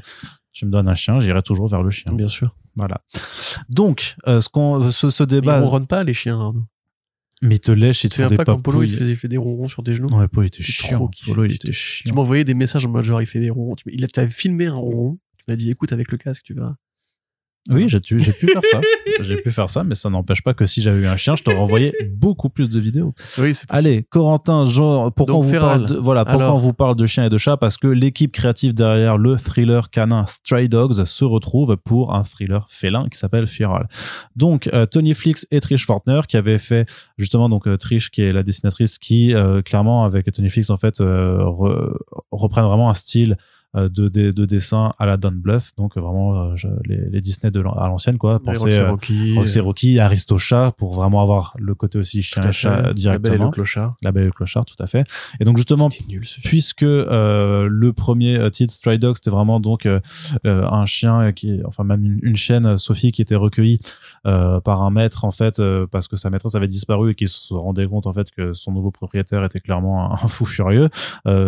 Tu 0.52 0.66
me 0.66 0.70
donnes 0.70 0.88
un 0.88 0.94
chien, 0.94 1.20
j'irai 1.20 1.42
toujours 1.42 1.68
vers 1.68 1.82
le 1.82 1.90
chien. 1.90 2.12
Bien 2.12 2.28
sûr. 2.28 2.54
Voilà. 2.76 3.02
Donc, 3.68 4.16
euh, 4.26 4.40
ce 4.40 4.48
qu'on, 4.48 4.90
ce, 4.90 5.10
ce 5.10 5.24
débat. 5.24 5.58
Ils 5.58 5.62
ronronnent 5.62 5.86
pas 5.86 6.04
les 6.04 6.14
chiens. 6.14 6.40
Arnaud. 6.40 6.64
Mais 7.42 7.56
il 7.56 7.60
te 7.60 7.72
lèche, 7.72 8.04
il 8.04 8.10
te 8.10 8.14
fait 8.14 8.28
des 8.28 8.36
pas 8.36 8.44
quand 8.44 8.60
Polo, 8.62 8.84
il, 8.84 8.88
faisait, 8.88 9.16
fait 9.16 9.26
des 9.26 9.36
ronrons 9.36 9.68
sur 9.68 9.82
tes 9.82 9.96
genoux. 9.96 10.08
Ouais, 10.16 10.28
Polo, 10.28 10.44
il 10.44 10.46
était 10.46 10.62
chiant. 10.62 11.10
Polo, 11.26 11.44
il 11.44 11.52
était 11.52 11.72
chiant. 11.72 12.08
Tu 12.08 12.14
m'envoyais 12.14 12.44
des 12.44 12.54
messages 12.54 12.86
en 12.86 12.88
mode 12.88 13.04
genre, 13.04 13.20
il 13.20 13.26
fait 13.26 13.40
des 13.40 13.50
ronrons. 13.50 13.74
Il 13.86 14.06
t'avait 14.08 14.30
filmé 14.30 14.66
un 14.66 14.74
ronron. 14.74 15.18
Tu 15.38 15.44
m'as 15.48 15.56
dit, 15.56 15.68
écoute, 15.68 15.92
avec 15.92 16.12
le 16.12 16.18
casque, 16.18 16.44
tu 16.44 16.54
vas. 16.54 16.76
Oui, 17.70 17.88
j'ai 17.88 18.00
pu, 18.00 18.16
pu 18.16 18.48
faire 18.48 18.62
ça. 18.64 18.80
j'ai 19.20 19.36
pu 19.36 19.52
faire 19.52 19.70
ça, 19.70 19.84
mais 19.84 19.94
ça 19.94 20.10
n'empêche 20.10 20.42
pas 20.42 20.52
que 20.52 20.66
si 20.66 20.82
j'avais 20.82 21.02
eu 21.02 21.06
un 21.06 21.16
chien, 21.16 21.36
je 21.36 21.44
t'aurais 21.44 21.58
envoyé 21.58 21.94
beaucoup 22.10 22.48
plus 22.48 22.68
de 22.68 22.80
vidéos. 22.80 23.14
Oui, 23.38 23.54
c'est 23.54 23.66
Allez, 23.68 24.02
Corentin, 24.10 24.64
genre, 24.64 25.12
pourquoi 25.12 25.36
on 25.36 25.42
vous 25.42 25.52
parle 25.52 25.86
de, 25.86 25.94
voilà, 25.94 26.24
pourquoi 26.24 26.52
on 26.52 26.58
vous 26.58 26.72
parle 26.72 26.96
de 26.96 27.06
chiens 27.06 27.26
et 27.26 27.30
de 27.30 27.38
chats? 27.38 27.56
Parce 27.56 27.76
que 27.76 27.86
l'équipe 27.86 28.32
créative 28.32 28.74
derrière 28.74 29.16
le 29.16 29.36
thriller 29.36 29.90
canin 29.90 30.26
Stray 30.26 30.68
Dogs 30.68 31.04
se 31.04 31.24
retrouve 31.24 31.76
pour 31.76 32.14
un 32.14 32.24
thriller 32.24 32.66
félin 32.68 33.08
qui 33.08 33.16
s'appelle 33.16 33.46
Feral. 33.46 33.88
Donc, 34.34 34.68
euh, 34.72 34.84
Tony 34.86 35.14
Flix 35.14 35.46
et 35.52 35.60
Trish 35.60 35.86
Fortner, 35.86 36.22
qui 36.26 36.36
avaient 36.36 36.58
fait, 36.58 36.88
justement, 37.16 37.48
donc, 37.48 37.68
euh, 37.68 37.76
Trish, 37.76 38.10
qui 38.10 38.22
est 38.22 38.32
la 38.32 38.42
dessinatrice, 38.42 38.98
qui, 38.98 39.34
euh, 39.34 39.62
clairement, 39.62 40.04
avec 40.04 40.30
Tony 40.32 40.50
Flix, 40.50 40.68
en 40.70 40.76
fait, 40.76 40.96
reprennent 40.98 42.64
vraiment 42.64 42.90
un 42.90 42.94
style 42.94 43.36
de, 43.74 43.88
de, 43.88 44.30
de 44.32 44.44
dessins 44.44 44.92
à 44.98 45.06
la 45.06 45.16
Don 45.16 45.32
Bluth, 45.32 45.72
donc 45.78 45.96
vraiment 45.96 46.52
euh, 46.52 46.54
les, 46.84 47.08
les, 47.10 47.20
Disney 47.22 47.50
de 47.50 47.60
à 47.60 47.88
l'ancienne 47.88 48.18
quoi. 48.18 48.38
Pensez 48.38 48.78
euh, 48.78 48.90
Rocky, 48.90 49.34
Roxy 49.34 49.60
Rocky, 49.60 49.98
Aristocha 49.98 50.72
pour 50.76 50.92
vraiment 50.92 51.22
avoir 51.22 51.54
le 51.58 51.74
côté 51.74 51.98
aussi 51.98 52.22
chien 52.22 52.52
chat 52.52 52.92
directement. 52.92 53.12
La 53.12 53.18
Belle 53.18 53.40
et 53.40 53.44
le 53.44 53.50
Clochard. 53.50 53.94
La 54.02 54.12
Belle 54.12 54.22
et 54.24 54.26
le 54.26 54.32
Clochard, 54.32 54.66
tout 54.66 54.76
à 54.78 54.86
fait. 54.86 55.06
Et 55.40 55.44
donc 55.44 55.56
justement, 55.56 55.88
nul, 56.06 56.26
puisque 56.44 56.82
euh, 56.82 57.66
le 57.70 57.92
premier 57.94 58.50
titre 58.50 58.74
Stray 58.74 58.98
Dog 58.98 59.16
c'était 59.16 59.30
vraiment 59.30 59.58
donc 59.58 59.88
un 60.44 60.86
chien 60.86 61.32
qui, 61.32 61.60
enfin 61.64 61.84
même 61.84 62.04
une, 62.04 62.18
une, 62.22 62.36
chienne 62.36 62.76
Sophie 62.76 63.12
qui 63.12 63.22
était 63.22 63.36
recueillie 63.36 63.80
par 64.24 64.82
un 64.82 64.90
maître 64.90 65.24
en 65.24 65.30
fait 65.30 65.62
parce 65.90 66.08
que 66.08 66.16
sa 66.16 66.28
maîtresse 66.28 66.54
avait 66.54 66.68
disparu 66.68 67.12
et 67.12 67.14
qu'il 67.14 67.28
se 67.28 67.54
rendait 67.54 67.86
compte 67.86 68.06
en 68.06 68.12
fait 68.12 68.30
que 68.30 68.52
son 68.52 68.72
nouveau 68.72 68.90
propriétaire 68.90 69.42
était 69.44 69.60
clairement 69.60 70.12
un, 70.12 70.16
fou 70.28 70.44
furieux. 70.44 70.88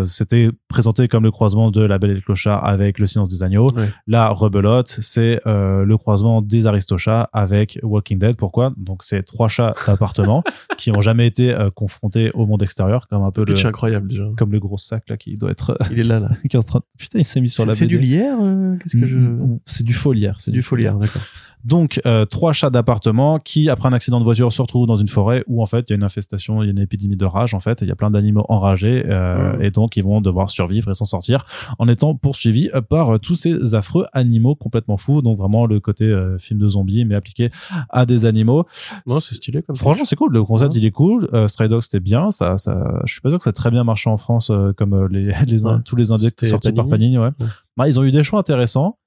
c'était 0.07 0.51
présenté 0.69 1.07
comme 1.09 1.25
le 1.25 1.31
croisement 1.31 1.71
de 1.71 1.83
La 1.83 1.99
Belle 1.99 2.14
les 2.15 2.21
clochards 2.21 2.65
avec 2.65 2.99
le 2.99 3.07
silence 3.07 3.29
des 3.29 3.43
agneaux. 3.43 3.73
La 4.07 4.29
rebelote, 4.29 4.89
c'est 4.89 5.41
euh, 5.47 5.85
le 5.85 5.99
croisement 5.99 6.43
des 6.43 6.67
aristochats 6.67 7.29
avec 7.33 7.79
Walking 7.83 8.19
Dead. 8.19 8.37
Pourquoi? 8.37 8.73
Donc 8.77 9.03
c'est 9.03 9.23
trois 9.23 9.49
chats 9.49 9.75
d'appartement 9.87 10.43
qui 10.79 10.91
ont 10.91 11.01
jamais 11.01 11.27
été 11.27 11.55
euh, 11.55 11.71
confrontés 11.71 12.31
au 12.33 12.47
monde 12.47 12.63
extérieur, 12.63 13.09
comme 13.09 13.23
un 13.23 13.31
peu 13.31 13.45
le 13.45 13.67
incroyable 13.67 14.09
déjà. 14.09 14.25
comme 14.37 14.53
le 14.53 14.59
gros 14.59 14.79
sac 14.79 15.09
là 15.09 15.17
qui 15.17 15.35
doit 15.35 15.51
être. 15.51 15.77
il 15.91 16.01
est 16.01 16.05
là 16.05 16.21
là. 16.21 16.31
qui 16.49 16.57
est 16.57 16.59
en 16.59 16.63
train 16.63 16.83
Putain, 16.99 17.19
il 17.19 17.25
s'est 17.25 17.41
mis 17.41 17.51
sur 17.51 17.67
la. 17.67 17.75
C'est 17.75 17.87
du 17.87 17.99
lierre. 17.99 18.39
Euh, 18.41 18.77
qu'est-ce 18.77 18.97
que 18.97 19.07
je. 19.07 19.19
C'est 19.67 19.85
du 19.85 19.95
faux 19.95 20.13
lierre. 20.13 20.41
C'est 20.41 20.51
du 20.51 20.63
faux 20.63 20.77
lierre, 20.77 20.97
d'accord. 20.97 21.23
Donc 21.65 22.01
euh, 22.05 22.27
trois 22.27 22.53
chats 22.53 22.71
d'appartement 22.71 23.39
qui 23.39 23.71
après 23.71 23.89
un 23.89 23.93
accident 23.93 24.19
de 24.19 24.25
voiture 24.25 24.53
se 24.53 24.61
retrouvent 24.61 24.87
dans 24.87 24.99
une 24.99 25.09
forêt 25.09 25.45
où 25.47 25.63
en 25.63 25.67
fait 25.67 25.87
il 25.89 25.93
y 25.93 25.95
a 25.95 25.97
une 25.97 26.05
infestation, 26.05 26.63
il 26.63 26.67
y 26.67 26.69
a 26.69 26.73
une 26.73 26.79
épidémie 26.79 27.17
de 27.17 27.25
rage 27.25 27.55
en 27.55 27.61
fait, 27.61 27.81
il 27.81 27.89
y 27.89 27.91
a 27.91 27.97
plein 27.97 28.11
d'animaux 28.11 28.45
enragés 28.51 29.05
euh, 29.07 29.59
et 29.61 29.71
donc 29.71 29.97
ils 29.97 30.05
vont 30.05 30.21
devoir 30.21 30.51
survivre 30.51 30.91
et 30.91 30.95
s'en 30.95 31.07
sortir 31.07 31.47
en 31.79 31.89
étant 31.89 32.15
poursuivis 32.15 32.71
par 32.91 33.19
tous 33.19 33.35
ces 33.35 33.75
affreux 33.75 34.07
animaux 34.13 34.55
complètement 34.55 34.99
fous. 34.99 35.23
Donc 35.23 35.39
vraiment 35.39 35.65
le 35.67 35.81
côté 35.81 36.05
euh, 36.05 36.39
film 36.39 36.61
de 36.61 36.69
zombies 36.69 37.05
mais 37.07 37.15
appliqué 37.15 37.49
à 37.89 38.05
des 38.05 38.27
animaux. 38.27 38.67
Non, 39.07 39.19
c'est 39.19 39.37
stylé 39.37 39.63
comme 39.63 39.77
Franchement, 39.77 40.05
c'est 40.05 40.17
cool. 40.17 40.33
Le 40.33 40.45
concept 40.45 40.75
il 40.75 40.85
est 40.85 40.91
cool. 40.91 41.29
Stray 41.49 41.69
Dogs 41.69 41.83
c'était 41.83 42.01
bien. 42.01 42.31
Ça, 42.31 42.59
ça, 42.59 43.01
je 43.05 43.13
suis 43.13 43.23
pas 43.23 43.31
sûr 43.31 43.39
que 43.39 43.45
ça 43.45 43.51
a 43.51 43.55
très 43.55 43.71
bien 43.71 43.85
marché 43.85 44.11
en 44.11 44.19
France 44.19 44.53
comme 44.77 45.09
les, 45.11 45.33
les 45.47 45.63
tous 45.85 45.97
les 45.97 46.13
indices 46.13 46.33
sortis 46.43 46.73
par 46.73 46.87
Panini. 46.89 47.17
Ouais. 47.17 47.31
Bah, 47.77 47.89
ils 47.89 47.99
ont 47.99 48.05
eu 48.05 48.13
des 48.13 48.23
choix 48.23 48.39
intéressants 48.39 48.99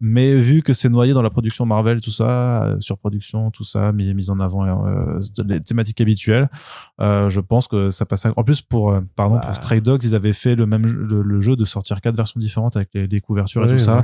Mais 0.00 0.34
vu 0.34 0.62
que 0.62 0.72
c'est 0.72 0.88
noyé 0.88 1.12
dans 1.12 1.22
la 1.22 1.30
production 1.30 1.64
Marvel, 1.66 2.00
tout 2.00 2.10
ça, 2.10 2.64
euh, 2.64 2.76
surproduction, 2.80 3.50
tout 3.52 3.62
ça, 3.62 3.92
mis, 3.92 4.12
mise 4.12 4.28
en 4.28 4.40
avant 4.40 4.66
euh, 4.86 5.20
les 5.46 5.60
thématiques 5.60 6.00
habituelles, 6.00 6.50
euh, 7.00 7.30
je 7.30 7.40
pense 7.40 7.68
que 7.68 7.90
ça 7.90 8.04
passe. 8.04 8.26
À... 8.26 8.32
En 8.36 8.42
plus, 8.42 8.60
pour 8.60 8.90
euh, 8.90 9.00
pardon, 9.14 9.38
pour 9.38 9.48
Bah. 9.48 9.54
Stray 9.54 9.80
Dogs, 9.80 10.02
ils 10.04 10.14
avaient 10.16 10.32
fait 10.32 10.56
le 10.56 10.66
même 10.66 10.86
jeu- 10.88 10.96
le, 10.98 11.22
le 11.22 11.40
jeu 11.40 11.54
de 11.54 11.64
sortir 11.64 12.00
quatre 12.00 12.16
versions 12.16 12.40
différentes 12.40 12.74
avec 12.76 12.88
les, 12.92 13.06
les 13.06 13.20
couvertures 13.20 13.62
et 13.64 13.68
tout 13.68 13.78
ça. 13.78 14.02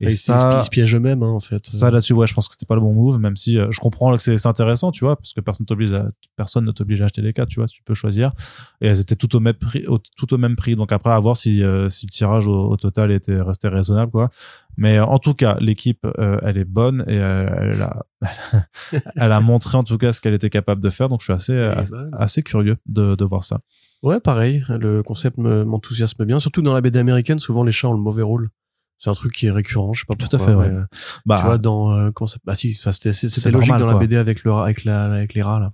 Et 0.00 0.06
ils, 0.06 0.12
ça, 0.12 0.58
ils 0.60 0.64
se 0.64 0.70
piègent 0.70 0.94
eux-mêmes, 0.96 1.22
hein, 1.22 1.28
en 1.30 1.40
fait. 1.40 1.66
ça 1.66 1.90
là-dessus, 1.90 2.14
ouais, 2.14 2.26
je 2.26 2.32
pense 2.34 2.48
que 2.48 2.54
c'était 2.54 2.66
pas 2.66 2.74
le 2.74 2.80
bon 2.80 2.94
move, 2.94 3.18
même 3.20 3.36
si 3.36 3.58
euh, 3.58 3.68
je 3.70 3.78
comprends 3.78 4.16
que 4.16 4.22
c'est 4.22 4.46
intéressant, 4.46 4.90
tu 4.90 5.04
vois, 5.04 5.16
parce 5.16 5.34
que 5.34 5.40
personne 5.42 5.66
t'oblige 5.66 5.92
à, 5.92 6.06
personne 6.36 6.64
ne 6.64 6.72
t'oblige 6.72 7.02
à 7.02 7.04
acheter 7.04 7.20
les 7.20 7.34
cartes, 7.34 7.50
tu 7.50 7.60
vois, 7.60 7.68
tu 7.68 7.82
peux 7.84 7.94
choisir. 7.94 8.32
Et 8.80 8.86
elles 8.86 9.00
étaient 9.00 9.16
toutes 9.16 9.34
au 9.34 9.40
même 9.40 9.54
prix, 9.54 9.86
au- 9.86 9.98
toutes 10.16 10.32
au 10.32 10.38
même 10.38 10.56
prix. 10.56 10.76
Donc 10.76 10.92
après, 10.92 11.10
à 11.12 11.18
voir 11.20 11.36
si, 11.36 11.62
euh, 11.62 11.90
si 11.90 12.06
le 12.06 12.10
tirage 12.10 12.48
au, 12.48 12.70
au 12.70 12.76
total 12.78 13.12
était 13.12 13.40
resté 13.40 13.68
raisonnable, 13.68 14.10
quoi. 14.10 14.30
Mais 14.76 14.98
euh, 14.98 15.04
en 15.04 15.18
tout 15.18 15.34
cas, 15.34 15.56
l'équipe, 15.60 16.04
euh, 16.18 16.38
elle 16.42 16.58
est 16.58 16.64
bonne 16.64 17.04
et 17.08 17.14
elle, 17.16 17.72
elle 17.72 17.82
a, 17.82 18.04
elle 19.16 19.32
a 19.32 19.40
montré 19.40 19.76
en 19.78 19.82
tout 19.82 19.98
cas 19.98 20.12
ce 20.12 20.20
qu'elle 20.20 20.34
était 20.34 20.50
capable 20.50 20.80
de 20.82 20.90
faire. 20.90 21.08
Donc 21.08 21.20
je 21.20 21.24
suis 21.24 21.32
assez, 21.32 21.56
assez, 21.56 21.92
bah, 21.92 22.04
assez 22.12 22.42
curieux 22.42 22.76
de, 22.86 23.14
de 23.14 23.24
voir 23.24 23.44
ça. 23.44 23.60
Ouais, 24.02 24.20
pareil. 24.20 24.62
Le 24.68 25.02
concept 25.02 25.38
me- 25.38 25.64
m'enthousiasme 25.64 26.24
bien. 26.24 26.38
Surtout 26.38 26.62
dans 26.62 26.74
la 26.74 26.80
BD 26.80 26.98
américaine, 26.98 27.38
souvent 27.38 27.64
les 27.64 27.72
chats 27.72 27.88
ont 27.88 27.92
le 27.94 27.98
mauvais 27.98 28.22
rôle. 28.22 28.50
C'est 28.98 29.10
un 29.10 29.14
truc 29.14 29.32
qui 29.34 29.46
est 29.46 29.50
récurrent, 29.50 29.92
je 29.92 30.00
sais 30.00 30.04
pas 30.08 30.14
Tout 30.14 30.34
à 30.34 30.38
fait, 30.38 30.54
ouais. 30.54 30.68
euh, 30.70 30.84
Bah, 31.26 31.38
tu 31.40 31.44
vois, 31.46 31.58
dans 31.58 31.92
euh, 31.92 32.10
comment 32.12 32.28
ça- 32.28 32.38
bah 32.44 32.54
si, 32.54 32.72
c'était 32.72 33.50
logique 33.50 33.68
normal, 33.70 33.80
dans 33.80 33.86
la 33.86 33.92
quoi. 33.92 34.00
BD 34.00 34.16
avec 34.16 34.42
le 34.44 34.52
avec 34.52 34.84
la 34.84 35.04
avec 35.04 35.34
les 35.34 35.42
rats 35.42 35.60
là. 35.60 35.72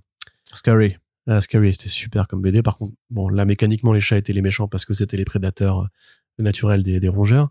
Scary. 0.53 0.97
Ah, 1.27 1.39
Scary, 1.39 1.71
c'était 1.73 1.87
super 1.89 2.27
comme 2.27 2.41
BD. 2.41 2.61
Par 2.61 2.75
contre, 2.75 2.93
bon, 3.09 3.29
là 3.29 3.45
mécaniquement 3.45 3.93
les 3.93 4.01
chats 4.01 4.17
étaient 4.17 4.33
les 4.33 4.41
méchants 4.41 4.67
parce 4.67 4.83
que 4.83 4.93
c'était 4.93 5.15
les 5.15 5.23
prédateurs 5.25 5.79
euh, 5.83 6.43
naturels 6.43 6.83
des, 6.83 6.99
des 6.99 7.07
rongeurs. 7.07 7.49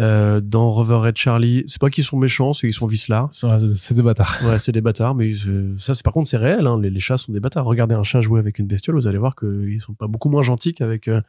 Euh, 0.00 0.40
dans 0.40 0.70
Rover 0.70 1.06
Red 1.08 1.16
Charlie, 1.16 1.64
c'est 1.66 1.80
pas 1.80 1.90
qu'ils 1.90 2.04
sont 2.04 2.16
méchants, 2.16 2.52
c'est 2.52 2.68
qu'ils 2.68 2.74
sont 2.74 2.86
vicelards. 2.86 3.28
C'est 3.32 3.48
c'est 3.74 3.94
des 3.94 4.02
bâtards. 4.02 4.38
Ouais, 4.44 4.58
c'est 4.60 4.70
des 4.70 4.80
bâtards, 4.80 5.14
mais 5.14 5.32
euh, 5.46 5.74
ça, 5.78 5.94
c'est 5.94 6.04
par 6.04 6.12
contre, 6.12 6.28
c'est 6.28 6.36
réel. 6.36 6.66
Hein, 6.66 6.80
les, 6.80 6.90
les 6.90 7.00
chats 7.00 7.16
sont 7.16 7.32
des 7.32 7.40
bâtards. 7.40 7.64
Regardez 7.64 7.94
un 7.94 8.04
chat 8.04 8.20
jouer 8.20 8.38
avec 8.38 8.58
une 8.58 8.66
bestiole, 8.66 8.94
vous 8.94 9.08
allez 9.08 9.18
voir 9.18 9.34
qu'ils 9.34 9.80
sont 9.80 9.94
pas 9.94 10.06
beaucoup 10.06 10.28
moins 10.28 10.42
gentils 10.44 10.72
qu'avec 10.72 11.08
euh, 11.08 11.20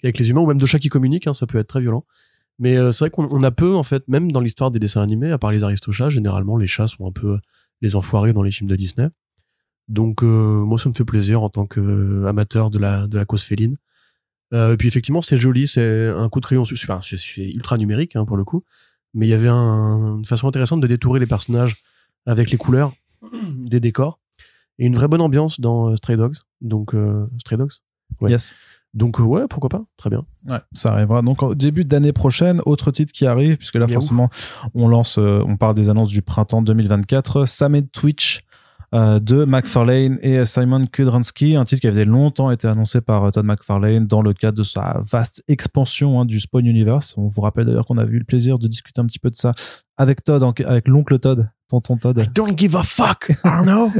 qu'avec 0.00 0.18
les 0.18 0.30
humains, 0.30 0.40
ou 0.40 0.46
même 0.46 0.58
deux 0.58 0.66
chats 0.66 0.78
qui 0.78 0.88
communiquent. 0.88 1.26
Hein, 1.26 1.34
ça 1.34 1.46
peut 1.46 1.58
être 1.58 1.68
très 1.68 1.80
violent. 1.80 2.04
Mais 2.58 2.76
euh, 2.76 2.92
c'est 2.92 3.04
vrai 3.04 3.10
qu'on 3.10 3.28
on 3.30 3.42
a 3.42 3.50
peu, 3.50 3.74
en 3.74 3.82
fait, 3.82 4.06
même 4.08 4.30
dans 4.32 4.40
l'histoire 4.40 4.70
des 4.70 4.78
dessins 4.78 5.02
animés, 5.02 5.30
à 5.32 5.38
part 5.38 5.50
les 5.50 5.64
aristochats, 5.64 6.08
généralement, 6.08 6.56
les 6.56 6.66
chats 6.66 6.86
sont 6.86 7.06
un 7.06 7.12
peu 7.12 7.38
les 7.82 7.96
enfoirés 7.96 8.32
dans 8.32 8.42
les 8.42 8.50
films 8.52 8.70
de 8.70 8.76
Disney. 8.76 9.08
Donc, 9.88 10.22
euh, 10.22 10.64
moi, 10.64 10.78
ça 10.78 10.88
me 10.88 10.94
fait 10.94 11.04
plaisir 11.04 11.42
en 11.42 11.50
tant 11.50 11.66
qu'amateur 11.66 12.70
de 12.70 12.78
la, 12.78 13.06
de 13.06 13.18
la 13.18 13.24
cause 13.24 13.42
féline. 13.42 13.76
Euh, 14.54 14.72
et 14.74 14.76
puis, 14.76 14.88
effectivement, 14.88 15.20
c'est 15.22 15.36
joli. 15.36 15.66
C'est 15.66 16.08
un 16.08 16.28
coup 16.28 16.40
de 16.40 16.44
crayon. 16.46 16.62
Enfin, 16.62 17.00
c'est 17.02 17.50
ultra 17.50 17.76
numérique, 17.76 18.16
hein, 18.16 18.24
pour 18.24 18.36
le 18.36 18.44
coup. 18.44 18.62
Mais 19.12 19.26
il 19.26 19.30
y 19.30 19.34
avait 19.34 19.48
un- 19.48 20.16
une 20.18 20.24
façon 20.24 20.48
intéressante 20.48 20.80
de 20.80 20.86
détourer 20.86 21.20
les 21.20 21.26
personnages 21.26 21.82
avec 22.26 22.50
les 22.50 22.56
couleurs 22.56 22.92
des 23.56 23.80
décors 23.80 24.18
et 24.78 24.86
une 24.86 24.94
vraie 24.94 25.08
bonne 25.08 25.20
ambiance 25.20 25.60
dans 25.60 25.90
euh, 25.90 25.96
Stray 25.96 26.16
Dogs. 26.16 26.36
Donc, 26.60 26.94
euh, 26.94 27.26
Stray 27.38 27.58
Dogs? 27.58 27.72
Ouais. 28.20 28.30
Yes. 28.30 28.54
Donc, 28.92 29.18
ouais, 29.18 29.42
pourquoi 29.50 29.68
pas? 29.70 29.84
Très 29.96 30.08
bien. 30.10 30.24
Ouais, 30.46 30.58
ça 30.72 30.92
arrivera. 30.92 31.20
Donc 31.22 31.42
au 31.42 31.54
début 31.56 31.84
d'année 31.84 32.12
prochaine, 32.12 32.60
autre 32.64 32.92
titre 32.92 33.12
qui 33.12 33.26
arrive, 33.26 33.56
puisque 33.56 33.74
là 33.74 33.86
forcément 33.94 34.30
on 34.72 34.86
lance, 34.86 35.18
euh, 35.18 35.42
on 35.48 35.56
parle 35.56 35.74
des 35.74 35.88
annonces 35.88 36.10
du 36.10 36.22
printemps 36.22 36.62
2024. 36.62 37.44
Sam 37.44 37.74
et 37.74 37.84
Twitch 37.84 38.42
euh, 38.94 39.18
de 39.18 39.44
McFarlane 39.44 40.18
et 40.22 40.44
Simon 40.44 40.86
Kudransky, 40.86 41.56
un 41.56 41.64
titre 41.64 41.80
qui 41.80 41.88
avait 41.88 42.04
longtemps 42.04 42.52
été 42.52 42.68
annoncé 42.68 43.00
par 43.00 43.24
euh, 43.24 43.30
Todd 43.32 43.44
McFarlane 43.44 44.06
dans 44.06 44.22
le 44.22 44.32
cadre 44.32 44.56
de 44.56 44.62
sa 44.62 45.00
vaste 45.10 45.42
expansion 45.48 46.20
hein, 46.20 46.24
du 46.24 46.38
Spawn 46.38 46.64
Universe. 46.64 47.14
On 47.16 47.26
vous 47.26 47.40
rappelle 47.40 47.66
d'ailleurs 47.66 47.86
qu'on 47.86 47.98
a 47.98 48.04
eu 48.04 48.18
le 48.18 48.24
plaisir 48.24 48.56
de 48.58 48.68
discuter 48.68 49.00
un 49.00 49.06
petit 49.06 49.18
peu 49.18 49.30
de 49.30 49.34
ça 49.34 49.52
avec 49.96 50.22
Todd, 50.22 50.44
avec 50.64 50.86
l'oncle 50.86 51.18
Todd, 51.18 51.48
tonton 51.68 51.96
Todd. 51.96 52.30
don't 52.32 52.56
give 52.56 52.76
a 52.76 52.84
fuck, 52.84 53.32
Arno 53.42 53.90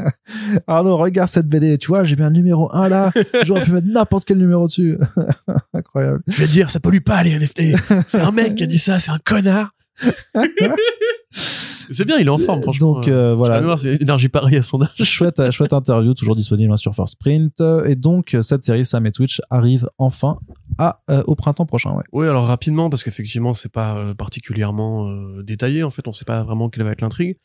Arnaud, 0.66 0.98
regarde 0.98 1.30
cette 1.30 1.48
BD, 1.48 1.78
tu 1.78 1.88
vois, 1.88 2.04
j'ai 2.04 2.16
mis 2.16 2.22
un 2.22 2.30
numéro 2.30 2.70
1 2.74 2.90
là, 2.90 3.12
j'aurais 3.44 3.64
pu 3.64 3.72
mettre 3.72 3.86
n'importe 3.86 4.26
quel 4.26 4.36
numéro 4.36 4.66
dessus. 4.66 4.98
Incroyable. 5.72 6.22
Je 6.26 6.42
vais 6.42 6.46
te 6.46 6.52
dire, 6.52 6.68
ça 6.68 6.78
pollue 6.78 7.00
pas 7.00 7.22
les 7.22 7.38
NFT. 7.38 7.62
C'est 8.06 8.20
un 8.20 8.32
mec 8.32 8.54
qui 8.54 8.64
a 8.64 8.66
dit 8.66 8.78
ça, 8.78 8.98
c'est 8.98 9.12
un 9.12 9.18
connard. 9.24 9.70
c'est 11.30 12.04
bien, 12.04 12.18
il 12.18 12.26
est 12.26 12.30
en 12.30 12.38
forme, 12.38 12.62
franchement. 12.62 12.94
Donc 12.94 13.08
euh, 13.08 13.34
voilà. 13.34 13.76
C'est 13.78 14.00
énergie 14.00 14.28
pareille 14.28 14.56
à 14.56 14.62
son 14.62 14.82
âge. 14.82 14.90
chouette, 15.02 15.50
chouette 15.50 15.72
interview, 15.72 16.14
toujours 16.14 16.36
disponible 16.36 16.72
hein, 16.72 16.76
sur 16.76 16.94
First 16.94 17.18
Print. 17.18 17.60
Et 17.86 17.96
donc, 17.96 18.36
cette 18.42 18.64
série 18.64 18.86
Sam 18.86 19.06
et 19.06 19.12
Twitch 19.12 19.40
arrive 19.50 19.88
enfin 19.98 20.38
à, 20.78 21.00
euh, 21.10 21.22
au 21.26 21.34
printemps 21.34 21.66
prochain. 21.66 21.92
Ouais. 21.92 22.04
Oui, 22.12 22.26
alors 22.26 22.46
rapidement, 22.46 22.90
parce 22.90 23.02
qu'effectivement, 23.02 23.54
c'est 23.54 23.72
pas 23.72 23.96
euh, 23.96 24.14
particulièrement 24.14 25.08
euh, 25.08 25.42
détaillé. 25.42 25.82
En 25.82 25.90
fait, 25.90 26.06
on 26.08 26.12
sait 26.12 26.24
pas 26.24 26.42
vraiment 26.44 26.68
quelle 26.68 26.84
va 26.84 26.92
être 26.92 27.00
l'intrigue. 27.00 27.36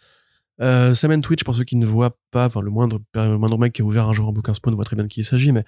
Euh, 0.61 0.93
Sam 0.93 1.11
and 1.11 1.21
Twitch, 1.21 1.43
pour 1.43 1.55
ceux 1.55 1.63
qui 1.63 1.75
ne 1.75 1.85
voient 1.85 2.17
pas, 2.29 2.45
enfin, 2.45 2.61
le 2.61 2.69
moindre, 2.69 2.99
le 3.15 3.37
moindre 3.37 3.57
mec 3.57 3.73
qui 3.73 3.81
a 3.81 3.85
ouvert 3.85 4.07
un 4.07 4.13
jour 4.13 4.27
un 4.27 4.31
bouquin 4.31 4.53
Spawn 4.53 4.75
voit 4.75 4.85
très 4.85 4.95
bien 4.95 5.03
de 5.03 5.09
qui 5.09 5.21
il 5.21 5.23
s'agit, 5.23 5.51
mais 5.51 5.63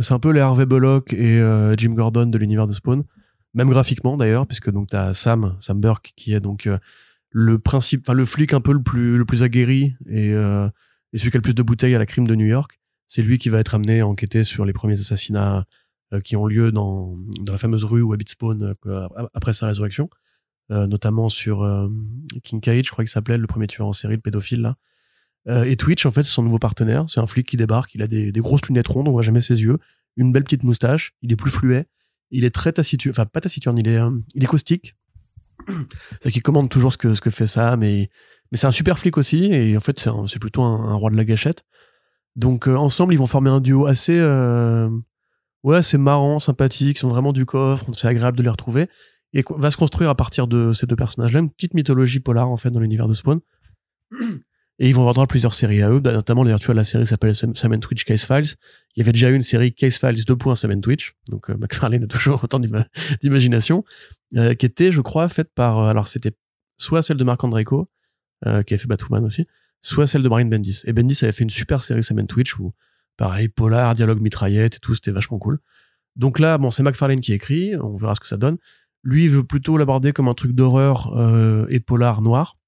c'est 0.00 0.14
un 0.14 0.18
peu 0.18 0.30
les 0.30 0.40
Harvey 0.40 0.66
Bullock 0.66 1.12
et 1.12 1.40
euh, 1.40 1.74
Jim 1.76 1.94
Gordon 1.94 2.26
de 2.26 2.38
l'univers 2.38 2.66
de 2.66 2.72
Spawn. 2.72 3.02
Même 3.52 3.68
graphiquement, 3.68 4.16
d'ailleurs, 4.16 4.46
puisque 4.46 4.70
donc 4.70 4.88
t'as 4.88 5.12
Sam, 5.12 5.56
Sam 5.58 5.80
Burke, 5.80 6.12
qui 6.16 6.32
est 6.32 6.40
donc 6.40 6.66
euh, 6.66 6.78
le 7.30 7.58
principe, 7.58 8.02
enfin, 8.04 8.14
le 8.14 8.24
flic 8.24 8.52
un 8.52 8.60
peu 8.60 8.72
le 8.72 8.82
plus, 8.82 9.16
le 9.16 9.24
plus 9.24 9.42
aguerri 9.42 9.94
et, 10.06 10.32
euh, 10.34 10.68
et 11.12 11.18
celui 11.18 11.30
qui 11.30 11.36
a 11.36 11.38
le 11.38 11.42
plus 11.42 11.54
de 11.54 11.62
bouteilles 11.62 11.94
à 11.94 11.98
la 11.98 12.06
crime 12.06 12.26
de 12.26 12.34
New 12.34 12.46
York. 12.46 12.78
C'est 13.06 13.22
lui 13.22 13.38
qui 13.38 13.48
va 13.48 13.58
être 13.58 13.74
amené 13.74 14.00
à 14.00 14.06
enquêter 14.06 14.44
sur 14.44 14.64
les 14.64 14.72
premiers 14.72 14.98
assassinats 15.00 15.64
euh, 16.12 16.20
qui 16.20 16.36
ont 16.36 16.46
lieu 16.46 16.72
dans, 16.72 17.16
dans 17.40 17.52
la 17.52 17.58
fameuse 17.58 17.84
rue 17.84 18.02
où 18.02 18.12
habite 18.12 18.30
Spawn 18.30 18.74
euh, 18.86 19.08
après 19.32 19.52
sa 19.52 19.66
résurrection, 19.66 20.10
euh, 20.70 20.86
notamment 20.86 21.28
sur 21.28 21.62
euh, 21.62 21.88
King 22.44 22.60
Cage, 22.60 22.86
je 22.86 22.90
crois 22.92 23.04
qu'il 23.04 23.10
s'appelait, 23.10 23.38
le 23.38 23.46
premier 23.48 23.66
tueur 23.66 23.88
en 23.88 23.92
série, 23.92 24.14
le 24.14 24.20
pédophile 24.20 24.60
là. 24.60 24.76
Euh, 25.48 25.64
et 25.64 25.76
Twitch, 25.76 26.06
en 26.06 26.10
fait, 26.10 26.22
c'est 26.22 26.32
son 26.32 26.42
nouveau 26.42 26.58
partenaire. 26.58 27.06
C'est 27.08 27.18
un 27.18 27.26
flic 27.26 27.48
qui 27.48 27.56
débarque, 27.56 27.94
il 27.94 28.02
a 28.02 28.06
des, 28.06 28.30
grosses 28.36 28.66
lunettes 28.66 28.86
rondes, 28.86 29.08
on 29.08 29.12
voit 29.12 29.22
jamais 29.22 29.40
ses 29.40 29.60
yeux, 29.62 29.78
une 30.16 30.32
belle 30.32 30.44
petite 30.44 30.62
moustache, 30.62 31.14
il 31.22 31.32
est 31.32 31.36
plus 31.36 31.50
fluet, 31.50 31.86
il 32.30 32.44
est 32.44 32.54
très 32.54 32.72
taciturne, 32.72 33.12
enfin 33.12 33.26
pas 33.26 33.40
taciturne, 33.40 33.78
il 33.78 33.88
est, 33.88 33.98
il 34.34 34.44
est 34.44 34.46
caustique. 34.46 34.96
C'est 36.20 36.30
qu'il 36.30 36.42
commande 36.42 36.68
toujours 36.68 36.92
ce 36.92 36.98
que, 36.98 37.14
ce 37.14 37.20
que 37.20 37.30
fait 37.30 37.46
Sam, 37.46 37.80
mais, 37.80 38.10
mais 38.50 38.58
c'est 38.58 38.66
un 38.66 38.72
super 38.72 38.98
flic 38.98 39.16
aussi, 39.18 39.46
et 39.46 39.76
en 39.76 39.80
fait, 39.80 39.98
c'est 40.26 40.38
plutôt 40.38 40.62
un, 40.62 40.94
roi 40.94 41.10
de 41.10 41.16
la 41.16 41.24
gâchette. 41.24 41.64
Donc, 42.36 42.68
euh, 42.68 42.76
ensemble, 42.76 43.14
ils 43.14 43.18
vont 43.18 43.26
former 43.26 43.50
un 43.50 43.60
duo 43.60 43.86
assez, 43.86 44.18
euh, 44.18 44.88
ouais, 45.62 45.82
c'est 45.82 45.98
marrant, 45.98 46.38
sympathique, 46.38 46.98
ils 46.98 47.00
sont 47.00 47.08
vraiment 47.08 47.32
du 47.32 47.46
coffre, 47.46 47.86
c'est 47.92 48.08
agréable 48.08 48.36
de 48.36 48.42
les 48.42 48.48
retrouver. 48.48 48.88
Et 49.32 49.44
va 49.56 49.70
se 49.70 49.76
construire 49.76 50.10
à 50.10 50.16
partir 50.16 50.48
de 50.48 50.72
ces 50.72 50.86
deux 50.86 50.96
personnages-là 50.96 51.40
une 51.40 51.50
petite 51.50 51.74
mythologie 51.74 52.20
polar, 52.20 52.48
en 52.50 52.56
fait, 52.56 52.70
dans 52.70 52.80
l'univers 52.80 53.06
de 53.06 53.14
Spawn. 53.14 53.40
Et 54.82 54.88
ils 54.88 54.94
vont 54.94 55.02
avoir 55.02 55.12
droit 55.12 55.24
à 55.24 55.26
plusieurs 55.26 55.52
séries 55.52 55.82
à 55.82 55.90
eux, 55.90 56.00
bah, 56.00 56.12
notamment 56.12 56.42
d'ailleurs, 56.42 56.58
tu 56.58 56.66
vois, 56.66 56.74
la 56.74 56.84
série 56.84 57.06
s'appelle 57.06 57.34
Sam 57.34 57.52
and 57.54 57.80
Twitch 57.80 58.04
Case 58.04 58.24
Files. 58.24 58.56
Il 58.96 59.00
y 59.00 59.02
avait 59.02 59.12
déjà 59.12 59.28
eu 59.28 59.34
une 59.34 59.42
série 59.42 59.74
Case 59.74 59.98
Files 59.98 60.24
2. 60.24 60.54
Sam 60.54 60.80
Twitch, 60.80 61.14
donc 61.28 61.50
euh, 61.50 61.56
McFarlane 61.60 62.04
a 62.04 62.06
toujours 62.06 62.42
autant 62.42 62.58
d'ima- 62.58 62.86
d'imagination, 63.22 63.84
euh, 64.36 64.54
qui 64.54 64.66
était, 64.66 64.92
je 64.92 65.00
crois, 65.00 65.28
faite 65.28 65.50
par, 65.54 65.78
euh, 65.78 65.88
alors 65.88 66.06
c'était 66.06 66.32
soit 66.76 67.02
celle 67.02 67.16
de 67.16 67.24
Marc 67.24 67.42
Andreyko, 67.42 67.90
euh, 68.46 68.62
qui 68.62 68.74
a 68.74 68.78
fait 68.78 68.86
Batwoman 68.86 69.24
aussi, 69.24 69.46
soit 69.82 70.06
celle 70.06 70.22
de 70.22 70.28
Brian 70.28 70.46
Bendis. 70.46 70.82
Et 70.84 70.92
Bendis 70.92 71.18
avait 71.22 71.32
fait 71.32 71.42
une 71.42 71.50
super 71.50 71.82
série 71.82 72.04
Sam 72.04 72.20
and 72.20 72.26
Twitch 72.26 72.56
où, 72.58 72.72
pareil, 73.16 73.48
polar, 73.48 73.94
dialogue 73.94 74.20
mitraillette 74.20 74.76
et 74.76 74.78
tout, 74.78 74.94
c'était 74.94 75.10
vachement 75.10 75.38
cool. 75.38 75.58
Donc 76.16 76.38
là, 76.38 76.58
bon, 76.58 76.70
c'est 76.70 76.82
McFarlane 76.82 77.20
qui 77.20 77.32
écrit, 77.32 77.76
on 77.76 77.96
verra 77.96 78.14
ce 78.14 78.20
que 78.20 78.28
ça 78.28 78.36
donne. 78.36 78.56
Lui, 79.02 79.24
il 79.24 79.30
veut 79.30 79.44
plutôt 79.44 79.76
l'aborder 79.78 80.12
comme 80.12 80.28
un 80.28 80.34
truc 80.34 80.52
d'horreur 80.52 81.16
et 81.70 81.80
polar 81.80 82.20
noir. 82.20 82.58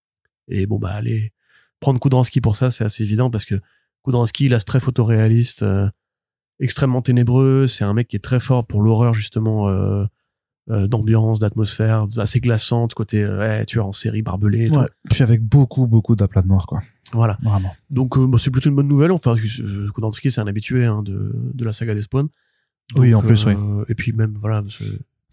Et 0.49 0.67
bon, 0.67 0.79
bah, 0.79 0.93
allez, 0.93 1.33
prendre 1.81 2.01
Kudransky 2.01 2.41
pour 2.41 2.57
ça, 2.57 2.71
c'est 2.71 2.85
assez 2.85 3.03
évident 3.03 3.31
parce 3.31 3.45
que 3.45 3.57
Kudransky, 4.05 4.47
il 4.47 4.55
a 4.55 4.61
ce 4.61 4.65
très 4.65 4.81
photoréaliste, 4.81 5.65
extrêmement 6.61 7.03
ténébreux. 7.03 7.67
C'est 7.67 7.85
un 7.85 7.93
mec 7.93 8.09
qui 8.09 8.17
est 8.17 8.25
très 8.25 8.41
fort 8.41 8.67
pour 8.67 8.81
l'horreur, 8.81 9.13
justement, 9.13 9.69
euh, 10.71 10.87
d'ambiance, 10.87 11.39
d'atmosphère, 11.41 12.07
assez 12.17 12.41
glaçante, 12.41 12.95
côté 12.95 13.23
euh, 13.25 13.39
ouais, 13.39 13.65
tueur 13.67 13.87
en 13.87 13.93
série, 13.93 14.23
barbelé. 14.23 14.67
et 14.67 14.69
tout. 14.69 14.77
Ouais. 14.77 14.89
Puis 15.11 15.23
avec 15.23 15.43
beaucoup, 15.43 15.87
beaucoup 15.87 16.15
d'aplats 16.17 16.43
noirs, 16.43 16.67
quoi. 16.67 16.83
Voilà. 17.13 17.37
Vraiment. 17.43 17.75
Donc, 17.91 18.17
euh, 18.17 18.27
bah, 18.27 18.39
c'est 18.39 18.51
plutôt 18.51 18.71
une 18.71 18.77
bonne 18.77 18.89
nouvelle. 18.89 19.13
Enfin, 19.13 19.35
Kudransky, 19.95 20.31
c'est 20.31 20.41
un 20.41 20.47
habitué 20.47 20.87
hein, 20.87 21.03
de, 21.03 21.33
de 21.53 21.65
la 21.65 21.73
saga 21.73 21.95
des 21.95 22.03
Spawn. 22.03 22.29
Oui, 22.97 23.15
en 23.15 23.23
plus, 23.23 23.45
oui. 23.47 23.55
Et 23.89 23.95
puis 23.95 24.13
même, 24.13 24.37
voilà, 24.41 24.63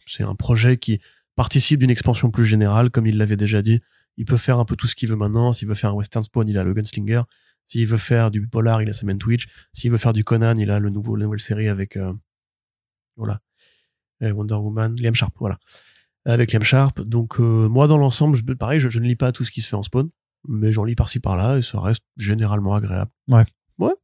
c'est- 0.06 0.24
un 0.24 0.36
projet 0.36 0.78
qui 0.78 1.00
participe 1.36 1.80
d'une 1.80 1.90
expansion 1.92 2.32
plus 2.32 2.46
générale, 2.46 2.90
comme 2.90 3.06
il 3.08 3.18
l'avait 3.18 3.38
déjà 3.38 3.62
dit. 3.62 3.80
Il 4.18 4.26
peut 4.26 4.38
faire 4.38 4.60
un 4.60 4.66
peu 4.66 4.76
tout 4.76 4.88
ce 4.88 4.96
qu'il 4.96 5.08
veut 5.08 5.16
maintenant. 5.16 5.54
S'il 5.54 5.68
veut 5.68 5.76
faire 5.76 5.92
un 5.92 5.94
western 5.94 6.24
Spawn, 6.24 6.48
il 6.50 6.58
a 6.58 6.64
le 6.64 6.74
Gunslinger. 6.74 7.22
S'il 7.68 7.86
veut 7.88 7.98
faire 7.98 8.32
du 8.32 8.46
polar, 8.48 8.82
il 8.82 8.90
a 8.90 8.94
Sam 8.94 9.18
Twitch. 9.18 9.46
S'il 9.72 9.92
veut 9.92 9.98
faire 9.98 10.12
du 10.14 10.24
Conan, 10.24 10.56
il 10.58 10.72
a 10.72 10.80
le 10.80 10.90
nouveau, 10.90 11.16
la 11.16 11.26
nouvelle 11.26 11.40
série 11.40 11.68
avec, 11.70 11.96
euh, 11.96 12.12
voilà, 13.16 13.40
Wonder 14.22 14.56
Woman, 14.56 14.96
Liam 15.00 15.16
Sharp, 15.16 15.34
voilà. 15.40 15.58
Avec 16.26 16.52
Liam 16.52 16.64
Sharp. 16.64 17.02
Donc, 17.02 17.40
euh, 17.40 17.68
moi, 17.70 17.88
dans 17.88 17.98
l'ensemble, 17.98 18.36
je, 18.36 18.44
pareil, 18.54 18.80
je, 18.80 18.90
je 18.90 19.00
ne 19.00 19.06
lis 19.06 19.16
pas 19.16 19.32
tout 19.32 19.44
ce 19.44 19.52
qui 19.52 19.62
se 19.62 19.70
fait 19.70 19.76
en 19.76 19.84
Spawn, 19.84 20.10
mais 20.48 20.72
j'en 20.72 20.84
lis 20.84 20.96
par-ci 20.96 21.20
par-là 21.20 21.58
et 21.58 21.62
ça 21.62 21.80
reste 21.80 22.04
généralement 22.18 22.76
agréable. 22.76 23.12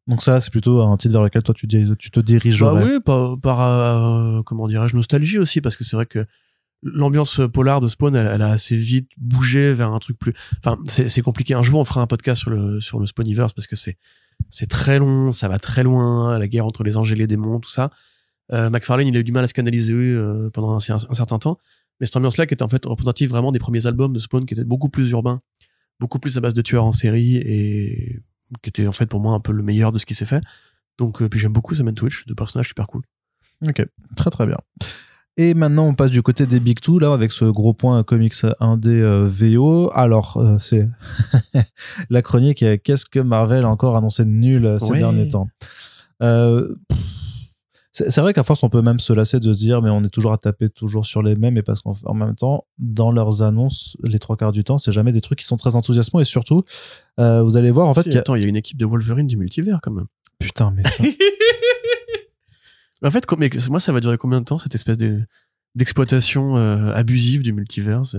Donc 0.07 0.24
ça, 0.24 0.39
c'est 0.39 0.51
plutôt 0.51 0.82
un 0.82 0.95
titre 0.97 1.13
vers 1.13 1.24
lequel 1.24 1.43
toi 1.43 1.53
tu, 1.53 1.68
te 1.68 2.20
diriges. 2.20 2.61
Bah 2.61 2.74
oui, 2.74 2.99
par, 3.03 3.38
par, 3.39 3.61
euh, 3.61 4.41
comment 4.43 4.68
dirais-je, 4.68 4.95
nostalgie 4.95 5.38
aussi, 5.38 5.59
parce 5.59 5.76
que 5.76 5.84
c'est 5.84 5.97
vrai 5.97 6.05
que 6.05 6.26
l'ambiance 6.82 7.41
polar 7.53 7.82
de 7.82 7.88
Spawn, 7.88 8.16
elle, 8.16 8.28
elle, 8.28 8.41
a 8.41 8.51
assez 8.51 8.78
vite 8.78 9.09
bougé 9.18 9.74
vers 9.74 9.91
un 9.91 9.99
truc 9.99 10.18
plus. 10.18 10.34
Enfin, 10.59 10.78
c'est, 10.86 11.09
c'est 11.09 11.22
compliqué. 11.22 11.53
Un 11.53 11.63
jour, 11.63 11.80
on 11.80 11.84
fera 11.84 12.01
un 12.01 12.07
podcast 12.07 12.39
sur 12.39 12.51
le 12.51 12.80
sur 12.80 12.99
le 12.99 13.05
Spawniverse 13.05 13.53
parce 13.53 13.68
que 13.68 13.76
c'est 13.76 13.97
c'est 14.49 14.70
très 14.70 14.99
long, 14.99 15.32
ça 15.32 15.47
va 15.47 15.59
très 15.59 15.84
loin, 15.84 16.38
la 16.38 16.47
guerre 16.47 16.66
entre 16.66 16.84
les 16.84 16.97
anges 16.97 17.11
et 17.11 17.16
les 17.16 17.28
démons, 17.28 17.59
tout 17.59 17.70
ça. 17.70 17.89
Euh, 18.53 18.69
McFarlane, 18.69 19.07
il 19.07 19.17
a 19.17 19.19
eu 19.19 19.23
du 19.23 19.31
mal 19.31 19.43
à 19.43 19.47
se 19.47 19.53
canaliser 19.53 19.93
euh, 19.93 20.49
pendant 20.51 20.73
un, 20.73 20.77
un, 20.77 21.13
certain 21.13 21.39
temps, 21.39 21.57
mais 21.99 22.05
cette 22.05 22.15
ambiance-là 22.17 22.45
qui 22.45 22.53
était 22.53 22.63
en 22.63 22.69
fait 22.69 22.85
représentative 22.85 23.29
vraiment 23.29 23.51
des 23.51 23.59
premiers 23.59 23.87
albums 23.87 24.13
de 24.13 24.19
Spawn, 24.19 24.45
qui 24.45 24.53
étaient 24.53 24.63
beaucoup 24.63 24.89
plus 24.89 25.09
urbains, 25.11 25.41
beaucoup 25.99 26.19
plus 26.19 26.37
à 26.37 26.41
base 26.41 26.53
de 26.53 26.61
tueurs 26.61 26.85
en 26.85 26.91
série 26.91 27.37
et 27.37 28.19
qui 28.61 28.69
était 28.69 28.87
en 28.87 28.91
fait 28.91 29.07
pour 29.07 29.19
moi 29.19 29.33
un 29.33 29.39
peu 29.39 29.51
le 29.51 29.63
meilleur 29.63 29.91
de 29.91 29.97
ce 29.97 30.05
qui 30.05 30.13
s'est 30.13 30.25
fait. 30.25 30.43
Donc, 30.97 31.21
euh, 31.21 31.29
puis 31.29 31.39
j'aime 31.39 31.53
beaucoup 31.53 31.75
main 31.83 31.93
Twitch, 31.93 32.25
de 32.25 32.33
personnages 32.33 32.67
super 32.67 32.87
cool. 32.87 33.01
Ok, 33.67 33.85
très 34.15 34.29
très 34.29 34.45
bien. 34.45 34.57
Et 35.37 35.53
maintenant, 35.53 35.87
on 35.87 35.93
passe 35.93 36.11
du 36.11 36.21
côté 36.21 36.45
des 36.45 36.61
Big 36.61 36.79
Two, 36.79 36.97
là, 36.97 37.11
avec 37.11 37.31
ce 37.31 37.43
gros 37.43 37.73
point 37.73 38.01
comics 38.03 38.33
1D 38.33 38.87
euh, 38.87 39.27
VO. 39.29 39.91
Alors, 39.93 40.37
euh, 40.37 40.57
c'est 40.59 40.87
la 42.09 42.21
chronique 42.21 42.63
Qu'est-ce 42.83 43.05
que 43.05 43.19
Marvel 43.19 43.65
a 43.65 43.69
encore 43.69 43.97
annoncé 43.97 44.23
de 44.23 44.29
nul 44.29 44.77
ces 44.79 44.93
derniers 44.93 45.27
temps? 45.27 45.49
Euh, 46.23 46.73
c'est 47.97 48.19
vrai 48.21 48.33
qu'à 48.33 48.43
force, 48.43 48.61
on 48.63 48.69
peut 48.69 48.81
même 48.81 48.99
se 48.99 49.13
lasser 49.13 49.39
de 49.39 49.53
se 49.53 49.59
dire, 49.59 49.81
mais 49.81 49.89
on 49.89 50.03
est 50.03 50.09
toujours 50.09 50.33
à 50.33 50.37
taper 50.37 50.69
toujours 50.69 51.05
sur 51.05 51.21
les 51.23 51.35
mêmes, 51.37 51.55
et 51.57 51.61
parce 51.63 51.79
qu'en 51.81 51.93
en 52.03 52.13
même 52.13 52.35
temps, 52.35 52.65
dans 52.77 53.09
leurs 53.11 53.41
annonces, 53.41 53.95
les 54.03 54.19
trois 54.19 54.35
quarts 54.35 54.51
du 54.51 54.63
temps, 54.65 54.77
c'est 54.77 54.91
jamais 54.91 55.13
des 55.13 55.21
trucs 55.21 55.39
qui 55.39 55.45
sont 55.45 55.55
très 55.55 55.75
enthousiasmants, 55.77 56.19
et 56.19 56.25
surtout, 56.25 56.63
euh, 57.19 57.41
vous 57.41 57.55
allez 57.55 57.71
voir, 57.71 57.87
en 57.87 57.93
fait, 57.93 58.01
Si, 58.01 58.09
qu'il 58.09 58.13
y 58.15 58.17
a- 58.17 58.19
attends, 58.19 58.35
il 58.35 58.41
y 58.41 58.45
a 58.45 58.47
une 58.49 58.57
équipe 58.57 58.77
de 58.77 58.85
Wolverine 58.85 59.27
du 59.27 59.37
multivers 59.37 59.79
quand 59.81 59.91
même. 59.91 60.07
putain, 60.39 60.71
mais 60.75 60.83
ça, 60.83 61.03
En 63.03 63.11
fait, 63.11 63.25
mais 63.37 63.49
moi, 63.69 63.79
ça 63.79 63.91
va 63.91 63.99
durer 63.99 64.17
combien 64.17 64.39
de 64.39 64.45
temps 64.45 64.57
cette 64.57 64.75
espèce 64.75 64.97
de 64.97 65.21
d'exploitation 65.75 66.55
euh, 66.57 66.93
abusive 66.93 67.43
du 67.43 67.51
multivers 67.53 68.15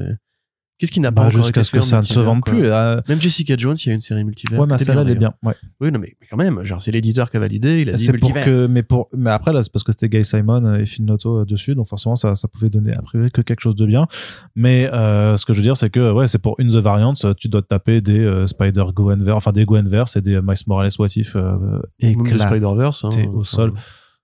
Qu'est-ce 0.79 0.93
qui 0.93 1.01
n'a 1.01 1.11
pas 1.11 1.25
bah, 1.25 1.31
jusqu'à 1.31 1.65
ce 1.65 1.73
que 1.73 1.81
ça 1.81 1.97
ne 1.99 2.03
se 2.03 2.21
vende 2.21 2.43
plus. 2.45 2.67
euh, 2.67 3.01
Même 3.09 3.19
Jessica 3.19 3.55
Jones, 3.57 3.77
il 3.85 3.89
y 3.89 3.93
a 3.93 3.95
une 3.95 4.03
série 4.03 4.25
multivers. 4.25 4.61
ouais, 4.61 4.67
mais 4.69 4.77
celle-là, 4.77 5.03
elle 5.03 5.11
est 5.11 5.15
bien. 5.15 5.33
Ouais. 5.43 5.55
Oui, 5.81 5.91
non, 5.91 5.99
mais, 5.99 6.15
quand 6.31 6.37
même, 6.37 6.63
genre, 6.65 6.79
c'est 6.81 6.93
l'éditeur 6.93 7.31
qui 7.31 7.39
a 7.39 7.41
validé, 7.41 7.81
il 7.81 7.89
a 7.89 7.95
dit 7.95 8.13
pour 8.13 8.35
que, 8.35 8.67
mais 8.67 8.83
pour, 8.83 9.09
mais 9.17 9.31
après 9.31 9.55
là, 9.55 9.63
c'est 9.63 9.73
parce 9.73 9.85
que 9.85 9.93
c'était 9.93 10.11
Guy 10.11 10.23
Simon 10.25 10.75
et 10.75 10.85
Phil 10.85 11.07
Noto 11.07 11.41
euh, 11.41 11.45
dessus, 11.47 11.75
donc 11.75 11.87
forcément 11.87 12.17
ça, 12.17 12.37
ça 12.37 12.47
pouvait 12.47 12.69
donner 12.69 12.93
a 12.95 13.01
priori 13.01 13.31
que 13.31 13.41
quelque 13.41 13.61
chose 13.61 13.75
de 13.77 13.87
bien. 13.87 14.07
Mais 14.55 14.91
euh, 14.93 15.39
ce 15.39 15.47
que 15.47 15.55
je 15.55 15.59
veux 15.59 15.63
dire, 15.65 15.79
c'est 15.79 15.89
que 15.89 16.13
ouais, 16.13 16.29
c'est 16.29 16.41
pour 16.43 16.57
une 16.59 16.69
The 16.69 16.77
Variants, 16.77 17.15
euh, 17.25 17.33
tu 17.35 17.49
dois 17.49 17.63
te 17.63 17.69
taper 17.69 18.03
des 18.03 18.21
euh, 18.21 18.47
Spider 18.47 18.85
Gwenverse, 18.95 19.37
enfin 19.39 19.53
des 19.53 19.65
Gwenverse 19.65 20.17
et 20.17 20.21
des 20.21 20.41
Miles 20.43 20.57
Morales 20.67 20.91
What 20.99 21.09
If 21.17 21.37
euh, 21.37 21.81
Même 22.03 22.23
de 22.23 22.29
éclatés. 22.29 22.39
Spider-Verse. 22.45 23.05
hein, 23.05 23.11
au 23.33 23.39
enfin, 23.39 23.45
sol. 23.45 23.73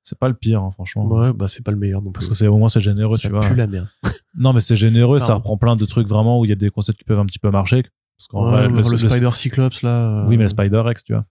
C'est 0.04 0.18
pas 0.18 0.28
le 0.28 0.34
pire, 0.34 0.62
hein, 0.62 0.70
franchement. 0.72 1.06
Ouais, 1.06 1.32
bah, 1.32 1.46
c'est 1.48 1.62
pas 1.64 1.70
le 1.70 1.76
meilleur 1.76 2.00
non 2.02 2.10
plus. 2.10 2.14
Parce 2.14 2.28
que 2.28 2.34
c'est 2.34 2.48
au 2.48 2.56
moins 2.58 2.68
c'est 2.68 2.80
généreux, 2.80 3.16
ça 3.16 3.28
tu 3.28 3.34
vois. 3.34 3.40
pue 3.46 3.54
la 3.54 3.66
merde. 3.66 3.88
Non, 4.34 4.54
mais 4.54 4.60
c'est 4.60 4.76
généreux, 4.76 5.18
ça 5.18 5.34
reprend 5.34 5.58
plein 5.58 5.76
de 5.76 5.84
trucs 5.84 6.08
vraiment 6.08 6.40
où 6.40 6.46
il 6.46 6.48
y 6.48 6.52
a 6.52 6.56
des 6.56 6.70
concepts 6.70 6.98
qui 6.98 7.04
peuvent 7.04 7.18
un 7.18 7.26
petit 7.26 7.38
peu 7.38 7.50
marcher. 7.50 7.82
Parce 8.18 8.28
qu'en 8.28 8.46
Ouais, 8.46 8.66
vrai, 8.66 8.68
le, 8.68 8.90
le 8.90 8.96
Spider 8.96 9.30
Cyclops, 9.34 9.82
là. 9.82 10.22
euh, 10.22 10.26
oui, 10.26 10.36
mais 10.38 10.44
le 10.44 10.48
Spider 10.48 10.82
X, 10.90 11.04
tu 11.04 11.12
vois. 11.12 11.26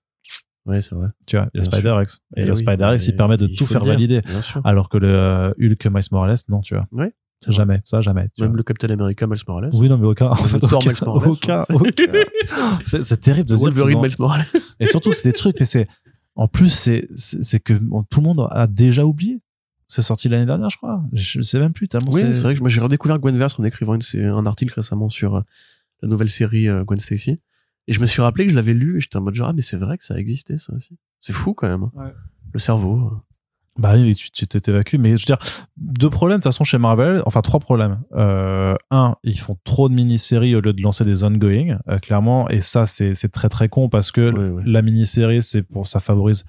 Ouais, 0.67 0.82
c'est 0.82 0.93
vrai. 0.93 1.07
Tu 1.26 1.36
vois, 1.36 1.49
le 1.53 1.63
Spider 1.63 1.97
X. 2.03 2.19
Et, 2.38 2.41
Eh 2.41 2.45
le 2.45 2.51
oui, 2.51 2.57
Spider 2.57 2.91
X, 2.93 3.07
il 3.07 3.15
permet 3.15 3.38
de 3.38 3.47
il 3.47 3.57
tout 3.57 3.65
faire 3.65 3.82
dire, 3.82 3.93
valider. 3.93 4.22
Bien 4.22 4.41
sûr. 4.41 4.61
Alors 4.63 4.88
que 4.89 4.97
le 4.99 5.07
euh, 5.07 5.49
Hulk 5.59 5.84
Miles 5.88 6.03
Morales, 6.11 6.36
non, 6.49 6.61
tu 6.61 6.76
vois. 6.76 6.88
Ouais. 6.91 7.11
Jamais, 7.47 7.82
ça 7.86 8.01
jamais. 8.01 8.28
tu 8.36 8.41
Même 8.43 8.51
vois. 8.51 8.57
le 8.57 8.63
Captain 8.63 8.89
America 8.91 9.26
Miles 9.26 9.39
Morales. 9.47 9.72
Oui, 9.74 9.89
non, 9.89 9.97
mais 9.97 10.05
aucun. 10.05 10.28
En 10.28 10.36
fait, 10.36 10.63
aucun, 10.63 10.78
Miles 10.88 10.97
Morales. 11.03 11.28
aucun, 11.30 11.65
aucun. 11.74 12.03
C'est 12.86 13.19
terrible 13.19 13.49
de 13.49 13.55
dire. 13.55 13.63
Wolverine 13.65 13.99
Miles 13.99 14.11
Morales. 14.19 14.45
Et 14.80 14.86
surtout, 14.86 15.11
c'est 15.11 15.28
des 15.30 15.34
trucs, 15.34 15.55
mais 15.59 15.65
c'est. 15.65 15.88
En 16.36 16.47
plus, 16.47 16.69
c'est 16.69 17.07
c'est 17.15 17.43
c'est 17.43 17.59
que 17.59 17.73
bon, 17.73 18.03
tout 18.03 18.21
le 18.21 18.27
monde 18.27 18.47
a 18.51 18.67
déjà 18.67 19.05
oublié. 19.05 19.41
C'est 19.88 20.01
sorti 20.01 20.29
l'année 20.29 20.45
dernière, 20.45 20.69
je 20.69 20.77
crois. 20.77 21.03
Je 21.11 21.41
sais 21.41 21.59
même 21.59 21.73
plus 21.73 21.88
tellement. 21.89 22.11
Oui, 22.11 22.21
c'est 22.34 22.41
vrai 22.43 22.55
que 22.55 22.61
moi 22.61 22.69
j'ai 22.69 22.79
redécouvert 22.79 23.19
Gwenverse 23.19 23.59
en 23.59 23.63
écrivant 23.65 23.93
une, 23.95 24.01
un 24.23 24.45
article 24.45 24.73
récemment 24.73 25.09
sur 25.09 25.36
euh, 25.36 25.41
la 26.01 26.07
nouvelle 26.07 26.29
série 26.29 26.69
euh, 26.69 26.84
Gwen 26.86 26.99
Stacy. 26.99 27.39
Et 27.88 27.93
je 27.93 27.99
me 27.99 28.05
suis 28.05 28.21
rappelé 28.21 28.45
que 28.45 28.51
je 28.51 28.55
l'avais 28.55 28.73
lu 28.73 28.97
et 28.97 29.01
j'étais 29.01 29.17
en 29.17 29.21
mode 29.21 29.34
genre, 29.34 29.49
ah, 29.49 29.53
mais 29.53 29.61
c'est 29.63 29.75
vrai 29.75 29.97
que 29.97 30.05
ça 30.05 30.17
existait, 30.17 30.57
ça 30.57 30.73
aussi. 30.73 30.97
C'est 31.19 31.34
fou 31.34 31.53
quand 31.53 31.67
même. 31.67 31.84
hein. 31.84 31.91
Ouais. 31.95 32.13
Le 32.53 32.59
cerveau. 32.59 33.11
Bah 33.82 33.93
oui, 33.95 34.13
tu 34.15 34.29
tu 34.29 34.45
t'évacues. 34.45 34.99
Mais 34.99 35.17
je 35.17 35.23
veux 35.23 35.36
dire, 35.36 35.39
deux 35.77 36.11
problèmes 36.11 36.38
de 36.38 36.43
toute 36.43 36.51
façon 36.51 36.63
chez 36.63 36.77
Marvel. 36.77 37.23
Enfin, 37.25 37.41
trois 37.41 37.59
problèmes. 37.59 37.99
Euh, 38.13 38.75
un, 38.91 39.15
ils 39.23 39.39
font 39.39 39.57
trop 39.63 39.89
de 39.89 39.95
mini-séries 39.95 40.55
au 40.55 40.61
lieu 40.61 40.71
de 40.71 40.82
lancer 40.84 41.03
des 41.03 41.23
ongoing, 41.23 41.79
euh, 41.89 41.97
clairement. 41.97 42.47
Et 42.49 42.61
ça, 42.61 42.86
c'est 42.86 43.15
c'est 43.15 43.29
très 43.29 43.49
très 43.49 43.69
con 43.69 43.89
parce 43.89 44.11
que 44.11 44.61
la 44.63 44.84
mini-série, 44.84 45.41
c'est 45.41 45.63
pour 45.63 45.88
ça 45.88 45.99
favorise 45.99 46.45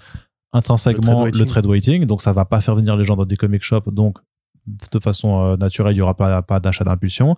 intrinsèquement 0.52 1.24
Le 1.24 1.46
trade 1.46 1.64
waiting. 1.64 2.04
Donc 2.04 2.20
ça 2.20 2.34
va 2.34 2.44
pas 2.44 2.60
faire 2.60 2.74
venir 2.74 2.96
les 2.96 3.04
gens 3.04 3.16
dans 3.16 3.24
des 3.24 3.36
comic 3.36 3.62
shops. 3.62 3.88
Donc 3.90 4.18
de 4.66 4.98
façon 4.98 5.40
euh, 5.40 5.56
naturelle, 5.56 5.94
il 5.94 5.98
y 5.98 6.02
aura 6.02 6.14
pas, 6.14 6.42
pas 6.42 6.60
d'achat 6.60 6.84
d'impulsion. 6.84 7.36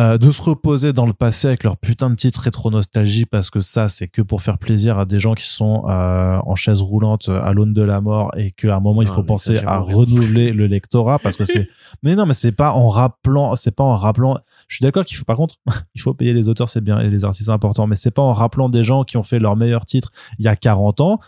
Euh, 0.00 0.16
de 0.16 0.30
se 0.30 0.40
reposer 0.40 0.94
dans 0.94 1.04
le 1.04 1.12
passé 1.12 1.48
avec 1.48 1.62
leur 1.62 1.76
putain 1.76 2.08
de 2.08 2.14
titre 2.14 2.40
rétro 2.40 2.70
nostalgie 2.70 3.26
parce 3.26 3.50
que 3.50 3.60
ça 3.60 3.90
c'est 3.90 4.08
que 4.08 4.22
pour 4.22 4.40
faire 4.40 4.56
plaisir 4.56 4.98
à 4.98 5.04
des 5.04 5.18
gens 5.18 5.34
qui 5.34 5.46
sont 5.46 5.84
euh, 5.88 6.38
en 6.42 6.54
chaise 6.54 6.80
roulante 6.80 7.28
euh, 7.28 7.42
à 7.42 7.52
l'aune 7.52 7.74
de 7.74 7.82
la 7.82 8.00
mort 8.00 8.30
et 8.34 8.52
qu'à 8.52 8.76
un 8.76 8.80
moment 8.80 9.02
il 9.02 9.08
faut 9.08 9.22
penser 9.22 9.58
à 9.58 9.76
renouveler 9.78 10.54
le 10.54 10.66
lectorat 10.68 11.18
parce 11.18 11.36
que 11.36 11.44
c'est 11.44 11.68
mais 12.02 12.14
non 12.14 12.24
mais 12.24 12.32
c'est 12.32 12.52
pas 12.52 12.72
en 12.72 12.88
rappelant 12.88 13.54
c'est 13.56 13.74
pas 13.74 13.84
en 13.84 13.96
rappelant 13.96 14.38
je 14.68 14.76
suis 14.76 14.82
d'accord 14.82 15.04
qu'il 15.04 15.18
faut 15.18 15.26
par 15.26 15.36
contre 15.36 15.56
il 15.94 16.00
faut 16.00 16.14
payer 16.14 16.32
les 16.32 16.48
auteurs 16.48 16.70
c'est 16.70 16.80
bien 16.80 16.98
et 17.00 17.10
les 17.10 17.26
artistes 17.26 17.46
c'est 17.46 17.52
important 17.52 17.86
mais 17.86 17.96
c'est 17.96 18.10
pas 18.10 18.22
en 18.22 18.32
rappelant 18.32 18.70
des 18.70 18.84
gens 18.84 19.04
qui 19.04 19.18
ont 19.18 19.22
fait 19.22 19.38
leur 19.38 19.54
meilleur 19.54 19.84
titre 19.84 20.12
il 20.38 20.46
y 20.46 20.48
a 20.48 20.56
40 20.56 21.02
ans 21.02 21.20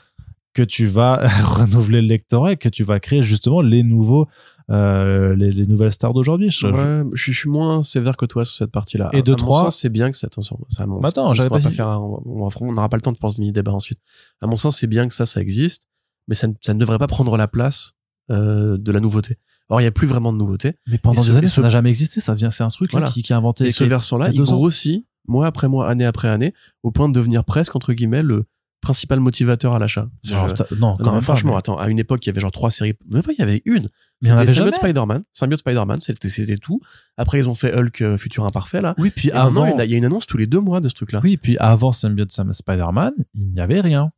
que 0.55 0.63
tu 0.63 0.87
vas 0.87 1.17
renouveler 1.45 2.01
le 2.01 2.09
lectorat 2.09 2.53
et 2.53 2.57
que 2.57 2.69
tu 2.69 2.85
vas 2.85 3.01
créer 3.01 3.23
justement 3.23 3.61
les 3.61 3.83
nouveaux 3.83 4.29
euh, 4.71 5.35
les, 5.37 5.51
les 5.53 5.67
nouvelles 5.67 5.93
stars 5.93 6.13
d'aujourd'hui 6.13 6.51
Je- 6.51 6.59
je- 6.61 6.67
Ouais, 6.67 7.05
je, 7.13 7.33
je 7.33 7.39
suis 7.39 7.49
moins 7.51 7.83
sévère 7.83 8.17
que 8.17 8.27
toi 8.27 8.45
sur 8.45 8.57
cette 8.57 8.71
partie-là. 8.71 9.11
Et 9.13 9.23
de 9.23 9.35
trois- 9.35 9.71
c'est 9.71 9.89
bien 9.89 10.11
que 10.11 10.17
ça, 10.17 10.27
attention, 10.29 10.59
ça, 10.69 10.85
à 10.85 10.87
mon 10.87 11.01
Mais 11.01 11.09
attends, 11.09 11.35
sens, 11.35 11.41
on 11.41 11.49
pas 11.49 11.59
pas 11.61 11.69
dit- 11.71 11.77
faire 11.77 11.89
un- 11.89 11.99
on 11.99 12.73
n'aura 12.73 12.89
pas 12.89 12.97
le 12.97 13.03
temps 13.03 13.13
de 13.13 13.19
penser 13.19 13.41
mini 13.41 13.53
débat 13.53 13.73
ensuite. 13.73 13.99
À 14.41 14.47
mon 14.47 14.57
sens, 14.57 14.79
c'est 14.79 14.87
bien 14.87 15.09
que 15.09 15.15
ça, 15.15 15.27
ça 15.27 15.41
existe, 15.41 15.89
mais 16.29 16.35
ça, 16.35 16.47
ne- 16.49 16.55
ça 16.61 16.75
ne 16.75 16.79
devrait 16.79 16.99
pas 16.99 17.07
prendre 17.07 17.37
la 17.37 17.49
place 17.49 17.93
euh, 18.31 18.79
de 18.79 18.93
la 18.93 19.01
nouveauté. 19.01 19.39
Or, 19.69 19.81
il 19.81 19.85
n'y 19.85 19.89
a 19.89 19.93
plus 19.93 20.07
vraiment 20.07 20.33
de 20.33 20.39
nouveauté. 20.39 20.75
mais 20.87 20.99
pendant 20.99 21.21
Et 21.23 21.25
ce- 21.25 21.31
des 21.31 21.37
années 21.39 21.49
ça 21.49 21.61
n'a 21.63 21.71
jamais 21.71 21.91
existé 21.91 22.21
ça 22.21 22.35
vient 22.35 22.51
c'est 22.51 22.63
un 22.63 22.69
truc 22.69 22.93
là, 22.93 23.09
qui, 23.09 23.23
qui 23.23 23.33
a 23.33 23.37
inventé 23.37 23.67
Et 23.67 23.71
ce 23.71 23.85
versant-là, 23.85 24.31
il 24.33 24.41
grossit 24.57 25.07
mois 25.27 25.47
après 25.47 25.69
mois, 25.69 25.89
année 25.89 26.05
après 26.05 26.29
année, 26.29 26.53
au 26.83 26.91
point 26.93 27.09
de 27.09 27.15
devenir 27.15 27.45
presque, 27.45 27.75
entre 27.77 27.93
guillemets, 27.93 28.23
le 28.23 28.45
principal 28.83 29.21
motivateur 29.21 29.75
à 29.75 29.79
l'achat. 29.79 30.09
Je- 30.25 30.35
non, 30.35 30.97
quand 30.99 31.05
Non, 31.05 31.13
même 31.13 31.15
pas, 31.15 31.21
franchement, 31.23 31.53
mais- 31.53 31.59
attends, 31.59 31.79
à 31.79 31.89
une 31.89 31.99
époque, 31.99 32.27
il 32.27 32.29
y 32.29 32.31
avait 32.31 32.41
genre 32.41 32.51
trois 32.53 32.71
séries. 32.71 32.93
Même 33.11 33.23
pas, 33.23 33.33
il 33.33 33.39
y 33.39 33.43
avait 33.43 33.63
une. 33.65 33.89
Mais 34.23 34.29
C'était 34.37 34.53
Symbiote. 34.55 34.75
Spider-Man. 34.75 35.23
Symbiote 35.33 35.61
Spider-Man, 35.61 36.01
c'était, 36.01 36.57
tout. 36.59 36.81
Après, 37.17 37.39
ils 37.39 37.49
ont 37.49 37.55
fait 37.55 37.73
Hulk 37.75 38.03
euh, 38.03 38.19
Futur 38.19 38.45
Imparfait, 38.45 38.81
là. 38.83 38.95
oui 38.99 39.11
puis 39.15 39.29
Et 39.31 39.33
avant 39.33 39.67
il 39.67 39.91
y 39.91 39.95
a- 39.95 39.97
une 39.97 40.05
annonce 40.05 40.27
tous 40.27 40.37
les 40.37 40.47
deux 40.47 40.61
mois 40.61 40.81
de 40.81 40.89
ce 40.89 40.95
truc-là. 40.95 41.21
oui 41.25 41.37
puis 41.39 41.57
avant 41.59 41.93
Symbiote 41.93 42.31
Spider-Man 42.33 43.13
il 43.35 43.53
n'y 43.53 43.61
avait 43.61 43.81
rien 43.81 44.11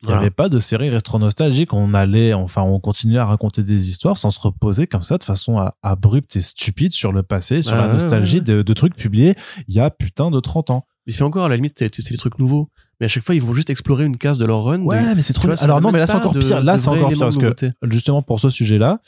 il 0.00 0.06
n'y 0.06 0.08
Voilà. 0.08 0.20
avait 0.22 0.30
pas 0.30 0.48
de 0.48 0.58
série 0.58 0.90
rétro 0.90 1.18
nostalgique 1.18 1.72
on 1.72 1.94
allait 1.94 2.32
enfin 2.34 2.62
on 2.62 2.80
continuait 2.80 3.18
à 3.20 3.24
raconter 3.26 3.62
des 3.62 3.88
histoires 3.88 4.18
sans 4.18 4.30
se 4.32 4.40
reposer 4.40 4.86
comme 4.88 5.04
ça 5.04 5.16
de 5.18 5.22
façon 5.24 5.64
abrupte 5.82 6.34
et 6.36 6.40
stupide 6.40 6.92
sur 6.92 7.12
le 7.12 7.22
passé 7.22 7.62
sur 7.62 7.74
Ah 7.74 7.82
la 7.82 7.86
ouais, 7.86 7.92
nostalgie 7.92 8.36
ouais. 8.38 8.40
De, 8.42 8.62
de 8.62 8.72
trucs 8.74 8.96
publiés 8.96 9.36
il 9.68 9.74
y 9.74 9.80
a 9.80 9.90
putain 9.90 10.30
de 10.30 10.40
30 10.40 10.70
ans 10.70 10.86
Il 11.06 11.14
fait 11.14 11.22
encore, 11.24 11.44
à 11.44 11.48
la 11.48 11.56
limite, 11.56 11.78
c'est, 11.78 11.94
c'est 11.94 12.10
des 12.14 12.18
trucs 12.18 12.38
nouveaux. 12.38 12.68
Mais 13.02 13.06
à 13.06 13.08
chaque 13.08 13.24
fois, 13.24 13.34
ils 13.34 13.42
vont 13.42 13.52
juste 13.52 13.68
explorer 13.68 14.04
une 14.04 14.16
case 14.16 14.38
de 14.38 14.44
leur 14.46 14.62
run. 14.62 14.78
des- 14.78 15.14
mais 15.16 15.22
c'est 15.22 15.32
tu 15.32 15.44
vois, 15.44 15.60
alors 15.64 15.80
non 15.80 15.90
mais 15.90 15.98
là 15.98 16.06
c'est 16.06 16.14
encore 16.14 16.34
de- 16.34 16.38
pire 16.38 16.62
là 16.62 16.78
c'est 16.78 16.86
encore 16.88 17.08
pire 17.08 17.18
parce 17.18 17.36
que 17.36 17.52
justement 17.90 18.22
pour 18.22 18.38
ce 18.38 18.48
sujet-là, 18.48 19.00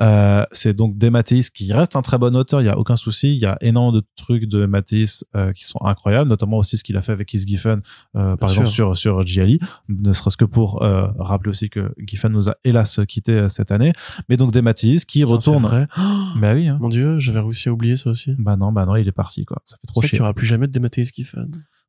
euh, 0.00 0.44
c'est 0.52 0.74
donc 0.74 0.98
des 0.98 1.08
Mathéis 1.08 1.48
qui 1.52 1.72
reste 1.72 1.96
un 1.96 2.02
très 2.02 2.18
bon 2.18 2.36
auteur, 2.36 2.60
il 2.60 2.66
y 2.66 2.68
a 2.68 2.76
aucun 2.78 2.96
souci, 2.96 3.34
il 3.34 3.38
y 3.40 3.46
a 3.46 3.56
énormément 3.62 3.92
de 3.96 4.04
trucs 4.16 4.44
de 4.44 4.66
Mathéis 4.66 5.24
euh, 5.34 5.52
qui 5.52 5.64
sont 5.64 5.82
incroyables, 5.82 6.28
notamment 6.28 6.58
aussi 6.58 6.76
ce 6.76 6.84
qu'il 6.84 6.98
a 6.98 7.00
fait 7.02 7.12
avec 7.12 7.28
Keith 7.28 7.48
Giffen, 7.48 7.80
euh, 8.16 8.36
par 8.36 8.50
exemple 8.50 8.68
sur 8.68 8.94
sur 8.98 9.24
ne 9.88 10.12
serait-ce 10.12 10.36
que 10.36 10.44
pour 10.44 10.80
rappeler 11.18 11.48
aussi 11.50 11.70
que 11.70 11.90
Giffen 12.06 12.30
nous 12.30 12.50
a 12.50 12.54
hélas 12.64 13.00
quitté 13.08 13.48
cette 13.48 13.70
année, 13.72 13.94
mais 14.28 14.36
donc 14.36 14.52
des 14.52 14.60
Mathéis 14.60 15.06
qui 15.06 15.20
Putain, 15.24 15.40
c'est 15.40 15.50
retournent. 15.50 15.66
vrai. 15.66 15.86
Bah 16.38 16.52
oui, 16.52 16.68
hein. 16.68 16.76
Mon 16.82 16.90
dieu, 16.90 17.18
j'avais 17.18 17.40
réussi 17.40 17.70
à 17.70 17.72
oublier 17.72 17.96
ça 17.96 18.10
aussi. 18.10 18.32
bah 18.38 18.56
non, 18.56 18.72
bah 18.72 18.84
non, 18.84 18.94
il 18.96 19.08
est 19.08 19.12
parti 19.12 19.46
quoi, 19.46 19.62
ça 19.64 19.76
fait 19.80 19.86
trop 19.86 20.02
chier. 20.02 20.18
n'y 20.18 20.20
aura 20.20 20.34
plus 20.34 20.46
jamais 20.46 20.66
de 20.66 20.78
qui 21.12 21.24
fait. 21.24 21.38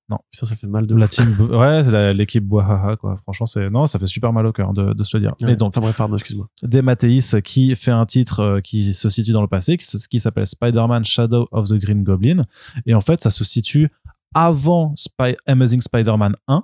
Non. 0.09 0.17
Ça 0.31 0.47
fait 0.55 0.65
mal 0.67 0.87
de 0.87 0.95
La 0.95 1.05
ouf. 1.05 1.11
team, 1.11 1.37
ouais, 1.51 1.83
c'est 1.83 2.13
l'équipe 2.13 2.43
Boahaha 2.43 2.95
quoi. 2.95 3.17
Franchement, 3.17 3.45
c'est 3.45 3.69
non, 3.69 3.85
ça 3.85 3.99
fait 3.99 4.07
super 4.07 4.33
mal 4.33 4.45
au 4.47 4.51
cœur 4.51 4.73
de, 4.73 4.93
de 4.93 5.03
se 5.03 5.15
le 5.17 5.21
dire. 5.21 5.31
Ouais. 5.41 5.47
Mais 5.47 5.55
donc 5.55 5.69
Enfin 5.69 5.81
bref, 5.81 5.95
pardon, 5.95 6.15
excuse-moi. 6.15 6.47
des 6.63 6.81
Mathéis 6.81 7.35
qui 7.43 7.75
fait 7.75 7.91
un 7.91 8.05
titre 8.05 8.39
euh, 8.39 8.59
qui 8.61 8.93
se 8.93 9.07
situe 9.09 9.31
dans 9.33 9.41
le 9.41 9.47
passé, 9.47 9.77
qui, 9.77 10.19
s'appelle 10.19 10.47
Spider-Man 10.47 11.05
Shadow 11.05 11.47
of 11.51 11.69
the 11.69 11.73
Green 11.75 12.03
Goblin. 12.03 12.43
Et 12.85 12.93
en 12.95 13.01
fait, 13.01 13.21
ça 13.21 13.29
se 13.29 13.43
situe 13.43 13.89
avant 14.33 14.93
Spy- 14.95 15.35
Amazing 15.47 15.81
Spider-Man 15.81 16.35
1, 16.47 16.63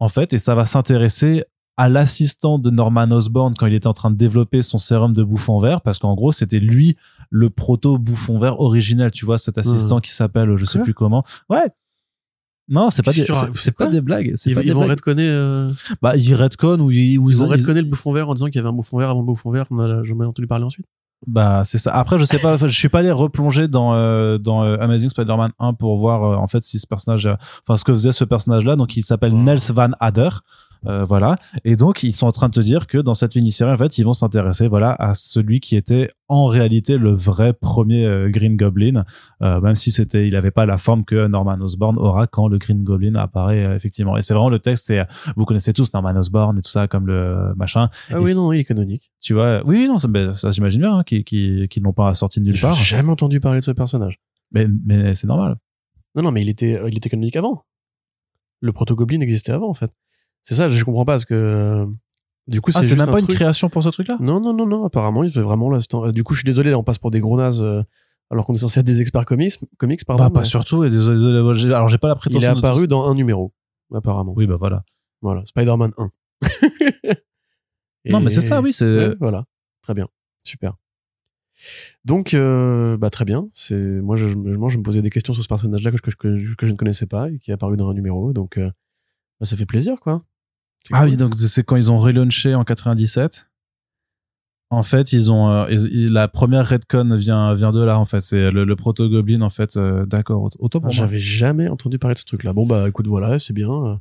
en 0.00 0.08
fait, 0.08 0.32
et 0.32 0.38
ça 0.38 0.54
va 0.54 0.64
s'intéresser 0.66 1.44
à 1.76 1.88
l'assistant 1.88 2.58
de 2.58 2.70
Norman 2.70 3.08
Osborn 3.10 3.54
quand 3.54 3.66
il 3.66 3.74
était 3.74 3.86
en 3.86 3.92
train 3.92 4.10
de 4.10 4.16
développer 4.16 4.62
son 4.62 4.78
sérum 4.78 5.12
de 5.14 5.22
bouffon 5.22 5.60
vert, 5.60 5.80
parce 5.80 5.98
qu'en 5.98 6.14
gros, 6.14 6.32
c'était 6.32 6.58
lui 6.58 6.96
le 7.30 7.50
proto 7.50 7.98
bouffon 7.98 8.38
vert 8.38 8.58
originel, 8.60 9.10
tu 9.12 9.24
vois, 9.26 9.38
cet 9.38 9.58
assistant 9.58 10.00
qui 10.00 10.10
s'appelle, 10.10 10.56
je 10.56 10.64
sais 10.64 10.80
plus 10.80 10.94
comment. 10.94 11.24
Ouais. 11.48 11.68
Non, 12.68 12.90
c'est 12.90 13.02
pas 13.02 13.12
des, 13.12 13.24
c'est- 13.54 13.72
pas 13.72 13.88
blagues. 14.00 14.34
Ils, 14.44 14.54
pas 14.54 14.60
ils 14.60 14.66
des 14.66 14.72
vont 14.72 14.80
blagues. 14.80 14.90
redconner, 14.90 15.26
euh, 15.28 15.70
Bah, 16.02 16.16
ils 16.16 16.34
retcon 16.34 16.78
ou 16.80 16.90
ils, 16.90 17.18
ou 17.18 17.30
ils 17.30 17.36
vont 17.36 17.46
redconner 17.46 17.80
le 17.80 17.88
bouffon 17.88 18.12
vert 18.12 18.28
en 18.28 18.34
disant 18.34 18.46
qu'il 18.46 18.56
y 18.56 18.58
avait 18.58 18.68
un 18.68 18.72
bouffon 18.72 18.98
vert 18.98 19.10
avant 19.10 19.20
le 19.20 19.26
bouffon 19.26 19.50
vert 19.50 19.66
qu'on 19.68 19.78
a 19.78 20.04
jamais 20.04 20.24
entendu 20.24 20.46
parler 20.46 20.64
ensuite. 20.64 20.86
Bah 21.26 21.62
c'est 21.64 21.78
ça. 21.78 21.92
Après 21.96 22.16
je 22.16 22.24
sais 22.24 22.38
pas, 22.38 22.56
je 22.58 22.68
suis 22.68 22.88
pas 22.88 23.00
allé 23.00 23.10
replonger 23.10 23.66
dans 23.66 23.92
euh, 23.94 24.38
dans 24.38 24.62
euh, 24.62 24.76
Amazing 24.78 25.08
Spider-Man 25.08 25.50
1 25.58 25.72
pour 25.74 25.98
voir 25.98 26.22
euh, 26.22 26.36
en 26.36 26.46
fait 26.46 26.62
si 26.62 26.78
ce 26.78 26.86
personnage, 26.86 27.28
enfin 27.66 27.76
ce 27.76 27.82
que 27.82 27.92
faisait 27.92 28.12
ce 28.12 28.22
personnage-là. 28.22 28.76
Donc 28.76 28.96
il 28.96 29.02
s'appelle 29.02 29.32
Oh. 29.34 29.38
Nels 29.38 29.58
Van 29.72 29.90
Adder. 29.98 30.28
Euh, 30.86 31.04
voilà. 31.04 31.36
Et 31.64 31.76
donc 31.76 32.02
ils 32.02 32.12
sont 32.12 32.26
en 32.26 32.32
train 32.32 32.48
de 32.48 32.54
te 32.54 32.60
dire 32.60 32.86
que 32.86 32.98
dans 32.98 33.14
cette 33.14 33.34
mini-série, 33.34 33.70
en 33.70 33.76
fait, 33.76 33.98
ils 33.98 34.04
vont 34.04 34.12
s'intéresser, 34.12 34.68
voilà, 34.68 34.94
à 34.98 35.14
celui 35.14 35.60
qui 35.60 35.76
était 35.76 36.10
en 36.28 36.46
réalité 36.46 36.98
le 36.98 37.12
vrai 37.12 37.52
premier 37.52 38.04
euh, 38.04 38.28
Green 38.30 38.56
Goblin, 38.56 39.04
euh, 39.42 39.60
même 39.60 39.76
si 39.76 39.90
c'était, 39.90 40.28
il 40.28 40.36
avait 40.36 40.50
pas 40.50 40.66
la 40.66 40.78
forme 40.78 41.04
que 41.04 41.26
Norman 41.26 41.58
Osborn 41.60 41.98
aura 41.98 42.26
quand 42.26 42.48
le 42.48 42.58
Green 42.58 42.82
Goblin 42.82 43.14
apparaît 43.14 43.76
effectivement. 43.76 44.16
Et 44.16 44.22
c'est 44.22 44.34
vraiment 44.34 44.50
le 44.50 44.58
texte, 44.58 44.86
c'est, 44.86 45.06
vous 45.36 45.44
connaissez 45.44 45.72
tous 45.72 45.92
Norman 45.94 46.16
Osborn 46.16 46.58
et 46.58 46.62
tout 46.62 46.70
ça 46.70 46.86
comme 46.86 47.06
le 47.06 47.54
machin. 47.56 47.88
Ah 48.10 48.14
Et 48.14 48.16
oui, 48.16 48.34
non, 48.34 48.52
il 48.52 48.60
est 48.60 48.64
canonique. 48.64 49.10
Tu 49.20 49.34
vois, 49.34 49.62
oui, 49.66 49.88
non, 49.88 49.98
ça, 49.98 50.08
ben, 50.08 50.32
ça 50.32 50.50
j'imagine 50.50 50.80
bien, 50.80 50.98
hein, 50.98 51.02
qu'ils 51.04 51.24
qu'ils 51.24 51.68
qu'ils 51.68 51.82
l'ont 51.82 51.92
pas 51.92 52.14
sorti 52.14 52.40
de 52.40 52.44
nulle 52.44 52.60
part. 52.60 52.76
n'ai 52.76 52.82
jamais 52.82 53.10
entendu 53.10 53.40
parler 53.40 53.60
de 53.60 53.64
ce 53.64 53.70
personnage. 53.70 54.18
Mais, 54.52 54.66
mais 54.86 55.14
c'est 55.14 55.26
normal. 55.26 55.56
Non, 56.14 56.22
non, 56.22 56.32
mais 56.32 56.42
il 56.42 56.48
était, 56.48 56.80
il 56.88 56.96
était 56.96 57.08
canonique 57.08 57.36
avant. 57.36 57.64
Le 58.60 58.72
proto-goblin 58.72 59.20
existait 59.20 59.52
avant, 59.52 59.68
en 59.68 59.74
fait. 59.74 59.92
C'est 60.42 60.54
ça, 60.54 60.68
je 60.68 60.84
comprends 60.84 61.04
pas, 61.04 61.12
parce 61.14 61.24
que, 61.24 61.34
euh, 61.34 61.86
du 62.46 62.60
coup, 62.60 62.70
Ah, 62.74 62.78
c'est 62.78 62.80
c'est 62.80 62.88
juste 62.94 62.98
même 63.00 63.08
un 63.08 63.12
pas 63.12 63.18
une 63.20 63.26
truc- 63.26 63.36
création 63.36 63.68
pour 63.68 63.82
ce 63.82 63.88
truc-là? 63.90 64.16
Non, 64.20 64.40
non, 64.40 64.54
non, 64.54 64.66
non, 64.66 64.84
apparemment, 64.84 65.22
il 65.24 65.30
fait 65.30 65.42
vraiment 65.42 65.68
l'instant. 65.70 66.10
Du 66.10 66.24
coup, 66.24 66.34
je 66.34 66.38
suis 66.40 66.46
désolé, 66.46 66.70
là, 66.70 66.78
on 66.78 66.82
passe 66.84 66.98
pour 66.98 67.10
des 67.10 67.20
gros 67.20 67.36
nazes, 67.36 67.62
euh, 67.62 67.82
alors 68.30 68.46
qu'on 68.46 68.54
est 68.54 68.58
censé 68.58 68.80
être 68.80 68.86
des 68.86 69.00
experts 69.00 69.26
comics, 69.26 69.52
comics 69.78 70.04
pardon. 70.04 70.22
Bah, 70.24 70.30
pas 70.30 70.40
mais 70.40 70.46
surtout. 70.46 70.84
Et 70.84 70.90
désolé, 70.90 71.18
désolé, 71.18 71.74
alors 71.74 71.88
j'ai 71.88 71.98
pas 71.98 72.08
la 72.08 72.14
Il 72.14 72.18
prétention. 72.18 72.50
est 72.50 72.54
de 72.54 72.58
apparu 72.58 72.88
dans 72.88 73.06
un 73.08 73.14
numéro, 73.14 73.52
apparemment. 73.94 74.32
Oui, 74.36 74.46
bah 74.46 74.56
voilà. 74.58 74.84
Voilà, 75.22 75.42
Spider-Man 75.46 75.92
1. 75.98 76.10
Non, 78.10 78.20
mais 78.20 78.30
c'est 78.30 78.40
ça, 78.40 78.60
oui, 78.62 78.72
c'est. 78.72 78.84
Ouais, 79.08 79.14
voilà, 79.20 79.44
très 79.82 79.92
bien, 79.92 80.06
super. 80.44 80.74
Donc, 82.04 82.32
euh, 82.34 82.96
bah 82.96 83.10
très 83.10 83.24
bien. 83.24 83.48
C'est 83.52 83.74
moi, 83.76 84.16
je, 84.16 84.28
je- 84.28 84.36
moi, 84.36 84.68
je 84.70 84.78
me 84.78 84.82
posais 84.82 85.02
des 85.02 85.10
questions 85.10 85.32
sur 85.34 85.42
ce 85.42 85.48
personnage-là 85.48 85.90
que, 85.90 86.10
que 86.10 86.38
je 86.66 86.70
ne 86.72 86.76
connaissais 86.76 87.06
pas 87.06 87.28
et 87.30 87.38
qui 87.38 87.50
est 87.50 87.54
apparu 87.54 87.76
dans 87.76 87.90
un 87.90 87.94
numéro. 87.94 88.32
Donc, 88.32 88.56
euh, 88.56 88.70
bah, 89.40 89.46
ça 89.46 89.56
fait 89.56 89.66
plaisir, 89.66 89.98
quoi. 90.00 90.22
C'est 90.86 90.94
Ah 90.94 91.00
cool. 91.02 91.10
oui, 91.10 91.16
donc 91.16 91.34
c'est 91.36 91.64
quand 91.64 91.76
ils 91.76 91.90
ont 91.90 91.98
relaunché 91.98 92.54
en 92.54 92.64
97. 92.64 93.46
En 94.70 94.82
fait, 94.82 95.12
ils 95.14 95.32
ont 95.32 95.48
euh, 95.50 95.66
ils- 95.70 96.12
la 96.12 96.28
première 96.28 96.66
Redcon 96.68 97.16
vient 97.16 97.54
vient 97.54 97.72
de 97.72 97.82
là 97.82 97.98
en 97.98 98.04
fait. 98.04 98.20
C'est 98.20 98.50
le, 98.50 98.64
le 98.64 98.76
proto 98.76 99.08
Goblin 99.08 99.40
en 99.40 99.48
fait. 99.50 99.76
euh, 99.78 100.04
D'accord, 100.04 100.42
autant 100.58 100.78
Ah, 100.78 100.80
pour 100.82 100.82
moi. 100.82 100.90
J'avais 100.92 101.18
jamais 101.18 101.68
entendu 101.68 101.98
parler 101.98 102.14
de 102.14 102.18
ce 102.18 102.24
truc-là. 102.26 102.52
Bon 102.52 102.66
bah 102.66 102.86
écoute, 102.88 103.06
voilà, 103.06 103.38
c'est 103.38 103.54
bien. 103.54 103.70
euh, 103.70 103.96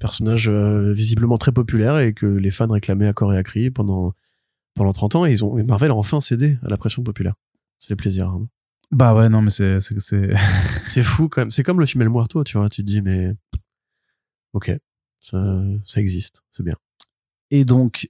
Personnage 0.00 0.48
euh, 0.48 0.92
visiblement 0.92 1.38
très 1.38 1.52
populaire 1.52 1.98
et 1.98 2.12
que 2.14 2.26
les 2.26 2.50
fans 2.50 2.68
réclamaient 2.68 3.06
à 3.08 3.12
corps 3.12 3.34
et 3.34 3.36
à 3.36 3.42
cri 3.42 3.70
pendant 3.70 4.14
pendant 4.74 4.92
30 4.92 5.16
ans. 5.16 5.26
Et 5.26 5.32
ils 5.32 5.44
ont 5.44 5.58
et 5.58 5.64
Marvel 5.64 5.90
a 5.90 5.94
enfin 5.94 6.20
cédé 6.20 6.56
à 6.64 6.68
la 6.68 6.76
pression 6.76 7.02
populaire. 7.02 7.34
Ça 7.78 7.88
fait 7.88 7.96
plaisir. 7.96 8.28
hein. 8.28 8.46
Bah 8.92 9.14
ouais, 9.14 9.28
non, 9.28 9.42
mais 9.42 9.50
c'est 9.50 9.80
c'est 9.80 9.98
c'est. 9.98 10.30
C'est 10.86 11.02
fou 11.02 11.28
quand 11.28 11.40
même. 11.42 11.50
C'est 11.50 11.62
comme 11.64 11.80
le 11.80 11.86
film 11.86 12.02
El 12.02 12.10
Muerto, 12.10 12.44
tu 12.44 12.58
vois. 12.58 12.68
Tu 12.68 12.82
te 12.82 12.86
dis 12.86 13.02
mais 13.02 13.32
ok, 14.52 14.72
ça, 15.20 15.62
ça 15.84 16.00
existe, 16.00 16.42
c'est 16.50 16.62
bien. 16.62 16.76
Et 17.50 17.64
donc 17.64 18.08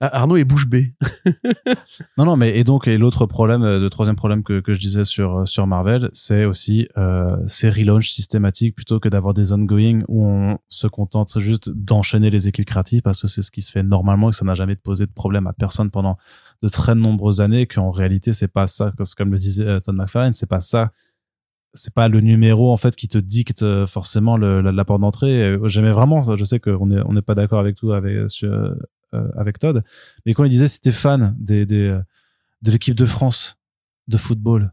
Ah, 0.00 0.20
Arnaud 0.20 0.36
est 0.36 0.44
bouche 0.44 0.66
bée. 0.66 0.94
Non, 2.18 2.24
non, 2.24 2.36
mais 2.36 2.58
et 2.58 2.64
donc 2.64 2.88
et 2.88 2.98
l'autre 2.98 3.26
problème, 3.26 3.62
euh, 3.62 3.78
le 3.78 3.90
troisième 3.90 4.16
problème 4.16 4.42
que, 4.42 4.60
que 4.60 4.74
je 4.74 4.80
disais 4.80 5.04
sur 5.04 5.38
euh, 5.38 5.46
sur 5.46 5.66
Marvel, 5.66 6.10
c'est 6.12 6.44
aussi 6.44 6.88
euh, 6.98 7.36
ces 7.46 7.70
relaunchs 7.70 8.10
systématiques 8.10 8.74
plutôt 8.74 9.00
que 9.00 9.08
d'avoir 9.08 9.34
des 9.34 9.52
ongoing 9.52 10.02
où 10.08 10.24
on 10.26 10.58
se 10.68 10.86
contente 10.86 11.38
juste 11.38 11.70
d'enchaîner 11.70 12.30
les 12.30 12.48
équipes 12.48 12.66
créatives 12.66 13.02
parce 13.02 13.20
que 13.22 13.28
c'est 13.28 13.42
ce 13.42 13.50
qui 13.50 13.62
se 13.62 13.70
fait 13.70 13.82
normalement 13.82 14.28
et 14.28 14.32
que 14.32 14.36
ça 14.36 14.44
n'a 14.44 14.54
jamais 14.54 14.76
posé 14.76 15.06
de 15.06 15.12
problème 15.12 15.46
à 15.46 15.52
personne 15.52 15.90
pendant 15.90 16.16
de 16.62 16.68
très 16.68 16.94
nombreuses 16.94 17.40
années. 17.40 17.66
Qu'en 17.66 17.90
réalité, 17.90 18.32
c'est 18.32 18.48
pas 18.48 18.66
ça, 18.66 18.92
parce 18.96 19.14
que 19.14 19.22
comme 19.22 19.32
le 19.32 19.38
disait 19.38 19.80
Todd 19.80 19.94
McFarlane, 19.94 20.34
c'est 20.34 20.46
pas 20.46 20.60
ça. 20.60 20.90
C'est 21.74 21.94
pas 21.94 22.08
le 22.08 22.20
numéro 22.20 22.70
en 22.72 22.76
fait 22.76 22.94
qui 22.96 23.08
te 23.08 23.18
dicte 23.18 23.62
euh, 23.62 23.86
forcément 23.86 24.36
le, 24.36 24.60
la, 24.60 24.72
la 24.72 24.84
porte 24.84 25.00
d'entrée. 25.00 25.42
Euh, 25.42 25.68
J'aimais 25.68 25.92
vraiment, 25.92 26.36
je 26.36 26.44
sais 26.44 26.60
qu'on 26.60 26.90
est 26.90 27.00
on 27.06 27.12
n'est 27.14 27.22
pas 27.22 27.34
d'accord 27.34 27.60
avec 27.60 27.76
tout 27.76 27.92
avec 27.92 28.28
sur, 28.30 28.52
euh, 28.52 28.74
avec 29.36 29.58
Todd, 29.58 29.82
mais 30.26 30.34
quand 30.34 30.44
il 30.44 30.50
disait 30.50 30.68
si 30.68 30.80
t'es 30.80 30.90
fan 30.92 31.34
des, 31.38 31.64
des 31.66 31.88
euh, 31.88 32.00
de 32.62 32.70
l'équipe 32.70 32.94
de 32.94 33.06
France 33.06 33.58
de 34.08 34.16
football. 34.16 34.72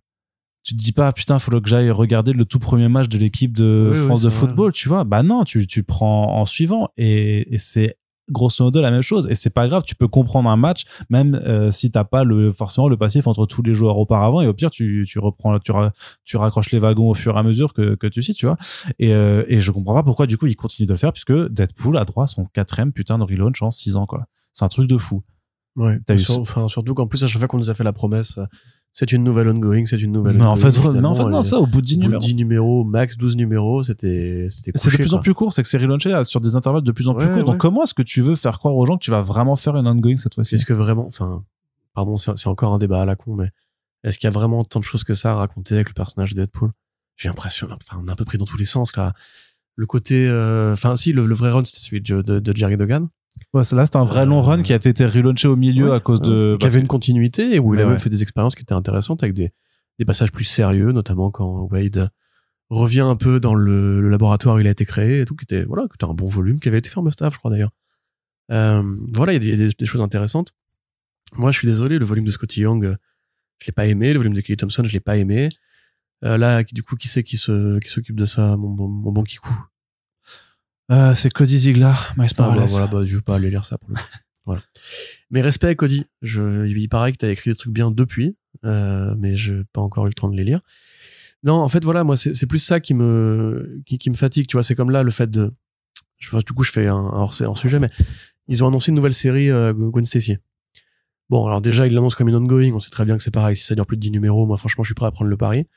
Tu 0.62 0.76
te 0.76 0.80
dis 0.80 0.92
pas, 0.92 1.12
putain, 1.14 1.40
faut 1.40 1.52
que 1.62 1.70
j'aille 1.70 1.90
regarder 1.90 2.34
le 2.34 2.44
tout 2.44 2.60
premier 2.60 2.90
match 2.90 3.08
de 3.08 3.18
l'équipe 3.18 3.56
de 3.56 3.90
Oui, 3.94 3.98
oui, 4.00 4.06
France 4.06 4.22
de 4.24 4.30
vrai. 4.30 4.40
football, 4.40 4.72
tu 4.74 4.90
vois? 4.90 5.06
Bah 5.06 5.24
non, 5.24 5.46
tu, 5.46 5.66
tu 5.66 5.84
prends 5.84 6.36
en 6.38 6.46
suivant 6.46 6.90
et, 6.98 7.56
et 7.56 7.58
c'est 7.58 7.98
grosso 8.32 8.64
modo 8.64 8.82
la 8.82 8.92
même 8.92 9.02
chose. 9.02 9.28
Et 9.30 9.36
c'est 9.36 9.50
pas 9.50 9.68
grave, 9.68 9.84
tu 9.86 9.96
peux 9.96 10.08
comprendre 10.08 10.50
un 10.50 10.56
match, 10.58 10.84
même 11.10 11.36
euh, 11.36 11.72
si 11.72 11.92
t'as 11.92 12.04
pas 12.04 12.24
le, 12.24 12.52
forcément 12.52 12.88
le 12.88 12.98
passif 12.98 13.28
entre 13.28 13.46
tous 13.46 13.62
les 13.62 13.74
joueurs 13.74 13.98
auparavant. 13.98 14.42
Et 14.42 14.48
au 14.48 14.54
pire, 14.54 14.72
tu, 14.72 15.06
tu 15.08 15.20
reprends, 15.20 15.58
tu, 15.60 15.72
ra- 15.72 15.92
tu 16.24 16.38
raccroches 16.38 16.72
les 16.72 16.80
wagons 16.80 17.10
au 17.10 17.14
fur 17.14 17.36
et 17.36 17.40
à 17.40 17.44
mesure 17.44 17.74
que, 17.74 17.96
que 17.96 18.08
tu 18.08 18.22
cites, 18.24 18.38
tu 18.38 18.46
vois. 18.46 18.58
Et, 19.00 19.14
euh, 19.14 19.44
et 19.48 19.60
je 19.60 19.72
comprends 19.72 19.94
pas 19.94 20.04
pourquoi, 20.04 20.28
du 20.28 20.38
coup, 20.38 20.48
ils 20.48 20.56
continuent 20.56 20.88
de 20.88 20.94
le 20.94 20.98
faire, 20.98 21.12
puisque 21.14 21.34
Deadpool 21.34 21.98
a 21.98 22.06
droit 22.06 22.24
à 22.26 22.28
son 22.28 22.46
quatrième 22.46 22.92
putain 22.92 23.18
de 23.18 23.24
relaunch 23.24 23.62
en 23.62 23.72
six 23.72 23.96
ans, 23.96 24.06
quoi. 24.06 24.26
C'est 24.54 24.66
un 24.66 24.70
truc 24.70 24.88
de 24.90 24.98
fou. 24.98 25.24
Ouais. 25.76 26.00
T'as 26.06 26.16
eu 26.16 26.20
Sur- 26.20 26.40
enfin, 26.40 26.68
surtout 26.68 26.94
qu'en 26.94 27.08
plus 27.08 27.24
à 27.24 27.28
chaque 27.28 27.40
fois 27.40 27.48
qu'on 27.48 27.58
nous 27.60 27.70
a 27.70 27.74
fait 27.74 27.84
la 27.84 27.94
promesse, 27.94 28.40
c'est 28.92 29.12
une 29.12 29.24
nouvelle 29.24 29.48
ongoing, 29.50 29.86
c'est 29.86 30.02
une 30.02 30.12
nouvelle. 30.12 30.38
Mais 30.38 30.46
en 30.46 30.56
fait, 30.56 30.68
mais 30.92 31.06
en 31.06 31.14
fait, 31.14 31.24
non, 31.26 31.44
ça, 31.44 31.60
au 31.60 31.68
bout 31.68 31.82
de 31.82 31.86
10 31.86 31.96
au 31.98 32.00
bout 32.00 32.04
numéros. 32.06 32.20
10 32.22 32.36
numéros, 32.36 32.84
max 32.84 33.18
12 33.18 33.36
numéros, 33.38 33.84
c'était 33.84 34.48
c'était 34.50 34.72
C'est 34.76 34.92
de 34.92 34.96
plus 34.98 35.14
en 35.14 35.20
plus 35.20 35.34
court, 35.34 35.54
c'est 35.54 35.64
que 35.64 35.70
c'est 35.70 35.78
relaunché 35.78 36.22
sur 36.26 36.42
des 36.42 36.56
intervalles 36.56 36.84
de 36.84 36.92
plus 36.92 37.08
en 37.08 37.14
plus 37.14 37.26
Ouais, 37.26 37.34
courts. 37.34 37.44
Donc 37.44 37.58
comment 37.58 37.84
est-ce 37.84 37.94
que 37.94 38.02
tu 38.02 38.22
veux 38.22 38.36
faire 38.36 38.58
croire 38.60 38.76
aux 38.76 38.86
gens 38.86 38.98
que 38.98 39.04
tu 39.04 39.12
vas 39.12 39.22
vraiment 39.22 39.56
faire 39.56 39.76
une 39.76 39.88
ongoing 39.88 40.18
cette 40.18 40.36
fois-ci? 40.36 40.56
Est-ce 40.56 40.66
que 40.66 40.74
vraiment, 40.74 41.06
enfin, 41.08 41.44
pardon, 41.94 42.18
c'est 42.18 42.48
encore 42.48 42.74
un 42.74 42.80
débat 42.80 43.02
à 43.02 43.06
la 43.06 43.16
con, 43.16 43.36
mais 43.36 43.52
est-ce 44.04 44.18
qu'il 44.18 44.28
y 44.28 44.30
a 44.30 44.32
vraiment 44.32 44.64
tant 44.64 44.80
de 44.80 44.86
choses 44.86 45.04
que 45.04 45.14
ça 45.14 45.32
à 45.32 45.36
raconter 45.36 45.76
avec 45.76 45.90
le 45.90 45.94
personnage 45.94 46.34
de 46.34 46.42
Deadpool? 46.42 46.72
J'ai 47.16 47.28
l'impression, 47.30 47.68
enfin, 47.72 48.02
on 48.04 48.08
est 48.08 48.12
un 48.12 48.16
peu 48.16 48.26
pris 48.26 48.38
dans 48.38 48.46
tous 48.46 48.58
les 48.58 48.66
sens 48.66 48.96
là. 48.96 49.14
Le 49.76 49.86
côté, 49.86 50.28
euh, 50.28 50.74
enfin, 50.74 50.96
si, 50.98 51.14
le, 51.14 51.26
le 51.26 51.36
vrai 51.36 51.52
run, 51.52 51.64
c'était 51.64 51.80
celui 51.80 52.02
de, 52.02 52.22
de, 52.22 52.40
de 52.40 52.56
Jerry 52.56 52.76
Duggan, 52.76 53.08
Ouais, 53.54 53.64
Là, 53.72 53.86
c'est 53.86 53.96
un 53.96 54.04
vrai 54.04 54.26
long 54.26 54.40
Euh, 54.40 54.44
run 54.44 54.62
qui 54.64 54.74
a 54.74 54.76
été 54.76 55.06
relaunché 55.06 55.48
au 55.48 55.56
milieu 55.56 55.90
Ouais, 55.90 55.96
à 55.96 56.00
cause 56.00 56.22
de. 56.22 56.58
qui 56.60 56.66
avait 56.68 56.80
une 56.80 56.88
continuité 56.88 57.56
et 57.56 57.60
où 57.60 57.74
il 57.74 57.78
Mais 57.78 57.84
a 57.84 57.86
même 57.86 57.94
ouais. 57.96 58.00
fait 58.00 58.10
des 58.10 58.22
expériences 58.22 58.56
qui 58.56 58.62
étaient 58.62 58.74
intéressantes 58.74 59.24
avec 59.24 59.34
des, 59.34 59.52
des 59.98 60.06
passages 60.06 60.32
plus 60.32 60.44
sérieux, 60.44 60.92
notamment 60.92 61.32
quand 61.32 61.68
Wade 61.72 62.10
revient 62.70 63.00
un 63.02 63.16
peu 63.16 63.40
dans 63.40 63.56
le, 63.56 64.02
le 64.02 64.10
laboratoire 64.10 64.56
où 64.58 64.60
il 64.60 64.68
a 64.68 64.72
été 64.72 64.86
créé 64.86 65.22
et 65.22 65.26
tout, 65.26 65.36
qui 65.36 65.44
était, 65.46 65.64
voilà, 65.64 65.84
qui 65.88 65.96
était 65.96 66.06
un 66.06 66.14
bon 66.14 66.28
volume, 66.28 66.60
qui 66.60 66.68
avait 66.68 66.78
été 66.78 66.90
fait 66.90 67.00
en 67.00 67.04
must-have, 67.04 67.34
je 67.34 67.40
crois 67.40 67.50
d'ailleurs. 67.50 67.72
Euh, 68.52 68.84
voilà, 69.14 69.34
il 69.34 69.44
y 69.44 69.52
a 69.52 69.70
des, 69.76 69.86
choses 69.86 70.02
intéressantes. 70.02 70.54
Moi, 71.34 71.50
je 71.52 71.58
suis 71.58 71.68
désolé, 71.68 71.98
le 71.98 72.06
volume 72.06 72.26
de 72.26 72.32
Scotty 72.32 72.62
Young, 72.62 72.86
euh, 72.86 72.96
je 73.60 73.68
l'ai 73.68 73.72
pas 73.74 73.88
aimé, 73.88 74.14
le 74.14 74.20
volume 74.20 74.34
de 74.36 74.42
Kelly 74.42 74.58
Thompson, 74.58 74.84
je 74.84 74.92
l'ai 74.94 75.00
pas 75.00 75.18
aimé. 75.18 75.50
Euh, 76.24 76.38
là, 76.38 76.64
du 76.64 76.84
coup, 76.84 76.96
qui 76.96 77.08
c'est 77.08 77.24
qui 77.24 77.38
se, 77.38 77.80
qui 77.80 77.90
s'occupe 77.90 78.16
de 78.16 78.26
ça, 78.26 78.56
mon, 78.58 78.70
bon- 78.70 78.88
mon 78.88 79.12
bon 79.12 79.24
Kikou 79.24 79.54
Euh, 80.92 81.14
c'est 81.16 81.32
Cody 81.32 81.58
Ziegler, 81.58 81.94
Miles 82.18 82.28
Ah, 82.32 82.34
bah, 82.38 82.50
Morales. 82.52 82.68
voilà, 82.70 82.88
bah, 82.88 83.06
je 83.06 83.16
vais 83.18 83.22
pas 83.22 83.36
aller 83.36 83.50
lire 83.50 83.66
ça 83.66 83.78
pour 83.78 83.90
le 83.90 83.96
coup. 83.96 84.02
voilà. 84.46 84.62
Mais 85.30 85.42
respect 85.42 85.68
à 85.68 85.76
Cody. 85.76 86.06
Je, 86.22 86.66
il 86.68 86.90
paraît 86.90 87.12
que 87.12 87.18
t'as 87.18 87.30
écrit 87.30 87.52
des 87.52 87.56
trucs 87.56 87.74
bien 87.74 87.92
depuis, 87.92 88.36
euh, 88.66 89.14
mais 89.18 89.36
j'ai 89.36 89.62
pas 89.74 89.82
encore 89.82 90.06
eu 90.06 90.10
le 90.10 90.14
temps 90.16 90.30
de 90.30 90.36
les 90.36 90.44
lire. 90.44 90.62
Non, 91.44 91.54
en 91.56 91.70
fait, 91.70 91.84
voilà, 91.84 92.04
moi, 92.04 92.18
c'est 92.18 92.48
plus 92.48 92.60
ça 92.60 92.80
qui 92.80 92.94
me, 92.94 93.82
qui, 93.86 93.98
qui 93.98 94.10
me 94.10 94.16
fatigue, 94.16 94.48
tu 94.48 94.54
vois. 94.58 94.64
C'est 94.64 94.76
comme 94.76 94.90
là, 94.92 95.04
le 95.04 95.12
fait 95.12 95.30
de, 95.32 95.54
je, 96.18 96.36
du 96.38 96.54
coup, 96.54 96.64
je 96.64 96.72
fais 96.72 96.88
un, 96.88 96.96
un 96.96 97.20
hors, 97.20 97.34
hors 97.42 97.58
sujet, 97.58 97.80
mais 97.80 97.90
ils 98.48 98.64
ont 98.64 98.68
annoncé 98.68 98.90
une 98.90 98.96
nouvelle 98.96 99.14
série, 99.14 99.50
euh, 99.50 99.74
Gwen 99.74 100.04
Stacy. 100.04 100.38
Bon, 101.30 101.46
alors 101.46 101.62
déjà, 101.62 101.86
ils 101.86 101.94
l'annoncent 101.94 102.16
comme 102.18 102.30
une 102.30 102.36
ongoing. 102.36 102.74
On 102.74 102.80
sait 102.80 102.90
très 102.90 103.06
bien 103.06 103.16
que 103.16 103.24
c'est 103.24 103.32
pareil. 103.32 103.56
Si 103.56 103.64
ça 103.64 103.76
dure 103.76 103.86
plus 103.86 103.98
de 103.98 104.02
10 104.02 104.12
numéros, 104.12 104.48
moi, 104.48 104.58
franchement, 104.58 104.84
je 104.84 104.88
suis 104.88 104.96
prêt 104.96 105.06
à 105.06 105.12
prendre 105.12 105.30
le 105.30 105.38
pari. 105.38 105.68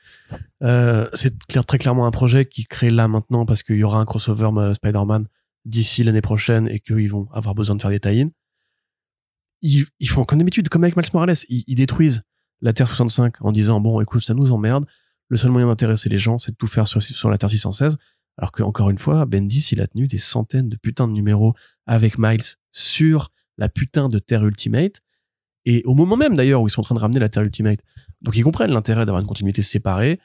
Euh, 0.63 1.07
c'est 1.13 1.37
très 1.67 1.77
clairement 1.77 2.07
un 2.07 2.11
projet 2.11 2.45
qui 2.45 2.65
crée 2.65 2.89
là 2.89 3.07
maintenant 3.07 3.45
parce 3.45 3.61
qu'il 3.61 3.75
y 3.75 3.83
aura 3.83 3.99
un 3.99 4.05
crossover 4.05 4.49
euh, 4.57 4.73
Spider-Man 4.73 5.27
d'ici 5.65 6.03
l'année 6.03 6.21
prochaine 6.21 6.67
et 6.67 6.79
qu'ils 6.79 7.09
vont 7.09 7.27
avoir 7.31 7.53
besoin 7.53 7.75
de 7.75 7.81
faire 7.81 7.91
des 7.91 7.99
tie 7.99 8.31
Ils, 9.61 9.85
font 10.07 10.25
comme 10.25 10.39
d'habitude, 10.39 10.69
comme 10.69 10.83
avec 10.83 10.97
Miles 10.97 11.05
Morales. 11.13 11.35
Ils, 11.49 11.63
ils 11.67 11.75
détruisent 11.75 12.23
la 12.61 12.73
Terre 12.73 12.87
65 12.87 13.35
en 13.41 13.51
disant, 13.51 13.79
bon, 13.79 14.01
écoute, 14.01 14.23
ça 14.23 14.33
nous 14.33 14.51
emmerde. 14.51 14.85
Le 15.29 15.37
seul 15.37 15.51
moyen 15.51 15.67
d'intéresser 15.67 16.09
les 16.09 16.17
gens, 16.17 16.39
c'est 16.39 16.51
de 16.51 16.57
tout 16.57 16.67
faire 16.67 16.87
sur, 16.87 17.01
sur 17.03 17.29
la 17.29 17.37
Terre 17.37 17.49
616. 17.49 17.97
Alors 18.37 18.51
que, 18.51 18.63
encore 18.63 18.89
une 18.89 18.97
fois, 18.97 19.25
Bendis, 19.25 19.69
il 19.71 19.81
a 19.81 19.87
tenu 19.87 20.07
des 20.07 20.17
centaines 20.17 20.67
de 20.67 20.75
putains 20.77 21.07
de 21.07 21.13
numéros 21.13 21.53
avec 21.85 22.17
Miles 22.17 22.55
sur 22.71 23.29
la 23.57 23.69
putain 23.69 24.09
de 24.09 24.17
Terre 24.17 24.45
Ultimate. 24.45 25.01
Et 25.65 25.81
au 25.85 25.93
moment 25.93 26.17
même, 26.17 26.35
d'ailleurs, 26.35 26.61
où 26.61 26.67
ils 26.67 26.71
sont 26.71 26.81
en 26.81 26.85
train 26.85 26.95
de 26.95 26.99
ramener 26.99 27.19
la 27.19 27.29
Terre 27.29 27.43
Ultimate. 27.43 27.79
Donc, 28.21 28.35
ils 28.35 28.43
comprennent 28.43 28.71
l'intérêt 28.71 29.05
d'avoir 29.05 29.21
une 29.21 29.27
continuité 29.27 29.61
séparée, 29.61 30.19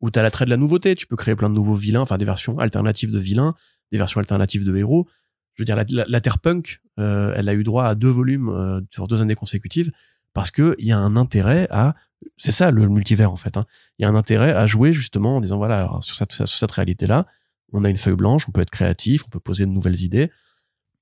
où 0.00 0.10
t'as 0.10 0.22
l'attrait 0.22 0.44
de 0.46 0.50
la 0.50 0.56
nouveauté. 0.56 0.94
Tu 0.94 1.06
peux 1.06 1.16
créer 1.16 1.36
plein 1.36 1.50
de 1.50 1.54
nouveaux 1.54 1.74
vilains, 1.74 2.00
enfin, 2.00 2.18
des 2.18 2.24
versions 2.24 2.58
alternatives 2.58 3.10
de 3.10 3.18
vilains, 3.18 3.54
des 3.92 3.98
versions 3.98 4.18
alternatives 4.18 4.64
de 4.64 4.76
héros. 4.76 5.06
Je 5.54 5.62
veux 5.62 5.66
dire, 5.66 5.76
la, 5.76 6.20
Terre 6.20 6.38
Punk, 6.38 6.80
euh, 6.98 7.32
elle 7.36 7.48
a 7.48 7.54
eu 7.54 7.62
droit 7.64 7.84
à 7.84 7.94
deux 7.94 8.08
volumes 8.08 8.48
euh, 8.48 8.80
sur 8.90 9.08
deux 9.08 9.20
années 9.20 9.34
consécutives, 9.34 9.92
parce 10.32 10.50
que 10.50 10.74
il 10.78 10.86
y 10.86 10.92
a 10.92 10.98
un 10.98 11.16
intérêt 11.16 11.66
à, 11.70 11.94
c'est 12.36 12.52
ça 12.52 12.70
le 12.70 12.88
multivers 12.88 13.30
en 13.30 13.36
fait. 13.36 13.56
hein. 13.56 13.66
Il 13.98 14.02
y 14.02 14.06
a 14.06 14.08
un 14.08 14.14
intérêt 14.14 14.52
à 14.52 14.66
jouer 14.66 14.92
justement 14.92 15.36
en 15.36 15.40
disant 15.40 15.58
voilà, 15.58 15.90
sur 16.00 16.14
cette, 16.14 16.32
sur 16.32 16.48
cette 16.48 16.70
réalité-là, 16.70 17.26
on 17.72 17.84
a 17.84 17.90
une 17.90 17.96
feuille 17.96 18.16
blanche, 18.16 18.46
on 18.48 18.52
peut 18.52 18.60
être 18.60 18.70
créatif, 18.70 19.24
on 19.26 19.28
peut 19.28 19.40
poser 19.40 19.66
de 19.66 19.70
nouvelles 19.70 20.00
idées. 20.02 20.30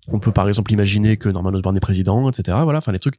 On 0.08 0.20
peut 0.20 0.32
par 0.32 0.48
exemple 0.48 0.72
imaginer 0.72 1.16
que 1.18 1.28
Norman 1.28 1.50
Osborn 1.50 1.76
est 1.76 1.80
président, 1.80 2.28
etc. 2.30 2.58
Voilà, 2.62 2.78
enfin 2.78 2.92
les 2.92 2.98
trucs 2.98 3.18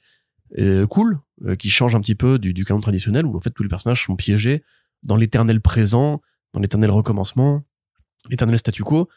cool, 0.89 1.19
euh, 1.45 1.55
qui 1.55 1.69
change 1.69 1.95
un 1.95 2.01
petit 2.01 2.15
peu 2.15 2.39
du, 2.39 2.53
du 2.53 2.65
canon 2.65 2.79
traditionnel 2.81 3.25
où 3.25 3.35
en 3.37 3.39
fait 3.39 3.51
tous 3.51 3.63
les 3.63 3.69
personnages 3.69 4.03
sont 4.05 4.15
piégés 4.15 4.63
dans 5.03 5.15
l'éternel 5.15 5.61
présent, 5.61 6.21
dans 6.53 6.59
l'éternel 6.59 6.91
recommencement, 6.91 7.63
l'éternel 8.29 8.57
statu 8.59 8.83
quo. 8.83 9.07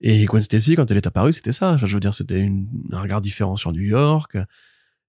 Et 0.00 0.24
Gwen 0.26 0.42
Stacy, 0.42 0.76
quand 0.76 0.90
elle 0.90 0.96
est 0.98 1.06
apparue, 1.06 1.32
c'était 1.32 1.52
ça. 1.52 1.76
Je 1.78 1.86
veux 1.86 2.00
dire, 2.00 2.12
c'était 2.14 2.46
un 2.92 3.00
regard 3.00 3.20
différent 3.20 3.56
sur 3.56 3.72
New 3.72 3.80
York, 3.82 4.36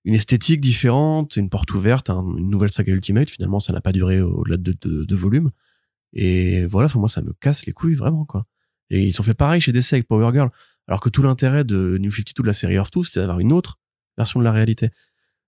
une 0.05 0.13
esthétique 0.13 0.61
différente, 0.61 1.35
une 1.35 1.49
porte 1.49 1.73
ouverte, 1.73 2.09
un- 2.09 2.23
une 2.37 2.49
nouvelle 2.49 2.69
saga 2.69 2.93
Ultimate. 2.93 3.29
Finalement, 3.29 3.59
ça 3.59 3.73
n'a 3.73 3.81
pas 3.81 3.91
duré 3.91 4.21
au-delà 4.21 4.57
de, 4.57 4.75
de, 4.79 5.03
de 5.03 5.15
volume. 5.15 5.51
Et 6.13 6.65
voilà, 6.65 6.87
moi, 6.95 7.09
ça 7.09 7.21
me 7.21 7.33
casse 7.33 7.65
les 7.65 7.73
couilles, 7.73 7.95
vraiment, 7.95 8.23
quoi. 8.25 8.45
Et 8.89 9.03
ils 9.05 9.19
ont 9.19 9.23
fait 9.23 9.33
pareil 9.33 9.59
chez 9.59 9.73
DC 9.73 9.93
avec 9.93 10.07
Power 10.07 10.31
Girl. 10.31 10.49
Alors 10.87 10.99
que 11.01 11.09
tout 11.09 11.23
l'intérêt 11.23 11.63
de 11.63 11.97
New 11.99 12.11
52 12.11 12.43
de 12.43 12.47
la 12.47 12.53
série 12.53 12.75
Earth 12.75 12.93
2, 12.93 13.03
c'était 13.03 13.19
d'avoir 13.19 13.39
une 13.39 13.51
autre 13.51 13.79
version 14.17 14.39
de 14.39 14.45
la 14.45 14.51
réalité. 14.51 14.91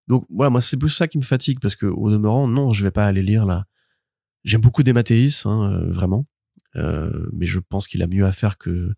Donc, 0.07 0.25
voilà, 0.29 0.49
moi, 0.49 0.61
c'est 0.61 0.77
plus 0.77 0.89
ça 0.89 1.07
qui 1.07 1.17
me 1.17 1.23
fatigue, 1.23 1.59
parce 1.59 1.75
que, 1.75 1.85
au 1.85 2.09
demeurant, 2.09 2.47
non, 2.47 2.73
je 2.73 2.83
vais 2.83 2.91
pas 2.91 3.05
aller 3.05 3.23
lire 3.23 3.45
là. 3.45 3.65
J'aime 4.43 4.61
beaucoup 4.61 4.83
Démathéis, 4.83 5.41
hein, 5.45 5.71
euh, 5.71 5.91
vraiment. 5.91 6.25
Euh, 6.75 7.29
mais 7.33 7.45
je 7.45 7.59
pense 7.59 7.87
qu'il 7.87 8.01
a 8.03 8.07
mieux 8.07 8.25
à 8.25 8.31
faire 8.31 8.57
que, 8.57 8.93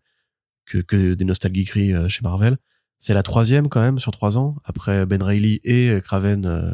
que, 0.70 0.78
que 0.78 1.14
des 1.14 1.24
nostalgiqueries 1.24 1.92
euh, 1.92 2.08
chez 2.08 2.22
Marvel. 2.22 2.58
C'est 2.98 3.14
la 3.14 3.22
troisième 3.22 3.68
quand 3.68 3.80
même 3.80 3.98
sur 3.98 4.12
trois 4.12 4.38
ans 4.38 4.56
après 4.64 5.06
Ben 5.06 5.22
Reilly 5.22 5.60
et 5.64 6.00
Craven 6.02 6.46
euh, 6.46 6.72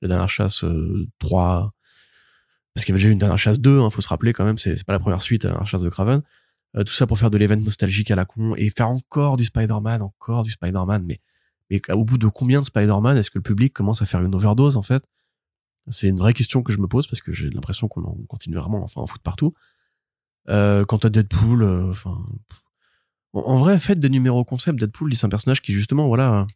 la 0.00 0.08
dernière 0.08 0.28
chasse 0.28 0.64
euh, 0.64 1.08
3 1.18 1.74
parce 2.72 2.84
qu'il 2.84 2.92
y 2.92 2.94
avait 2.94 3.00
déjà 3.00 3.12
une 3.12 3.18
dernière 3.18 3.38
chasse 3.38 3.58
2 3.58 3.80
hein, 3.80 3.90
faut 3.90 4.00
se 4.00 4.08
rappeler 4.08 4.32
quand 4.32 4.44
même 4.44 4.56
c'est 4.56 4.84
pas 4.84 4.92
la 4.92 5.00
première 5.00 5.22
suite 5.22 5.44
à 5.44 5.48
la 5.48 5.54
dernière 5.54 5.66
chasse 5.66 5.82
de 5.82 5.88
Craven 5.88 6.22
tout 6.86 6.92
ça 6.92 7.08
pour 7.08 7.18
faire 7.18 7.30
de 7.30 7.36
l'event 7.36 7.56
nostalgique 7.56 8.12
à 8.12 8.16
la 8.16 8.24
con 8.24 8.54
et 8.56 8.70
faire 8.70 8.88
encore 8.88 9.36
du 9.36 9.44
Spider-Man 9.44 10.02
encore 10.02 10.44
du 10.44 10.52
Spider-Man 10.52 11.02
mais 11.04 11.20
mais 11.70 11.80
au 11.92 12.04
bout 12.04 12.18
de 12.18 12.26
combien 12.26 12.60
de 12.60 12.64
Spider-Man 12.64 13.16
est-ce 13.16 13.30
que 13.30 13.38
le 13.38 13.42
public 13.42 13.72
commence 13.72 14.02
à 14.02 14.06
faire 14.06 14.22
une 14.22 14.34
overdose 14.34 14.76
en 14.76 14.82
fait? 14.82 15.04
C'est 15.88 16.08
une 16.08 16.18
vraie 16.18 16.34
question 16.34 16.62
que 16.62 16.72
je 16.72 16.78
me 16.78 16.86
pose 16.86 17.06
parce 17.06 17.20
que 17.20 17.32
j'ai 17.32 17.48
l'impression 17.50 17.88
qu'on 17.88 18.24
continue 18.28 18.56
vraiment 18.56 18.82
enfin 18.82 19.00
en 19.00 19.06
foot 19.06 19.22
partout 19.22 19.54
euh, 20.48 20.84
quant 20.84 20.98
à 20.98 21.10
Deadpool 21.10 21.62
euh, 21.62 21.90
enfin 21.90 22.18
en, 23.32 23.58
vrai, 23.58 23.78
faites 23.78 24.00
des 24.00 24.08
numéros 24.08 24.44
concept. 24.44 24.80
Deadpool, 24.80 25.14
c'est 25.14 25.24
un 25.24 25.28
personnage 25.28 25.62
qui 25.62 25.72
justement, 25.72 26.08
voilà, 26.08 26.48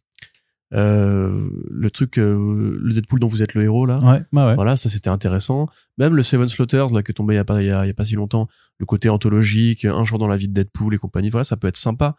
euh, 0.73 1.47
le 1.69 1.89
truc, 1.89 2.17
le 2.17 2.91
Deadpool 2.91 3.19
dont 3.19 3.27
vous 3.27 3.41
êtes 3.43 3.53
le 3.53 3.63
héros 3.63 3.85
là. 3.85 3.99
Ouais, 3.99 4.23
bah 4.33 4.47
ouais. 4.47 4.55
Voilà, 4.55 4.75
ça 4.75 4.89
c'était 4.89 5.09
intéressant. 5.09 5.67
Même 5.97 6.15
le 6.15 6.23
Seven 6.23 6.49
Slaughters 6.49 6.91
là 6.91 7.01
qui 7.01 7.11
est 7.11 7.13
tombé 7.13 7.35
il 7.35 7.37
y 7.37 7.39
a 7.39 7.45
pas 7.45 7.61
il 7.61 7.67
y 7.67 7.71
a, 7.71 7.85
il 7.85 7.87
y 7.87 7.91
a 7.91 7.93
pas 7.93 8.03
si 8.03 8.15
longtemps, 8.15 8.49
le 8.77 8.85
côté 8.85 9.07
anthologique, 9.07 9.85
un 9.85 10.03
jour 10.03 10.19
dans 10.19 10.27
la 10.27 10.35
vie 10.35 10.49
de 10.49 10.53
Deadpool 10.53 10.93
et 10.93 10.97
compagnie. 10.97 11.29
Voilà, 11.29 11.45
ça 11.45 11.55
peut 11.55 11.67
être 11.67 11.77
sympa. 11.77 12.17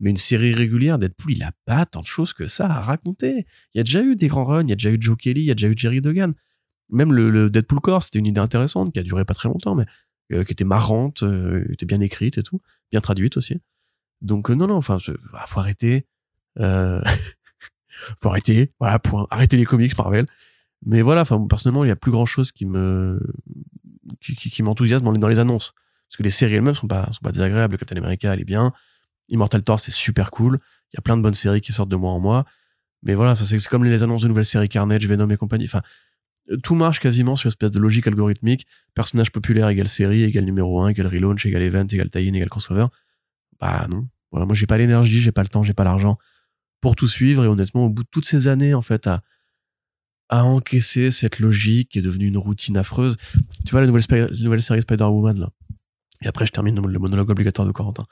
Mais 0.00 0.10
une 0.10 0.16
série 0.16 0.54
régulière, 0.54 0.98
Deadpool, 0.98 1.32
il 1.32 1.42
a 1.42 1.52
pas 1.66 1.84
tant 1.86 2.00
de 2.00 2.06
choses 2.06 2.32
que 2.32 2.46
ça 2.46 2.66
à 2.66 2.80
raconter. 2.80 3.46
Il 3.74 3.78
y 3.78 3.80
a 3.80 3.84
déjà 3.84 4.02
eu 4.02 4.16
des 4.16 4.28
grands 4.28 4.44
runs, 4.46 4.62
il 4.64 4.70
y 4.70 4.72
a 4.72 4.76
déjà 4.76 4.90
eu 4.90 4.96
Joe 5.00 5.16
Kelly, 5.16 5.42
il 5.42 5.46
y 5.46 5.50
a 5.50 5.54
déjà 5.54 5.68
eu 5.68 5.74
Jerry 5.76 6.00
Duggan. 6.00 6.32
Même 6.88 7.12
le, 7.12 7.30
le 7.30 7.50
Deadpool 7.50 7.80
Corps, 7.80 8.02
c'était 8.02 8.18
une 8.18 8.26
idée 8.26 8.40
intéressante 8.40 8.92
qui 8.92 8.98
a 8.98 9.02
duré 9.02 9.24
pas 9.24 9.34
très 9.34 9.48
longtemps, 9.48 9.74
mais 9.74 9.84
euh, 10.32 10.42
qui 10.44 10.52
était 10.52 10.64
marrante, 10.64 11.22
euh, 11.22 11.64
était 11.70 11.86
bien 11.86 12.00
écrite 12.00 12.38
et 12.38 12.42
tout, 12.42 12.60
bien 12.90 13.00
traduite 13.00 13.36
aussi. 13.36 13.58
Donc 14.22 14.50
euh, 14.50 14.54
non 14.54 14.66
non, 14.66 14.76
enfin, 14.76 14.98
je- 14.98 15.12
ah, 15.34 15.44
faut 15.46 15.60
arrêter. 15.60 16.06
Euh... 16.58 17.00
faut 18.22 18.28
arrêter. 18.30 18.72
Voilà, 18.80 18.98
point. 18.98 19.26
Arrêtez 19.30 19.56
les 19.56 19.64
comics 19.66 19.96
Marvel. 19.98 20.24
Mais 20.86 21.02
voilà, 21.02 21.20
enfin 21.22 21.38
personnellement, 21.46 21.84
il 21.84 21.88
y 21.88 21.92
a 21.92 21.96
plus 21.96 22.10
grand 22.10 22.26
chose 22.26 22.52
qui 22.52 22.64
me 22.64 23.20
qui 24.20 24.62
m'enthousiasme 24.62 25.04
dans 25.04 25.12
les, 25.12 25.18
dans 25.18 25.28
les 25.28 25.38
annonces 25.38 25.74
parce 26.08 26.16
que 26.16 26.22
les 26.22 26.30
séries 26.30 26.54
elles-mêmes 26.54 26.74
sont 26.74 26.88
pas 26.88 27.06
sont 27.12 27.20
pas 27.22 27.32
désagréables. 27.32 27.76
Captain 27.76 27.96
America, 27.96 28.32
elle 28.32 28.40
est 28.40 28.44
bien. 28.44 28.72
Immortal 29.30 29.62
Thor, 29.62 29.80
c'est 29.80 29.92
super 29.92 30.30
cool. 30.30 30.58
Il 30.92 30.96
y 30.96 30.98
a 30.98 31.02
plein 31.02 31.16
de 31.16 31.22
bonnes 31.22 31.34
séries 31.34 31.60
qui 31.60 31.72
sortent 31.72 31.88
de 31.88 31.96
mois 31.96 32.10
en 32.10 32.20
mois. 32.20 32.44
Mais 33.02 33.14
voilà, 33.14 33.34
c'est 33.36 33.66
comme 33.68 33.84
les 33.84 34.02
annonces 34.02 34.22
de 34.22 34.28
nouvelles 34.28 34.44
séries 34.44 34.68
Carnage, 34.68 35.06
Venom 35.06 35.30
et 35.30 35.36
compagnie. 35.36 35.64
Enfin, 35.64 35.82
tout 36.62 36.74
marche 36.74 37.00
quasiment 37.00 37.36
sur 37.36 37.46
une 37.46 37.50
espèce 37.50 37.70
de 37.70 37.78
logique 37.78 38.06
algorithmique. 38.06 38.66
Personnage 38.94 39.30
populaire 39.30 39.68
égale 39.68 39.88
série, 39.88 40.22
égale 40.22 40.44
numéro 40.44 40.82
1, 40.82 40.88
égale 40.88 41.06
relaunch, 41.06 41.46
égale 41.46 41.62
event, 41.62 41.86
égale 41.86 42.10
tie-in, 42.10 42.34
égale 42.34 42.50
crossover. 42.50 42.86
Bah 43.60 43.86
non. 43.88 44.08
Voilà, 44.32 44.46
moi 44.46 44.54
j'ai 44.54 44.66
pas 44.66 44.78
l'énergie, 44.78 45.20
j'ai 45.20 45.32
pas 45.32 45.42
le 45.42 45.48
temps, 45.48 45.62
j'ai 45.62 45.74
pas 45.74 45.84
l'argent 45.84 46.18
pour 46.80 46.96
tout 46.96 47.08
suivre. 47.08 47.44
Et 47.44 47.46
honnêtement, 47.46 47.86
au 47.86 47.88
bout 47.88 48.02
de 48.02 48.08
toutes 48.10 48.26
ces 48.26 48.48
années, 48.48 48.74
en 48.74 48.82
fait, 48.82 49.06
à, 49.06 49.22
à 50.28 50.44
encaisser 50.44 51.10
cette 51.10 51.40
logique 51.40 51.90
qui 51.90 51.98
est 51.98 52.02
devenue 52.02 52.26
une 52.26 52.38
routine 52.38 52.76
affreuse. 52.76 53.16
Tu 53.64 53.70
vois 53.70 53.80
la 53.80 53.86
nouvelle, 53.86 54.02
la 54.10 54.28
nouvelle 54.42 54.62
série 54.62 54.82
Spider-Woman, 54.82 55.38
là. 55.38 55.50
Et 56.22 56.28
après, 56.28 56.46
je 56.46 56.52
termine 56.52 56.78
le 56.86 56.98
monologue 56.98 57.30
obligatoire 57.30 57.66
de 57.66 57.72
Corentin. 57.72 58.06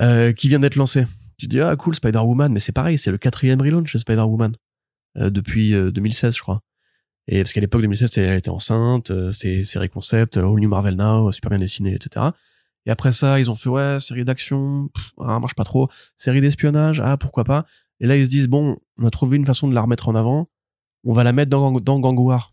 Euh, 0.00 0.32
qui 0.32 0.48
vient 0.48 0.58
d'être 0.58 0.76
lancé. 0.76 1.06
Tu 1.38 1.46
dis, 1.46 1.60
ah 1.60 1.74
cool, 1.76 1.94
Spider-Woman, 1.94 2.52
mais 2.52 2.60
c'est 2.60 2.72
pareil, 2.72 2.98
c'est 2.98 3.10
le 3.10 3.18
quatrième 3.18 3.60
relaunch 3.60 3.92
de 3.92 3.98
Spider-Woman. 3.98 4.56
Euh, 5.18 5.30
depuis 5.30 5.74
euh, 5.74 5.90
2016, 5.92 6.34
je 6.36 6.40
crois. 6.42 6.60
Et 7.28 7.42
parce 7.42 7.52
qu'à 7.52 7.60
l'époque 7.60 7.80
2016, 7.82 8.08
c'était- 8.12 8.22
elle 8.28 8.38
était 8.38 8.50
enceinte, 8.50 9.10
euh, 9.12 9.30
c'était 9.32 9.62
série 9.64 9.88
concept, 9.88 10.36
euh, 10.36 10.42
All 10.46 10.58
New 10.60 10.68
Marvel 10.68 10.96
Now, 10.96 11.30
super 11.32 11.50
bien 11.50 11.58
dessiné, 11.60 11.94
etc. 11.94 12.26
Et 12.86 12.90
après 12.90 13.12
ça, 13.12 13.38
ils 13.40 13.50
ont 13.50 13.54
fait 13.54 13.68
ouais, 13.70 13.98
série 14.00 14.24
d'action, 14.24 14.90
ah, 15.20 15.38
marche 15.40 15.54
pas 15.54 15.64
trop, 15.64 15.88
série 16.18 16.40
d'espionnage, 16.40 17.00
ah 17.00 17.16
pourquoi 17.16 17.44
pas. 17.44 17.64
Et 18.00 18.06
là 18.06 18.16
ils 18.16 18.24
se 18.24 18.30
disent 18.30 18.48
bon, 18.48 18.76
on 18.98 19.06
a 19.06 19.10
trouvé 19.10 19.36
une 19.36 19.46
façon 19.46 19.68
de 19.68 19.74
la 19.74 19.80
remettre 19.82 20.08
en 20.08 20.14
avant, 20.16 20.50
on 21.04 21.12
va 21.14 21.24
la 21.24 21.32
mettre 21.32 21.50
dans 21.50 21.70
dans 21.80 22.00
Gang 22.00 22.18
War. 22.18 22.52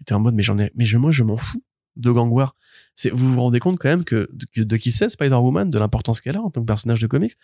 Et 0.00 0.04
t'es 0.04 0.14
en 0.14 0.20
mode 0.20 0.34
mais 0.34 0.42
j'en 0.42 0.58
ai, 0.58 0.70
mais 0.76 0.84
je, 0.84 0.98
moi 0.98 1.10
je 1.10 1.24
m'en 1.24 1.36
fous 1.36 1.62
de 1.96 2.10
Gang 2.10 2.30
War. 2.30 2.56
C'est, 2.94 3.10
vous 3.10 3.32
vous 3.32 3.40
rendez 3.40 3.60
compte 3.60 3.78
quand 3.78 3.88
même 3.88 4.04
que 4.04 4.28
de, 4.56 4.64
de 4.64 4.76
qui 4.76 4.92
c'est 4.92 5.08
Spider-Woman, 5.08 5.70
de 5.70 5.78
l'importance 5.78 6.20
qu'elle 6.20 6.36
a 6.36 6.42
en 6.42 6.50
tant 6.50 6.60
que 6.60 6.66
personnage 6.66 7.00
de 7.00 7.06
comics? 7.06 7.34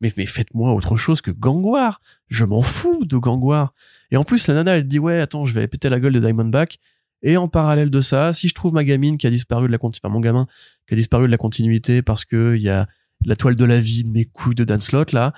Mais, 0.00 0.12
mais 0.16 0.26
faites-moi 0.26 0.72
autre 0.72 0.96
chose 0.96 1.20
que 1.20 1.30
Gang 1.30 1.64
War. 1.64 2.00
Je 2.28 2.44
m'en 2.44 2.62
fous 2.62 3.04
de 3.04 3.16
Gang 3.18 3.42
War. 3.42 3.72
Et 4.10 4.16
en 4.16 4.24
plus, 4.24 4.46
la 4.48 4.54
nana, 4.54 4.76
elle 4.76 4.86
dit, 4.86 4.98
ouais, 4.98 5.20
attends, 5.20 5.46
je 5.46 5.54
vais 5.54 5.60
aller 5.60 5.68
péter 5.68 5.88
la 5.88 6.00
gueule 6.00 6.12
de 6.12 6.20
Diamondback. 6.20 6.78
Et 7.22 7.36
en 7.36 7.46
parallèle 7.46 7.90
de 7.90 8.00
ça, 8.00 8.32
si 8.32 8.48
je 8.48 8.54
trouve 8.54 8.74
ma 8.74 8.82
gamine 8.84 9.16
qui 9.16 9.26
a 9.26 9.30
disparu 9.30 9.68
de 9.68 9.72
la 9.72 9.78
continuité, 9.78 10.06
enfin, 10.06 10.12
mon 10.12 10.20
gamin 10.20 10.46
qui 10.88 10.94
a 10.94 10.96
disparu 10.96 11.26
de 11.26 11.30
la 11.30 11.38
continuité 11.38 12.02
parce 12.02 12.24
que 12.24 12.56
il 12.56 12.62
y 12.62 12.68
a 12.68 12.88
la 13.24 13.36
toile 13.36 13.54
de 13.54 13.64
la 13.64 13.78
vie 13.78 14.02
de 14.02 14.08
mes 14.08 14.24
couilles 14.24 14.56
de 14.56 14.64
Dan 14.64 14.80
Slott, 14.80 15.12
là, 15.12 15.32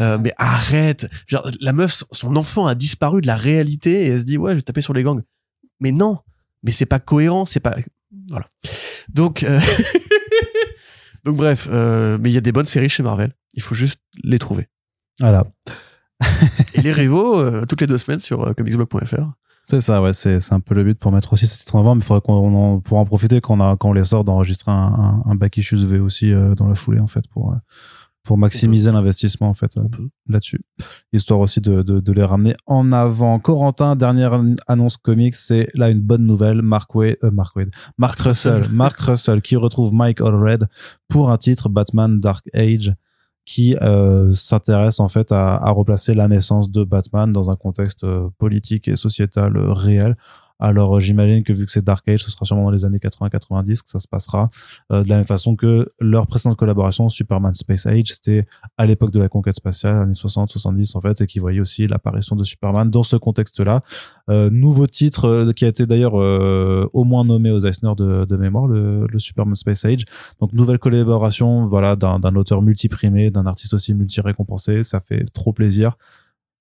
euh, 0.00 0.16
mais 0.18 0.32
arrête. 0.38 1.08
Genre, 1.26 1.46
la 1.60 1.74
meuf, 1.74 2.04
son 2.10 2.36
enfant 2.36 2.66
a 2.66 2.74
disparu 2.74 3.20
de 3.20 3.26
la 3.26 3.36
réalité 3.36 4.06
et 4.06 4.08
elle 4.08 4.20
se 4.20 4.24
dit, 4.24 4.38
ouais, 4.38 4.52
je 4.52 4.56
vais 4.56 4.62
taper 4.62 4.80
sur 4.80 4.94
les 4.94 5.02
gangs. 5.02 5.22
Mais 5.80 5.92
non. 5.92 6.18
Mais 6.62 6.72
c'est 6.72 6.86
pas 6.86 6.98
cohérent, 6.98 7.44
c'est 7.44 7.60
pas, 7.60 7.76
voilà. 8.30 8.46
Donc, 9.08 9.42
euh, 9.42 9.60
donc 11.24 11.36
bref, 11.36 11.68
euh, 11.70 12.18
mais 12.20 12.30
il 12.30 12.34
y 12.34 12.38
a 12.38 12.42
des 12.42 12.52
bonnes 12.52 12.66
séries 12.66 12.88
chez 12.88 13.02
Marvel. 13.02 13.32
Il 13.54 13.62
faut 13.62 13.74
juste 13.74 14.00
les 14.22 14.38
trouver. 14.38 14.68
Voilà. 15.20 15.44
Et 16.74 16.82
les 16.82 16.92
révos, 16.92 17.38
euh, 17.38 17.64
toutes 17.66 17.80
les 17.80 17.86
deux 17.86 17.98
semaines 17.98 18.20
sur 18.20 18.54
comicsblog.fr. 18.54 19.32
C'est 19.68 19.80
ça, 19.80 20.00
ouais, 20.00 20.12
c'est, 20.12 20.40
c'est 20.40 20.54
un 20.54 20.60
peu 20.60 20.74
le 20.74 20.84
but 20.84 20.98
pour 20.98 21.10
mettre 21.10 21.32
aussi 21.32 21.46
ces 21.46 21.58
titres 21.58 21.74
en 21.74 21.80
avant, 21.80 21.94
mais 21.96 22.00
il 22.00 22.04
faudrait 22.04 22.20
qu'on 22.20 22.54
en, 22.54 22.80
pour 22.80 22.98
en 22.98 23.04
profiter 23.04 23.40
quand 23.40 23.58
on, 23.58 23.60
a, 23.60 23.76
quand 23.76 23.88
on 23.88 23.92
les 23.92 24.04
sort 24.04 24.22
d'enregistrer 24.22 24.70
un, 24.70 24.74
un, 25.26 25.30
un 25.30 25.34
back 25.34 25.56
issues 25.56 25.84
V 25.84 25.98
aussi 25.98 26.32
dans 26.56 26.68
la 26.68 26.76
foulée, 26.76 27.00
en 27.00 27.08
fait, 27.08 27.26
pour, 27.28 27.52
pour 28.26 28.36
maximiser 28.36 28.92
l'investissement, 28.92 29.48
en 29.48 29.54
fait, 29.54 29.78
là-dessus. 30.28 30.60
Histoire 31.12 31.40
aussi 31.40 31.60
de, 31.60 31.82
de, 31.82 32.00
de 32.00 32.12
les 32.12 32.24
ramener 32.24 32.56
en 32.66 32.92
avant. 32.92 33.38
Corentin, 33.38 33.96
dernière 33.96 34.42
annonce 34.66 34.96
comics, 34.96 35.36
c'est 35.36 35.68
là 35.74 35.90
une 35.90 36.00
bonne 36.00 36.26
nouvelle. 36.26 36.60
Mark 36.60 36.94
Wade, 36.94 37.16
euh, 37.22 37.30
Mark 37.30 37.54
Wade, 37.56 37.70
Mark 37.96 38.18
Russell, 38.18 38.66
Mark 38.72 38.98
Russell 39.00 39.40
qui 39.40 39.56
retrouve 39.56 39.94
Mike 39.94 40.20
Allred 40.20 40.68
pour 41.08 41.30
un 41.30 41.38
titre 41.38 41.68
Batman 41.68 42.20
Dark 42.20 42.44
Age 42.52 42.92
qui 43.44 43.76
euh, 43.80 44.34
s'intéresse 44.34 44.98
en 44.98 45.08
fait 45.08 45.30
à, 45.30 45.54
à 45.54 45.70
replacer 45.70 46.14
la 46.14 46.26
naissance 46.26 46.70
de 46.70 46.82
Batman 46.82 47.32
dans 47.32 47.48
un 47.48 47.56
contexte 47.56 48.02
euh, 48.02 48.28
politique 48.38 48.88
et 48.88 48.96
sociétal 48.96 49.56
réel. 49.56 50.16
Alors 50.58 50.96
euh, 50.96 51.00
j'imagine 51.00 51.42
que 51.42 51.52
vu 51.52 51.66
que 51.66 51.70
c'est 51.70 51.84
Dark 51.84 52.08
Age, 52.08 52.24
ce 52.24 52.30
sera 52.30 52.44
sûrement 52.44 52.64
dans 52.64 52.70
les 52.70 52.84
années 52.84 52.98
80-90 52.98 53.82
que 53.82 53.90
ça 53.90 53.98
se 53.98 54.08
passera. 54.08 54.48
Euh, 54.92 55.02
de 55.02 55.08
la 55.08 55.16
même 55.16 55.26
façon 55.26 55.56
que 55.56 55.88
leur 56.00 56.26
précédente 56.26 56.58
collaboration 56.58 57.08
Superman 57.08 57.54
Space 57.54 57.86
Age, 57.86 58.08
c'était 58.08 58.46
à 58.76 58.86
l'époque 58.86 59.10
de 59.10 59.20
la 59.20 59.28
conquête 59.28 59.54
spatiale, 59.54 59.96
années 59.96 60.12
60-70 60.12 60.96
en 60.96 61.00
fait, 61.00 61.20
et 61.20 61.26
qui 61.26 61.38
voyait 61.38 61.60
aussi 61.60 61.86
l'apparition 61.86 62.36
de 62.36 62.44
Superman 62.44 62.90
dans 62.90 63.02
ce 63.02 63.16
contexte-là. 63.16 63.82
Euh, 64.28 64.50
nouveau 64.50 64.86
titre 64.88 65.28
euh, 65.28 65.52
qui 65.52 65.64
a 65.64 65.68
été 65.68 65.86
d'ailleurs 65.86 66.20
euh, 66.20 66.88
au 66.92 67.04
moins 67.04 67.24
nommé 67.24 67.52
aux 67.52 67.60
Eisner 67.60 67.92
de, 67.96 68.36
mémoire, 68.36 68.66
le, 68.66 69.06
le 69.06 69.18
Superman 69.18 69.54
Space 69.54 69.84
Age. 69.84 70.04
Donc 70.40 70.52
nouvelle 70.52 70.78
collaboration, 70.78 71.66
voilà, 71.66 71.96
d'un 71.96 72.34
auteur 72.34 72.62
multiprimé, 72.62 73.30
d'un 73.30 73.46
artiste 73.46 73.74
aussi 73.74 73.94
multi-récompensé. 73.94 74.82
Ça 74.82 75.00
fait 75.00 75.24
trop 75.32 75.52
plaisir 75.52 75.96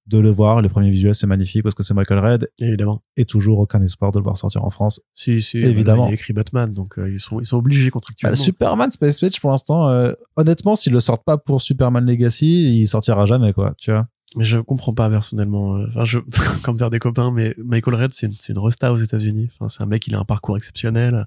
de 0.08 0.20
le 0.20 0.30
voir. 0.30 0.62
Les 0.62 0.70
premiers 0.70 0.92
visuels, 0.92 1.16
c'est 1.16 1.28
magnifique 1.28 1.64
parce 1.64 1.74
que 1.76 1.82
c'est 1.84 1.94
Michael 1.94 2.20
Red 2.20 2.50
Évidemment. 2.60 3.02
et 3.18 3.26
toujours 3.26 3.60
aucun 3.60 3.82
espoir 3.82 4.12
de 4.12 4.20
le 4.20 4.24
voir 4.24 4.38
sortir 4.38 4.64
en 4.64 4.70
France. 4.70 5.02
Si, 5.14 5.42
si. 5.42 5.58
Évidemment. 5.60 6.06
Il 6.06 6.10
y 6.10 6.12
a 6.12 6.14
écrit 6.16 6.34
Batman, 6.34 6.72
donc 6.72 7.00
euh, 7.00 7.12
ils 7.12 7.20
sont, 7.20 7.40
ils 7.40 7.46
sont 7.46 7.58
obligés 7.58 7.86
Bah, 7.88 7.92
contractuellement. 7.94 8.32
le 8.32 8.36
Superman 8.44 8.92
Space 8.92 9.24
Age, 9.24 9.40
pour 9.42 9.52
l'instant, 9.52 9.88
euh, 9.90 10.14
honnêtement, 10.36 10.76
s'ils 10.76 10.94
le 10.94 11.00
sortent 11.00 11.26
pas 11.26 11.38
pour 11.38 11.62
Superman 11.62 12.06
Legacy, 12.06 12.80
il 12.82 12.88
sortira 12.88 13.26
jamais, 13.26 13.52
quoi, 13.54 13.74
tu 13.78 13.92
vois. 13.92 14.08
Mais 14.38 14.44
je 14.46 14.58
comprends 14.60 14.94
pas 14.94 15.10
personnellement. 15.10 15.78
euh, 15.78 15.86
Enfin, 15.88 16.06
je, 16.06 16.20
comme 16.64 16.78
faire 16.78 16.90
des 16.90 17.00
copains, 17.00 17.32
mais 17.32 17.56
Michael 17.58 17.96
Red, 17.96 18.14
c'est 18.14 18.28
une, 18.28 18.34
une 18.50 18.60
resta 18.60 18.92
aux 18.92 18.98
États-Unis. 18.98 19.50
Enfin, 19.60 19.70
c'est 19.70 19.82
un 19.82 19.86
mec, 19.88 20.06
il 20.08 20.14
a 20.16 20.20
un 20.20 20.26
parcours 20.26 20.58
exceptionnel. 20.58 21.26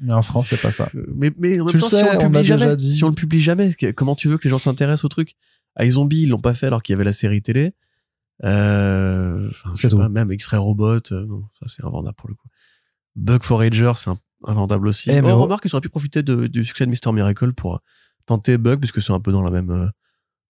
Mais 0.00 0.12
en 0.12 0.20
France, 0.22 0.48
c'est 0.48 0.60
pas 0.60 0.72
ça. 0.72 0.90
Mais, 1.14 1.30
mais 1.38 1.58
en 1.60 1.64
même 1.64 1.72
Tu 1.72 1.80
temps, 1.80 1.86
sais, 1.86 2.02
si 2.02 2.04
on 2.04 2.12
le 2.12 2.18
publie 2.28 2.44
jamais, 2.44 2.76
dit. 2.76 2.92
si 2.92 3.04
on 3.04 3.08
le 3.08 3.14
publie 3.14 3.40
jamais, 3.40 3.74
comment 3.94 4.14
tu 4.14 4.28
veux 4.28 4.36
que 4.36 4.44
les 4.44 4.50
gens 4.50 4.58
s'intéressent 4.58 5.04
au 5.06 5.08
truc? 5.08 5.36
iZombie, 5.80 6.22
ils 6.22 6.28
l'ont 6.28 6.38
pas 6.40 6.52
fait 6.54 6.66
alors 6.66 6.82
qu'il 6.82 6.92
y 6.92 6.96
avait 6.96 7.04
la 7.04 7.12
série 7.12 7.40
télé. 7.42 7.72
Euh, 8.44 9.48
euh, 9.48 9.70
C'est 9.74 9.88
tout. 9.88 9.96
pas, 9.98 10.08
même 10.08 10.30
X-Ray 10.32 10.58
Robot, 10.60 11.00
euh, 11.12 11.26
non, 11.26 11.44
ça 11.58 11.66
c'est 11.66 11.84
invendable 11.84 12.14
pour 12.16 12.28
le 12.28 12.34
coup. 12.34 12.48
Bug 13.14 13.42
Forager, 13.42 13.92
c'est 13.96 14.10
un- 14.10 14.18
invendable 14.44 14.88
aussi. 14.88 15.10
Eh, 15.10 15.22
mais 15.22 15.32
oh, 15.32 15.42
remarque 15.42 15.62
qu'ils 15.62 15.74
auraient 15.74 15.80
pu 15.80 15.88
profiter 15.88 16.22
de- 16.22 16.46
du 16.46 16.64
succès 16.64 16.84
de 16.84 16.90
Mister 16.90 17.10
Miracle 17.12 17.52
pour 17.54 17.80
tenter 18.26 18.58
Bug, 18.58 18.78
puisque 18.80 19.00
c'est 19.00 19.12
un 19.12 19.20
peu 19.20 19.32
dans 19.32 19.42
la 19.42 19.50
même, 19.50 19.70
euh, 19.70 19.86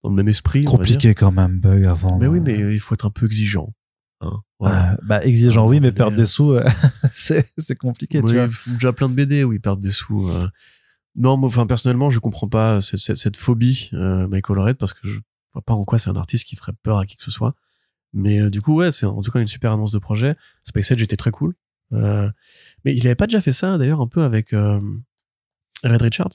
dans 0.03 0.11
le 0.11 0.17
même 0.17 0.29
esprit. 0.29 0.65
Compliqué 0.65 1.15
quand 1.15 1.31
même, 1.33 1.61
bug 1.61 1.87
avant. 1.87 2.19
Mais 2.19 2.27
oui, 2.27 2.41
mais 2.41 2.61
euh, 2.61 2.75
il 2.75 2.81
faut 2.81 2.95
être 2.95 3.07
un 3.07 3.11
peu 3.11 3.27
exigeant. 3.27 3.73
Hein, 4.23 4.33
voilà. 4.59 4.93
Euh, 4.93 4.97
bah 5.03 5.23
exigeant 5.25 5.69
oui 5.69 5.79
mais 5.79 5.93
perdre 5.93 6.15
euh, 6.15 6.17
des 6.17 6.25
sous 6.25 6.53
euh, 6.53 6.65
c'est 7.15 7.77
compliqué 7.79 8.21
Oui, 8.23 8.31
tu 8.33 8.37
vois 8.39 8.49
déjà 8.73 8.93
plein 8.95 9.11
de 9.11 9.15
BD 9.15 9.45
où 9.45 9.53
ils 9.53 9.61
perdent 9.61 9.81
des 9.81 9.91
sous. 9.91 10.29
euh. 10.31 10.49
Non, 11.17 11.37
moi, 11.37 11.49
enfin, 11.49 11.67
personnellement, 11.67 12.09
je 12.11 12.19
comprends 12.19 12.49
pas 12.49 12.81
cette, 12.81 12.99
cette, 13.01 13.17
cette 13.17 13.37
phobie, 13.37 13.91
euh, 13.95 14.27
Michael 14.29 14.59
Red, 14.59 14.77
parce 14.77 14.93
que 14.95 15.07
je 15.09 15.19
vois 15.55 15.63
pas 15.63 15.75
en 15.75 15.85
quoi 15.85 15.99
c'est 15.99 16.11
un 16.11 16.17
artiste 16.17 16.45
qui 16.45 16.57
ferait 16.57 16.73
peur 16.83 16.99
à 16.99 17.07
qui 17.07 17.17
que 17.17 17.23
ce 17.23 17.31
soit. 17.31 17.55
Mais 18.13 18.41
euh, 18.41 18.51
du 18.51 18.63
coup, 18.63 18.75
ouais, 18.77 18.91
c'est 18.93 19.07
en 19.07 19.21
tout 19.21 19.31
cas 19.31 19.41
une 19.41 19.47
super 19.47 19.73
annonce 19.73 19.93
de 19.93 19.99
projet. 19.99 20.37
Space 20.65 20.93
Age 20.93 21.03
était 21.03 21.17
très 21.17 21.31
cool. 21.31 21.55
Euh, 21.93 22.31
mais 22.85 22.95
il 22.95 23.07
avait 23.07 23.15
pas 23.15 23.27
déjà 23.27 23.41
fait 23.41 23.53
ça, 23.53 23.79
d'ailleurs, 23.79 24.01
un 24.01 24.07
peu 24.09 24.23
avec 24.23 24.53
euh, 24.53 24.81
Red 25.85 26.03
Richards? 26.03 26.33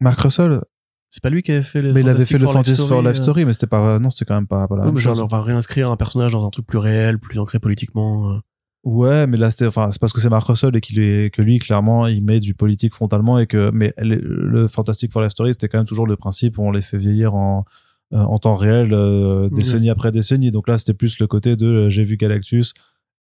Mark 0.00 0.20
Russell? 0.20 0.62
C'est 1.10 1.22
pas 1.22 1.28
lui 1.30 1.42
qui 1.42 1.52
avait 1.52 1.62
fait 1.62 1.82
le 1.82 1.92
mais 1.92 2.00
il 2.00 2.08
avait 2.08 2.24
fait 2.24 2.38
le 2.38 2.46
Fantastic 2.46 2.74
Fantasy 2.76 2.88
for 2.88 3.02
Life. 3.02 3.16
Story 3.16 3.44
mais 3.44 3.52
c'était 3.52 3.66
pas 3.66 3.98
non 3.98 4.08
c'était 4.08 4.24
quand 4.24 4.34
même 4.34 4.46
pas, 4.46 4.66
pas 4.66 4.76
la 4.76 4.80
Ouais, 4.84 4.92
même 4.92 4.96
genre, 4.96 5.14
chose. 5.14 5.22
on 5.22 5.26
va 5.26 5.42
réinscrire 5.42 5.90
un 5.90 5.96
personnage 5.96 6.32
dans 6.32 6.46
un 6.46 6.48
truc 6.48 6.66
plus 6.66 6.78
réel, 6.78 7.18
plus 7.18 7.38
ancré 7.38 7.58
politiquement. 7.58 8.40
Ouais, 8.82 9.26
mais 9.26 9.36
là 9.36 9.50
c'était 9.50 9.66
enfin 9.66 9.90
c'est 9.92 10.00
parce 10.00 10.14
que 10.14 10.20
c'est 10.22 10.30
Mark 10.30 10.46
Russell 10.46 10.74
et 10.74 10.80
qu'il 10.80 11.00
est 11.00 11.32
que 11.32 11.42
lui 11.42 11.58
clairement 11.58 12.06
il 12.06 12.24
met 12.24 12.40
du 12.40 12.54
politique 12.54 12.94
frontalement 12.94 13.38
et 13.38 13.46
que 13.46 13.70
mais 13.74 13.92
le, 13.98 14.16
le 14.16 14.68
Fantastic 14.68 15.12
Four 15.12 15.20
Life 15.22 15.32
Story 15.32 15.52
c'était 15.52 15.68
quand 15.68 15.78
même 15.78 15.86
toujours 15.86 16.06
le 16.06 16.16
principe 16.16 16.56
où 16.56 16.62
on 16.62 16.70
les 16.70 16.80
fait 16.82 16.96
vieillir 16.96 17.34
en 17.34 17.66
en 18.12 18.38
temps 18.38 18.54
réel 18.54 18.92
euh, 18.92 19.48
décennie 19.50 19.90
après 19.90 20.12
décennie. 20.12 20.50
Donc 20.50 20.68
là 20.68 20.78
c'était 20.78 20.94
plus 20.94 21.18
le 21.18 21.26
côté 21.26 21.56
de 21.56 21.66
euh, 21.66 21.88
j'ai 21.88 22.04
vu 22.04 22.16
Galactus 22.16 22.74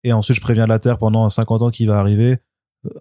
et 0.04 0.14
ensuite 0.14 0.38
je 0.38 0.42
préviens 0.42 0.68
la 0.68 0.80
Terre 0.80 0.98
pendant 0.98 1.30
50 1.30 1.62
ans 1.62 1.70
qui 1.70 1.86
va 1.86 2.00
arriver 2.00 2.34
euh, 2.34 2.38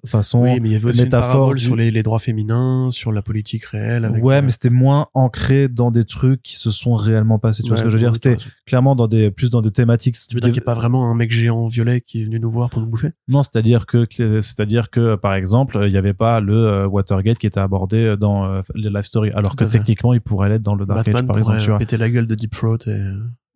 façon 0.05 0.43
Oui, 0.43 0.59
mais 0.61 0.68
il 0.70 0.72
y 0.72 0.74
avait 0.74 0.87
aussi 0.87 0.99
une 0.99 1.05
métaphore 1.05 1.55
du- 1.55 1.62
sur 1.64 1.76
les, 1.76 1.91
les 1.91 2.03
droits 2.03 2.18
féminins, 2.18 2.89
sur 2.91 3.12
la 3.12 3.22
politique 3.22 3.64
réelle. 3.64 4.05
Avec, 4.05 4.24
ouais, 4.24 4.37
euh, 4.37 4.43
mais 4.43 4.51
c'était 4.51 4.70
moins 4.70 5.07
ancré 5.14 5.68
dans 5.68 5.91
des 5.91 6.05
trucs 6.05 6.43
qui 6.43 6.57
se 6.57 6.70
sont 6.70 6.95
réellement 6.95 7.39
passés. 7.39 7.62
Tu 7.62 7.68
vois 7.68 7.79
ce 7.79 7.83
que 7.85 7.89
je 7.89 7.95
veux 7.95 8.01
dire? 8.01 8.14
C'était 8.14 8.37
clairement 8.66 8.97
dans 8.97 9.07
des 9.07 9.31
plus 9.31 9.51
dans 9.51 9.62
des 9.62 9.70
thématiques. 9.70 10.16
Tu 10.29 10.35
veux 10.35 10.41
dire 10.41 10.51
qu'il 10.53 10.61
n'y 10.61 10.64
a 10.64 10.64
pas 10.64 10.74
vraiment 10.74 11.11
un 11.11 11.14
mec 11.14 11.31
géant 11.31 11.66
violet 11.68 12.01
qui 12.01 12.22
est 12.22 12.24
venu 12.24 12.41
nous 12.41 12.51
voir 12.51 12.70
pour 12.70 12.81
nous 12.81 12.89
bouffer? 12.89 13.11
Non, 13.29 13.43
c'est-à-dire 13.43 13.87
que 13.87 14.07
c'est-à-dire 14.41 14.91
que 14.91 15.14
par 15.14 15.35
exemple, 15.35 15.79
il 15.85 15.91
n'y 15.93 15.97
avait 15.99 16.14
pas 16.14 16.41
le 16.41 16.55
euh, 16.55 16.87
Watergate 16.89 17.39
qui 17.39 17.47
était 17.47 17.61
abordé 17.61 18.16
dans 18.18 18.47
euh, 18.47 18.61
les 18.74 18.91
Life 18.91 19.07
Story, 19.07 19.31
alors 19.35 19.55
que 19.55 19.64
à 19.64 19.68
techniquement 19.68 20.12
il 20.12 20.20
pourrait 20.20 20.49
l'être 20.49 20.62
dans 20.62 20.74
le 20.74 20.87
Dark 20.87 20.99
Batman 21.07 21.22
Age 21.22 21.26
par 21.29 21.39
exemple. 21.39 21.61
Tu 21.61 21.68
vois 21.70 21.79
péter 21.79 21.97
la 21.97 22.11
gueule 22.11 22.26
de 22.26 22.35
Deep 22.35 22.51
Throat 22.51 22.79
et... 22.87 22.99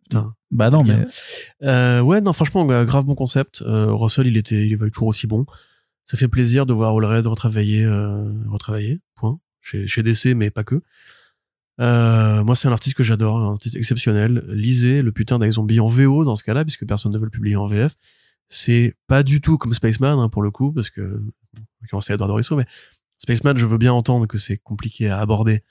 Putain. 0.03 0.33
Bah 0.51 0.69
non, 0.69 0.83
mais 0.83 1.05
Euh, 1.63 2.01
ouais, 2.01 2.21
non, 2.21 2.33
franchement, 2.33 2.69
euh, 2.69 2.83
grave 2.85 3.05
bon 3.05 3.15
concept. 3.15 3.61
Euh, 3.65 3.87
Russell, 3.89 4.27
il 4.27 4.37
était, 4.37 4.67
il 4.67 4.73
est 4.73 4.89
toujours 4.91 5.07
aussi 5.07 5.27
bon. 5.27 5.45
Ça 6.05 6.17
fait 6.17 6.27
plaisir 6.27 6.65
de 6.65 6.73
voir 6.73 6.95
Allred 6.95 7.25
retravailler, 7.27 7.83
euh, 7.83 8.31
retravailler, 8.49 8.99
point. 9.15 9.39
Chez, 9.61 9.87
chez 9.87 10.03
DC, 10.03 10.35
mais 10.35 10.49
pas 10.49 10.63
que. 10.63 10.81
Euh, 11.79 12.43
moi, 12.43 12.55
c'est 12.55 12.67
un 12.67 12.71
artiste 12.71 12.95
que 12.95 13.03
j'adore, 13.03 13.37
un 13.37 13.53
artiste 13.53 13.75
exceptionnel. 13.75 14.43
Lisez 14.49 15.01
le 15.01 15.11
putain 15.11 15.39
Zombie 15.49 15.79
en 15.79 15.87
VO 15.87 16.25
dans 16.25 16.35
ce 16.35 16.43
cas-là, 16.43 16.65
puisque 16.65 16.85
personne 16.85 17.13
ne 17.13 17.17
veut 17.17 17.25
le 17.25 17.31
publier 17.31 17.55
en 17.55 17.65
VF. 17.65 17.95
C'est 18.49 18.95
pas 19.07 19.23
du 19.23 19.41
tout 19.41 19.57
comme 19.57 19.73
Spaceman, 19.73 20.19
hein, 20.19 20.29
pour 20.29 20.41
le 20.43 20.51
coup, 20.51 20.71
parce 20.73 20.89
que, 20.89 21.23
on 21.55 21.87
commence 21.89 22.09
à 22.09 22.13
Eduardo 22.13 22.35
Risso, 22.35 22.55
mais 22.55 22.65
Spaceman, 23.17 23.57
je 23.57 23.65
veux 23.65 23.77
bien 23.77 23.93
entendre 23.93 24.27
que 24.27 24.37
c'est 24.37 24.57
compliqué 24.57 25.09
à 25.09 25.19
aborder 25.19 25.63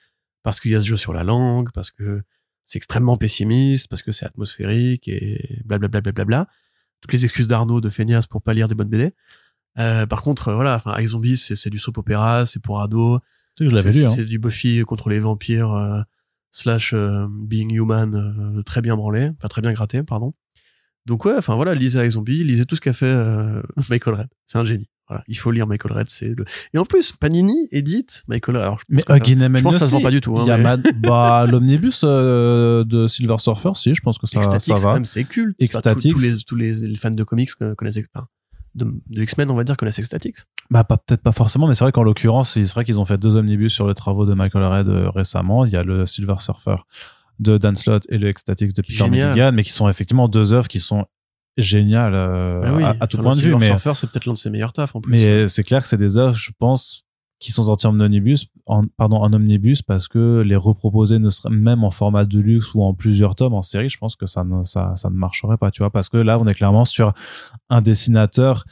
parce 0.42 0.58
qu'il 0.58 0.72
y 0.72 0.74
a 0.74 0.80
ce 0.80 0.86
jeu 0.86 0.96
sur 0.96 1.12
la 1.12 1.22
langue, 1.22 1.70
parce 1.72 1.90
que 1.90 2.22
c'est 2.64 2.78
extrêmement 2.78 3.16
pessimiste, 3.16 3.88
parce 3.88 4.02
que 4.02 4.10
c'est 4.10 4.24
atmosphérique 4.24 5.06
et 5.08 5.60
blablabla. 5.64 6.00
Bla, 6.00 6.12
bla, 6.12 6.24
bla, 6.24 6.24
bla. 6.24 6.48
Toutes 7.00 7.12
les 7.12 7.24
excuses 7.24 7.48
d'Arnaud 7.48 7.80
de 7.80 7.90
feignasse 7.90 8.26
pour 8.26 8.42
pas 8.42 8.54
lire 8.54 8.68
des 8.68 8.74
bonnes 8.74 8.88
BD. 8.88 9.12
Euh, 9.78 10.06
par 10.06 10.22
contre, 10.22 10.48
euh, 10.48 10.54
voilà, 10.54 10.76
enfin, 10.76 11.00
iZombies, 11.00 11.36
c'est, 11.38 11.56
c'est 11.56 11.70
du 11.70 11.78
soap 11.78 11.98
opéra, 11.98 12.44
c'est 12.46 12.60
pour 12.62 12.80
ados. 12.80 13.20
que 13.58 13.68
je 13.68 13.74
l'avais 13.74 13.92
c'est, 13.92 13.98
lu. 14.00 14.04
Hein. 14.06 14.10
c'est 14.10 14.24
du 14.24 14.38
Buffy 14.38 14.82
contre 14.86 15.08
les 15.08 15.18
vampires, 15.20 15.72
euh, 15.72 16.00
slash 16.50 16.92
euh, 16.92 17.26
Being 17.30 17.72
Human, 17.72 18.14
euh, 18.58 18.62
très 18.62 18.82
bien 18.82 18.96
branlé, 18.96 19.30
enfin 19.38 19.48
très 19.48 19.62
bien 19.62 19.72
gratté, 19.72 20.02
pardon. 20.02 20.34
Donc 21.06 21.24
ouais, 21.24 21.34
enfin 21.36 21.54
voilà, 21.56 21.74
lisez 21.74 22.04
iZombie, 22.06 22.44
lisez 22.44 22.64
tout 22.66 22.76
ce 22.76 22.80
qu'a 22.80 22.92
fait 22.92 23.06
euh, 23.06 23.62
Michael 23.90 24.14
Red. 24.14 24.28
C'est 24.46 24.58
un 24.58 24.64
génie. 24.64 24.88
Voilà, 25.08 25.24
il 25.26 25.36
faut 25.36 25.50
lire 25.50 25.66
Michael 25.66 25.92
Red, 25.92 26.08
c'est 26.08 26.28
le. 26.28 26.44
Et 26.72 26.78
en 26.78 26.84
plus, 26.84 27.12
Panini 27.12 27.68
édite 27.72 28.22
Michael 28.28 28.56
Red. 28.56 28.62
Alors, 28.62 28.78
je 28.78 28.84
Mais 28.88 29.02
Newman 29.34 29.58
je 29.58 29.62
pense 29.62 29.74
que 29.74 29.80
ça 29.80 29.86
se 29.86 29.90
vend 29.90 30.00
pas 30.00 30.10
du 30.12 30.20
tout. 30.20 30.38
Hein, 30.38 30.44
Il 30.44 30.48
y 30.48 30.52
a 30.52 30.56
mais- 30.58 30.62
Mad- 30.62 30.86
bah 31.00 31.44
l'omnibus 31.46 32.02
euh, 32.04 32.84
de 32.84 33.08
Silver 33.08 33.36
Surfer, 33.38 33.72
si 33.74 33.94
je 33.94 34.00
pense 34.00 34.18
que 34.18 34.26
ça, 34.26 34.42
ça 34.60 34.74
va. 34.76 34.94
même, 34.94 35.04
c'est 35.04 35.24
culte. 35.24 35.56
Enfin, 35.74 35.94
tous, 35.94 36.08
tous 36.08 36.18
les, 36.18 36.36
tous 36.46 36.56
les, 36.56 36.72
les 36.86 36.96
fans 36.96 37.10
de 37.10 37.24
comics 37.24 37.50
connaissent, 37.76 37.98
enfin, 38.14 38.26
de, 38.74 38.86
de 39.08 39.22
X-Men, 39.22 39.50
on 39.50 39.54
va 39.54 39.64
dire, 39.64 39.76
connaissent 39.76 39.98
Ecstatix. 39.98 40.32
Bah 40.70 40.84
pas 40.84 40.96
peut-être 40.96 41.22
pas 41.22 41.32
forcément, 41.32 41.66
mais 41.68 41.74
c'est 41.74 41.84
vrai 41.84 41.92
qu'en 41.92 42.02
l'occurrence, 42.02 42.52
c'est 42.52 42.62
vrai 42.72 42.84
qu'ils 42.84 42.98
ont 42.98 43.04
fait 43.04 43.18
deux 43.18 43.36
omnibus 43.36 43.72
sur 43.72 43.86
les 43.86 43.94
travaux 43.94 44.24
de 44.26 44.34
Michael 44.34 44.64
Red 44.64 44.88
euh, 44.88 45.10
récemment. 45.10 45.64
Il 45.64 45.72
y 45.72 45.76
a 45.76 45.82
le 45.82 46.06
Silver 46.06 46.36
Surfer 46.38 46.76
de 47.38 47.58
Dan 47.58 47.76
Slott 47.76 48.04
et 48.08 48.18
le 48.18 48.28
Ecstatics 48.28 48.72
de 48.74 48.82
Peter. 48.82 49.08
Milligan, 49.10 49.50
mais 49.52 49.62
qui 49.64 49.72
sont 49.72 49.88
effectivement 49.88 50.28
deux 50.28 50.52
œuvres 50.52 50.68
qui 50.68 50.80
sont 50.80 51.06
géniales 51.58 52.14
euh, 52.14 52.60
Ah 52.64 52.72
oui, 52.74 52.82
à, 52.84 52.96
à 53.00 53.06
tout 53.06 53.18
point 53.18 53.32
de 53.32 53.36
vue. 53.36 53.42
Silver 53.42 53.58
Mais, 53.58 53.66
Surfer, 53.68 53.92
c'est 53.94 54.10
peut-être 54.10 54.26
l'un 54.26 54.32
de 54.32 54.38
ses 54.38 54.48
meilleurs 54.50 54.72
tafs, 54.72 54.94
en 54.96 55.00
plus. 55.00 55.10
mais 55.10 55.48
c'est 55.48 55.64
clair 55.64 55.82
que 55.82 55.88
c'est 55.88 55.96
des 55.98 56.16
œuvres, 56.16 56.36
je 56.36 56.50
pense, 56.58 57.04
qui 57.42 57.50
sont 57.50 57.64
sorties 57.64 57.88
en 57.88 57.98
omnibus, 57.98 58.46
pardon, 58.96 59.16
en 59.16 59.32
omnibus 59.32 59.82
parce 59.82 60.06
que 60.06 60.44
les 60.46 60.54
reproposer 60.54 61.18
ne 61.18 61.28
serait 61.28 61.50
même 61.50 61.82
en 61.82 61.90
format 61.90 62.24
de 62.24 62.38
luxe 62.38 62.72
ou 62.72 62.84
en 62.84 62.94
plusieurs 62.94 63.34
tomes 63.34 63.52
en 63.52 63.62
série, 63.62 63.88
je 63.88 63.98
pense 63.98 64.14
que 64.14 64.26
ça 64.26 64.44
ne, 64.44 64.62
ça, 64.62 64.92
ça 64.94 65.10
ne 65.10 65.16
marcherait 65.16 65.56
pas, 65.56 65.72
tu 65.72 65.82
vois, 65.82 65.90
parce 65.90 66.08
que 66.08 66.18
là, 66.18 66.38
on 66.38 66.46
est 66.46 66.54
clairement 66.54 66.84
sur 66.84 67.12
un 67.68 67.82
dessinateur 67.82 68.64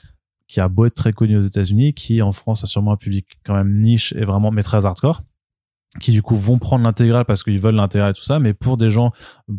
qui 0.47 0.61
a 0.61 0.68
beau 0.68 0.85
être 0.85 0.95
très 0.95 1.12
connu 1.12 1.37
aux 1.37 1.43
États-Unis, 1.43 1.95
qui 1.95 2.23
en 2.23 2.31
France 2.31 2.62
a 2.62 2.68
sûrement 2.68 2.93
un 2.93 2.97
public 2.97 3.41
quand 3.45 3.55
même 3.55 3.75
niche 3.75 4.12
et 4.12 4.25
vraiment 4.25 4.53
mais 4.53 4.62
très 4.62 4.87
hardcore, 4.87 5.23
qui 5.99 6.12
du 6.12 6.23
coup 6.23 6.37
vont 6.37 6.59
prendre 6.61 6.85
l'intégrale 6.85 7.25
parce 7.25 7.43
qu'ils 7.43 7.61
veulent 7.61 7.75
l'intégrale 7.75 8.12
et 8.12 8.14
tout 8.14 8.23
ça, 8.23 8.39
mais 8.39 8.55
pour 8.55 8.77
des 8.77 8.91
gens 8.91 9.11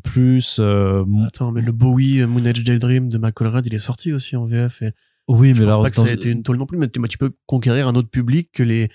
plus 0.03 0.55
euh, 0.59 1.03
Attends, 1.27 1.51
mais 1.51 1.61
le 1.61 1.73
Bowie 1.73 2.21
euh, 2.21 2.27
Moon 2.27 2.45
Age 2.45 2.63
Daydream 2.63 3.09
de 3.09 3.17
McCall 3.17 3.47
Red, 3.47 3.65
il 3.65 3.73
est 3.73 3.79
sorti 3.79 4.13
aussi 4.13 4.37
en 4.37 4.45
VF. 4.45 4.83
Oui, 5.37 5.53
je 5.55 5.61
mais 5.61 5.67
pense 5.67 5.77
là 5.77 5.83
pas 5.83 5.89
que 5.89 5.95
ça 5.95 6.03
a 6.03 6.11
été 6.11 6.29
une 6.29 6.43
tôle 6.43 6.57
non 6.57 6.65
plus, 6.65 6.77
mais 6.77 6.89
tu, 6.89 6.99
mais 6.99 7.07
tu 7.07 7.17
peux 7.17 7.31
conquérir 7.45 7.87
un 7.87 7.95
autre 7.95 8.09
public 8.09 8.49
que 8.53 8.63
les, 8.63 8.89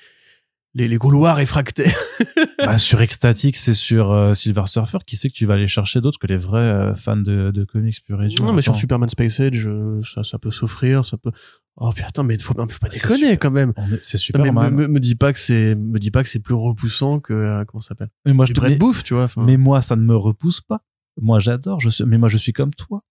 les, 0.75 0.89
les 0.89 0.99
Gaulois 0.99 1.35
réfractaires. 1.35 1.99
bah, 2.59 2.79
sur 2.79 3.01
Ecstatic, 3.01 3.57
c'est 3.57 3.75
sur 3.75 4.13
euh, 4.13 4.35
Silver 4.35 4.65
Surfer, 4.67 4.99
qui 5.07 5.17
sait 5.17 5.29
que 5.29 5.35
tu 5.35 5.47
vas 5.47 5.55
aller 5.55 5.69
chercher 5.69 6.01
d'autres 6.01 6.19
que 6.19 6.27
les 6.27 6.37
vrais 6.37 6.61
euh, 6.61 6.95
fans 6.95 7.17
de, 7.17 7.51
de 7.51 7.65
comics 7.65 7.97
pur 8.05 8.23
et 8.23 8.29
dur? 8.29 8.45
non, 8.45 8.53
mais 8.53 8.63
sur. 8.63 8.77
Superman 8.77 9.09
Space 9.09 9.41
Age, 9.41 9.67
euh, 9.67 10.03
ça, 10.03 10.23
ça 10.23 10.39
peut 10.39 10.51
s'offrir, 10.51 11.05
ça 11.05 11.17
peut. 11.17 11.31
Oh 11.77 11.91
putain, 11.93 12.23
mais 12.23 12.39
faut, 12.39 12.55
faut 12.55 12.55
pas 12.55 12.89
déconner 12.89 13.19
super. 13.19 13.39
quand 13.39 13.51
même. 13.51 13.73
C'est 14.03 14.19
Non, 14.37 14.53
mais 14.53 14.71
me, 14.71 14.87
me, 14.89 15.01
dis 15.01 15.15
pas 15.15 15.33
que 15.33 15.39
c'est 15.39 15.75
me 15.75 15.99
dis 15.99 16.11
pas 16.11 16.23
que 16.23 16.29
c'est 16.29 16.41
plus 16.41 16.55
repoussant 16.55 17.21
que 17.21 17.65
comment 17.67 17.81
ça 17.81 17.89
s'appelle? 17.89 18.11
Mais 18.25 18.33
moi, 18.33 18.45
je 18.47 18.53
du 18.53 18.55
te 18.55 18.61
Brett 18.61 18.73
mais, 18.73 18.79
Bouffe 18.79 19.03
tu 19.03 19.15
vois 19.15 19.29
mais 19.39 19.57
moi, 19.57 19.83
ça 19.83 19.97
ne 19.97 20.03
me 20.03 20.17
repousse 20.17 20.61
pas. 20.61 20.83
Moi, 21.21 21.39
j'adore. 21.39 21.81
Je 21.81 21.89
suis, 21.89 22.05
mais 22.05 22.19
moi, 22.19 22.29
je 22.29 22.37
suis 22.37 22.53
comme 22.53 22.73
toi. 22.73 23.03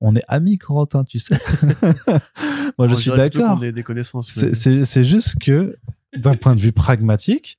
On 0.00 0.16
est 0.16 0.24
amis, 0.26 0.58
Corentin, 0.58 1.04
tu 1.04 1.20
sais. 1.20 1.38
moi, 2.78 2.88
je 2.88 2.94
suis 2.94 3.10
d'accord. 3.10 3.60
c'est 4.52 5.04
juste 5.04 5.38
que, 5.40 5.76
d'un 6.16 6.34
point 6.34 6.54
de 6.54 6.60
vue 6.60 6.72
pragmatique, 6.72 7.58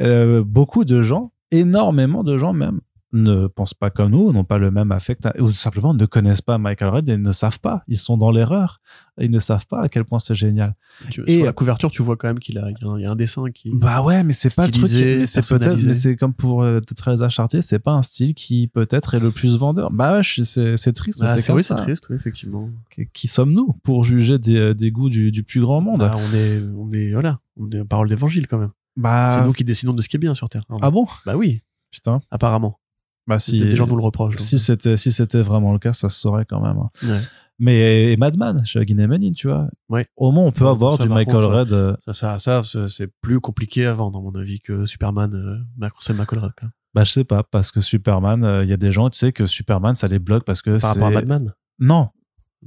euh, 0.00 0.42
beaucoup 0.44 0.84
de 0.84 1.02
gens, 1.02 1.32
énormément 1.50 2.24
de 2.24 2.36
gens 2.38 2.52
même, 2.52 2.80
ne 3.22 3.46
pensent 3.46 3.74
pas 3.74 3.90
comme 3.90 4.10
nous, 4.12 4.32
n'ont 4.32 4.44
pas 4.44 4.58
le 4.58 4.70
même 4.70 4.92
affect, 4.92 5.28
ou 5.38 5.50
simplement 5.50 5.94
ne 5.94 6.06
connaissent 6.06 6.42
pas 6.42 6.58
Michael 6.58 6.88
Red 6.88 7.08
et 7.08 7.16
ne 7.16 7.32
savent 7.32 7.60
pas. 7.60 7.82
Ils 7.88 7.98
sont 7.98 8.16
dans 8.16 8.30
l'erreur. 8.30 8.80
Ils 9.18 9.30
ne 9.30 9.38
savent 9.38 9.66
pas 9.66 9.82
à 9.82 9.88
quel 9.88 10.04
point 10.04 10.18
c'est 10.18 10.34
génial. 10.34 10.74
tu- 11.10 11.22
et- 11.26 11.36
sur 11.38 11.46
la 11.46 11.52
couverture 11.52 11.90
tu 11.90 12.02
vois 12.02 12.16
quand 12.16 12.26
même 12.28 12.38
qu'il 12.38 12.56
a 12.58 12.68
il 12.70 13.02
y 13.02 13.06
a 13.06 13.10
un, 13.10 13.16
dessin 13.16 13.44
qui 13.50 13.70
Bah 13.74 14.02
ouais, 14.02 14.22
mais 14.24 14.32
c'est 14.32 14.54
pas 14.54 14.66
le 14.66 14.72
truc. 14.72 14.88
C'est 14.88 15.46
peut-être, 15.48 15.76
mais 15.84 15.92
c'est 15.94 16.16
comme 16.16 16.32
pour 16.34 16.62
euh, 16.62 16.80
Teresa 16.80 17.28
Chartier, 17.28 17.60
c'est 17.62 17.78
pas 17.78 17.92
un 17.92 18.02
style 18.02 18.34
qui 18.34 18.68
peut-être 18.68 19.14
est 19.14 19.20
le 19.20 19.30
plus 19.30 19.56
vendeur. 19.56 19.90
Bah 19.90 20.16
ouais, 20.18 20.22
c'est 20.24 20.92
triste, 20.92 21.20
mais 21.20 21.28
Ah, 21.28 21.38
c'est 21.38 21.52
oui 21.52 21.62
c'est 21.62 21.74
triste 21.74 22.06
oui 22.10 22.16
effectivement 22.16 22.70
Qui- 22.90 23.08
Qui 23.12 23.28
sommes-nous 23.28 23.72
pour 23.82 24.04
juger 24.04 24.38
des, 24.38 24.56
euh, 24.56 24.74
des 24.74 24.90
goûts 24.90 25.08
du, 25.10 25.32
du 25.32 25.42
plus 25.42 25.60
grand 25.60 25.80
monde? 25.80 26.00
Bah, 26.00 26.12
on 26.14 26.34
est 26.34 26.60
on 26.76 26.90
est 26.92 27.12
voilà 27.12 27.40
on 27.58 27.70
est 27.70 27.84
parole 27.84 28.08
d'évangile 28.08 28.46
quand 28.46 28.58
même 28.58 28.70
Bah 28.96 29.28
c'est 29.30 29.44
nous 29.46 29.52
qui 29.52 29.64
décidons 29.64 29.92
de 29.92 30.00
ce 30.02 30.08
qui 30.08 30.16
est 30.16 30.18
bien 30.18 30.34
sur 30.34 30.48
terre 30.48 30.64
ah 30.80 30.90
bon? 30.90 31.06
Bah 31.24 31.36
oui 31.36 31.62
Putain. 31.90 32.20
apparemment 32.30 32.78
Bah 33.26 33.38
si 33.40 33.58
des 33.58 33.74
gens 33.74 33.86
nous 33.86 33.96
le 33.96 34.02
reprochent 34.02 34.36
si 34.36 34.58
c'était 34.58 34.96
si 34.96 35.10
c'était 35.12 35.42
vraiment 35.42 35.72
le 35.72 35.78
cas, 35.80 35.92
ça 35.92 36.08
se 36.08 36.20
saurait 36.20 36.44
quand 36.44 36.60
même. 36.60 36.78
hein. 36.78 36.90
Ouais. 37.02 37.20
Mais 37.58 38.12
et 38.12 38.16
Madman 38.16 38.64
chez 38.66 38.84
Guinémanine, 38.84 39.32
tu 39.34 39.48
vois. 39.48 39.68
Ouais. 39.88 40.06
Au 40.16 40.30
moins 40.30 40.44
on 40.44 40.52
peut 40.52 40.64
Ouais, 40.64 40.70
avoir 40.70 40.96
ça, 40.98 41.02
du 41.04 41.08
Michael 41.08 41.34
contre, 41.36 41.48
Red. 41.48 41.72
euh, 41.72 41.96
ça 42.04 42.12
ça 42.12 42.38
ça 42.38 42.62
c'est 42.62 42.88
c'est 42.88 43.08
plus 43.22 43.40
compliqué 43.40 43.86
à 43.86 43.94
vendre 43.94 44.18
à 44.18 44.22
mon 44.22 44.32
avis 44.38 44.60
que 44.60 44.84
Superman 44.86 45.32
euh, 45.34 45.58
McCallred 45.78 46.52
quand 46.56 46.66
même. 46.66 46.72
Bah 46.94 47.04
je 47.04 47.12
sais 47.12 47.24
pas 47.24 47.42
parce 47.42 47.70
que 47.72 47.80
Superman, 47.80 48.44
euh, 48.44 48.62
il 48.64 48.70
y 48.70 48.72
a 48.72 48.76
des 48.76 48.92
gens, 48.92 49.10
tu 49.10 49.18
sais 49.18 49.32
que 49.32 49.46
Superman 49.46 49.94
ça 49.94 50.06
les 50.08 50.18
bloque 50.18 50.44
parce 50.44 50.62
que 50.62 50.78
par 50.80 50.90
rapport 50.94 51.08
à 51.08 51.10
c'est- 51.10 51.14
Madman 51.26 51.54
Non. 51.78 52.08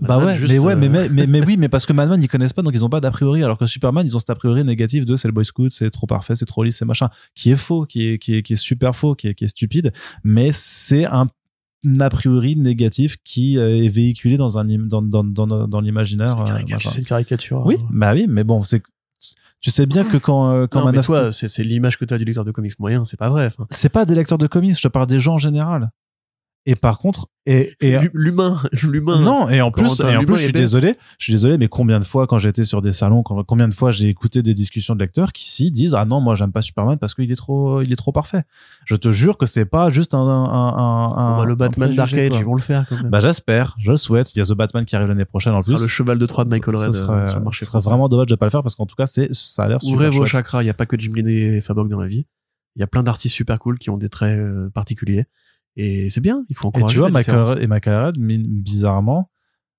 Bah 0.01 0.17
ouais, 0.17 0.37
juste, 0.37 0.51
mais 0.51 0.59
ouais, 0.59 0.73
euh, 0.73 0.77
mais, 0.77 0.89
mais, 0.89 1.09
mais, 1.09 1.27
mais 1.27 1.45
oui, 1.45 1.57
mais 1.57 1.69
parce 1.69 1.85
que 1.85 1.93
Madman 1.93 2.21
ils 2.21 2.27
connaissent 2.27 2.53
pas, 2.53 2.61
donc 2.61 2.73
ils 2.73 2.85
ont 2.85 2.89
pas 2.89 3.01
d'a 3.01 3.11
priori, 3.11 3.43
alors 3.43 3.57
que 3.57 3.65
Superman 3.65 4.05
ils 4.05 4.15
ont 4.15 4.19
cet 4.19 4.29
a 4.29 4.35
priori 4.35 4.63
négatif 4.63 5.05
de 5.05 5.15
c'est 5.15 5.27
le 5.27 5.33
boy 5.33 5.45
scout, 5.45 5.71
c'est 5.71 5.89
trop 5.89 6.07
parfait, 6.07 6.35
c'est 6.35 6.45
trop 6.45 6.63
lisse, 6.63 6.77
c'est 6.77 6.85
machin, 6.85 7.09
qui 7.35 7.51
est 7.51 7.55
faux, 7.55 7.85
qui 7.85 8.07
est, 8.07 8.17
qui 8.17 8.35
est, 8.35 8.41
qui 8.41 8.53
est 8.53 8.57
super 8.57 8.95
faux, 8.95 9.15
qui 9.15 9.27
est, 9.27 9.35
qui 9.35 9.43
est 9.45 9.49
stupide, 9.49 9.91
mais 10.23 10.51
c'est 10.53 11.05
un 11.05 11.25
a 11.99 12.09
priori 12.09 12.55
négatif 12.55 13.17
qui 13.23 13.57
euh, 13.57 13.83
est 13.83 13.89
véhiculé 13.89 14.37
dans 14.37 14.57
un 14.57 14.65
dans 14.65 15.01
dans 15.01 15.23
dans, 15.23 15.67
dans 15.67 15.81
l'imaginaire. 15.81 16.45
C'est 16.79 16.95
une 16.95 17.01
euh, 17.01 17.05
caricature. 17.07 17.65
Oui, 17.65 17.77
bah 17.89 18.13
oui, 18.13 18.25
mais 18.29 18.43
bon, 18.43 18.61
c'est 18.63 18.81
tu 19.61 19.71
sais 19.71 19.85
bien 19.85 20.03
que 20.03 20.17
quand 20.17 20.67
quand 20.67 20.79
Non, 20.79 20.85
Man 20.85 20.93
mais 20.93 20.99
of 20.99 21.05
toi, 21.05 21.31
c'est 21.31 21.63
l'image 21.63 21.97
que 21.97 22.05
tu 22.05 22.13
as 22.13 22.17
du 22.17 22.25
lecteur 22.25 22.45
de 22.45 22.51
comics 22.51 22.79
moyen, 22.79 23.03
c'est 23.03 23.17
pas 23.17 23.29
vrai. 23.29 23.51
C'est 23.69 23.89
pas 23.89 24.05
des 24.05 24.15
lecteurs 24.15 24.37
de 24.37 24.47
comics, 24.47 24.75
je 24.75 24.81
te 24.81 24.87
parle 24.87 25.07
des 25.07 25.19
gens 25.19 25.33
en 25.33 25.37
général. 25.37 25.91
Et 26.71 26.75
par 26.75 26.99
contre, 26.99 27.27
et, 27.47 27.73
et 27.81 27.97
L'hu- 27.97 28.11
L'humain, 28.13 28.61
l'humain. 28.83 29.21
non, 29.21 29.49
et 29.49 29.59
en 29.59 29.71
plus, 29.71 29.99
et 30.01 30.15
en 30.15 30.23
plus, 30.23 30.35
je 30.37 30.43
suis 30.43 30.51
désolé, 30.51 30.97
je 31.17 31.23
suis 31.23 31.33
désolé, 31.33 31.57
mais 31.57 31.67
combien 31.67 31.97
de 31.99 32.03
fois 32.03 32.27
quand 32.27 32.37
j'étais 32.37 32.63
sur 32.63 32.83
des 32.83 32.91
salons, 32.91 33.23
combien 33.23 33.67
de 33.67 33.73
fois 33.73 33.89
j'ai 33.89 34.07
écouté 34.07 34.43
des 34.43 34.53
discussions 34.53 34.93
de 34.93 34.99
lecteurs 34.99 35.31
qui 35.33 35.49
s'y 35.49 35.71
disent 35.71 35.95
ah 35.95 36.05
non 36.05 36.21
moi 36.21 36.35
j'aime 36.35 36.51
pas 36.51 36.61
Superman 36.61 36.99
parce 36.99 37.15
qu'il 37.15 37.31
est 37.31 37.35
trop, 37.35 37.81
il 37.81 37.91
est 37.91 37.95
trop 37.95 38.11
parfait. 38.11 38.43
Je 38.85 38.95
te 38.95 39.11
jure 39.11 39.39
que 39.39 39.47
c'est 39.47 39.65
pas 39.65 39.89
juste 39.89 40.13
un, 40.13 40.19
un, 40.19 40.23
un, 40.27 41.17
un- 41.17 41.31
Bon, 41.31 41.37
bah, 41.39 41.45
le 41.45 41.55
Batman 41.55 41.95
Dark 41.95 42.13
Age, 42.13 42.33
ils 42.37 42.45
vont 42.45 42.53
le 42.53 42.61
faire 42.61 42.85
quand 42.87 42.97
même. 42.97 43.09
Bah 43.09 43.19
j'espère, 43.19 43.75
je 43.79 43.89
le 43.91 43.97
souhaite. 43.97 44.35
Il 44.35 44.37
y 44.37 44.41
a 44.41 44.45
The 44.45 44.53
Batman 44.53 44.85
qui 44.85 44.95
arrive 44.95 45.07
l'année 45.07 45.25
prochaine 45.25 45.53
en 45.53 45.61
sera 45.61 45.75
plus. 45.75 45.81
le 45.83 45.89
cheval 45.89 46.19
de 46.19 46.25
Troie 46.27 46.45
de 46.45 46.49
Michael 46.51 46.77
Ce 46.77 46.83
Red 47.01 47.09
euh, 47.09 47.39
marché 47.39 47.65
ce 47.65 47.71
serait 47.71 47.79
français. 47.79 47.89
vraiment 47.89 48.09
dommage 48.09 48.27
de 48.27 48.35
pas 48.35 48.45
le 48.45 48.51
faire 48.51 48.61
parce 48.61 48.75
qu'en 48.75 48.85
tout 48.85 48.95
cas 48.95 49.07
c'est 49.07 49.29
ça 49.33 49.63
a 49.63 49.69
l'air 49.69 49.81
super 49.81 49.95
Ouvrez 49.95 50.09
vos 50.11 50.25
chakras, 50.27 50.61
il 50.61 50.65
n'y 50.65 50.69
a 50.69 50.75
pas 50.75 50.85
que 50.85 50.99
Jim 50.99 51.13
Lee 51.15 51.31
et 51.31 51.61
Fabok 51.61 51.87
dans 51.89 51.99
la 51.99 52.07
vie. 52.07 52.27
Il 52.75 52.79
y 52.79 52.83
a 52.83 52.87
plein 52.87 53.01
d'artistes 53.01 53.33
super 53.35 53.57
cool 53.57 53.79
qui 53.79 53.89
ont 53.89 53.97
des 53.97 54.09
traits 54.09 54.37
euh, 54.37 54.69
particuliers. 54.69 55.25
Et 55.75 56.09
c'est 56.09 56.21
bien, 56.21 56.43
il 56.49 56.55
faut 56.55 56.65
Et 56.65 56.67
encourager. 56.67 56.93
tu 56.93 56.99
vois, 56.99 57.09
Michael 57.09 57.61
et 57.63 57.67
Michael 57.67 58.13
bizarrement, 58.17 59.29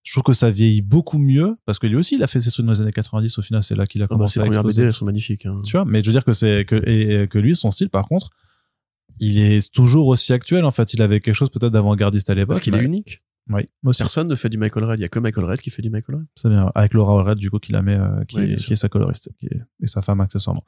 je 0.03 0.13
trouve 0.13 0.23
que 0.25 0.33
ça 0.33 0.51
vieillit 0.51 0.81
beaucoup 0.83 1.19
mieux 1.19 1.57
parce 1.67 1.79
que 1.79 1.87
lui 1.87 1.97
aussi, 1.97 2.15
il 2.15 2.23
a 2.23 2.27
fait 2.27 2.41
ses 2.41 2.51
trucs 2.51 2.65
dans 2.65 2.73
les 2.73 2.81
années 2.81 2.93
90. 2.93 3.39
Au 3.39 3.43
final, 3.43 3.63
c'est 3.63 3.75
là 3.75 3.87
qu'il 3.87 4.01
a 4.01 4.05
Ah 4.05 4.09
bah, 4.09 4.15
commencé 4.17 4.35
ses 4.35 4.41
à 4.41 4.45
premières. 4.45 4.65
BD, 4.65 4.83
elles 4.83 4.93
sont 4.93 5.05
magnifiques. 5.05 5.45
hein. 5.47 5.59
Tu 5.65 5.73
vois, 5.73 5.85
mais 5.85 6.03
je 6.03 6.07
veux 6.07 6.13
dire 6.13 6.25
que 6.25 6.33
c'est 6.33 6.65
que 6.65 6.77
et, 6.89 7.23
et 7.23 7.29
que 7.29 7.39
lui, 7.39 7.55
son 7.55 7.71
style, 7.71 7.91
par 7.91 8.07
contre, 8.07 8.31
il 9.19 9.39
est 9.39 9.71
toujours 9.73 10.07
aussi 10.07 10.33
actuel. 10.33 10.65
En 10.65 10.71
fait, 10.71 10.95
il 10.95 11.03
avait 11.03 11.21
quelque 11.21 11.35
chose 11.35 11.51
peut-être 11.51 11.73
d'avant-gardiste 11.73 12.31
à 12.31 12.35
l'époque. 12.35 12.55
Parce 12.55 12.61
qu'il 12.61 12.75
est 12.75 12.83
unique. 12.83 13.23
Oui, 13.53 13.69
moi 13.83 13.91
aussi. 13.91 14.03
Personne 14.03 14.29
ne 14.29 14.35
fait 14.37 14.49
du 14.49 14.59
Michael 14.59 14.85
Red. 14.85 14.99
Il 15.01 15.03
y 15.03 15.05
a 15.05 15.09
que 15.09 15.19
Michael 15.19 15.45
Red 15.45 15.61
qui 15.61 15.71
fait 15.71 15.83
du 15.83 15.91
Michael 15.91 16.17
Red. 16.17 16.27
C'est 16.37 16.49
bien. 16.49 16.71
Avec 16.75 16.95
Laura 16.95 17.23
Red, 17.23 17.37
du 17.39 17.51
coup, 17.51 17.59
qui 17.59 17.73
la 17.73 17.83
met, 17.83 17.97
euh, 17.97 18.25
qui, 18.29 18.37
Oui, 18.37 18.47
bien 18.47 18.55
est, 18.55 18.59
sûr. 18.59 18.69
qui 18.69 18.73
est 18.75 18.77
sa 18.77 18.89
coloriste, 18.89 19.31
qui 19.41 19.47
est- 19.47 19.61
et 19.83 19.87
sa 19.89 20.01
femme 20.03 20.21
accessoirement. 20.21 20.65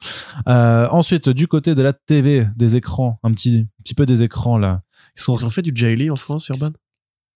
Euh, 0.49 0.87
ensuite, 0.91 1.29
du 1.29 1.47
côté 1.47 1.75
de 1.75 1.81
la 1.81 1.93
TV, 1.93 2.45
des 2.57 2.75
écrans, 2.75 3.19
un 3.23 3.31
petit, 3.31 3.67
petit 3.83 3.93
peu 3.95 4.05
des 4.05 4.21
écrans 4.21 4.57
là. 4.57 4.83
Ils 5.15 5.21
sont 5.21 5.37
Ils 5.37 5.45
ont 5.45 5.49
fait 5.49 5.61
du 5.61 5.71
Jay 5.73 5.95
Lee 5.95 6.09
en 6.09 6.15
France, 6.15 6.47
Urban? 6.49 6.71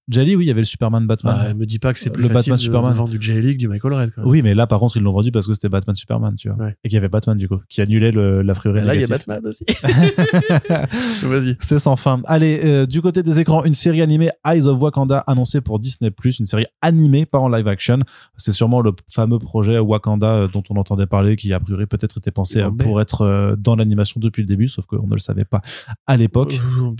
Jelly, 0.09 0.35
oui, 0.35 0.45
il 0.45 0.47
y 0.47 0.51
avait 0.51 0.61
le 0.61 0.65
Superman 0.65 1.05
Batman. 1.05 1.35
Bah, 1.37 1.53
me 1.53 1.65
dis 1.65 1.79
pas 1.79 1.91
que 1.93 1.99
c'est 1.99 2.09
plus 2.09 2.23
Le 2.23 2.29
facile 2.29 2.51
Batman 2.51 2.57
de, 2.57 2.61
Superman. 2.61 2.91
de 2.93 2.97
vendre 2.97 3.09
du 3.09 3.19
que 3.19 3.57
du 3.57 3.67
Michael 3.67 3.93
Red. 3.93 4.11
Quand 4.15 4.21
même. 4.21 4.29
Oui, 4.31 4.41
mais 4.41 4.53
là, 4.53 4.65
par 4.65 4.79
contre, 4.79 4.95
ils 4.97 5.03
l'ont 5.03 5.11
vendu 5.11 5.31
parce 5.31 5.47
que 5.47 5.53
c'était 5.53 5.67
Batman 5.69 5.95
Superman, 5.95 6.35
tu 6.37 6.47
vois. 6.49 6.65
Ouais. 6.65 6.75
Et 6.83 6.89
qu'il 6.89 6.95
y 6.95 6.97
avait 6.97 7.09
Batman, 7.09 7.37
du 7.37 7.49
coup, 7.49 7.59
qui 7.67 7.81
annulait 7.81 8.11
le, 8.11 8.41
la 8.41 8.53
priori 8.53 8.81
là, 8.81 8.95
il 8.95 9.01
y 9.01 9.03
a. 9.03 9.07
Batman 9.07 9.41
aussi. 9.45 9.65
Vas-y. 11.23 11.55
C'est 11.59 11.79
sans 11.79 11.95
fin. 11.95 12.21
Allez, 12.25 12.61
euh, 12.63 12.85
du 12.85 13.01
côté 13.01 13.23
des 13.23 13.39
écrans, 13.39 13.63
une 13.65 13.73
série 13.73 14.01
animée 14.01 14.29
Eyes 14.45 14.67
of 14.67 14.81
Wakanda 14.81 15.19
annoncée 15.27 15.61
pour 15.61 15.79
Disney+, 15.79 16.11
une 16.39 16.45
série 16.45 16.65
animée, 16.81 17.25
pas 17.25 17.39
en 17.39 17.49
live 17.49 17.67
action. 17.67 17.99
C'est 18.37 18.51
sûrement 18.51 18.81
le 18.81 18.91
fameux 19.11 19.39
projet 19.39 19.79
Wakanda 19.79 20.27
euh, 20.27 20.47
dont 20.47 20.63
on 20.69 20.75
entendait 20.77 21.05
parler, 21.07 21.35
qui 21.35 21.51
a 21.53 21.59
priori 21.59 21.85
peut-être 21.85 22.17
était 22.17 22.31
pensé 22.31 22.59
euh, 22.61 22.69
Oh, 22.69 22.71
pour 22.75 23.01
être 23.01 23.55
dans 23.59 23.75
l'animation 23.75 24.19
depuis 24.19 24.41
le 24.41 24.47
début, 24.47 24.67
sauf 24.67 24.85
qu'on 24.85 25.07
ne 25.07 25.13
le 25.13 25.19
savait 25.19 25.45
pas 25.45 25.61
à 26.05 26.17
l'époque. 26.17 26.59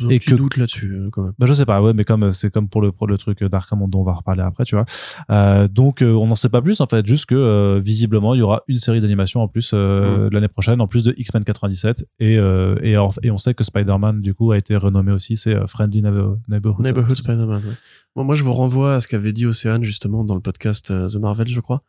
Et 0.10 0.20
que- 0.20 0.36
doute 0.36 0.58
là-dessus, 0.58 1.08
quand 1.12 1.24
même. 1.24 1.34
Bah, 1.40 1.46
je 1.46 1.54
sais 1.54 1.66
pas, 1.66 1.82
ouais, 1.82 1.94
mais 1.94 2.04
comme 2.04 2.32
c'est 2.34 2.52
comme 2.52 2.68
pour 2.70 2.82
le 2.82 2.92
pour 2.98 3.08
le 3.08 3.18
truc 3.18 3.44
d'Arkham 3.44 3.80
dont 3.88 4.02
on 4.02 4.04
va 4.04 4.14
reparler 4.14 4.42
après, 4.42 4.66
tu 4.66 4.76
vois. 4.76 4.86
Euh, 5.30 5.68
donc 5.68 6.02
euh, 6.02 6.14
on 6.14 6.28
n'en 6.28 6.36
sait 6.36 6.50
pas 6.50 6.62
plus 6.62 6.82
en 6.82 6.88
fait, 6.88 7.06
juste 7.06 7.28
que 7.28 7.36
euh, 7.36 7.80
visiblement 7.80 8.34
il 8.34 8.40
y 8.40 8.42
aura 8.42 8.64
une 8.68 8.78
série 8.78 9.00
d'animation 9.00 9.42
en 9.42 9.48
plus 9.48 9.72
euh, 9.74 10.30
l'année 10.32 10.48
prochaine, 10.48 10.82
en 10.82 10.88
plus 10.88 11.04
de 11.04 11.14
X-Men 11.18 11.44
97 11.44 12.06
et 12.20 12.38
et, 12.84 12.98
on 12.98 13.38
sait 13.38 13.54
que 13.54 13.64
Spider-Man 13.64 14.22
du 14.22 14.34
coup 14.34 14.52
a 14.52 14.58
été 14.58 14.76
renommé 14.76 15.12
aussi, 15.12 15.38
c'est 15.38 15.56
Friendly 15.68 16.02
Neighbor- 16.02 16.38
Neighborhood. 16.48 16.86
Neighborhood 16.86 17.18
Spider-Man, 17.18 17.64
ouais. 17.66 17.76
Bon, 18.16 18.24
moi, 18.24 18.36
je 18.36 18.44
vous 18.44 18.54
renvoie 18.54 18.96
à 18.96 19.02
ce 19.02 19.08
qu'avait 19.08 19.34
dit 19.34 19.46
Océane, 19.46 19.84
justement, 19.84 20.24
dans 20.24 20.34
le 20.36 20.42
podcast 20.42 20.88
The 20.88 21.16
Marvel, 21.18 21.48
je 21.48 21.60
crois, 21.60 21.84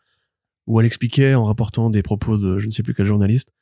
où 0.67 0.79
elle 0.81 0.87
expliquait, 0.87 1.35
en 1.35 1.45
rapportant 1.45 1.91
des 1.91 2.03
propos 2.03 2.37
de 2.37 2.59
je 2.59 2.67
ne 2.67 2.71
sais 2.71 2.83
plus 2.83 2.95
quel 2.95 3.07
journaliste, 3.07 3.53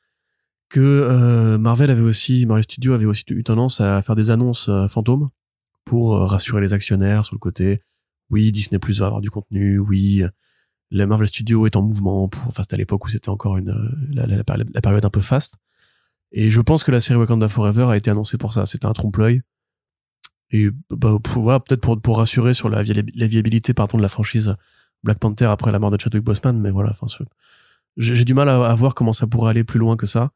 que 0.69 0.79
euh, 0.79 1.57
Marvel 1.57 1.89
avait 1.89 2.01
aussi, 2.01 2.45
Marvel 2.45 2.63
Studios 2.63 2.93
avait 2.93 3.05
aussi 3.05 3.23
eu 3.29 3.43
tendance 3.43 3.79
à 3.81 4.01
faire 4.01 4.15
des 4.15 4.29
annonces 4.29 4.69
euh, 4.69 4.87
fantômes 4.87 5.29
pour 5.87 6.15
euh, 6.15 6.25
rassurer 6.25 6.61
les 6.61 6.73
actionnaires 6.73 7.23
sur 7.25 7.35
le 7.35 7.39
côté, 7.39 7.81
oui, 8.29 8.51
Disney 8.51 8.79
Plus 8.79 8.99
va 8.99 9.05
avoir 9.07 9.21
du 9.21 9.29
contenu, 9.29 9.79
oui, 9.79 10.23
euh, 10.23 10.29
le 10.91 11.05
Marvel 11.05 11.27
Studio 11.27 11.65
est 11.65 11.75
en 11.75 11.81
mouvement 11.81 12.27
pour, 12.29 12.45
enfin, 12.47 12.63
c'était 12.63 12.75
à 12.75 12.77
l'époque 12.77 13.05
où 13.05 13.09
c'était 13.09 13.29
encore 13.29 13.57
une, 13.57 13.69
euh, 13.69 13.89
la, 14.09 14.25
la- 14.27 14.37
la 14.37 14.43
période- 14.43 14.69
la 14.73 15.07
un 15.07 15.09
peu 15.09 15.21
faste. 15.21 15.55
Et 16.31 16.49
je 16.49 16.61
pense 16.61 16.83
que 16.83 16.91
la 16.91 16.99
série 17.01 17.17
Wakanda 17.19 17.47
Forever 17.49 17.85
a 17.89 17.95
été 17.97 18.09
annoncée 18.09 18.37
pour 18.37 18.51
ça. 18.53 18.65
C'était 18.65 18.85
un 18.85 18.93
trompe-l'œil. 18.93 19.41
Et 20.51 20.69
bah, 20.89 21.17
pour- 21.23 21.43
voilà, 21.43 21.59
peut-être 21.59 21.81
pour, 21.81 22.01
pour 22.01 22.17
rassurer 22.17 22.53
sur 22.53 22.69
la, 22.69 22.83
vi- 22.83 23.11
la 23.15 23.27
viabilité 23.27 23.73
pardon, 23.73 23.97
de 23.97 24.03
la 24.03 24.09
franchise 24.09 24.55
Black 25.03 25.19
Panther 25.19 25.45
après 25.45 25.71
la 25.71 25.79
mort 25.79 25.91
de 25.91 25.99
Chadwick 25.99 26.23
Boseman, 26.23 26.59
mais 26.59 26.71
voilà, 26.71 26.93
j'ai 27.97 28.25
du 28.25 28.33
mal 28.33 28.49
à, 28.49 28.73
voir 28.75 28.93
comment 28.95 29.13
ça 29.13 29.27
pourrait 29.27 29.51
aller 29.51 29.63
plus 29.63 29.79
loin 29.79 29.95
que 29.95 30.05
ça, 30.05 30.31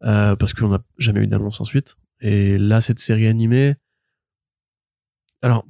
parce 0.00 0.52
qu'on 0.54 0.68
n'a 0.68 0.80
jamais 0.98 1.20
eu 1.22 1.26
d'annonce 1.26 1.60
ensuite. 1.60 1.96
Et 2.20 2.58
là, 2.58 2.80
cette 2.80 2.98
série 2.98 3.26
animée, 3.26 3.74
alors, 5.42 5.64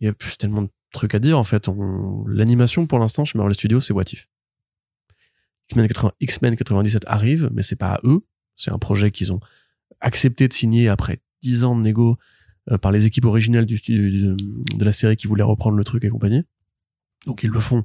il 0.00 0.06
y 0.06 0.08
a 0.08 0.12
plus 0.12 0.36
tellement 0.36 0.62
de 0.62 0.68
trucs 0.92 1.14
à 1.14 1.18
dire 1.18 1.38
en 1.38 1.44
fait. 1.44 1.68
On- 1.68 2.24
L'animation 2.26 2.86
pour 2.86 2.98
l'instant 2.98 3.24
chez 3.24 3.36
Marvel 3.38 3.54
Studios, 3.54 3.80
c'est 3.80 3.92
What 3.92 4.04
If. 4.12 4.28
X-Men 5.70 5.88
80 5.88 6.12
X-Men 6.20 6.56
97 6.56 7.02
arrive, 7.06 7.50
mais 7.52 7.62
c'est 7.62 7.76
pas 7.76 7.94
à 7.94 8.00
eux. 8.04 8.20
C'est 8.56 8.70
un 8.72 8.78
projet 8.78 9.10
qu'ils 9.10 9.32
ont 9.32 9.40
accepté 10.00 10.48
de 10.48 10.52
signer 10.52 10.88
après 10.88 11.20
10 11.42 11.64
ans 11.64 11.76
de 11.76 11.82
négo 11.82 12.16
euh, 12.70 12.78
par 12.78 12.92
les 12.92 13.06
équipes 13.06 13.24
originales 13.26 13.66
du, 13.66 13.76
studio- 13.78 14.34
de 14.36 14.84
la 14.84 14.92
série 14.92 15.16
qui 15.16 15.26
voulaient 15.26 15.42
reprendre 15.42 15.76
le 15.76 15.84
truc 15.84 16.04
et 16.04 16.08
compagnie. 16.08 16.42
Donc 17.26 17.42
ils 17.42 17.50
le 17.50 17.60
font 17.60 17.82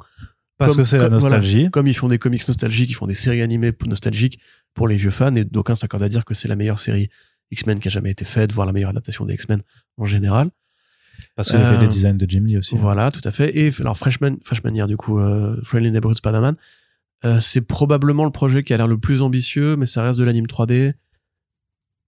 parce 0.57 0.75
comme- 0.75 0.83
que 0.83 0.87
c'est 0.87 0.97
la 0.97 1.09
voilà. 1.09 1.19
nostalgie. 1.21 1.69
comme 1.71 1.87
ils 1.87 1.93
font 1.95 2.07
des 2.07 2.19
comics 2.19 2.47
nostalgiques, 2.47 2.89
ils 2.89 2.93
font 2.95 3.07
des 3.07 3.15
séries 3.15 3.41
animées 3.41 3.71
nostalgiques 3.85 4.39
pour 4.73 4.87
les 4.87 4.95
vieux 4.95 5.11
fans, 5.11 5.35
et 5.35 5.43
d'aucuns 5.43 5.75
s'accordent 5.75 6.03
à 6.03 6.09
dire 6.09 6.25
que 6.25 6.33
c'est 6.33 6.47
la 6.47 6.55
meilleure 6.55 6.79
série 6.79 7.09
X-Men 7.51 7.79
qui 7.79 7.87
a 7.89 7.91
jamais 7.91 8.11
été 8.11 8.23
faite, 8.25 8.51
voire 8.53 8.65
la 8.65 8.73
meilleure 8.73 8.89
adaptation 8.91 9.25
des 9.25 9.33
X-Men 9.33 9.61
en 9.97 10.05
général. 10.05 10.49
Parce 11.35 11.49
qu'il 11.49 11.59
y 11.59 11.63
avait 11.63 11.77
Euh, 11.77 11.81
les 11.81 11.87
designs 11.87 12.15
de 12.15 12.25
Jim 12.29 12.43
Lee 12.45 12.57
aussi. 12.57 12.75
Voilà, 12.75 13.11
tout 13.11 13.21
à 13.23 13.31
fait. 13.31 13.57
Et 13.57 13.71
alors 13.79 13.97
Freshman, 13.97 14.37
Freshman 14.43 14.75
Year, 14.75 14.87
du 14.87 14.97
coup, 14.97 15.19
euh, 15.19 15.59
Friendly 15.63 15.91
Neighborhood 15.91 16.17
Spider-Man, 16.17 16.55
euh, 17.25 17.39
c'est 17.39 17.61
probablement 17.61 18.25
le 18.25 18.31
projet 18.31 18.63
qui 18.63 18.73
a 18.73 18.77
l'air 18.77 18.87
le 18.87 18.97
plus 18.97 19.21
ambitieux, 19.21 19.75
mais 19.75 19.85
ça 19.85 20.03
reste 20.03 20.19
de 20.19 20.23
l'anime 20.23 20.45
3D. 20.45 20.93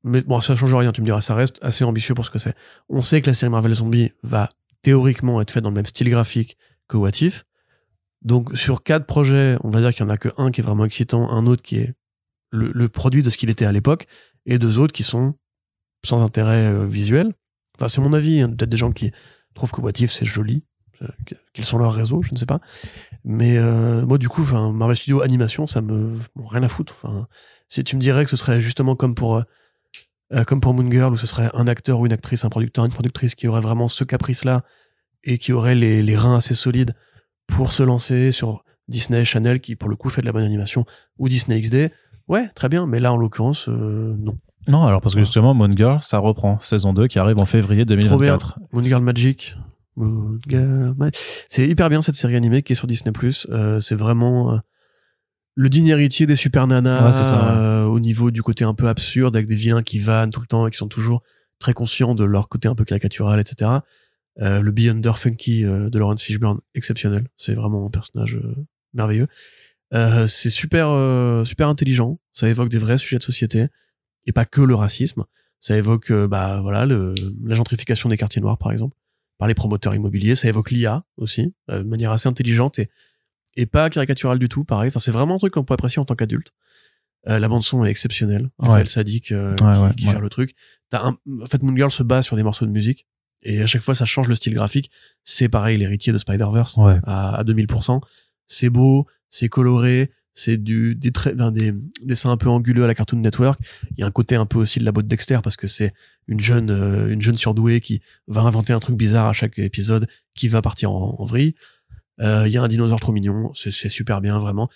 Mais 0.03 0.21
bon, 0.21 0.39
ça 0.41 0.55
change 0.55 0.73
rien, 0.73 0.91
tu 0.91 1.01
me 1.01 1.05
diras, 1.05 1.21
ça 1.21 1.33
reste 1.33 1.57
assez 1.63 1.83
ambitieux 1.83 2.13
pour 2.13 2.25
ce 2.25 2.29
que 2.29 2.37
c'est. 2.37 2.53
On 2.89 3.01
sait 3.01 3.21
que 3.21 3.27
la 3.27 3.33
série 3.33 3.51
Marvel 3.51 3.73
Zombie 3.73 4.11
va 4.23 4.49
théoriquement 4.83 5.41
être 5.41 5.49
faite 5.51 5.63
dans 5.63 5.69
le 5.71 5.75
même 5.75 5.85
style 5.87 6.09
graphique 6.09 6.57
que 6.87 6.97
What 6.97 7.21
If. 7.21 7.45
Donc 8.21 8.55
sur 8.55 8.83
quatre 8.83 9.05
projets, 9.05 9.57
on 9.63 9.71
va 9.71 9.81
dire 9.81 9.93
qu'il 9.93 10.05
y 10.05 10.07
en 10.07 10.11
a 10.11 10.17
que 10.17 10.29
un 10.37 10.51
qui 10.51 10.61
est 10.61 10.63
vraiment 10.63 10.85
excitant, 10.85 11.29
un 11.31 11.47
autre 11.47 11.63
qui 11.63 11.77
est 11.77 11.93
le, 12.51 12.71
le 12.71 12.89
produit 12.89 13.23
de 13.23 13.29
ce 13.29 13.37
qu'il 13.37 13.49
était 13.49 13.65
à 13.65 13.71
l'époque, 13.71 14.05
et 14.45 14.59
deux 14.59 14.77
autres 14.77 14.93
qui 14.93 15.03
sont 15.03 15.33
sans 16.03 16.23
intérêt 16.23 16.67
euh, 16.67 16.85
visuel. 16.85 17.31
Enfin, 17.75 17.87
c'est 17.87 18.01
mon 18.01 18.13
avis, 18.13 18.41
hein, 18.41 18.49
peut-être 18.49 18.69
des 18.69 18.77
gens 18.77 18.91
qui 18.91 19.11
trouvent 19.53 19.71
que 19.71 19.81
What 19.81 19.91
c'est 20.07 20.25
joli, 20.25 20.63
euh, 21.01 21.07
que- 21.25 21.35
quels 21.53 21.65
sont 21.65 21.77
leurs 21.77 21.93
réseaux, 21.93 22.21
je 22.23 22.31
ne 22.33 22.37
sais 22.37 22.45
pas. 22.45 22.59
Mais 23.23 23.57
euh, 23.57 24.05
moi, 24.05 24.17
du 24.17 24.29
coup, 24.29 24.43
Marvel 24.43 24.95
Studios 24.95 25.21
animation, 25.21 25.67
ça 25.67 25.81
me 25.81 26.17
rien 26.47 26.63
à 26.63 26.67
foutre. 26.69 26.93
Enfin, 27.01 27.27
si 27.67 27.83
tu 27.83 27.95
me 27.95 28.01
dirais 28.01 28.23
que 28.23 28.29
ce 28.31 28.37
serait 28.37 28.61
justement 28.61 28.95
comme 28.95 29.15
pour 29.15 29.35
euh, 29.37 29.43
euh, 30.33 30.43
comme 30.43 30.59
pour 30.61 30.73
Moon 30.73 30.89
Girl, 30.91 31.13
où 31.13 31.17
ce 31.17 31.27
serait 31.27 31.49
un 31.53 31.67
acteur 31.67 31.99
ou 31.99 32.05
une 32.05 32.13
actrice, 32.13 32.45
un 32.45 32.49
producteur, 32.49 32.83
une 32.85 32.91
productrice 32.91 33.35
qui 33.35 33.47
aurait 33.47 33.61
vraiment 33.61 33.87
ce 33.87 34.03
caprice-là 34.03 34.63
et 35.23 35.37
qui 35.37 35.53
aurait 35.53 35.75
les, 35.75 36.01
les 36.01 36.15
reins 36.17 36.35
assez 36.37 36.55
solides 36.55 36.95
pour 37.47 37.71
se 37.71 37.83
lancer 37.83 38.31
sur 38.31 38.63
Disney 38.87 39.23
Channel, 39.25 39.59
qui 39.59 39.75
pour 39.75 39.89
le 39.89 39.95
coup 39.95 40.09
fait 40.09 40.21
de 40.21 40.25
la 40.25 40.31
bonne 40.31 40.43
animation, 40.43 40.85
ou 41.19 41.29
Disney 41.29 41.59
XD, 41.61 41.91
ouais, 42.27 42.49
très 42.55 42.69
bien. 42.69 42.85
Mais 42.87 42.99
là, 42.99 43.13
en 43.13 43.17
l'occurrence, 43.17 43.67
euh, 43.69 44.15
non. 44.17 44.37
Non, 44.67 44.85
alors 44.85 45.01
parce 45.01 45.13
que 45.15 45.21
justement, 45.21 45.53
Moon 45.53 45.71
Girl, 45.75 45.99
ça 46.01 46.17
reprend 46.17 46.59
saison 46.59 46.93
2 46.93 47.07
qui 47.07 47.19
arrive 47.19 47.39
en 47.39 47.45
février 47.45 47.85
Trop 47.85 47.95
bien. 47.95 48.07
2024. 48.37 48.59
Moon 48.73 48.81
Girl 48.81 49.03
Magic. 49.03 49.55
Moon 49.95 50.37
Girl 50.47 50.93
Ma- 50.97 51.09
C'est 51.47 51.67
hyper 51.67 51.89
bien 51.89 52.01
cette 52.01 52.15
série 52.15 52.35
animée 52.35 52.63
qui 52.63 52.73
est 52.73 52.75
sur 52.75 52.87
Disney+. 52.87 53.13
Euh, 53.49 53.79
c'est 53.79 53.95
vraiment 53.95 54.53
euh, 54.53 54.57
le 55.55 55.69
digne 55.69 55.87
héritier 55.87 56.25
des 56.25 56.35
Super 56.35 56.67
Nanas 56.67 56.99
Ouais, 57.11 57.17
ouais. 57.17 57.43
euh, 57.57 57.83
au 57.85 57.99
niveau 57.99 58.31
du 58.31 58.41
côté 58.43 58.63
un 58.65 58.73
peu 58.73 58.87
absurde 58.87 59.35
avec 59.35 59.47
des 59.47 59.55
vilains 59.55 59.83
qui 59.83 59.99
vannent 59.99 60.31
tout 60.31 60.41
le 60.41 60.47
temps 60.47 60.67
et 60.67 60.71
qui 60.71 60.77
sont 60.77 60.87
toujours 60.87 61.21
très 61.59 61.73
conscients 61.73 62.15
de 62.15 62.23
leur 62.25 62.49
côté 62.49 62.67
un 62.67 62.75
peu 62.75 62.83
caricatural, 62.85 63.39
etc. 63.39 63.71
Euh, 64.41 64.61
le 64.61 64.71
Beyonder 64.71 65.13
Funky 65.15 65.63
euh, 65.63 65.89
de 65.89 65.97
Lawrence 65.99 66.21
Fishburne, 66.23 66.59
exceptionnel. 66.73 67.27
C'est 67.37 67.53
vraiment 67.53 67.85
un 67.85 67.89
personnage 67.89 68.37
merveilleux. 68.93 69.27
C'est 70.27 70.49
super, 70.49 70.89
super 71.45 71.69
intelligent. 71.69 72.19
Ça 72.33 72.49
évoque 72.49 72.67
des 72.67 72.77
vrais 72.79 72.97
sujets 72.97 73.17
de 73.17 73.23
société 73.23 73.67
et 74.25 74.31
pas 74.31 74.45
que 74.45 74.61
le 74.61 74.75
racisme. 74.75 75.23
Ça 75.59 75.75
évoque, 75.77 76.11
euh, 76.11 76.27
bah 76.27 76.59
voilà, 76.61 76.85
le, 76.85 77.15
la 77.43 77.55
gentrification 77.55 78.09
des 78.09 78.17
quartiers 78.17 78.41
noirs, 78.41 78.57
par 78.57 78.71
exemple, 78.71 78.95
par 79.37 79.47
les 79.47 79.53
promoteurs 79.55 79.95
immobiliers. 79.95 80.35
Ça 80.35 80.47
évoque 80.47 80.71
l'IA 80.71 81.03
aussi, 81.17 81.53
euh, 81.71 81.79
de 81.83 81.87
manière 81.87 82.11
assez 82.11 82.27
intelligente 82.29 82.77
et, 82.79 82.89
et 83.55 83.65
pas 83.65 83.89
caricaturale 83.89 84.37
du 84.39 84.49
tout, 84.49 84.63
pareil. 84.63 84.89
Enfin, 84.89 84.99
c'est 84.99 85.11
vraiment 85.11 85.35
un 85.35 85.39
truc 85.39 85.53
qu'on 85.53 85.63
peut 85.63 85.73
apprécier 85.73 85.99
en 85.99 86.05
tant 86.05 86.15
qu'adulte. 86.15 86.51
Euh, 87.27 87.39
la 87.39 87.47
bande 87.47 87.63
son 87.63 87.83
est 87.85 87.89
exceptionnelle. 87.89 88.49
Raphaël 88.59 88.83
Ouais. 88.83 88.85
Sadik 88.87 89.31
euh, 89.31 89.51
Ouais, 89.51 89.57
qui, 89.57 89.63
ouais, 89.81 89.95
qui 89.95 90.05
ouais. 90.05 90.11
gère 90.11 90.21
le 90.21 90.29
truc. 90.29 90.53
T'as 90.91 91.03
un, 91.07 91.17
en 91.41 91.45
fait, 91.47 91.63
Moon 91.63 91.75
Girl 91.75 91.89
se 91.89 92.03
base 92.03 92.25
sur 92.25 92.35
des 92.35 92.43
morceaux 92.43 92.65
de 92.67 92.71
musique 92.71 93.07
Et 93.41 93.61
à 93.61 93.65
chaque 93.65 93.81
fois, 93.81 93.95
ça 93.95 94.05
change 94.05 94.27
le 94.27 94.35
style 94.35 94.53
graphique. 94.53 94.91
C'est 95.23 95.49
pareil, 95.49 95.77
l'héritier 95.79 96.13
de 96.13 96.17
Spider-Verse 96.19 96.77
Ouais. 96.77 96.99
à, 97.05 97.35
à 97.37 97.43
2000%. 97.43 97.99
C'est 98.47 98.69
beau, 98.69 99.07
c'est 99.31 99.49
coloré, 99.49 100.11
c'est 100.35 100.61
du 100.61 100.95
des 100.95 101.73
dessins 102.03 102.29
un 102.29 102.37
peu 102.37 102.49
anguleux 102.49 102.83
à 102.83 102.87
la 102.87 102.93
Cartoon 102.93 103.19
Network. 103.19 103.59
Il 103.91 104.01
y 104.01 104.03
a 104.03 104.05
un 104.05 104.11
côté 104.11 104.35
un 104.35 104.45
peu 104.45 104.59
aussi 104.59 104.79
de 104.79 104.85
la 104.85 104.91
botte 104.91 105.07
Dexter 105.07 105.39
parce 105.41 105.55
que 105.55 105.65
c'est 105.65 105.93
une 106.27 106.41
jeune 106.41 106.69
euh, 106.69 107.11
une 107.11 107.21
jeune 107.21 107.37
surdouée 107.37 107.79
qui 107.79 108.01
va 108.27 108.41
inventer 108.41 108.73
un 108.73 108.79
truc 108.79 108.97
bizarre 108.97 109.27
à 109.27 109.33
chaque 109.33 109.57
épisode, 109.57 110.07
qui 110.35 110.49
va 110.49 110.61
partir 110.61 110.91
en, 110.91 111.15
en 111.17 111.25
vrille. 111.25 111.55
Euh, 112.21 112.43
Il 112.47 112.51
y 112.51 112.57
a 112.57 112.61
un 112.61 112.67
dinosaure 112.67 112.99
trop 112.99 113.13
mignon, 113.13 113.53
c'est 113.55 113.71
super 113.89 114.19
bien 114.19 114.37
vraiment. 114.37 114.69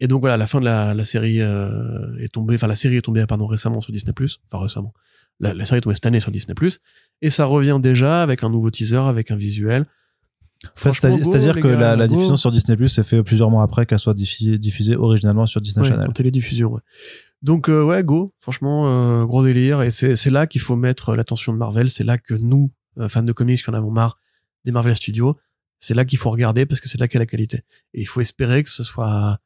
Et 0.00 0.06
donc 0.06 0.20
voilà, 0.20 0.36
la 0.36 0.46
fin 0.46 0.60
de 0.60 0.66
la, 0.66 1.04
série 1.04 1.40
euh, 1.40 2.16
est 2.18 2.32
tombée, 2.32 2.54
enfin 2.54 2.66
la 2.66 2.74
série 2.74 2.96
est 2.96 3.02
tombée 3.02 3.24
pardon 3.26 3.46
récemment 3.46 3.80
sur 3.80 3.92
Disney+. 3.92 4.12
Enfin 4.50 4.62
récemment, 4.62 4.92
la, 5.40 5.54
la 5.54 5.64
série 5.64 5.78
est 5.78 5.82
tombée 5.82 5.94
cette 5.94 6.06
année 6.06 6.20
sur 6.20 6.30
Disney+. 6.30 6.54
Et 7.22 7.30
ça 7.30 7.46
revient 7.46 7.78
déjà 7.82 8.22
avec 8.22 8.44
un 8.44 8.50
nouveau 8.50 8.70
teaser, 8.70 8.96
avec 8.96 9.30
un 9.30 9.36
visuel. 9.36 9.86
C'est-à-dire 10.74 11.54
que 11.54 11.68
gars, 11.76 11.96
la, 11.96 12.06
diffusion 12.08 12.36
sur 12.36 12.50
Disney 12.50 12.76
Plus 12.76 12.88
s'est 12.88 13.02
fait 13.02 13.22
plusieurs 13.22 13.50
mois 13.50 13.62
après 13.62 13.86
qu'elle 13.86 13.98
soit 13.98 14.14
diffusée, 14.14 14.58
diffusée 14.58 14.96
originalement 14.96 15.46
sur 15.46 15.60
Disney 15.60 15.84
Ouais, 15.86 15.92
Channel. 15.92 16.08
en 16.08 16.12
télédiffusion. 16.12 16.72
Ouais. 16.72 16.80
Donc 17.42 17.68
euh, 17.68 17.82
ouais, 17.82 18.04
go. 18.04 18.34
Franchement, 18.40 18.86
euh, 18.88 19.24
gros 19.24 19.42
délire. 19.44 19.80
Et 19.82 19.90
c'est 19.90 20.30
là 20.30 20.46
qu'il 20.46 20.60
faut 20.60 20.76
mettre 20.76 21.16
l'attention 21.16 21.52
de 21.52 21.58
Marvel. 21.58 21.88
C'est 21.88 22.04
là 22.04 22.18
que 22.18 22.34
nous, 22.34 22.70
euh, 22.98 23.08
fans 23.08 23.22
de 23.22 23.32
comics, 23.32 23.62
qui 23.62 23.70
en 23.70 23.74
avons 23.74 23.90
marre 23.90 24.18
des 24.66 24.72
Marvel 24.72 24.94
Studios, 24.94 25.38
c'est 25.78 25.94
là 25.94 26.04
qu'il 26.04 26.18
faut 26.18 26.30
regarder 26.30 26.66
parce 26.66 26.80
que 26.80 26.88
c'est 26.88 26.98
là 27.00 27.06
a 27.10 27.18
la 27.18 27.24
qualité. 27.26 27.62
Et 27.94 28.02
il 28.02 28.06
faut 28.06 28.20
espérer 28.20 28.62
que 28.62 28.70
ce 28.70 28.82
soit 28.82 29.38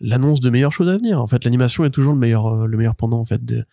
l'annonce 0.00 0.38
de 0.40 0.50
meilleures 0.50 0.70
choses 0.72 0.88
à 0.88 0.96
venir. 0.96 1.20
En 1.20 1.26
fait, 1.26 1.44
l'animation 1.44 1.84
est 1.84 1.90
toujours 1.90 2.12
le 2.12 2.18
meilleur, 2.20 2.46
euh, 2.46 2.66
le 2.66 2.76
meilleur 2.76 2.94
pendant 2.94 3.18
en 3.18 3.24
fait 3.24 3.44
de, 3.44 3.64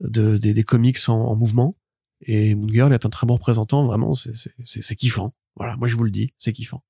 de- 0.00 0.38
des, 0.38 0.54
des 0.54 0.64
comics 0.64 0.98
en, 1.08 1.12
en 1.14 1.36
mouvement. 1.36 1.76
Et 2.22 2.54
Moon 2.54 2.68
Girl 2.68 2.92
est 2.94 3.04
un 3.04 3.10
très 3.10 3.26
bon 3.26 3.34
représentant. 3.34 3.84
Vraiment, 3.84 4.14
c'est 4.14 4.34
c'est- 4.34 4.54
c'est 4.64 4.82
c'est 4.82 4.96
kiffant. 4.96 5.34
Voilà, 5.56 5.76
moi 5.76 5.88
je 5.88 5.96
vous 5.96 6.04
le 6.04 6.10
dis, 6.10 6.32
c'est 6.38 6.52
kiffant. 6.52 6.82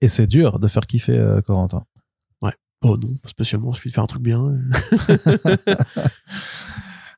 Et 0.00 0.08
c'est 0.08 0.26
dur 0.26 0.58
de 0.58 0.68
faire 0.68 0.86
kiffer 0.86 1.16
euh, 1.16 1.40
Corentin. 1.40 1.84
Bon 2.82 2.96
non, 2.96 3.14
pas 3.22 3.28
spécialement. 3.28 3.70
Il 3.70 3.76
suffit 3.76 3.90
de 3.90 3.94
faire 3.94 4.02
un 4.02 4.08
truc 4.08 4.22
bien. 4.22 4.42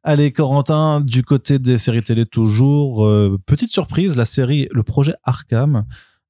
Allez, 0.03 0.31
Corentin, 0.31 1.01
du 1.01 1.23
côté 1.23 1.59
des 1.59 1.79
séries 1.79 2.03
télé 2.03 2.27
toujours, 2.27 3.07
euh, 3.07 3.41
petite 3.47 3.71
surprise, 3.71 4.19
la 4.19 4.27
série, 4.27 4.69
le 4.73 4.83
projet 4.83 5.15
Arkham 5.23 5.87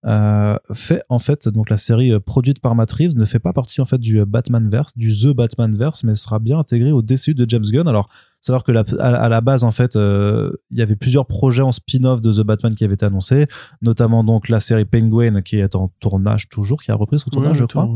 euh, 0.06 0.56
fait 0.72 1.02
en 1.08 1.18
fait 1.18 1.48
donc 1.48 1.70
la 1.70 1.78
série 1.78 2.12
euh, 2.12 2.20
produite 2.20 2.60
par 2.60 2.74
Matt 2.74 2.92
Reeves 2.92 3.16
ne 3.16 3.24
fait 3.24 3.38
pas 3.38 3.54
partie 3.54 3.80
en 3.80 3.86
fait 3.86 3.98
du 3.98 4.20
euh, 4.20 4.26
Batmanverse, 4.26 4.96
du 4.96 5.14
The 5.14 5.28
Batmanverse, 5.28 6.04
mais 6.04 6.14
sera 6.14 6.38
bien 6.38 6.58
intégré 6.58 6.92
au 6.92 7.00
DCU 7.00 7.34
de 7.34 7.48
James 7.48 7.64
Gunn. 7.64 7.88
Alors, 7.88 8.10
savoir 8.40 8.64
que 8.64 8.72
la, 8.72 8.84
à, 8.98 9.14
à 9.14 9.28
la 9.30 9.40
base 9.40 9.64
en 9.64 9.70
fait, 9.70 9.96
euh, 9.96 10.52
il 10.70 10.78
y 10.78 10.82
avait 10.82 10.96
plusieurs 10.96 11.26
projets 11.26 11.62
en 11.62 11.72
spin-off 11.72 12.20
de 12.20 12.32
The 12.32 12.44
Batman 12.44 12.74
qui 12.74 12.84
avaient 12.84 12.94
été 12.94 13.06
annoncés, 13.06 13.46
notamment 13.80 14.24
donc 14.24 14.50
la 14.50 14.60
série 14.60 14.84
Penguin 14.84 15.40
qui 15.40 15.56
est 15.56 15.74
en 15.74 15.90
tournage 16.00 16.48
toujours, 16.50 16.82
qui 16.82 16.90
a 16.90 16.94
repris 16.94 17.18
son 17.18 17.30
tournage, 17.30 17.56
je 17.56 17.64
crois. 17.64 17.88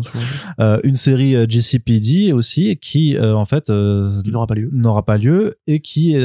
Euh, 0.60 0.80
une 0.84 0.96
série 0.96 1.34
GCPD 1.48 2.32
aussi 2.32 2.78
qui 2.78 3.18
en 3.18 3.44
fait 3.44 3.68
n'aura 3.68 4.46
pas 4.46 4.54
lieu. 4.54 4.70
n'aura 4.72 5.04
pas 5.04 5.18
lieu 5.18 5.58
et 5.66 5.80
qui 5.80 6.16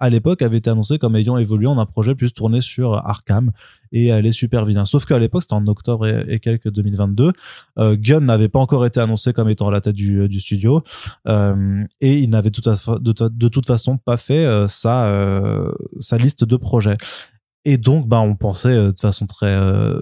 à 0.00 0.10
l'époque 0.10 0.42
avait 0.42 0.58
été 0.58 0.70
annoncé 0.70 0.98
comme 0.98 1.16
ayant 1.16 1.38
évolué 1.38 1.66
en 1.66 1.78
un 1.78 1.86
projet 1.86 2.14
plus 2.14 2.32
tourné 2.32 2.60
sur 2.60 2.94
Arkham 2.94 3.52
et 3.92 4.12
euh, 4.12 4.20
les 4.20 4.32
super 4.32 4.64
vilains. 4.64 4.84
Sauf 4.84 5.04
qu'à 5.04 5.18
l'époque, 5.18 5.42
c'était 5.42 5.54
en 5.54 5.66
octobre 5.66 6.06
et, 6.06 6.24
et 6.28 6.38
quelques 6.40 6.70
2022, 6.70 7.32
euh, 7.78 7.96
Gunn 7.98 8.24
n'avait 8.24 8.48
pas 8.48 8.58
encore 8.60 8.86
été 8.86 9.00
annoncé 9.00 9.32
comme 9.32 9.48
étant 9.48 9.68
à 9.68 9.72
la 9.72 9.80
tête 9.80 9.94
du, 9.96 10.28
du 10.28 10.40
studio 10.40 10.82
euh, 11.28 11.84
et 12.00 12.18
il 12.18 12.30
n'avait 12.30 12.50
de, 13.00 13.12
to- 13.12 13.28
de 13.28 13.48
toute 13.48 13.66
façon 13.66 13.96
pas 13.98 14.16
fait 14.16 14.44
euh, 14.44 14.68
sa, 14.68 15.06
euh, 15.06 15.72
liste 16.18 16.44
de 16.44 16.56
projets. 16.56 16.96
Et 17.64 17.76
donc, 17.78 18.08
bah, 18.08 18.20
on 18.20 18.34
pensait 18.34 18.68
euh, 18.74 18.92
de 18.92 19.00
façon 19.00 19.26
très, 19.26 19.54
euh, 19.54 20.00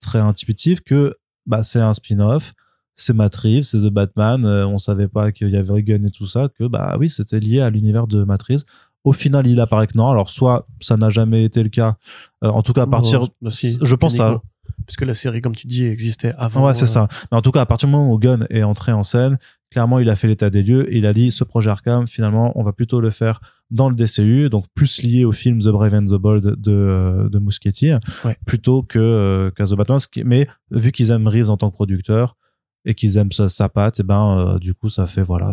très 0.00 0.18
intuitive 0.18 0.82
que 0.82 1.14
bah, 1.46 1.62
c'est 1.62 1.80
un 1.80 1.92
spin-off, 1.94 2.52
c'est 2.94 3.14
Reeves, 3.36 3.62
c'est 3.64 3.78
The 3.78 3.86
Batman, 3.90 4.44
euh, 4.44 4.66
on 4.66 4.78
savait 4.78 5.08
pas 5.08 5.32
qu'il 5.32 5.48
y 5.50 5.56
avait 5.56 5.82
Gunn 5.82 6.04
et 6.06 6.10
tout 6.10 6.26
ça, 6.26 6.48
que 6.48 6.64
bah 6.68 6.96
oui, 7.00 7.08
c'était 7.10 7.40
lié 7.40 7.60
à 7.60 7.70
l'univers 7.70 8.06
de 8.06 8.24
Reeves. 8.46 8.64
Au 9.04 9.12
final, 9.12 9.46
il 9.46 9.58
apparaît 9.60 9.86
que 9.88 9.96
non. 9.96 10.08
Alors, 10.08 10.30
soit 10.30 10.66
ça 10.80 10.96
n'a 10.96 11.10
jamais 11.10 11.44
été 11.44 11.62
le 11.62 11.68
cas, 11.68 11.96
euh, 12.44 12.48
en 12.48 12.62
tout 12.62 12.72
cas 12.72 12.82
à 12.82 12.86
partir, 12.86 13.26
Bah, 13.40 13.50
si, 13.50 13.76
je 13.82 13.94
pense 13.94 14.20
à, 14.20 14.28
uniquement. 14.28 14.42
Parce 14.86 14.96
que 14.96 15.04
la 15.04 15.14
série, 15.14 15.40
comme 15.40 15.54
tu 15.54 15.66
dis, 15.66 15.84
existait 15.84 16.34
avant. 16.38 16.66
Ouais, 16.66 16.74
c'est 16.74 16.84
euh, 16.84 16.86
ça. 16.86 17.08
Mais 17.30 17.38
en 17.38 17.42
tout 17.42 17.52
cas, 17.52 17.60
à 17.60 17.66
partir 17.66 17.88
du 17.88 17.92
moment 17.92 18.12
où 18.12 18.18
Gunn 18.18 18.46
est 18.50 18.62
entré 18.62 18.92
en 18.92 19.02
scène, 19.02 19.38
clairement, 19.70 19.98
il 20.00 20.08
a 20.10 20.16
fait 20.16 20.28
l'état 20.28 20.50
des 20.50 20.62
lieux 20.62 20.92
et 20.92 20.98
il 20.98 21.06
a 21.06 21.12
dit 21.12 21.30
ce 21.30 21.44
projet 21.44 21.70
Arkham, 21.70 22.06
finalement, 22.06 22.52
on 22.58 22.62
va 22.62 22.72
plutôt 22.72 23.00
le 23.00 23.10
faire 23.10 23.40
dans 23.70 23.88
le 23.88 23.94
DCU, 23.94 24.50
donc 24.50 24.66
plus 24.74 25.02
lié 25.02 25.24
au 25.24 25.32
film 25.32 25.60
The 25.60 25.68
Brave 25.68 25.94
and 25.94 26.04
the 26.06 26.14
Bold 26.20 26.44
de, 26.60 26.72
euh, 26.72 27.28
de 27.28 27.38
Muschietti, 27.38 27.92
Ouais. 28.24 28.36
plutôt 28.44 28.82
que 28.82 28.98
euh, 28.98 29.50
qu'à 29.50 29.64
The 29.66 29.74
Batman. 29.74 29.98
Mais 30.24 30.46
vu 30.70 30.92
qu'ils 30.92 31.10
aiment 31.10 31.26
Reeves 31.28 31.48
en 31.50 31.56
tant 31.56 31.70
que 31.70 31.74
producteur 31.74 32.36
et 32.84 32.94
qu'ils 32.94 33.16
aiment 33.16 33.32
sa, 33.32 33.48
sa 33.48 33.68
patte, 33.68 34.00
et 34.00 34.02
ben, 34.02 34.38
euh, 34.38 34.58
du 34.58 34.74
coup, 34.74 34.88
ça 34.88 35.06
fait, 35.06 35.22
voilà, 35.22 35.52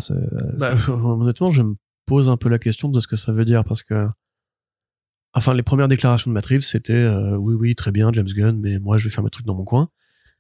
Bah, 0.60 0.72
honnêtement, 0.90 1.52
je 1.52 1.62
me 1.62 1.76
pose 2.10 2.30
un 2.30 2.38
peu 2.38 2.50
la 2.50 2.60
question 2.60 2.90
de 2.90 3.00
ce 3.00 3.08
que 3.08 3.16
ça 3.16 3.32
veut 3.32 3.46
dire 3.46 3.64
parce 3.64 3.84
que. 3.84 4.08
Enfin, 5.34 5.54
les 5.54 5.62
premières 5.64 5.88
déclarations 5.88 6.32
de 6.32 6.34
Matt 6.34 6.48
Reeves, 6.48 6.62
c'était 6.62 6.94
euh, 6.94 7.38
oui, 7.38 7.54
oui, 7.54 7.76
très 7.76 7.92
bien, 7.92 8.12
James 8.14 8.28
Gunn, 8.28 8.60
mais 8.60 8.80
moi, 8.80 8.98
je 8.98 9.04
vais 9.04 9.10
faire 9.12 9.24
mes 9.24 9.30
trucs 9.30 9.46
dans 9.46 9.54
mon 9.56 9.64
coin. 9.64 9.90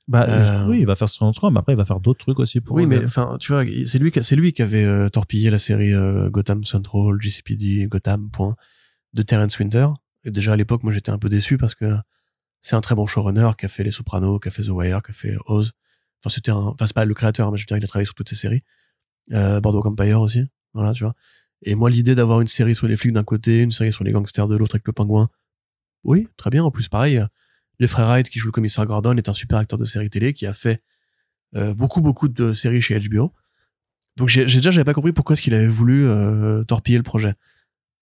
bah, 0.07 0.25
euh, 0.27 0.65
oui, 0.67 0.79
il 0.79 0.85
va 0.87 0.95
faire 0.95 1.07
son 1.07 1.31
truc, 1.31 1.51
mais 1.53 1.59
après, 1.59 1.73
il 1.73 1.77
va 1.77 1.85
faire 1.85 1.99
d'autres 1.99 2.19
trucs 2.25 2.39
aussi 2.39 2.59
pour 2.59 2.75
oui, 2.75 2.87
mais 2.87 2.95
Gunn. 2.97 3.05
enfin, 3.05 3.37
tu 3.39 3.51
vois, 3.51 3.63
c'est 3.85 3.99
lui, 3.99 4.09
qui- 4.11 4.23
c'est 4.23 4.35
lui 4.35 4.51
qui 4.51 4.63
avait 4.63 4.83
euh, 4.83 5.07
torpillé 5.09 5.51
la 5.51 5.59
série 5.59 5.93
euh, 5.93 6.31
Gotham 6.31 6.63
Central, 6.63 7.17
GCPD, 7.21 7.85
Gotham, 7.87 8.31
point, 8.31 8.55
de 9.13 9.21
Terrence 9.21 9.59
Winter. 9.59 9.87
Et 10.23 10.31
déjà 10.31 10.53
à 10.53 10.55
l'époque, 10.55 10.81
moi, 10.83 10.91
j'étais 10.91 11.11
un 11.11 11.19
peu 11.19 11.29
déçu 11.29 11.57
parce 11.59 11.75
que 11.75 11.95
c'est 12.61 12.75
un 12.75 12.81
très 12.81 12.95
bon 12.95 13.05
showrunner 13.05 13.51
qui 13.59 13.67
a 13.67 13.69
fait 13.69 13.83
Les 13.83 13.91
Sopranos, 13.91 14.39
qui 14.39 14.47
a 14.47 14.51
fait 14.51 14.63
The 14.63 14.69
Wire, 14.69 15.03
qui 15.03 15.11
a 15.11 15.13
fait 15.13 15.35
Oz. 15.45 15.73
Enfin, 16.25 16.33
c'était 16.33 16.51
enfin, 16.51 16.87
c'est 16.87 16.95
pas 16.95 17.05
le 17.05 17.13
créateur, 17.13 17.51
mais 17.51 17.59
je 17.59 17.63
veux 17.63 17.67
dire, 17.67 17.77
il 17.77 17.83
a 17.83 17.87
travaillé 17.87 18.05
sur 18.05 18.15
toutes 18.15 18.27
ces 18.29 18.35
séries. 18.35 18.63
Euh, 19.33 19.61
Bordeaux 19.61 19.83
Empire 19.85 20.19
aussi. 20.19 20.43
Voilà, 20.73 20.93
tu 20.93 21.03
vois. 21.03 21.13
Et 21.63 21.75
moi, 21.75 21.89
l'idée 21.89 22.15
d'avoir 22.15 22.41
une 22.41 22.47
série 22.47 22.75
sur 22.75 22.87
les 22.87 22.95
flics 22.97 23.13
d'un 23.13 23.23
côté, 23.23 23.59
une 23.59 23.71
série 23.71 23.91
sur 23.91 24.03
les 24.03 24.11
gangsters 24.11 24.47
de 24.47 24.55
l'autre 24.55 24.75
avec 24.75 24.87
le 24.87 24.93
pingouin. 24.93 25.29
Oui, 26.03 26.27
très 26.37 26.49
bien. 26.49 26.63
En 26.63 26.71
plus, 26.71 26.87
pareil, 26.87 27.21
les 27.79 27.87
frères 27.87 28.07
Wright 28.07 28.29
qui 28.29 28.39
jouent 28.39 28.47
le 28.47 28.51
commissaire 28.53 28.85
Gordon 28.85 29.15
est 29.17 29.27
un 29.29 29.33
super 29.33 29.57
acteur 29.57 29.77
de 29.77 29.85
série 29.85 30.09
télé 30.09 30.33
qui 30.33 30.45
a 30.45 30.53
fait 30.53 30.81
euh, 31.55 31.73
beaucoup, 31.73 32.01
beaucoup 32.01 32.29
de 32.29 32.53
séries 32.53 32.81
chez 32.81 32.97
HBO. 32.99 33.33
Donc, 34.15 34.29
j'ai 34.29 34.45
déjà, 34.45 34.71
j'avais 34.71 34.85
pas 34.85 34.93
compris 34.93 35.11
pourquoi 35.13 35.33
est-ce 35.33 35.41
qu'il 35.41 35.53
avait 35.53 35.67
voulu 35.67 36.07
euh, 36.07 36.63
torpiller 36.63 36.97
le 36.97 37.03
projet. 37.03 37.33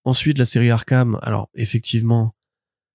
Ensuite, 0.04 0.38
la 0.38 0.44
série 0.44 0.70
Arkham. 0.70 1.18
Alors, 1.22 1.48
effectivement, 1.54 2.34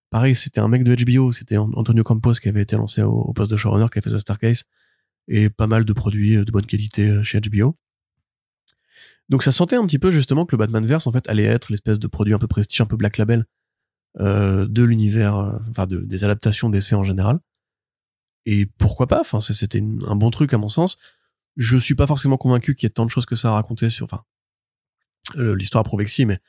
pareil, 0.09 0.35
c'était 0.35 0.59
un 0.59 0.67
mec 0.67 0.83
de 0.83 0.95
HBO. 0.95 1.31
C'était 1.31 1.57
An- 1.57 1.71
Antonio 1.75 2.03
Campos 2.03 2.33
qui 2.33 2.49
avait 2.49 2.61
été 2.61 2.75
lancé 2.75 3.01
au, 3.01 3.11
au 3.13 3.33
poste 3.33 3.51
de 3.51 3.57
showrunner, 3.57 3.87
qui 3.91 3.99
a 3.99 4.01
fait 4.01 4.09
The 4.11 4.19
Starcase 4.19 4.63
et 5.27 5.49
pas 5.49 5.67
mal 5.67 5.85
de 5.85 5.93
produits 5.93 6.37
euh, 6.37 6.45
de 6.45 6.51
bonne 6.51 6.65
qualité 6.65 7.07
euh, 7.09 7.23
chez 7.23 7.39
HBO. 7.39 7.77
Donc 9.29 9.43
ça 9.43 9.51
sentait 9.51 9.75
un 9.75 9.85
petit 9.85 9.99
peu 9.99 10.11
justement 10.11 10.45
que 10.45 10.55
le 10.55 10.57
Batmanverse 10.57 11.07
en 11.07 11.11
fait 11.11 11.27
allait 11.29 11.43
être 11.43 11.69
l'espèce 11.69 11.99
de 11.99 12.07
produit 12.07 12.33
un 12.33 12.39
peu 12.39 12.47
prestige, 12.47 12.81
un 12.81 12.85
peu 12.85 12.97
black 12.97 13.17
label 13.17 13.45
euh, 14.19 14.67
de 14.67 14.83
l'univers, 14.83 15.37
euh, 15.37 15.57
enfin 15.69 15.87
de, 15.87 15.97
des 15.97 16.23
adaptations 16.23 16.69
d'essais 16.69 16.95
en 16.95 17.03
général. 17.03 17.39
Et 18.45 18.65
pourquoi 18.65 19.07
pas? 19.07 19.21
Enfin 19.21 19.39
c'était 19.39 19.81
un 19.81 20.15
bon 20.15 20.29
truc 20.29 20.53
à 20.53 20.57
mon 20.57 20.69
sens. 20.69 20.97
Je 21.55 21.77
suis 21.77 21.95
pas 21.95 22.07
forcément 22.07 22.37
convaincu 22.37 22.75
qu'il 22.75 22.87
y 22.87 22.87
ait 22.87 22.91
tant 22.91 23.05
de 23.05 23.11
choses 23.11 23.25
que 23.25 23.35
ça 23.35 23.49
à 23.49 23.53
raconter 23.53 23.89
sur, 23.89 24.05
enfin 24.05 24.23
euh, 25.37 25.55
l'histoire 25.55 25.85
si, 26.07 26.25
mais 26.25 26.39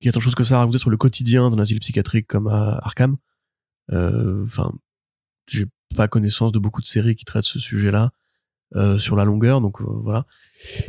qu'il 0.00 0.06
y 0.06 0.08
a 0.08 0.12
tant 0.12 0.18
de 0.18 0.24
choses 0.24 0.34
que 0.34 0.44
ça 0.44 0.56
à 0.56 0.58
raconter 0.58 0.78
sur 0.78 0.90
le 0.90 0.96
quotidien 0.96 1.50
d'un 1.50 1.58
asile 1.58 1.80
psychiatrique 1.80 2.26
comme 2.26 2.48
à 2.48 2.78
Arkham. 2.82 3.16
Euh, 3.92 4.44
Enfin, 4.44 4.72
j'ai 5.46 5.66
pas 5.96 6.08
connaissance 6.08 6.52
de 6.52 6.58
beaucoup 6.58 6.80
de 6.80 6.86
séries 6.86 7.16
qui 7.16 7.24
traitent 7.24 7.44
ce 7.44 7.58
sujet-là 7.58 8.04
euh, 8.04 8.08
sur 8.98 9.16
la 9.16 9.24
longueur, 9.24 9.60
donc 9.60 9.80
euh, 9.80 9.84
voilà. 9.86 10.26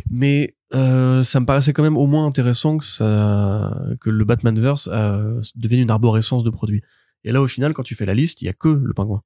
Mais 0.10 0.56
euh, 0.74 1.24
ça 1.24 1.40
me 1.40 1.46
paraissait 1.46 1.74
quand 1.74 1.84
même 1.84 1.98
au 1.98 2.08
moins 2.08 2.26
intéressant 2.26 2.78
que 2.78 2.86
ça, 2.86 3.78
que 4.00 4.10
le 4.10 4.24
Batmanverse 4.24 4.90
euh, 4.92 5.42
devienne 5.56 5.82
une 5.82 5.92
arborescence 5.92 6.44
de 6.44 6.50
produits. 6.50 6.82
Et 7.24 7.32
là, 7.32 7.42
au 7.42 7.48
final, 7.48 7.74
quand 7.74 7.84
tu 7.84 7.96
fais 7.96 8.06
la 8.06 8.14
liste, 8.14 8.42
il 8.42 8.46
y 8.46 8.50
a 8.50 8.54
que 8.54 8.70
le 8.70 8.94
pingouin. 8.94 9.22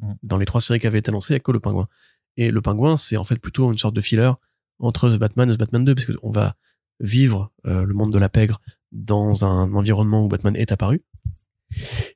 Mm. 0.00 0.12
Dans 0.22 0.38
les 0.38 0.46
trois 0.46 0.60
séries 0.60 0.80
qui 0.80 0.86
avaient 0.86 0.98
été 0.98 1.10
annoncées, 1.10 1.34
il 1.34 1.36
y 1.36 1.40
a 1.40 1.40
que 1.40 1.52
le 1.52 1.60
pingouin. 1.60 1.88
Et 2.36 2.50
le 2.50 2.62
pingouin, 2.62 2.96
c'est 2.96 3.16
en 3.16 3.24
fait 3.24 3.38
plutôt 3.38 3.70
une 3.70 3.78
sorte 3.78 3.94
de 3.94 4.00
filler 4.00 4.32
entre 4.78 5.10
The 5.10 5.18
Batman 5.18 5.50
et 5.50 5.54
The 5.54 5.58
Batman 5.58 5.84
2, 5.84 5.94
parce 5.94 6.06
qu'on 6.06 6.30
va 6.30 6.54
vivre 7.00 7.52
euh, 7.66 7.84
le 7.84 7.94
monde 7.94 8.12
de 8.12 8.18
la 8.18 8.28
pègre 8.28 8.60
dans 8.90 9.44
un 9.44 9.72
environnement 9.74 10.24
où 10.24 10.28
Batman 10.28 10.56
est 10.56 10.72
apparu. 10.72 11.02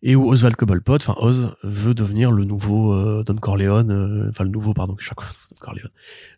Et 0.03 0.17
où 0.17 0.29
Oswald 0.29 0.57
Cobblepot, 0.57 0.97
enfin 0.97 1.15
Oz, 1.19 1.55
veut 1.63 1.95
devenir 1.95 2.33
le 2.33 2.45
nouveau 2.45 2.93
euh, 2.95 3.23
Don 3.25 3.37
Corleone, 3.37 3.91
euh, 3.91 4.29
enfin 4.31 4.45
le 4.45 4.51
nouveau, 4.51 4.73
pardon, 4.75 4.97
je 4.99 5.05
sais 5.05 5.11
pas 5.11 5.17
quoi, 5.17 5.27
Don 5.51 5.57
Corleone, 5.61 5.91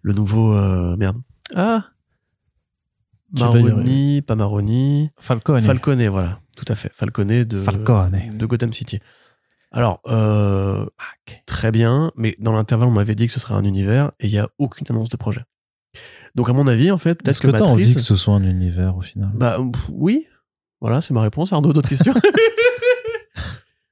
le 0.02 0.12
nouveau, 0.12 0.54
euh, 0.54 0.96
merde. 0.96 1.16
Ah 1.54 1.84
Maroni, 3.32 4.22
pas 4.22 4.34
Maroni, 4.36 5.10
Falcone. 5.18 5.60
Falcone, 5.62 6.06
voilà, 6.08 6.40
tout 6.56 6.64
à 6.68 6.74
fait, 6.76 6.92
Falcone 6.92 7.44
de, 7.44 7.56
Falcone. 7.60 8.20
de 8.36 8.46
Gotham 8.46 8.72
City. 8.72 9.00
Alors, 9.72 10.00
euh, 10.06 10.86
très 11.46 11.72
bien, 11.72 12.12
mais 12.16 12.36
dans 12.38 12.52
l'intervalle, 12.52 12.88
on 12.88 12.92
m'avait 12.92 13.16
dit 13.16 13.26
que 13.26 13.32
ce 13.32 13.40
serait 13.40 13.54
un 13.54 13.64
univers 13.64 14.12
et 14.20 14.26
il 14.28 14.32
y 14.32 14.38
a 14.38 14.48
aucune 14.58 14.86
annonce 14.88 15.08
de 15.08 15.16
projet. 15.16 15.40
Donc, 16.36 16.48
à 16.48 16.52
mon 16.52 16.68
avis, 16.68 16.92
en 16.92 16.98
fait, 16.98 17.14
peut-être 17.16 17.28
Est-ce 17.30 17.40
que, 17.40 17.48
que 17.48 17.56
t'as 17.56 17.64
envie 17.64 17.82
Matrice- 17.86 17.94
que 17.96 18.00
ce 18.02 18.14
soit 18.14 18.34
un 18.34 18.44
univers 18.44 18.96
au 18.96 19.00
final? 19.00 19.30
Bah 19.34 19.58
pff, 19.72 19.82
oui, 19.92 20.26
voilà, 20.80 21.00
c'est 21.00 21.12
ma 21.14 21.22
réponse. 21.22 21.52
Arnaud, 21.52 21.72
d'autres 21.72 21.88
questions? 21.88 22.14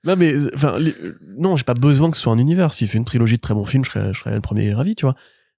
Non, 0.05 0.17
mais, 0.17 0.35
enfin, 0.55 0.79
les- 0.79 0.95
non, 1.39 1.57
j'ai 1.57 1.65
pas 1.65 1.75
besoin 1.75 2.11
que 2.11 2.17
ce 2.17 2.23
soit 2.25 2.33
un 2.33 2.39
univers. 2.39 2.73
S'il 2.73 2.89
fait 2.89 2.99
une 2.99 3.05
trilogie 3.05 3.37
de 3.37 3.41
très 3.41 3.55
bons 3.55 3.65
films, 3.65 3.85
je 3.85 3.91
serais, 3.91 4.13
je 4.13 4.19
serais 4.19 4.35
le 4.35 4.41
premier 4.41 4.75
ravi, 4.75 4.97
tu 4.97 5.07
vois. 5.07 5.15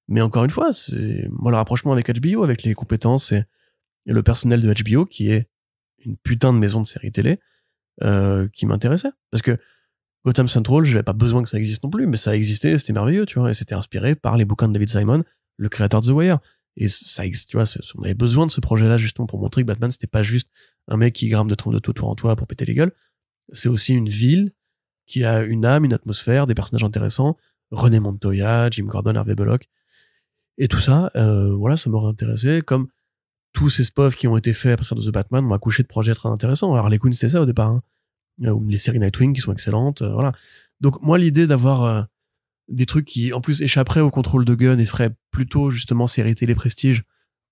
Mais 0.09 0.21
encore 0.21 0.45
une 0.45 0.51
fois, 0.51 0.73
c'est, 0.73 1.27
moi, 1.31 1.51
le 1.51 1.57
rapprochement 1.57 1.93
avec 1.93 2.11
HBO, 2.11 2.45
avec 2.45 2.63
les 2.63 2.75
compétences 2.75 3.33
et, 3.33 3.45
le 4.07 4.23
personnel 4.23 4.61
de 4.61 4.75
HBO, 4.83 5.07
qui 5.07 5.31
est 5.31 5.49
une 6.05 6.19
putain 6.19 6.53
de 6.53 6.59
maison 6.59 6.83
de 6.83 6.87
série 6.87 7.11
télé, 7.11 7.41
euh, 8.03 8.49
qui 8.53 8.67
m'intéressait. 8.67 9.13
Parce 9.31 9.41
que 9.41 9.57
Gotham 10.27 10.49
Central, 10.49 10.85
j'avais 10.85 11.03
pas 11.03 11.15
besoin 11.15 11.43
que 11.43 11.49
ça 11.49 11.59
existe 11.59 11.83
non 11.85 11.91
plus, 11.91 12.07
mais 12.07 12.19
ça 12.19 12.37
existait, 12.37 12.79
c'était 12.79 12.93
merveilleux, 12.93 13.25
tu 13.25 13.39
vois. 13.39 13.51
Et 13.51 13.55
c'était 13.55 13.75
inspiré 13.75 14.15
par 14.15 14.37
les 14.37 14.45
bouquins 14.45 14.69
de 14.69 14.75
David 14.75 14.91
Simon, 14.91 15.25
le 15.57 15.69
créateur 15.71 16.03
de 16.03 16.09
The 16.09 16.11
Wire. 16.11 16.39
Et 16.77 16.89
ça 16.89 17.23
tu 17.29 17.57
vois, 17.57 17.65
on 17.97 18.03
avait 18.03 18.15
besoin 18.15 18.45
de 18.47 18.51
ce 18.51 18.61
projet-là, 18.61 18.99
justement, 18.99 19.27
pour 19.27 19.41
montrer 19.41 19.63
que 19.63 19.67
Batman, 19.67 19.91
c'était 19.91 20.07
pas 20.07 20.23
juste 20.23 20.51
un 20.89 20.99
mec 20.99 21.15
qui 21.15 21.29
grimpe 21.29 21.49
de 21.49 21.71
de 21.71 21.79
tout 21.79 22.05
en 22.05 22.15
toi 22.15 22.37
pour 22.37 22.47
péter 22.47 22.67
les 22.67 22.75
gueules. 22.75 22.93
C'est 23.53 23.69
aussi 23.69 23.95
une 23.95 24.09
ville 24.09 24.53
qui 25.07 25.25
a 25.25 25.43
une 25.43 25.67
âme, 25.67 25.85
une 25.85 25.93
atmosphère, 25.93 26.47
des 26.47 26.55
personnages 26.55 26.85
intéressants. 26.85 27.37
René 27.71 28.01
Montoya, 28.01 28.71
Jim 28.71 28.85
Gordon, 28.85 29.15
Harvey 29.17 29.35
Bullock. 29.35 29.69
Et 30.59 30.69
tout 30.69 30.81
ça, 30.81 31.11
euh, 31.17 31.53
voilà, 31.55 31.77
ça 31.77 31.91
m'aurait 31.91 32.09
intéressé. 32.09 32.63
Comme 32.63 32.89
tous 33.53 33.69
ces 33.69 33.85
spofs 33.85 34.15
qui 34.17 34.29
ont 34.29 34.37
été 34.37 34.53
faits 34.53 34.73
à 34.73 34.77
partir 34.77 34.97
de 34.97 35.03
The 35.03 35.13
Batman, 35.13 35.45
on 35.45 35.49
m'a 35.49 35.59
couché 35.59 35.83
de 35.83 35.89
projets 35.89 36.15
très 36.15 36.29
intéressants. 36.29 36.87
Les 36.89 36.99
Queens, 36.99 37.13
c'était 37.13 37.31
ça 37.31 37.41
au 37.43 37.47
départ. 37.47 37.71
Hein. 37.71 37.83
Euh, 38.45 38.51
Ou 38.51 38.69
les 38.69 38.79
séries 38.79 39.01
Nightwing 39.01 39.35
qui 39.35 39.41
sont 39.41 39.53
excellentes. 39.53 40.03
euh, 40.03 40.13
voilà. 40.13 40.33
Donc, 40.81 41.01
moi, 41.03 41.19
l'idée 41.19 41.47
d'avoir 41.47 42.09
des 42.69 42.87
trucs 42.87 43.07
qui, 43.07 43.33
en 43.33 43.41
plus, 43.41 43.63
échapperaient 43.63 44.01
au 44.01 44.11
contrôle 44.11 44.45
de 44.45 44.55
Gunn 44.55 44.81
et 44.81 44.85
feraient 44.87 45.15
plutôt, 45.31 45.71
justement, 45.71 46.07
série 46.07 46.35
télé 46.35 46.55
prestige, 46.55 47.05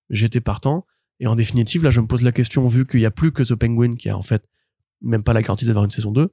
j'étais 0.09 0.41
partant. 0.41 0.85
Et 1.19 1.27
en 1.27 1.35
définitive, 1.35 1.83
là, 1.83 1.89
je 1.89 2.01
me 2.01 2.07
pose 2.07 2.21
la 2.21 2.31
question, 2.31 2.67
vu 2.67 2.85
qu'il 2.85 2.99
n'y 2.99 3.05
a 3.05 3.11
plus 3.11 3.31
que 3.31 3.43
The 3.43 3.55
Penguin 3.55 3.91
qui 3.91 4.09
a, 4.09 4.17
en 4.17 4.21
fait, 4.21 4.47
même 5.03 5.23
pas 5.23 5.33
la 5.33 5.41
garantie 5.41 5.65
d'avoir 5.65 5.85
une 5.85 5.91
saison 5.91 6.11
2. 6.11 6.29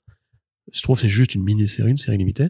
Je 0.72 0.82
trouve 0.82 0.98
c'est 0.98 1.09
juste 1.09 1.34
une 1.34 1.42
mini-série, 1.42 1.90
une 1.90 1.98
série 1.98 2.18
limitée. 2.18 2.48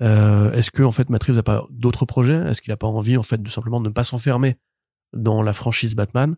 Euh, 0.00 0.52
est-ce 0.52 0.70
que 0.70 0.82
en 0.82 0.92
fait 0.92 1.10
Matt 1.10 1.22
Reeves 1.22 1.38
a 1.38 1.42
pas 1.42 1.64
d'autres 1.70 2.06
projets? 2.06 2.36
Est-ce 2.48 2.60
qu'il 2.60 2.72
a 2.72 2.76
pas 2.76 2.86
envie 2.86 3.16
en 3.16 3.22
fait 3.22 3.42
de 3.42 3.50
simplement 3.50 3.80
ne 3.80 3.90
pas 3.90 4.04
s'enfermer 4.04 4.56
dans 5.12 5.42
la 5.42 5.52
franchise 5.52 5.94
Batman? 5.94 6.36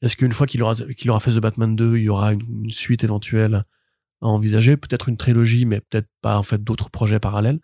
Est-ce 0.00 0.16
qu'une 0.16 0.32
fois 0.32 0.46
qu'il 0.46 0.62
aura 0.62 0.74
fait 1.20 1.30
The 1.30 1.38
Batman 1.38 1.76
2, 1.76 1.98
il 1.98 2.04
y 2.04 2.08
aura 2.08 2.32
une, 2.32 2.70
suite 2.70 3.04
éventuelle 3.04 3.64
à 4.20 4.26
envisager? 4.26 4.76
Peut-être 4.76 5.08
une 5.08 5.16
trilogie, 5.16 5.64
mais 5.64 5.80
peut-être 5.80 6.08
pas 6.22 6.38
en 6.38 6.42
fait 6.42 6.62
d'autres 6.64 6.90
projets 6.90 7.20
parallèles. 7.20 7.60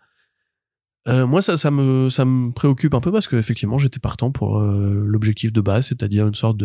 Euh, 1.07 1.25
moi, 1.27 1.41
ça, 1.41 1.71
me 1.71 2.51
préoccupe 2.51 2.93
un 2.93 3.01
peu 3.01 3.11
parce 3.11 3.27
que 3.27 3.35
effectivement, 3.35 3.77
j'étais 3.77 3.99
partant 3.99 4.31
pour 4.31 4.59
euh, 4.59 5.03
l'objectif 5.05 5.51
de 5.51 5.59
base, 5.59 5.87
c'est-à-dire 5.87 6.27
une 6.27 6.35
sorte 6.35 6.61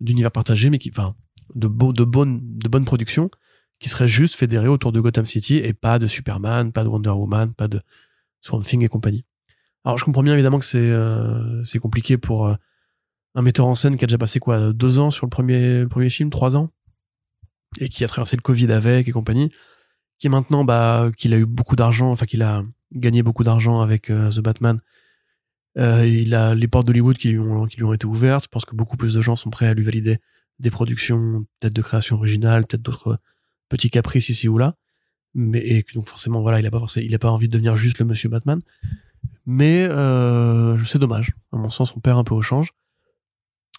d'univers 0.00 0.30
partagé, 0.30 0.70
mais 0.70 0.78
qui, 0.78 0.90
enfin, 0.90 1.14
de 1.54 1.68
beau, 1.68 1.92
de 1.92 2.04
qui 3.80 3.88
serait 3.88 4.08
juste 4.08 4.36
fédéré 4.36 4.68
autour 4.68 4.92
de 4.92 5.00
Gotham 5.00 5.26
City 5.26 5.56
et 5.56 5.72
pas 5.72 5.98
de 5.98 6.06
Superman, 6.06 6.72
pas 6.72 6.84
de 6.84 6.88
Wonder 6.88 7.10
Woman, 7.10 7.52
pas 7.52 7.68
de 7.68 7.80
Swamp 8.40 8.60
Thing 8.60 8.82
et 8.82 8.88
compagnie. 8.88 9.24
Alors 9.84 9.98
je 9.98 10.04
comprends 10.04 10.22
bien 10.22 10.34
évidemment 10.34 10.58
que 10.58 10.64
c'est 10.64 10.78
euh, 10.78 11.62
compliqué 11.80 12.16
pour 12.16 12.46
euh, 12.46 12.54
un 13.34 13.42
metteur 13.42 13.66
en 13.66 13.74
scène 13.74 13.96
qui 13.96 14.04
a 14.04 14.06
déjà 14.06 14.18
passé 14.18 14.40
quoi 14.40 14.72
deux 14.72 14.98
ans 14.98 15.10
sur 15.10 15.26
le 15.26 15.30
premier 15.30 15.80
le 15.80 15.88
premier 15.88 16.08
film, 16.08 16.30
trois 16.30 16.56
ans 16.56 16.70
et 17.80 17.88
qui 17.88 18.04
a 18.04 18.08
traversé 18.08 18.36
le 18.36 18.42
Covid 18.42 18.70
avec 18.70 19.08
et 19.08 19.12
compagnie, 19.12 19.50
qui 20.18 20.28
est 20.28 20.30
maintenant 20.30 20.64
bah 20.64 21.10
qu'il 21.16 21.34
a 21.34 21.38
eu 21.38 21.44
beaucoup 21.44 21.76
d'argent, 21.76 22.10
enfin 22.10 22.24
qu'il 22.24 22.42
a 22.42 22.62
gagné 22.92 23.22
beaucoup 23.22 23.44
d'argent 23.44 23.80
avec 23.80 24.10
euh, 24.10 24.30
The 24.30 24.40
Batman. 24.40 24.80
Il 25.76 26.34
a 26.36 26.54
les 26.54 26.68
portes 26.68 26.86
d'Hollywood 26.86 27.18
qui 27.18 27.30
lui 27.30 27.40
ont 27.40 27.66
qui 27.66 27.78
lui 27.78 27.84
ont 27.84 27.92
été 27.92 28.06
ouvertes. 28.06 28.44
Je 28.44 28.48
pense 28.48 28.64
que 28.64 28.76
beaucoup 28.76 28.96
plus 28.96 29.12
de 29.14 29.20
gens 29.20 29.34
sont 29.34 29.50
prêts 29.50 29.66
à 29.66 29.74
lui 29.74 29.82
valider 29.82 30.18
des 30.58 30.70
productions 30.70 31.46
peut-être 31.60 31.74
de 31.74 31.82
création 31.82 32.16
originale, 32.16 32.66
peut-être 32.66 32.82
d'autres 32.82 33.18
petits 33.68 33.90
caprices 33.90 34.28
ici 34.28 34.48
ou 34.48 34.58
là. 34.58 34.76
Mais 35.34 35.58
et 35.58 35.84
donc 35.94 36.08
forcément 36.08 36.40
voilà, 36.40 36.60
il 36.60 36.66
a 36.66 36.70
pas 36.70 36.78
forcément, 36.78 37.06
il 37.06 37.14
a 37.14 37.18
pas 37.18 37.30
envie 37.30 37.48
de 37.48 37.52
devenir 37.52 37.76
juste 37.76 37.98
le 37.98 38.04
Monsieur 38.04 38.28
Batman. 38.28 38.60
Mais 39.46 39.86
euh, 39.90 40.82
c'est 40.84 40.98
dommage. 40.98 41.32
À 41.52 41.56
mon 41.56 41.70
sens, 41.70 41.94
on 41.96 42.00
perd 42.00 42.18
un 42.18 42.24
peu 42.24 42.34
au 42.34 42.42
change. 42.42 42.70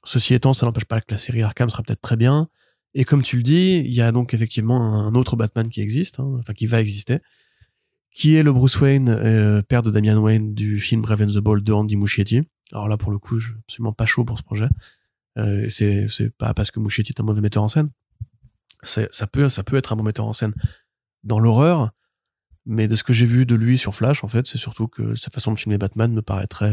Ceci 0.03 0.34
étant, 0.34 0.53
ça 0.53 0.65
n'empêche 0.65 0.85
pas 0.85 1.02
que 1.02 1.07
la 1.10 1.18
série 1.18 1.41
Arkham 1.41 1.69
sera 1.69 1.81
peut-être 1.81 2.02
très 2.02 2.18
bien. 2.18 2.47
Et 2.93 3.03
comme 3.03 3.23
tu 3.23 3.38
le 3.38 3.43
dis, 3.43 3.81
il 3.85 3.93
y 3.93 4.02
a 4.02 4.11
donc 4.11 4.34
effectivement 4.34 4.81
un 4.81 5.15
autre 5.15 5.35
Batman 5.35 5.68
qui 5.68 5.81
existe, 5.81 6.19
hein, 6.19 6.38
enfin 6.39 6.53
qui 6.53 6.68
va 6.68 6.80
exister, 6.80 7.19
qui 8.11 8.35
est 8.35 8.43
le 8.43 8.53
Bruce 8.53 8.80
Wayne, 8.80 9.10
euh, 9.10 9.61
père 9.61 9.84
de 9.84 9.91
Damian 9.91 10.18
Wayne 10.19 10.53
du 10.53 10.80
film 10.80 11.02
Brave 11.02 11.23
and 11.23 11.27
the 11.27 11.39
Bold 11.39 11.64
de 11.64 11.73
Andy 11.73 11.97
Muschietti. 11.97 12.43
Alors 12.72 12.88
là, 12.88 12.97
pour 12.97 13.11
le 13.11 13.18
coup, 13.18 13.39
je 13.39 13.47
suis 13.47 13.56
absolument 13.68 13.93
pas 13.93 14.06
chaud 14.06 14.23
pour 14.23 14.38
ce 14.38 14.43
projet. 14.43 14.69
Euh, 15.38 15.68
c'est 15.70 16.07
c'est 16.07 16.30
pas 16.38 16.53
parce 16.53 16.72
que 16.72 16.80
Muschietti 16.80 17.12
est 17.12 17.20
un 17.22 17.24
mauvais 17.26 17.41
metteur 17.41 17.64
en 17.64 17.68
scène. 17.68 17.90
Ça 18.84 19.28
peut 19.28 19.49
ça 19.49 19.64
peut 19.64 19.78
être 19.78 19.94
un 19.94 19.95
bon 19.95 20.03
metteur 20.03 20.26
en 20.28 20.34
scène 20.34 20.53
dans 21.24 21.40
l'horreur, 21.40 21.90
mais 22.66 22.88
de 22.88 22.95
ce 22.95 23.03
que 23.03 23.14
j'ai 23.14 23.26
vu 23.26 23.45
de 23.45 23.56
lui 23.56 23.78
sur 23.78 23.95
Flash, 23.95 24.24
en 24.24 24.28
fait, 24.28 24.45
c'est 24.48 24.57
surtout 24.60 24.88
que 24.88 25.16
sa 25.16 25.32
façon 25.32 25.52
de 25.53 25.60
filmer 25.60 25.78
Batman 25.80 26.14
me 26.14 26.22
paraîtrait 26.22 26.72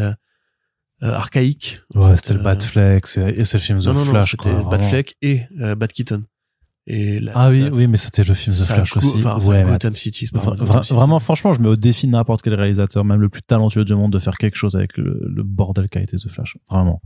euh, 1.02 1.12
archaïque. 1.12 1.80
Ouais, 1.94 2.16
c'était 2.16 2.34
le 2.34 2.40
euh, 2.40 2.42
Batfleck 2.42 3.04
et, 3.16 3.44
c'est 3.44 3.56
le 3.56 3.62
film 3.62 3.78
The 3.80 3.86
non, 3.86 3.94
non, 3.94 4.04
non, 4.04 4.10
Flash. 4.10 4.30
c'était. 4.32 4.54
Batfleck 4.70 5.16
et 5.22 5.42
euh, 5.60 5.74
Bat 5.74 5.88
Keaton. 5.88 6.24
Et 6.86 7.20
là, 7.20 7.32
Ah 7.34 7.48
oui, 7.48 7.62
ça- 7.62 7.70
oui, 7.72 7.86
mais 7.86 7.96
c'était 7.96 8.24
le 8.24 8.34
film 8.34 8.54
The 8.54 8.60
Flash 8.64 8.96
aussi. 8.96 9.18
enfin, 9.24 9.38
ouais, 9.46 9.64
Gotham 9.64 9.94
City, 9.96 10.28
Enfin, 10.34 10.54
vra- 10.54 10.82
City. 10.82 10.94
vraiment, 10.94 11.18
franchement, 11.20 11.52
je 11.54 11.60
mets 11.60 11.68
au 11.68 11.76
défi 11.76 12.08
n'importe 12.08 12.42
quel 12.42 12.54
réalisateur, 12.54 13.04
même 13.04 13.20
le 13.20 13.28
plus 13.28 13.42
talentueux 13.42 13.84
du 13.84 13.94
monde, 13.94 14.12
de 14.12 14.18
faire 14.18 14.36
quelque 14.36 14.56
chose 14.56 14.74
avec 14.76 14.96
le, 14.98 15.18
le 15.28 15.42
bordel 15.44 15.88
qu'a 15.88 16.00
été 16.00 16.16
The 16.16 16.28
Flash. 16.28 16.56
Vraiment. 16.68 17.00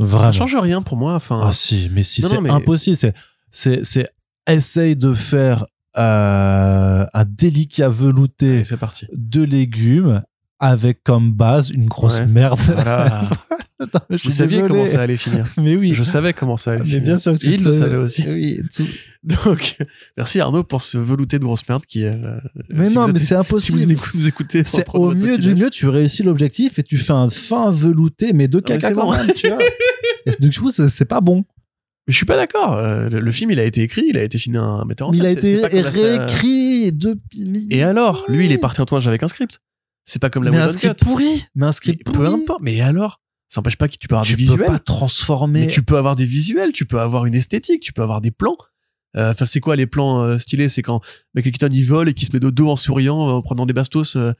Vraiment. 0.00 0.32
Ça 0.32 0.38
change 0.38 0.56
rien 0.56 0.82
pour 0.82 0.96
moi. 0.96 1.14
Enfin, 1.14 1.40
Ah 1.44 1.52
si, 1.52 1.88
mais 1.92 2.02
si 2.02 2.22
c'est 2.22 2.40
mais- 2.40 2.50
impossible, 2.50 2.96
c'est 2.96 3.14
c'est 3.50 3.84
c'est 3.84 4.10
essaye 4.48 4.94
de 4.96 5.14
faire 5.14 5.64
euh, 5.98 7.06
un 7.14 7.24
délicat 7.24 7.88
velouté 7.88 8.50
allez, 8.56 8.64
c'est 8.64 8.76
parti. 8.76 9.06
de 9.12 9.42
légumes 9.42 10.22
avec 10.60 11.02
comme 11.02 11.32
base 11.32 11.70
une 11.70 11.86
grosse 11.86 12.18
Ouais. 12.20 12.26
merde. 12.26 12.58
Voilà. 12.60 13.22
Non, 13.78 13.86
mais 14.08 14.16
je 14.16 14.24
Vous 14.24 14.30
saviez 14.30 14.56
désolé. 14.56 14.72
comment 14.74 14.86
ça 14.86 15.02
allait 15.02 15.16
finir. 15.18 15.44
Mais 15.58 15.76
oui. 15.76 15.92
Je 15.92 16.02
savais 16.02 16.32
comment 16.32 16.56
ça 16.56 16.70
allait 16.72 16.80
mais 16.80 16.86
finir. 16.88 17.02
bien 17.02 17.18
sûr 17.18 17.32
que 17.34 17.38
tu 17.38 17.46
Il 17.48 17.52
le 17.52 17.56
savais. 17.58 17.78
savait 17.78 17.96
aussi. 17.96 18.24
Oui, 18.26 18.60
tout- 18.74 18.86
Donc, 19.44 19.76
merci 20.16 20.40
Arnaud 20.40 20.62
pour 20.64 20.80
ce 20.80 20.96
velouté 20.96 21.38
de 21.38 21.44
grosse 21.44 21.68
merde 21.68 21.84
qui 21.84 22.04
est. 22.04 22.14
euh, 22.14 22.38
Mais 22.70 22.88
si 22.88 22.94
non, 22.94 23.08
mais 23.08 23.18
c'est 23.18 23.26
Si 23.26 23.34
vous 23.34 23.40
impossible. 23.82 23.96
nous 24.14 24.26
écoutez, 24.28 24.62
C'est 24.64 24.86
au 24.94 25.12
mieux 25.14 25.36
du 25.36 25.54
mieux, 25.54 25.68
tu 25.68 25.88
réussis 25.88 26.22
l'objectif 26.22 26.78
et 26.78 26.82
tu 26.84 26.96
fais 26.96 27.12
un 27.12 27.28
fin 27.28 27.70
velouté, 27.70 28.32
mais 28.32 28.48
de 28.48 28.56
mais 28.58 28.62
caca 28.62 28.92
quand 28.92 29.10
même, 29.14 29.32
tu 29.34 29.48
vois. 29.48 29.58
Et 30.24 30.30
du 30.40 30.58
coup, 30.58 30.70
c'est 30.70 31.04
pas 31.04 31.20
bon. 31.20 31.44
Mais 32.08 32.12
je 32.12 32.16
suis 32.16 32.24
pas 32.26 32.36
d'accord. 32.36 32.74
Euh, 32.78 33.10
le, 33.10 33.20
le 33.20 33.32
film, 33.32 33.50
il 33.50 33.58
a 33.60 33.64
été 33.64 33.82
écrit, 33.82 34.06
il 34.08 34.16
a 34.16 34.22
été 34.22 34.38
filmé 34.38 34.58
un 34.58 34.84
metteur 34.86 35.08
en 35.08 35.12
scène. 35.12 35.20
Il 35.22 35.26
a 35.26 35.30
été 35.32 35.60
réécrit 35.82 36.92
depuis. 36.92 37.66
Et 37.70 37.82
alors, 37.82 38.24
lui, 38.28 38.46
il 38.46 38.52
est 38.52 38.58
parti 38.58 38.80
en 38.80 38.86
tournage 38.86 39.08
avec 39.08 39.22
un 39.22 39.28
script. 39.28 39.60
C'est 40.04 40.20
pas 40.20 40.30
comme 40.30 40.44
la 40.44 40.52
mais 40.52 40.58
un 40.58 40.68
script 40.68 41.04
pourri. 41.04 41.44
Mais 41.56 41.66
un 41.66 41.72
script 41.72 42.04
peu 42.06 42.12
pourri. 42.12 42.28
importe. 42.28 42.60
Mais 42.62 42.80
alors, 42.80 43.20
ça 43.48 43.60
n'empêche 43.60 43.76
pas 43.76 43.88
que 43.88 43.96
tu 43.96 44.08
peux 44.08 44.14
avoir 44.14 44.26
Tu 44.26 44.32
des 44.34 44.44
peux 44.44 44.50
visuels. 44.52 44.66
pas 44.66 44.78
transformer. 44.78 45.60
Mais 45.60 45.66
tu 45.68 45.82
peux 45.82 45.96
avoir 45.96 46.16
des 46.16 46.24
visuels, 46.26 46.72
tu 46.72 46.84
peux 46.86 47.00
avoir 47.00 47.26
une 47.26 47.34
esthétique, 47.34 47.80
tu 47.80 47.92
peux 47.92 48.02
avoir 48.02 48.20
des 48.20 48.30
plans. 48.30 48.56
Euh, 49.16 49.30
Enfin, 49.30 49.46
c'est 49.46 49.60
quoi 49.60 49.76
les 49.76 49.86
plans 49.86 50.22
euh, 50.22 50.38
stylés? 50.38 50.68
C'est 50.68 50.82
quand 50.82 51.00
Michael 51.34 51.52
Keaton 51.52 51.68
il 51.72 51.84
vole 51.84 52.08
et 52.08 52.14
qui 52.14 52.26
se 52.26 52.32
met 52.32 52.40
de 52.40 52.50
dos 52.50 52.68
en 52.70 52.76
souriant, 52.76 53.18
en 53.18 53.42
prenant 53.42 53.64
des 53.66 53.72
bastos 53.72 54.16
euh, 54.16 54.32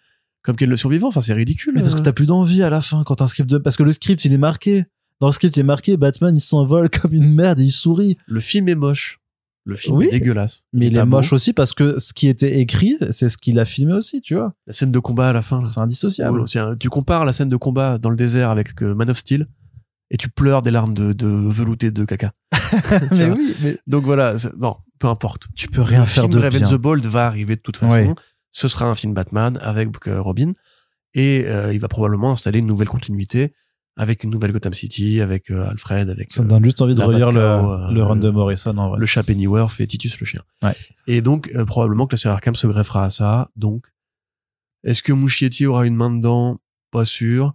comme 0.42 0.56
quel 0.56 0.68
le 0.68 0.76
survivant. 0.76 1.08
Enfin, 1.08 1.20
c'est 1.20 1.32
ridicule. 1.34 1.72
Mais 1.76 1.80
parce 1.82 1.94
que 1.94 2.02
t'as 2.02 2.12
plus 2.12 2.26
d'envie 2.26 2.62
à 2.62 2.70
la 2.70 2.80
fin 2.80 3.02
quand 3.04 3.22
un 3.22 3.26
script 3.26 3.48
de... 3.48 3.58
Parce 3.58 3.76
que 3.76 3.82
le 3.84 3.92
script, 3.92 4.24
il 4.24 4.32
est 4.32 4.38
marqué. 4.38 4.84
Dans 5.20 5.28
le 5.28 5.32
script, 5.32 5.56
il 5.56 5.60
est 5.60 5.62
marqué 5.62 5.96
Batman, 5.96 6.36
il 6.36 6.40
s'envole 6.42 6.90
comme 7.00 7.14
une 7.14 7.32
merde 7.32 7.60
et 7.60 7.64
il 7.64 7.70
sourit. 7.72 8.18
le 8.26 8.40
film 8.40 8.68
est 8.68 8.74
moche. 8.74 9.18
Le 9.66 9.74
film 9.76 9.96
Oui. 9.96 10.06
est 10.06 10.10
dégueulasse. 10.20 10.64
Mais 10.72 10.86
il 10.86 10.96
est 10.96 11.04
moche 11.04 11.32
aussi 11.32 11.52
parce 11.52 11.72
que 11.72 11.98
ce 11.98 12.12
qui 12.12 12.28
était 12.28 12.60
écrit, 12.60 12.96
c'est 13.10 13.28
ce 13.28 13.36
qu'il 13.36 13.58
a 13.58 13.64
filmé 13.64 13.94
aussi, 13.94 14.20
tu 14.22 14.36
vois. 14.36 14.54
La 14.68 14.72
scène 14.72 14.92
de 14.92 14.98
combat 15.00 15.28
à 15.28 15.32
la 15.32 15.42
fin. 15.42 15.64
C'est 15.64 15.80
indissociable. 15.80 16.44
Tiens, 16.44 16.76
tu 16.78 16.88
compares 16.88 17.24
la 17.24 17.32
scène 17.32 17.48
de 17.48 17.56
combat 17.56 17.98
dans 17.98 18.10
le 18.10 18.16
désert 18.16 18.50
avec 18.50 18.80
euh, 18.82 18.94
Man 18.94 19.10
of 19.10 19.18
Steel 19.18 19.48
et 20.10 20.16
tu 20.16 20.28
pleures 20.28 20.62
des 20.62 20.70
larmes 20.70 20.94
de, 20.94 21.12
de 21.12 21.26
velouté 21.26 21.90
de 21.90 22.04
caca. 22.04 22.32
mais 23.10 23.26
vois. 23.26 23.36
oui, 23.36 23.56
mais 23.60 23.76
Donc 23.88 24.04
voilà, 24.04 24.36
non, 24.56 24.76
peu 25.00 25.08
importe. 25.08 25.48
tu 25.56 25.66
peux 25.68 25.82
rien 25.82 26.00
le 26.00 26.06
faire 26.06 26.24
film 26.30 26.40
de 26.40 26.48
bien. 26.48 26.70
the 26.70 26.74
Bold 26.74 27.04
va 27.04 27.26
arriver 27.26 27.56
de 27.56 27.60
toute 27.60 27.76
façon. 27.76 28.14
Ce 28.52 28.68
sera 28.68 28.86
un 28.86 28.94
film 28.94 29.14
Batman 29.14 29.58
avec 29.62 29.88
euh, 30.06 30.20
Robin 30.22 30.52
et 31.12 31.44
euh, 31.46 31.74
il 31.74 31.80
va 31.80 31.88
probablement 31.88 32.30
installer 32.32 32.60
une 32.60 32.66
nouvelle 32.66 32.88
continuité 32.88 33.52
avec 33.96 34.24
une 34.24 34.30
nouvelle 34.30 34.52
Gotham 34.52 34.74
City, 34.74 35.20
avec 35.20 35.50
euh, 35.50 35.68
Alfred, 35.68 36.10
avec 36.10 36.32
Ça 36.32 36.42
me 36.42 36.46
euh, 36.46 36.50
donne 36.50 36.64
juste 36.64 36.82
envie 36.82 36.94
de 36.94 37.00
la 37.00 37.06
relire 37.06 37.30
le, 37.30 37.40
Batcow, 37.40 37.72
euh, 37.72 37.90
le 37.92 38.02
run 38.02 38.14
le- 38.16 38.20
de 38.20 38.30
Morrison 38.30 38.76
en 38.76 38.90
vrai. 38.90 38.98
le 38.98 39.06
chat 39.06 39.22
Pennyworth 39.22 39.80
et 39.80 39.86
Titus 39.86 40.20
le 40.20 40.26
chien. 40.26 40.42
Ouais. 40.62 40.74
Et 41.06 41.22
donc 41.22 41.50
euh, 41.54 41.64
probablement 41.64 42.06
que 42.06 42.14
la 42.14 42.18
série 42.18 42.34
Arkham 42.34 42.54
se 42.54 42.66
greffera 42.66 43.04
à 43.04 43.10
ça. 43.10 43.50
Donc 43.56 43.86
est-ce 44.84 45.02
que 45.02 45.12
Muschietti 45.12 45.66
aura 45.66 45.86
une 45.86 45.96
main 45.96 46.10
dedans? 46.10 46.60
Pas 46.90 47.04
sûr. 47.04 47.54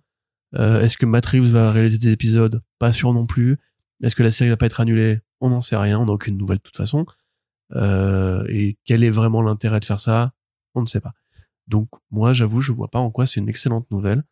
Euh, 0.56 0.82
est-ce 0.82 0.98
que 0.98 1.06
Matt 1.06 1.26
Reeves 1.28 1.52
va 1.52 1.72
réaliser 1.72 1.98
des 1.98 2.12
épisodes? 2.12 2.62
Pas 2.80 2.92
sûr 2.92 3.14
non 3.14 3.26
plus. 3.26 3.58
Est-ce 4.04 4.16
que 4.16 4.24
la 4.24 4.32
série 4.32 4.50
va 4.50 4.58
pas 4.58 4.66
être 4.66 4.80
annulée? 4.82 5.20
On 5.40 5.50
n'en 5.50 5.62
sait 5.62 5.78
rien. 5.78 6.00
On 6.00 6.06
n'a 6.08 6.12
aucune 6.14 6.38
nouvelle 6.38 6.58
de 6.58 6.64
toute 6.64 6.76
façon. 6.76 7.06
Euh, 7.76 8.44
et 8.50 8.78
quel 8.84 9.04
est 9.04 9.10
vraiment 9.12 9.42
l'intérêt 9.42 9.80
de 9.80 9.86
faire 9.86 10.00
ça? 10.00 10.34
On 10.76 10.82
ne 10.82 10.88
sait 10.88 11.00
pas. 11.00 11.14
Donc 11.68 11.88
moi, 12.10 12.34
j'avoue, 12.34 12.60
je 12.62 12.72
vois 12.74 12.90
pas 12.90 13.00
en 13.00 13.12
quoi 13.12 13.26
c'est 13.26 13.40
une 13.40 13.48
excellente 13.48 13.90
nouvelle. 13.92 14.24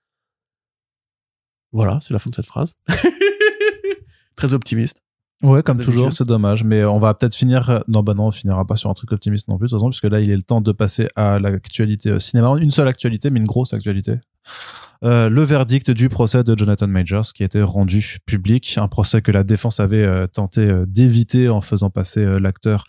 Voilà, 1.72 2.00
c'est 2.02 2.14
la 2.14 2.20
fin 2.20 2.30
de 2.30 2.36
cette 2.36 2.46
phrase. 2.46 2.76
Très 4.36 4.54
optimiste. 4.54 5.04
Ouais, 5.42 5.64
comme 5.64 5.80
toujours, 5.80 6.12
c'est 6.12 6.26
dommage. 6.26 6.64
Mais 6.64 6.84
on 6.84 7.00
va 7.00 7.14
peut-être 7.14 7.36
finir. 7.36 7.84
Non, 7.88 8.04
bah 8.04 8.14
non, 8.14 8.28
on 8.28 8.32
finira 8.32 8.66
pas 8.66 8.76
sur 8.76 8.90
un 8.90 8.94
truc 8.94 9.12
optimiste 9.12 9.48
non 9.48 9.58
plus, 9.58 9.68
de 9.68 9.70
toute 9.70 9.80
façon, 9.80 9.90
puisque 9.90 10.12
là, 10.12 10.20
il 10.20 10.30
est 10.30 10.36
le 10.36 10.42
temps 10.42 10.62
de 10.62 10.72
passer 10.72 11.08
à 11.16 11.40
l'actualité 11.40 12.10
euh, 12.10 12.20
cinéma. 12.20 12.54
Une 12.60 12.72
seule 12.72 12.88
actualité, 12.88 13.30
mais 13.30 13.40
une 13.40 13.46
grosse 13.46 13.74
actualité. 13.74 14.16
Euh, 15.06 15.30
le 15.30 15.44
verdict 15.44 15.92
du 15.92 16.10
procès 16.10 16.44
de 16.44 16.58
Jonathan 16.58 16.88
Majors 16.88 17.32
qui 17.34 17.44
a 17.44 17.46
été 17.46 17.62
rendu 17.62 18.18
public, 18.26 18.76
un 18.78 18.90
procès 18.90 19.22
que 19.22 19.32
la 19.32 19.44
défense 19.44 19.80
avait 19.80 20.04
euh, 20.04 20.28
tenté 20.28 20.62
euh, 20.62 20.86
d'éviter 20.86 21.48
en 21.48 21.62
faisant 21.62 21.90
passer 21.90 22.26
l'acteur 22.40 22.84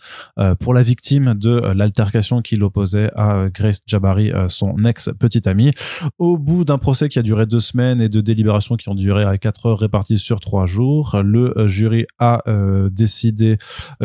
pour 0.59 0.73
la 0.73 0.83
victime 0.83 1.33
de 1.33 1.61
l'altercation 1.73 2.41
qui 2.41 2.55
l'opposait 2.55 3.11
à 3.15 3.49
Grace 3.49 3.79
Jabari, 3.85 4.31
son 4.49 4.83
ex-petite 4.83 5.47
amie. 5.47 5.71
Au 6.17 6.37
bout 6.37 6.65
d'un 6.65 6.77
procès 6.77 7.09
qui 7.09 7.19
a 7.19 7.21
duré 7.21 7.45
deux 7.45 7.59
semaines 7.59 8.01
et 8.01 8.09
de 8.09 8.21
délibérations 8.21 8.75
qui 8.75 8.89
ont 8.89 8.95
duré 8.95 9.23
à 9.23 9.37
quatre 9.37 9.65
heures 9.67 9.79
réparties 9.79 10.17
sur 10.17 10.39
trois 10.39 10.65
jours, 10.65 11.21
le 11.23 11.67
jury 11.67 12.05
a 12.19 12.43
décidé 12.91 13.57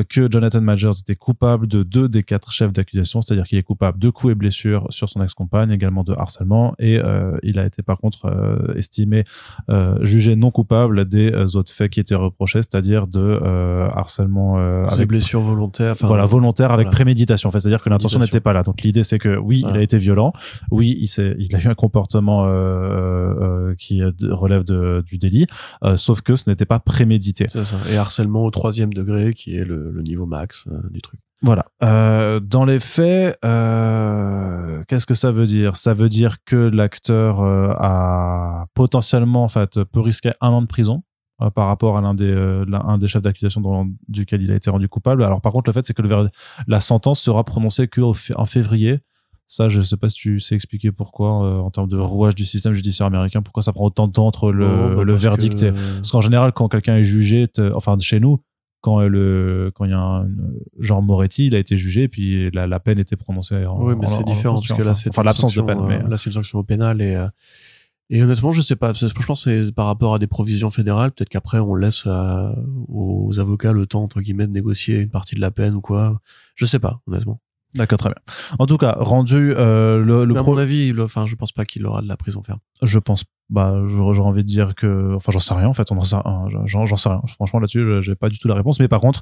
que 0.08 0.30
Jonathan 0.30 0.60
Majors 0.60 0.96
était 1.00 1.16
coupable 1.16 1.66
de 1.66 1.82
deux 1.82 2.08
des 2.08 2.22
quatre 2.22 2.52
chefs 2.52 2.72
d'accusation, 2.72 3.20
c'est-à-dire 3.20 3.46
qu'il 3.46 3.58
est 3.58 3.62
coupable 3.62 3.98
de 3.98 4.10
coups 4.10 4.32
et 4.32 4.34
blessures 4.34 4.86
sur 4.90 5.08
son 5.08 5.22
ex-compagne, 5.22 5.70
également 5.70 6.04
de 6.04 6.12
harcèlement, 6.12 6.74
et 6.78 7.00
il 7.42 7.58
a 7.58 7.66
été 7.66 7.82
par 7.82 7.95
contre 7.98 8.26
euh, 8.26 8.74
estimé 8.74 9.24
euh, 9.70 9.96
jugé 10.04 10.36
non 10.36 10.50
coupable 10.50 11.04
des 11.06 11.32
euh, 11.32 11.46
autres 11.56 11.72
faits 11.72 11.90
qui 11.90 12.00
étaient 12.00 12.14
reprochés, 12.14 12.60
c'est-à-dire 12.62 13.06
de 13.06 13.20
euh, 13.20 13.88
harcèlement 13.94 14.58
euh, 14.58 14.86
avec 14.86 15.08
blessures 15.08 15.40
volontaires. 15.40 15.92
Enfin, 15.92 16.06
voilà 16.06 16.24
volontaire 16.26 16.72
avec 16.72 16.86
voilà. 16.86 16.96
préméditation 16.96 17.48
en 17.48 17.52
fait 17.52 17.60
c'est-à-dire 17.60 17.82
que 17.82 17.88
l'intention 17.90 18.18
n'était 18.18 18.40
pas 18.40 18.52
là 18.52 18.62
donc 18.62 18.82
l'idée 18.82 19.02
c'est 19.02 19.18
que 19.18 19.36
oui 19.36 19.60
Voilà. 19.62 19.76
il 19.76 19.80
a 19.80 19.82
été 19.82 19.98
violent 19.98 20.32
oui 20.70 20.96
il 21.00 21.08
s'est 21.08 21.34
il 21.38 21.54
a 21.54 21.60
eu 21.60 21.66
un 21.68 21.74
comportement 21.74 22.44
euh, 22.46 22.50
euh, 22.50 23.74
qui 23.76 24.02
relève 24.02 24.64
de, 24.64 25.02
du 25.06 25.18
délit 25.18 25.46
euh, 25.84 25.96
sauf 25.96 26.20
que 26.22 26.36
ce 26.36 26.48
n'était 26.48 26.64
pas 26.66 26.78
prémédité 26.80 27.46
ça. 27.48 27.62
Et 27.90 27.96
harcèlement 27.96 28.44
au 28.44 28.50
troisième 28.50 28.92
degré, 28.92 29.34
qui 29.34 29.56
est 29.56 29.64
le, 29.64 29.90
le 29.90 30.02
niveau 30.02 30.26
max 30.26 30.66
du 30.90 31.00
truc. 31.00 31.20
Voilà. 31.42 31.64
Euh, 31.82 32.40
dans 32.40 32.64
les 32.64 32.80
faits 32.80 33.38
euh, 33.44 34.82
qu'est-ce 34.88 35.06
que 35.06 35.14
ça 35.14 35.30
veut 35.32 35.46
dire? 35.46 35.76
Ça 35.76 35.94
veut 35.94 36.08
dire 36.08 36.36
que 36.44 36.56
l'acteur 36.56 37.40
euh, 37.40 37.72
a 37.78 38.66
potentiellement 38.74 39.44
en 39.44 39.48
fait 39.48 39.82
peut 39.84 40.00
risquer 40.00 40.32
un 40.40 40.48
an 40.48 40.62
de 40.62 40.66
prison 40.66 41.02
par 41.54 41.66
rapport 41.66 41.98
à 41.98 42.00
l'un 42.00 42.14
des 42.14 42.32
un 42.72 42.96
des 42.98 43.08
chefs 43.08 43.20
d'accusation 43.20 43.60
duquel 44.08 44.40
il 44.42 44.50
a 44.50 44.54
été 44.54 44.70
rendu 44.70 44.88
coupable. 44.88 45.22
Alors 45.22 45.40
par 45.42 45.52
contre 45.52 45.68
le 45.68 45.72
fait 45.74 45.84
c'est 45.86 45.92
que 45.94 46.00
le 46.02 46.30
la 46.66 46.80
sentence 46.80 47.20
sera 47.20 47.44
prononcée 47.44 47.88
que 47.88 48.00
au 48.00 48.14
f- 48.14 48.32
en 48.36 48.46
février. 48.46 49.00
Ça 49.48 49.68
je 49.68 49.80
sais 49.82 49.96
pas 49.98 50.08
si 50.08 50.16
tu 50.16 50.40
sais 50.40 50.54
expliquer 50.56 50.90
pourquoi 50.92 51.44
euh, 51.46 51.58
en 51.60 51.70
termes 51.70 51.88
de 51.88 51.98
rouage 51.98 52.34
du 52.34 52.44
système 52.44 52.72
judiciaire 52.74 53.06
américain 53.06 53.42
pourquoi 53.42 53.62
ça 53.62 53.72
prend 53.72 53.84
autant 53.84 54.08
de 54.08 54.12
temps 54.12 54.26
entre 54.26 54.50
le, 54.50 54.66
Oh, 54.66 54.96
bah, 54.96 55.04
le 55.04 55.14
verdict 55.14 55.60
que- 55.60 55.66
et 55.66 55.72
parce 55.96 56.10
qu'en 56.10 56.20
général, 56.22 56.52
quand 56.52 56.68
quelqu'un 56.68 56.96
est 56.96 57.04
jugé, 57.04 57.46
enfin 57.74 57.96
chez 58.00 58.18
nous, 58.18 58.42
quand 58.80 59.00
euh, 59.00 59.08
le 59.08 59.72
quand 59.74 59.84
il 59.84 59.90
y 59.90 59.94
a 59.94 59.98
un 59.98 60.28
genre 60.78 61.02
Moretti, 61.02 61.46
il 61.46 61.54
a 61.54 61.58
été 61.58 61.76
jugé 61.76 62.04
et 62.04 62.08
puis 62.08 62.50
la, 62.52 62.66
la 62.66 62.80
peine 62.80 62.98
était 62.98 63.16
prononcée. 63.16 63.64
En, 63.66 63.82
Oui, 63.82 63.94
mais 63.98 64.06
c'est 64.06 64.20
en- 64.20 64.22
différent 64.22 64.56
en- 64.56 64.60
parce 64.60 64.72
que 64.72 64.82
là, 64.86 64.94
c'est 64.94 65.10
enfin 65.10 65.22
l'absence 65.22 65.54
de 65.54 65.62
peine. 65.62 65.80
Mais 65.86 66.02
euh, 66.04 66.08
Là, 66.08 66.16
c'est 66.16 66.26
une 66.26 66.32
sanction 66.34 66.58
au 66.58 66.62
pénal 66.64 67.00
et 67.02 67.14
euh, 67.16 67.26
et 68.08 68.22
honnêtement, 68.22 68.52
je 68.52 68.62
sais 68.62 68.76
pas. 68.76 68.88
parce 68.88 69.12
que 69.12 69.20
Je 69.20 69.26
pense 69.26 69.42
c'est 69.44 69.72
par 69.74 69.86
rapport 69.86 70.14
à 70.14 70.18
des 70.20 70.28
provisions 70.28 70.70
fédérales. 70.70 71.10
Peut-être 71.10 71.28
qu'après, 71.28 71.58
on 71.58 71.74
laisse 71.74 72.04
euh, 72.06 72.52
aux 72.88 73.40
avocats 73.40 73.72
le 73.72 73.86
temps 73.86 74.02
entre 74.04 74.20
guillemets 74.20 74.46
de 74.46 74.52
négocier 74.52 75.00
une 75.00 75.10
partie 75.10 75.34
de 75.34 75.40
la 75.40 75.50
peine 75.50 75.74
ou 75.74 75.80
quoi. 75.80 76.20
Je 76.54 76.66
sais 76.66 76.78
pas, 76.78 77.00
honnêtement. 77.08 77.40
d'accord, 77.74 77.98
très 77.98 78.10
bien. 78.10 78.20
En 78.60 78.66
tout 78.66 78.76
cas, 78.78 78.94
rendu 78.98 79.52
euh, 79.56 79.98
le, 79.98 80.24
le 80.24 80.34
Mais 80.34 80.38
à 80.38 80.42
pro- 80.42 80.52
mon 80.52 80.58
avis, 80.58 80.94
enfin, 81.00 81.26
je 81.26 81.34
pense 81.34 81.50
pas 81.50 81.64
qu'il 81.64 81.84
aura 81.84 82.00
de 82.00 82.06
la 82.06 82.16
prison 82.16 82.42
ferme. 82.44 82.60
je 82.80 82.98
pense, 83.00 83.24
bah, 83.48 83.76
j'aurais 83.86 84.18
envie 84.20 84.42
de 84.42 84.48
dire 84.48 84.74
que, 84.74 85.14
enfin, 85.14 85.32
j'en 85.32 85.38
sais 85.38 85.54
rien 85.54 85.68
en 85.68 85.72
fait. 85.74 85.90
On 85.92 85.98
en 85.98 86.04
sait, 86.04 86.16
hein, 86.16 86.46
j'en 86.66 86.96
sais 86.96 87.08
rien. 87.08 87.22
Franchement, 87.26 87.60
là-dessus, 87.60 88.02
j'ai 88.02 88.14
pas 88.14 88.28
du 88.28 88.38
tout 88.38 88.48
la 88.48 88.54
réponse. 88.54 88.80
Mais 88.80 88.88
par 88.88 89.00
contre, 89.00 89.20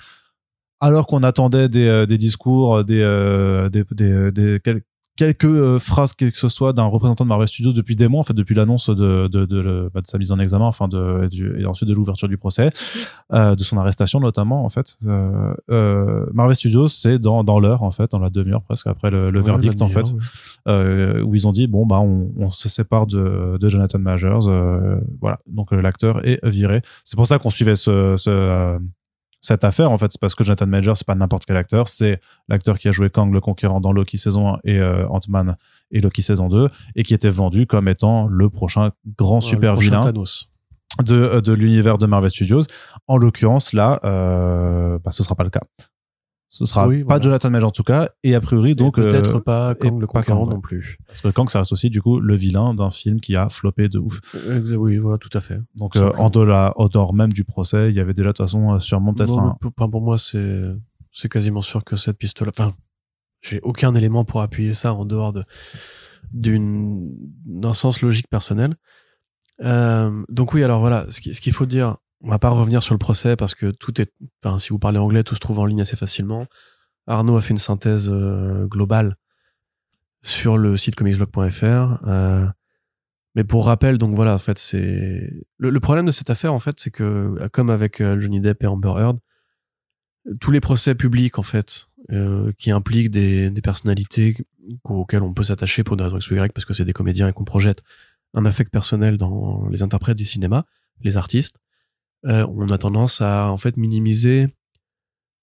alors 0.80 1.06
qu'on 1.06 1.22
attendait 1.22 1.68
des, 1.68 1.86
euh, 1.86 2.06
des 2.06 2.18
discours, 2.18 2.84
des, 2.84 3.01
euh, 3.01 3.68
des, 3.68 3.84
des, 3.92 4.30
des- 4.32 4.60
quel- 4.62 4.82
quelques 5.16 5.44
euh, 5.44 5.78
phrases, 5.78 6.12
quel 6.12 6.32
que 6.32 6.38
ce 6.38 6.48
soit, 6.48 6.72
d'un 6.72 6.84
représentant 6.84 7.24
de 7.24 7.28
Marvel 7.28 7.46
Studios 7.48 7.72
depuis 7.72 7.94
des 7.96 8.08
mois, 8.08 8.20
en 8.20 8.24
fait, 8.24 8.34
depuis 8.34 8.54
l'annonce 8.54 8.90
de, 8.90 9.28
de, 9.28 9.44
de, 9.46 9.60
le- 9.60 9.90
bah, 9.94 10.00
de 10.00 10.06
sa 10.06 10.18
mise 10.18 10.32
en 10.32 10.38
examen, 10.38 10.64
enfin, 10.66 10.88
de, 10.88 11.24
et, 11.24 11.28
du- 11.28 11.60
et 11.60 11.66
ensuite 11.66 11.88
de 11.88 11.94
l'ouverture 11.94 12.28
du 12.28 12.36
procès, 12.36 12.70
euh, 13.32 13.54
de 13.54 13.62
son 13.62 13.76
arrestation 13.78 14.20
notamment, 14.20 14.64
en 14.64 14.68
fait. 14.68 14.96
Euh, 15.06 15.54
euh, 15.70 16.26
Marvel 16.32 16.56
Studios, 16.56 16.88
c'est 16.88 17.18
dans, 17.18 17.44
dans 17.44 17.60
l'heure, 17.60 17.82
en 17.82 17.90
fait, 17.90 18.10
dans 18.10 18.18
la 18.18 18.30
demi-heure 18.30 18.62
presque 18.62 18.86
après 18.86 19.10
le, 19.10 19.30
le 19.30 19.40
Ouais, 19.40 19.46
verdict, 19.46 19.82
en 19.82 19.88
fait 19.88 20.06
ouais. 20.12 20.18
euh, 20.68 21.22
où 21.22 21.34
ils 21.34 21.46
ont 21.46 21.52
dit 21.52 21.66
bon 21.66 21.86
bah 21.86 22.00
on, 22.00 22.32
on 22.38 22.50
se 22.50 22.68
sépare 22.68 23.06
de, 23.06 23.56
de 23.60 23.68
Jonathan 23.68 23.98
Majors 23.98 24.48
euh, 24.48 24.96
voilà 25.20 25.38
donc 25.46 25.72
l'acteur 25.72 26.26
est 26.26 26.44
viré 26.46 26.82
c'est 27.04 27.16
pour 27.16 27.26
ça 27.26 27.38
qu'on 27.38 27.50
suivait 27.50 27.76
ce, 27.76 28.16
ce, 28.16 28.30
euh, 28.30 28.78
cette 29.44 29.62
affaire 29.62 29.90
en 29.90 29.98
fait 29.98 30.10
c'est 30.10 30.20
parce 30.20 30.34
que 30.34 30.42
Jonathan 30.42 30.66
Majors 30.66 30.96
c'est 30.96 31.06
pas 31.06 31.14
n'importe 31.14 31.44
quel 31.44 31.58
acteur 31.58 31.88
c'est 31.88 32.18
l'acteur 32.48 32.78
qui 32.78 32.88
a 32.88 32.92
joué 32.92 33.10
Kang 33.10 33.30
le 33.30 33.42
Conquérant 33.42 33.78
dans 33.78 33.92
Loki 33.92 34.16
saison 34.16 34.54
1 34.54 34.58
et 34.64 34.78
euh, 34.78 35.06
Ant-Man 35.08 35.56
et 35.90 36.00
Loki 36.00 36.22
saison 36.22 36.48
2 36.48 36.70
et 36.96 37.02
qui 37.02 37.12
était 37.12 37.28
vendu 37.28 37.66
comme 37.66 37.86
étant 37.86 38.26
le 38.26 38.48
prochain 38.48 38.92
grand 39.18 39.36
Ouais, 39.36 39.40
super 39.42 39.76
vilain 39.76 40.00
Thanos. 40.00 40.50
de, 41.04 41.14
euh, 41.14 41.40
de 41.42 41.52
l'univers 41.52 41.98
de 41.98 42.06
Marvel 42.06 42.30
Studios 42.30 42.62
en 43.06 43.18
l'occurrence 43.18 43.74
là 43.74 44.00
euh, 44.04 44.98
bah, 45.04 45.10
ce 45.10 45.22
sera 45.22 45.34
pas 45.34 45.44
le 45.44 45.50
cas 45.50 45.60
ce 46.55 46.66
sera 46.66 46.86
Oui, 46.86 47.01
pas 47.01 47.14
voilà. 47.14 47.22
Jonathan 47.22 47.51
Majors 47.51 47.68
en 47.68 47.72
tout 47.72 47.82
cas 47.82 48.10
et 48.22 48.36
a 48.36 48.40
priori 48.40 48.76
donc 48.76 48.94
peut-être 48.94 49.39
euh, 49.39 49.40
pas 49.40 49.74
Kang 49.74 50.01
le 50.01 50.06
ouais. 50.06 50.55
non 50.55 50.60
plus. 50.60 50.98
parce 51.09 51.20
que 51.20 51.28
Kang, 51.28 51.51
ça 51.51 51.59
reste 51.59 51.72
aussi 51.72 51.90
du 51.90 52.01
coup 52.01 52.20
le 52.20 52.36
vilain 52.36 52.74
d'un 52.74 52.90
film 52.90 53.20
qui 53.20 53.35
a 53.35 53.48
floppé 53.48 53.89
de 53.89 53.98
ouf. 53.98 54.20
Euh, 54.36 54.62
Oui, 54.76 54.98
voilà, 54.98 55.18
tout 55.18 55.36
à 55.36 55.40
fait. 55.40 55.59
Donc 55.78 55.94
Tout 55.94 55.98
euh, 55.98 56.12
en 56.16 56.31
dehors, 56.31 56.72
en 56.76 56.86
dehors 56.86 57.12
même 57.12 57.32
du 57.32 57.43
procès, 57.43 57.90
il 57.90 57.97
y 57.97 57.98
avait 57.98 58.14
déjà 58.14 58.28
de 58.28 58.32
toute 58.35 58.44
façon 58.47 58.78
sûrement 58.78 59.14
peut-être 59.14 59.36
un. 59.36 59.56
pour, 59.60 60.01
moi, 60.01 60.16
c'est 60.16 60.62
c'est 61.10 61.28
quasiment 61.28 61.60
sûr 61.60 61.82
que 61.82 61.97
cette 61.97 62.18
piste-là. 62.18 62.52
Enfin, 62.56 62.72
j'ai 63.43 63.60
aucun 63.62 63.93
élément 63.94 64.24
pour 64.24 64.40
appuyer 64.40 64.74
ça 64.74 64.94
en 64.94 65.05
dehors 65.05 65.32
de 65.32 65.43
d'une 66.32 67.10
d'un 67.44 67.74
sens 67.74 68.01
logique 68.01 68.28
personnel. 68.28 68.76
Euh, 69.64 70.24
donc 70.28 70.55
oui, 70.55 70.62
alors 70.62 70.78
voilà, 70.78 71.06
ce 71.10 71.20
qu'il 71.20 71.52
faut 71.52 71.66
dire, 71.66 71.97
on 72.24 72.30
va 72.30 72.38
pas 72.38 72.48
revenir 72.48 72.82
sur 72.82 72.94
le 72.94 72.98
procès 72.98 73.36
parce 73.36 73.55
que 73.55 73.70
tout 73.70 74.01
est, 74.01 74.10
si 74.59 74.70
vous 74.70 74.78
parlez 74.78 74.98
anglais, 74.98 75.22
tout 75.22 75.34
se 75.34 75.40
trouve 75.40 75.59
en 75.59 75.66
ligne 75.66 75.82
assez 75.82 75.96
facilement. 75.96 76.46
Arnaud 77.06 77.36
a 77.36 77.42
fait 77.42 77.51
une 77.51 77.59
synthèse 77.59 78.10
euh, 78.10 78.66
globale 78.66 79.16
sur 80.22 80.56
le 80.56 80.76
site 80.78 80.94
comicsblog.fr. 80.94 82.09
Euh, 82.09 82.46
mais 83.34 83.44
pour 83.44 83.66
rappel, 83.66 83.98
donc 83.98 84.14
voilà, 84.14 84.34
en 84.34 84.38
fait, 84.38 84.59
c'est 84.59 85.30
le, 85.59 85.80
problème 85.80 86.06
de 86.06 86.10
cette 86.10 86.30
affaire, 86.30 86.55
en 86.55 86.59
fait, 86.59 86.80
c'est 86.80 86.90
que 86.90 87.46
comme 87.52 87.68
avec 87.68 88.01
euh, 88.01 88.18
Johnny 88.18 88.40
Depp 88.40 88.62
et 88.62 88.66
Amber 88.66 88.94
Heard, 88.96 89.18
tous 90.40 90.51
les 90.51 90.60
procès 90.60 90.94
publics, 90.94 91.38
en 91.38 91.42
fait, 91.42 91.88
qui 92.59 92.70
impliquent 92.70 93.10
des, 93.10 93.51
des 93.51 93.60
personnalités 93.60 94.36
auxquelles 94.84 95.22
on 95.22 95.34
peut 95.34 95.42
s'attacher 95.42 95.84
pour 95.84 95.96
des 95.96 96.05
raisons 96.05 96.18
X 96.18 96.30
ou 96.30 96.34
Y, 96.34 96.52
parce 96.52 96.64
que 96.64 96.72
c'est 96.72 96.84
des 96.84 96.92
comédiens 96.92 97.28
et 97.28 97.32
qu'on 97.32 97.44
projette 97.44 97.82
un 98.34 98.44
affect 98.46 98.70
personnel 98.70 99.16
dans 99.18 99.66
les 99.68 99.82
interprètes 99.82 100.16
du 100.16 100.24
cinéma, 100.24 100.64
les 101.02 101.16
artistes, 101.16 101.59
euh, 102.26 102.46
on 102.48 102.68
a 102.70 102.78
tendance 102.78 103.20
à 103.20 103.51
en 103.51 103.56
fait 103.56 103.76
minimiser 103.76 104.48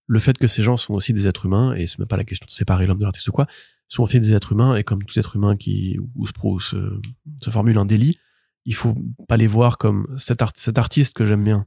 le 0.07 0.19
fait 0.19 0.37
que 0.37 0.47
ces 0.47 0.61
gens 0.63 0.77
sont 0.77 0.93
aussi 0.93 1.13
des 1.13 1.27
êtres 1.27 1.45
humains, 1.45 1.73
et 1.75 1.85
c'est 1.87 1.99
même 1.99 2.07
pas 2.07 2.17
la 2.17 2.23
question 2.25 2.45
de 2.45 2.51
séparer 2.51 2.85
l'homme 2.85 2.97
de 2.97 3.03
l'artiste 3.03 3.27
ou 3.29 3.31
quoi, 3.31 3.47
sont 3.87 4.03
aussi 4.03 4.19
des 4.19 4.33
êtres 4.33 4.51
humains, 4.51 4.75
et 4.75 4.83
comme 4.83 5.03
tout 5.03 5.17
être 5.17 5.35
humain 5.35 5.55
qui 5.55 5.97
où 6.15 6.25
se, 6.25 6.33
se, 6.59 7.49
formule 7.49 7.77
un 7.77 7.85
délit, 7.85 8.17
il 8.65 8.75
faut 8.75 8.95
pas 9.27 9.37
les 9.37 9.47
voir 9.47 9.77
comme 9.77 10.07
cet, 10.17 10.41
cet 10.55 10.77
artiste 10.77 11.15
que 11.15 11.25
j'aime 11.25 11.43
bien 11.43 11.65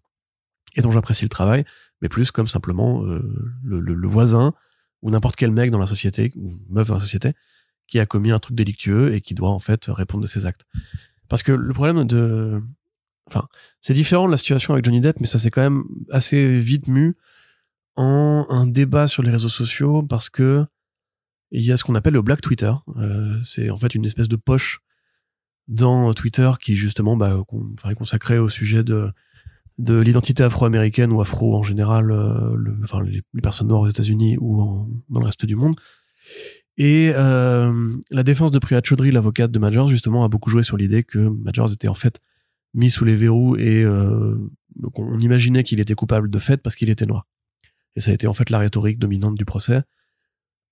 et 0.76 0.82
dont 0.82 0.90
j'apprécie 0.90 1.24
le 1.24 1.28
travail, 1.28 1.64
mais 2.02 2.08
plus 2.08 2.30
comme 2.30 2.46
simplement 2.48 3.04
euh, 3.04 3.22
le, 3.62 3.80
le- 3.80 3.94
le 3.94 4.08
voisin 4.08 4.52
ou 5.02 5.10
n'importe 5.10 5.36
quel 5.36 5.50
mec 5.52 5.70
dans 5.70 5.78
la 5.78 5.86
société 5.86 6.32
ou 6.36 6.52
meuf 6.68 6.88
dans 6.88 6.94
la 6.94 7.00
société 7.00 7.32
qui 7.86 7.98
a 8.00 8.06
commis 8.06 8.30
un 8.30 8.38
truc 8.38 8.56
délictueux 8.56 9.14
et 9.14 9.20
qui 9.20 9.34
doit 9.34 9.50
en 9.50 9.58
fait 9.58 9.86
répondre 9.88 10.22
de 10.22 10.26
ses 10.28 10.46
actes. 10.46 10.64
Parce 11.28 11.42
que 11.42 11.52
le 11.52 11.72
problème 11.74 12.04
de, 12.04 12.62
enfin, 13.26 13.46
c'est 13.80 13.94
différent 13.94 14.26
de 14.26 14.30
la 14.30 14.36
situation 14.36 14.74
avec 14.74 14.84
Johnny 14.84 15.00
Depp, 15.00 15.20
mais 15.20 15.26
ça 15.26 15.38
s'est 15.38 15.50
quand 15.50 15.62
même 15.62 15.84
assez 16.10 16.58
vite 16.58 16.88
mu 16.88 17.14
en 17.96 18.46
un 18.48 18.66
débat 18.66 19.06
sur 19.06 19.22
les 19.22 19.30
réseaux 19.30 19.48
sociaux 19.48 20.02
parce 20.02 20.28
que 20.28 20.64
il 21.50 21.62
y 21.62 21.70
a 21.70 21.76
ce 21.76 21.84
qu'on 21.84 21.94
appelle 21.94 22.14
le 22.14 22.22
Black 22.22 22.40
Twitter. 22.40 22.72
Euh, 22.96 23.38
c'est 23.42 23.70
en 23.70 23.76
fait 23.76 23.94
une 23.94 24.04
espèce 24.04 24.28
de 24.28 24.36
poche 24.36 24.80
dans 25.68 26.12
Twitter 26.12 26.50
qui 26.60 26.76
justement 26.76 27.16
bah, 27.16 27.42
est 27.88 27.94
consacrée 27.94 28.38
au 28.38 28.48
sujet 28.48 28.82
de 28.84 29.10
de 29.78 29.98
l'identité 29.98 30.44
afro-américaine 30.44 31.12
ou 31.12 31.20
afro 31.20 31.56
en 31.56 31.62
général, 31.62 32.12
euh, 32.12 32.56
enfin 32.84 33.02
les, 33.02 33.22
personnes 33.42 33.68
noires 33.68 33.80
aux 33.80 33.88
États-Unis 33.88 34.36
ou 34.40 34.88
dans 35.08 35.20
le 35.20 35.26
reste 35.26 35.46
du 35.46 35.56
monde. 35.56 35.74
Et 36.76 37.12
euh, 37.14 37.96
la 38.10 38.22
défense 38.22 38.50
de 38.50 38.58
Priya 38.58 38.80
Chaudhry, 38.82 39.10
l'avocate 39.10 39.50
de 39.50 39.58
Majors, 39.58 39.88
justement, 39.88 40.24
a 40.24 40.28
beaucoup 40.28 40.50
joué 40.50 40.62
sur 40.62 40.76
l'idée 40.76 41.04
que 41.04 41.18
Majors 41.18 41.72
était 41.72 41.88
en 41.88 41.94
fait 41.94 42.20
mis 42.74 42.90
sous 42.90 43.04
les 43.04 43.16
verrous 43.16 43.56
et 43.56 43.82
euh, 43.84 44.36
donc 44.76 44.98
on 44.98 45.18
imaginait 45.20 45.64
qu'il 45.64 45.80
était 45.80 45.94
coupable 45.94 46.28
de 46.28 46.38
fait 46.38 46.58
parce 46.58 46.74
qu'il 46.74 46.90
était 46.90 47.06
noir. 47.06 47.26
Et 47.96 48.00
ça 48.00 48.10
a 48.10 48.14
été 48.14 48.26
en 48.26 48.34
fait 48.34 48.50
la 48.50 48.58
rhétorique 48.58 48.98
dominante 48.98 49.36
du 49.36 49.44
procès 49.44 49.82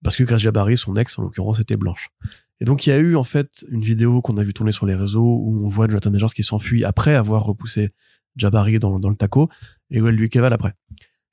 parce 0.02 0.16
que 0.16 0.24
Grace 0.24 0.40
Jabari, 0.40 0.76
son 0.76 0.96
ex 0.96 1.16
en 1.18 1.22
l'occurrence, 1.22 1.60
était 1.60 1.76
blanche. 1.76 2.10
Et 2.60 2.64
donc 2.64 2.86
il 2.86 2.90
y 2.90 2.92
a 2.92 2.98
eu 2.98 3.14
en 3.14 3.24
fait 3.24 3.64
une 3.70 3.80
vidéo 3.80 4.20
qu'on 4.20 4.36
a 4.36 4.42
vu 4.42 4.52
tourner 4.52 4.72
sur 4.72 4.86
les 4.86 4.94
réseaux 4.94 5.22
où 5.22 5.64
on 5.64 5.68
voit 5.68 5.88
Jonathan 5.88 6.10
Majors 6.10 6.34
qui 6.34 6.42
s'enfuit 6.42 6.84
après 6.84 7.14
avoir 7.14 7.44
repoussé 7.44 7.92
Jabari 8.36 8.78
dans, 8.78 8.98
le 8.98 9.16
taco 9.16 9.48
et 9.90 10.00
où 10.00 10.08
elle 10.08 10.16
lui 10.16 10.28
cavale 10.28 10.52
après. 10.52 10.74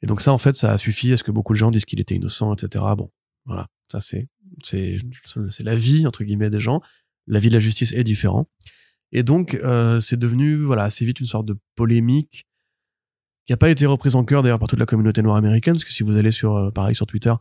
Et 0.01 0.07
donc 0.07 0.21
ça, 0.21 0.31
en 0.31 0.37
fait, 0.37 0.55
ça 0.55 0.71
a 0.71 0.77
suffi 0.77 1.11
à 1.13 1.17
ce 1.17 1.23
que 1.23 1.31
beaucoup 1.31 1.53
de 1.53 1.57
gens 1.57 1.71
disent 1.71 1.85
qu'il 1.85 1.99
était 1.99 2.15
innocent, 2.15 2.53
etc. 2.53 2.85
Bon, 2.95 3.11
voilà, 3.45 3.67
ça 3.91 4.01
c'est 4.01 4.27
c'est 4.63 4.97
c'est 5.49 5.63
la 5.63 5.75
vie 5.75 6.05
entre 6.05 6.23
guillemets 6.23 6.49
des 6.49 6.59
gens. 6.59 6.81
La 7.27 7.39
vie 7.39 7.49
de 7.49 7.53
la 7.53 7.59
justice 7.59 7.91
est 7.91 8.03
différent. 8.03 8.47
Et 9.11 9.23
donc 9.23 9.55
euh, 9.55 9.99
c'est 9.99 10.17
devenu 10.17 10.61
voilà 10.61 10.83
assez 10.83 11.05
vite 11.05 11.19
une 11.19 11.25
sorte 11.25 11.45
de 11.45 11.57
polémique 11.75 12.47
qui 13.45 13.53
a 13.53 13.57
pas 13.57 13.69
été 13.69 13.85
reprise 13.85 14.15
en 14.15 14.23
cœur 14.23 14.43
d'ailleurs 14.43 14.59
par 14.59 14.67
toute 14.67 14.79
la 14.79 14.85
communauté 14.85 15.21
noire 15.23 15.37
américaine, 15.37 15.73
parce 15.73 15.83
que 15.83 15.91
si 15.91 16.03
vous 16.03 16.15
allez 16.17 16.31
sur 16.31 16.55
euh, 16.55 16.71
pareil 16.71 16.93
sur 16.93 17.07
Twitter, 17.07 17.33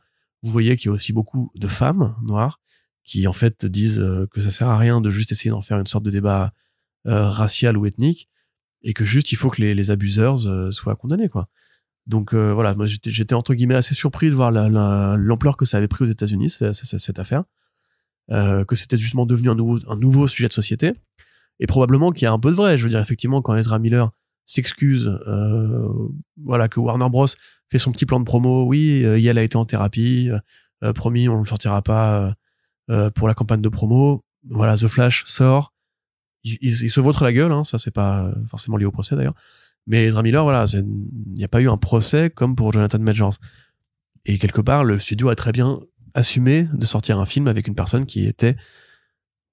vous 0.43 0.51
voyez 0.51 0.77
qu'il 0.77 0.87
y 0.87 0.89
a 0.89 0.93
aussi 0.93 1.13
beaucoup 1.13 1.51
de 1.55 1.69
femmes 1.69 2.15
noires 2.23 2.61
qui 3.05 3.27
en 3.27 3.33
fait 3.33 3.67
disent 3.67 4.01
euh, 4.01 4.27
que 4.31 4.41
ça 4.41 4.51
sert 4.51 4.69
à 4.69 4.79
rien 4.79 5.01
de 5.01 5.11
juste 5.11 5.33
essayer 5.33 5.51
d'en 5.51 5.63
faire 5.63 5.79
une 5.79 5.87
sorte 5.87 6.05
de 6.05 6.11
débat 6.11 6.53
racial 7.05 7.79
ou 7.79 7.87
ethnique 7.87 8.29
et 8.83 8.93
que 8.93 9.03
juste 9.03 9.33
il 9.33 9.37
faut 9.37 9.49
que 9.49 9.63
les, 9.63 9.75
les 9.75 9.91
abuseurs 9.91 10.39
soient 10.75 10.95
condamnés 10.95 11.31
quoi. 11.31 11.49
Donc 12.09 12.33
euh, 12.33 12.55
voilà, 12.55 12.75
moi 12.75 12.87
j'étais 12.87 13.35
entre 13.35 13.55
guillemets 13.55 13.75
assez 13.75 13.95
surpris 13.95 14.31
de 14.31 14.35
voir 14.35 14.51
l'ampleur 14.51 15.59
que 15.59 15.67
ça 15.67 15.77
avait 15.77 15.89
pris 15.89 16.05
aux 16.05 16.09
États-Unis 16.09 16.49
cette 16.73 17.19
affaire, 17.19 17.45
euh, 18.31 18.65
que 18.65 18.75
c'était 18.75 18.97
justement 18.97 19.27
devenu 19.27 19.51
un 19.51 19.55
nouveau 19.55 19.79
un 19.89 19.97
nouveau 19.97 20.27
sujet 20.27 20.49
de 20.49 20.55
société 20.55 20.95
et 21.61 21.67
probablement 21.67 22.13
qu'il 22.13 22.25
y 22.25 22.27
a 22.27 22.33
un 22.33 22.39
peu 22.39 22.51
de 22.51 22.57
vrai. 22.57 22.79
Je 22.79 22.85
veux 22.85 22.91
dire 22.91 23.01
effectivement 23.01 23.43
quand 23.43 23.55
Ezra 23.55 23.79
Miller 23.79 24.11
s'excuse, 24.47 25.09
euh, 25.27 25.89
voilà 26.43 26.69
que 26.69 26.81
Warner 26.81 27.09
Bros 27.11 27.27
fait 27.71 27.79
son 27.79 27.93
petit 27.93 28.07
plan 28.07 28.19
de 28.19 28.25
promo, 28.25 28.65
oui, 28.65 29.03
euh, 29.05 29.37
a 29.37 29.43
été 29.43 29.57
en 29.57 29.65
thérapie, 29.65 30.31
euh, 30.83 30.93
promis 30.93 31.29
on 31.29 31.35
ne 31.35 31.41
le 31.41 31.47
sortira 31.47 31.83
pas 31.83 32.35
pour 33.15 33.29
la 33.29 33.35
campagne 33.35 33.61
de 33.61 33.69
promo. 33.69 34.25
Voilà, 34.49 34.79
The 34.79 34.89
Flash 34.89 35.25
sort, 35.27 35.75
il, 36.43 36.71
se 36.73 37.01
vautre 37.01 37.23
la 37.23 37.35
gueule, 37.35 37.53
hein, 37.53 37.65
ça 37.65 37.79
c'est 37.79 37.91
pas 37.91 38.33
forcément 38.49 38.79
lié 38.79 38.87
au 38.87 38.91
procès 38.91 39.15
d'ailleurs 39.15 39.35
mais 39.89 40.05
Ezra 40.05 40.23
Miller, 40.23 40.45
voilà, 40.45 40.67
il 40.75 40.85
n'y 41.35 41.45
a 41.45 41.49
pas 41.49 41.63
eu 41.63 41.69
un 41.69 41.79
procès 41.79 42.31
comme 42.31 42.55
pour 42.55 42.73
Jonathan 42.73 42.99
Majors. 42.99 43.39
Et 44.27 44.39
quelque 44.39 44.61
part, 44.61 44.85
le 44.85 44.99
studio 44.99 45.31
a 45.31 45.35
très 45.35 45.51
bien 45.51 45.81
assumé 46.13 46.69
de 46.75 46.85
sortir 46.85 47.19
un 47.19 47.25
film 47.25 47.49
avec 47.49 47.67
une 47.67 47.75
personne 47.75 48.05
qui 48.05 48.27
était, 48.27 48.55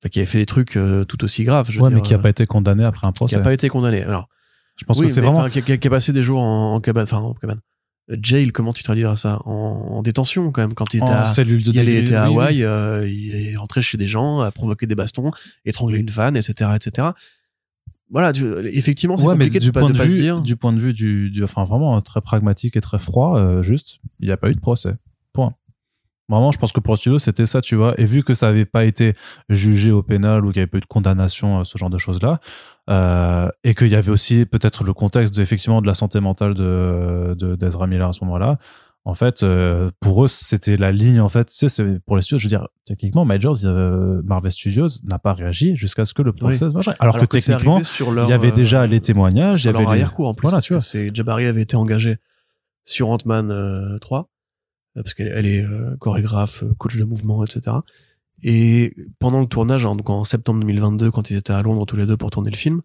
qui 0.10 0.20
avait 0.20 0.26
fait 0.26 0.40
des 0.40 0.46
trucs 0.46 0.78
euh, 0.78 1.04
tout 1.06 1.24
aussi 1.24 1.44
graves. 1.44 1.70
Je 1.72 1.80
ouais, 1.80 1.90
mais 1.90 2.02
qui 2.02 2.14
n'a 2.14 2.20
pas 2.20 2.30
été 2.30 2.46
condamné 2.46 2.84
après 2.84 3.08
un 3.08 3.12
procès. 3.12 3.36
Qui 3.36 3.40
n'a 3.40 3.44
pas 3.44 3.54
été 3.54 3.70
condamné. 3.70 4.04
Alors, 4.04 4.30
je 4.76 4.86
pense 4.86 5.00
que 5.00 5.08
c'est 5.08 5.22
vraiment. 5.22 5.50
Qui, 5.50 5.62
qui, 5.62 5.88
a 5.88 5.90
passé 5.90 6.14
des 6.14 6.24
jours 6.24 6.42
en, 6.42 6.80
cabane, 6.82 7.04
enfin, 7.04 7.18
en 7.18 7.34
cabane. 7.34 7.60
Jail, 8.22 8.52
comment 8.52 8.72
tu 8.72 8.84
traduiras 8.84 9.16
ça? 9.16 9.40
En, 9.46 10.04
détention 10.04 10.52
quand 10.52 10.62
même 10.62 10.76
quand 10.76 10.94
il 10.94 10.98
était 10.98 11.10
à, 11.10 11.26
cellule 11.26 11.64
de 11.64 11.72
il 11.72 11.90
était 11.90 12.14
à 12.14 12.26
Hawaï, 12.26 12.64
euh, 12.64 13.04
il 13.08 13.36
est 13.36 13.56
rentré 13.56 13.82
chez 13.82 13.98
des 13.98 14.08
gens, 14.08 14.42
a 14.42 14.52
provoqué 14.52 14.86
des 14.86 14.94
bastons, 14.94 15.32
étranglé 15.66 15.98
une 15.98 16.10
fan, 16.10 16.38
etc., 16.38 16.70
etc 16.76 17.10
voilà, 18.10 18.32
effectivement, 18.72 19.18
c'est 19.18 19.26
compliqué 19.26 19.60
du 19.60 19.68
de, 19.68 19.72
point 19.72 19.90
de, 19.90 19.98
pas 19.98 20.06
vue, 20.06 20.16
dire. 20.16 20.42
Du 20.42 20.56
point 20.56 20.74
de 20.74 20.80
vue 20.80 20.94
du, 20.94 21.32
enfin 21.44 21.66
vraiment 21.66 22.00
très 22.02 22.22
pragmatique 22.22 22.76
et 22.76 22.82
très 22.82 23.00
froid, 23.00 23.38
euh, 23.38 23.64
juste, 23.64 24.00
il 24.20 24.28
n'y 24.28 24.32
a 24.32 24.38
pas 24.38 24.50
eu 24.50 24.54
de 24.54 24.60
procès. 24.60 24.94
Vraiment, 26.28 26.52
je 26.52 26.58
pense 26.58 26.72
que 26.72 26.80
pour 26.80 26.94
le 26.94 26.98
studio, 26.98 27.20
c'était 27.20 27.46
ça, 27.46 27.62
tu 27.62 27.76
vois. 27.76 27.94
Et 28.00 28.06
vu 28.06 28.24
que 28.24 28.34
ça 28.34 28.48
n'avait 28.48 28.66
pas 28.66 28.86
été 28.86 29.14
jugé 29.50 29.92
au 29.92 30.02
pénal 30.02 30.44
ou 30.46 30.52
qu'il 30.52 30.60
n'y 30.60 30.64
avait 30.64 30.72
pas 30.72 30.78
eu 30.78 30.82
de 30.82 30.86
condamnation, 30.88 31.64
ce 31.64 31.78
genre 31.78 31.92
de 31.92 32.00
choses-là, 32.00 32.40
euh, 32.90 33.50
et 33.64 33.76
qu'il 33.76 33.90
y 33.90 33.96
avait 33.96 34.12
aussi 34.12 34.46
peut-être 34.46 34.84
le 34.84 34.94
contexte 34.94 35.38
effectivement 35.38 35.82
de 35.82 35.88
la 35.88 35.94
santé 35.94 36.20
mentale 36.20 36.56
de 36.56 37.56
d'Ezra 37.56 37.86
Miller 37.86 38.10
à 38.10 38.14
ce 38.14 38.24
moment-là, 38.26 38.58
en 39.08 39.14
fait, 39.14 39.44
euh, 39.44 39.92
pour 40.00 40.26
eux, 40.26 40.28
c'était 40.28 40.78
la 40.78 40.92
ligne. 40.92 41.22
En 41.22 41.30
fait, 41.30 41.46
tu 41.46 41.70
sais, 41.70 42.00
pour 42.08 42.16
les 42.16 42.24
studios, 42.24 42.40
je 42.40 42.46
veux 42.46 42.50
dire, 42.50 42.68
techniquement, 42.86 43.24
Majors, 43.24 43.60
euh, 43.64 44.20
Marvel 44.24 44.52
Studios 44.52 44.88
n'a 45.04 45.20
pas 45.20 45.34
réagi 45.34 45.76
jusqu'à 45.76 46.06
ce 46.06 46.16
que 46.16 46.24
le 46.24 46.34
procès 46.34 46.66
oui. 46.66 46.84
Alors, 47.00 47.20
que, 47.20 47.26
techniquement, 47.26 47.80
il 47.80 48.30
y 48.30 48.34
avait 48.34 48.52
déjà 48.52 48.82
euh, 48.82 48.88
les 48.88 49.02
témoignages, 49.02 49.64
il 49.64 49.68
y 49.68 49.70
avait 49.70 49.86
arrière-coup 49.86 50.26
en 50.26 50.34
plus. 50.34 50.48
Voilà, 50.48 50.60
tu 50.60 50.74
vois. 50.74 50.82
C'est 50.82 51.16
Jabari 51.16 51.46
avait 51.46 51.62
été 51.62 51.76
engagé 51.76 52.18
sur 52.84 53.10
Ant-Man 53.10 54.00
3 54.02 54.32
parce 54.96 55.14
qu'elle 55.14 55.32
elle 55.34 55.46
est 55.46 55.66
chorégraphe, 56.00 56.64
coach 56.78 56.98
de 56.98 57.04
mouvement, 57.04 57.44
etc. 57.46 57.78
Et 58.44 58.96
pendant 59.20 59.40
le 59.40 59.46
tournage, 59.46 59.84
donc 59.84 60.10
en 60.10 60.24
septembre 60.24 60.60
2022, 60.62 61.12
quand 61.12 61.30
ils 61.30 61.38
étaient 61.38 61.54
à 61.54 61.62
Londres 61.62 61.86
tous 61.86 61.98
les 61.98 62.06
deux 62.06 62.18
pour 62.18 62.32
tourner 62.32 62.52
le 62.52 62.58
film, 62.58 62.82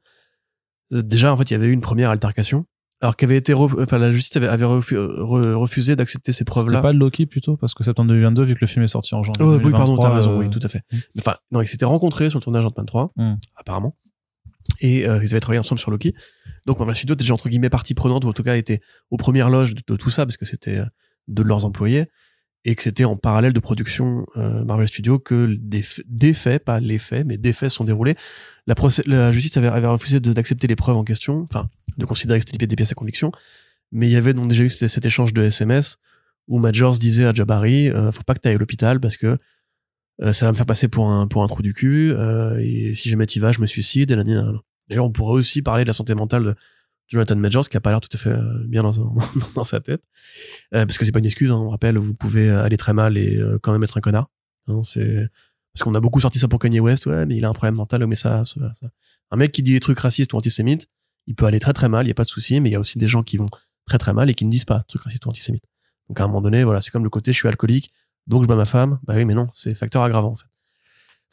déjà 0.91 1.33
en 1.33 1.37
fait, 1.37 1.51
il 1.51 1.53
y 1.53 1.57
avait 1.57 1.67
eu 1.67 1.73
une 1.73 1.81
première 1.81 2.11
altercation 2.11 2.67
alors 3.03 3.17
qu'avait 3.17 3.37
été, 3.37 3.55
enfin 3.55 3.99
la 3.99 4.11
justice 4.11 4.37
avait, 4.37 4.49
avait 4.49 4.67
refusé 4.67 5.97
d'accepter 5.97 6.33
ces 6.33 6.45
preuves-là. 6.45 6.79
C'était 6.79 6.83
pas 6.83 6.93
Loki 6.93 7.25
plutôt 7.25 7.57
parce 7.57 7.73
que 7.73 7.83
septembre 7.83 8.09
2022 8.09 8.45
vu 8.45 8.55
que 8.55 8.61
le 8.61 8.67
film 8.67 8.85
est 8.85 8.89
sorti 8.89 9.15
en 9.15 9.23
janvier. 9.23 9.43
Oh, 9.43 9.57
2023, 9.57 9.71
oui, 9.71 9.73
pardon, 9.73 9.97
t'as 9.97 10.15
raison, 10.15 10.35
euh, 10.35 10.39
oui, 10.39 10.51
tout 10.51 10.61
à 10.63 10.69
fait. 10.69 10.83
Enfin, 11.19 11.37
non, 11.51 11.63
ils 11.63 11.67
s'étaient 11.67 11.87
rencontrés 11.87 12.29
sur 12.29 12.39
le 12.39 12.43
tournage 12.45 12.67
Ant-Man 12.67 12.85
3, 12.85 13.13
mm. 13.17 13.35
apparemment, 13.57 13.97
et 14.81 15.09
euh, 15.09 15.21
ils 15.23 15.31
avaient 15.31 15.41
travaillé 15.41 15.61
ensemble 15.61 15.79
sur 15.79 15.91
Loki. 15.91 16.15
Donc 16.67 16.79
Marvel 16.79 16.95
Studios 16.95 17.15
était 17.15 17.23
déjà 17.23 17.33
entre 17.33 17.49
guillemets 17.49 17.71
partie 17.71 17.95
prenante 17.95 18.25
ou 18.27 18.29
en 18.29 18.33
tout 18.35 18.43
cas 18.43 18.57
était 18.57 18.83
aux 19.11 19.17
premières 19.17 19.49
loges 19.49 19.75
de, 19.75 19.97
tout 19.97 20.11
ça 20.11 20.27
parce 20.27 20.37
que 20.37 20.45
c'était 20.45 20.77
euh, 20.77 20.85
de 21.29 21.43
leurs 21.43 21.65
employés 21.65 22.07
et 22.65 22.75
que 22.75 22.83
c'était 22.83 23.05
en 23.05 23.17
parallèle 23.17 23.53
de 23.53 23.61
production 23.61 24.27
euh, 24.37 24.65
Marvel 24.65 24.87
Studios 24.87 25.19
que 25.19 25.57
des, 25.59 25.83
des, 26.07 26.35
faits, 26.35 26.65
pas 26.65 26.79
les 26.79 26.99
faits, 26.99 27.27
mais 27.27 27.39
des 27.39 27.53
faits 27.53 27.71
sont 27.71 27.85
déroulés. 27.85 28.17
La, 28.67 29.33
justice 29.33 29.57
avait, 29.57 29.69
refusé 29.87 30.21
d'accepter 30.21 30.67
les 30.67 30.77
preuves 30.77 30.97
en 30.97 31.05
question, 31.05 31.47
enfin 31.51 31.69
de 31.97 32.05
considérer 32.07 32.39
que 32.39 32.45
c'était 32.47 32.67
des 32.67 32.77
pièces 32.77 32.93
à 32.93 32.95
conviction. 32.95 33.33
Mais 33.93 34.09
il 34.09 34.13
y 34.13 34.17
avait 34.17 34.35
donc 34.35 34.49
déjà 34.49 34.63
eu 34.63 34.71
cet, 34.71 35.05
échange 35.05 35.33
de 35.33 35.43
SMS 35.43 35.97
où 36.49 36.59
Majors 36.59 36.99
disait 36.99 37.25
à 37.25 37.35
Jabari, 37.35 37.89
euh, 37.89 38.13
faut 38.13 38.23
pas 38.23 38.35
que 38.35 38.41
tu 38.41 38.49
ailles 38.49 38.55
à 38.55 38.59
l'hôpital 38.59 39.01
parce 39.01 39.17
que 39.17 39.39
euh, 40.23 40.33
ça 40.33 40.47
va 40.47 40.53
me 40.53 40.57
faire 40.57 40.67
passer 40.67 40.89
pour 40.89 41.09
un 41.09 41.27
pour 41.27 41.43
un 41.43 41.47
trou 41.47 41.63
du 41.63 41.73
cul 41.73 42.13
euh, 42.13 42.59
et 42.59 42.93
si 42.95 43.09
jamais 43.09 43.27
t'y 43.27 43.39
vas, 43.39 43.53
je 43.53 43.61
me 43.61 43.67
suicide. 43.67 44.13
D'ailleurs, 44.89 45.05
on 45.05 45.11
pourrait 45.11 45.35
aussi 45.35 45.63
parler 45.63 45.85
de 45.85 45.89
la 45.89 45.95
santé 45.95 46.15
mentale 46.15 46.45
de 46.45 46.55
Jonathan 47.11 47.37
Majors 47.37 47.69
qui 47.69 47.77
a 47.77 47.81
pas 47.81 47.91
l'air 47.91 48.01
tout 48.01 48.09
à 48.15 48.19
fait 48.19 48.35
bien 48.67 48.83
dans, 48.85 48.93
dans 49.55 49.65
sa 49.65 49.81
tête 49.81 50.03
parce 50.71 50.97
que 50.97 51.05
c'est 51.05 51.13
pas 51.13 51.19
une 51.19 51.27
excuse. 51.27 51.51
Hein, 51.51 51.57
on 51.57 51.69
rappelle, 51.71 51.99
vous 51.99 52.15
pouvez 52.15 52.49
aller 52.49 52.77
très 52.77 52.95
mal 52.95 53.19
et 53.19 53.39
quand 53.63 53.73
même 53.73 53.83
être 53.83 53.99
un 53.99 54.01
connard. 54.01 54.31
Hein, 54.69 54.81
c'est 54.83 55.29
parce 55.73 55.85
qu'on 55.85 55.95
a 55.95 56.01
beaucoup 56.01 56.21
sorti 56.21 56.39
ça 56.39 56.49
pour 56.49 56.59
Kanye 56.59 56.81
West, 56.81 57.07
ouais, 57.07 57.27
mais 57.27 57.37
il 57.37 57.45
a 57.45 57.49
un 57.49 57.53
problème 57.53 57.77
mental, 57.77 58.05
mais 58.07 58.17
ça, 58.17 58.45
ça, 58.45 58.73
ça. 58.75 58.89
un 59.31 59.37
mec 59.37 59.53
qui 59.53 59.63
dit 59.63 59.73
des 59.73 59.81
trucs 59.81 59.99
racistes 59.99 60.33
ou 60.33 60.37
antisémites, 60.37 60.89
il 61.27 61.35
peut 61.35 61.45
aller 61.45 61.61
très 61.61 61.73
très 61.73 61.89
mal, 61.89 62.07
il 62.07 62.09
y 62.09 62.11
a 62.11 62.15
pas 62.15 62.25
de 62.25 62.29
souci, 62.29 62.61
mais 62.61 62.71
il 62.71 62.73
y 62.73 62.77
a 62.77 62.81
aussi 62.81 62.99
des 62.99 63.09
gens 63.09 63.23
qui 63.23 63.37
vont 63.37 63.47
très 63.87 63.99
très 63.99 64.13
mal 64.13 64.31
et 64.31 64.35
qui 64.35 64.45
ne 64.45 64.51
disent 64.51 64.65
pas 64.65 64.83
truc 64.83 65.03
raciste 65.03 65.27
ou 65.27 65.29
antisémite. 65.29 65.65
Donc 66.09 66.21
à 66.21 66.25
un 66.25 66.27
moment 66.27 66.41
donné, 66.41 66.65
voilà, 66.65 66.81
c'est 66.81 66.91
comme 66.91 67.05
le 67.05 67.11
côté 67.11 67.33
je 67.33 67.39
suis 67.39 67.49
alcoolique, 67.49 67.91
donc 68.27 68.43
je 68.43 68.49
bats 68.49 68.57
ma 68.57 68.65
femme. 68.65 68.99
Bah 69.05 69.15
oui, 69.17 69.25
mais 69.25 69.35
non, 69.35 69.49
c'est 69.55 69.75
facteur 69.75 70.03
aggravant 70.03 70.33
en 70.33 70.37
fait. 70.37 70.49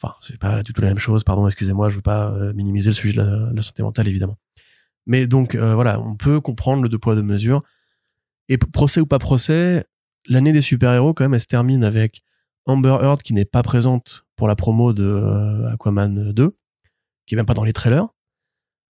Enfin, 0.00 0.14
c'est 0.20 0.38
pas 0.38 0.62
du 0.62 0.72
tout 0.72 0.80
la 0.80 0.88
même 0.88 0.98
chose. 0.98 1.24
Pardon, 1.24 1.46
excusez-moi, 1.48 1.88
je 1.88 1.96
veux 1.96 2.02
pas 2.02 2.30
euh, 2.30 2.52
minimiser 2.52 2.90
le 2.90 2.94
sujet 2.94 3.20
de 3.20 3.52
la, 3.52 3.62
santé 3.62 3.82
mentale 3.82 4.06
évidemment. 4.06 4.38
Mais 5.08 5.26
donc 5.26 5.56
euh, 5.56 5.74
voilà, 5.74 6.00
on 6.00 6.14
peut 6.14 6.40
comprendre 6.40 6.84
le 6.84 6.88
deux 6.88 6.98
poids 6.98 7.16
deux 7.16 7.22
mesures. 7.24 7.64
Et 8.48 8.56
procès 8.58 9.00
ou 9.00 9.06
pas 9.06 9.18
procès, 9.18 9.84
l'année 10.26 10.52
des 10.52 10.62
super-héros 10.62 11.14
quand 11.14 11.24
même, 11.24 11.34
elle 11.34 11.40
se 11.40 11.46
termine 11.46 11.82
avec 11.82 12.22
Amber 12.66 12.98
Heard 13.02 13.22
qui 13.22 13.34
n'est 13.34 13.44
pas 13.44 13.64
présente 13.64 14.24
pour 14.36 14.46
la 14.46 14.54
promo 14.54 14.92
de 14.92 15.02
euh, 15.02 15.72
Aquaman 15.72 16.32
2, 16.32 16.56
qui 17.26 17.34
est 17.34 17.36
même 17.36 17.46
pas 17.46 17.54
dans 17.54 17.64
les 17.64 17.72
trailers 17.72 18.06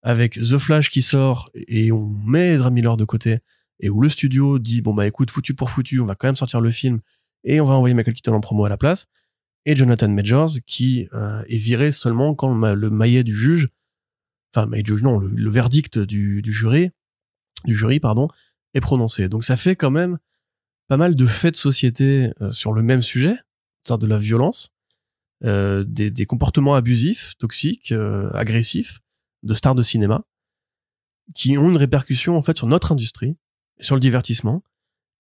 avec 0.03 0.35
The 0.35 0.59
Flash 0.59 0.90
qui 0.90 1.03
sort 1.03 1.51
et 1.55 1.90
on 1.93 2.07
met 2.24 2.49
Ezra 2.49 2.70
Miller 2.70 2.97
de 2.97 3.05
côté 3.05 3.39
et 3.81 3.90
où 3.90 4.01
le 4.01 4.09
studio 4.09 4.59
dit 4.59 4.81
bon 4.81 4.95
bah 4.95 5.07
écoute 5.07 5.31
foutu 5.31 5.55
pour 5.55 5.70
foutu 5.70 6.01
on 6.01 6.07
va 6.07 6.15
quand 6.15 6.28
même 6.28 6.36
sortir 6.36 6.61
le 6.61 6.70
film 6.70 7.01
et 7.45 7.61
on 7.61 7.65
va 7.65 7.74
envoyer 7.74 7.95
Michael 7.95 8.15
Keaton 8.15 8.35
en 8.35 8.40
promo 8.40 8.65
à 8.65 8.69
la 8.69 8.77
place 8.77 9.07
et 9.65 9.74
Jonathan 9.77 10.09
Majors 10.09 10.51
qui 10.66 11.09
euh, 11.12 11.43
est 11.49 11.59
viré 11.59 11.93
seulement 11.93 12.35
quand 12.35 12.55
le, 12.55 12.90
maillet 12.90 13.24
du 13.24 13.35
juge 13.35 13.69
enfin 14.54 14.66
du 14.66 14.82
juge 14.84 15.02
non 15.02 15.18
le, 15.18 15.50
verdict 15.50 15.98
du, 15.98 16.42
jury 16.46 16.90
du 17.64 17.76
jury 17.76 18.00
pardon 18.00 18.28
est 18.74 18.80
prononcé 18.80 19.28
donc 19.28 19.44
ça 19.44 19.56
fait 19.56 19.76
quand 19.76 19.90
même 19.90 20.18
pas 20.88 20.96
mal 20.96 21.16
de 21.16 21.26
faits 21.26 21.54
de 21.54 21.58
société 21.58 22.32
euh, 22.40 22.50
sur 22.50 22.72
le 22.72 22.82
même 22.82 23.02
sujet 23.02 23.36
de 23.88 24.06
la 24.06 24.18
violence 24.18 24.70
euh, 25.44 25.82
des, 25.82 26.26
comportements 26.26 26.74
abusifs 26.74 27.32
toxiques 27.38 27.94
agressifs 28.34 29.00
de 29.42 29.54
stars 29.54 29.74
de 29.74 29.82
cinéma 29.82 30.24
qui 31.34 31.58
ont 31.58 31.70
une 31.70 31.76
répercussion 31.76 32.36
en 32.36 32.42
fait 32.42 32.56
sur 32.56 32.66
notre 32.66 32.92
industrie, 32.92 33.36
sur 33.80 33.94
le 33.94 34.00
divertissement, 34.00 34.62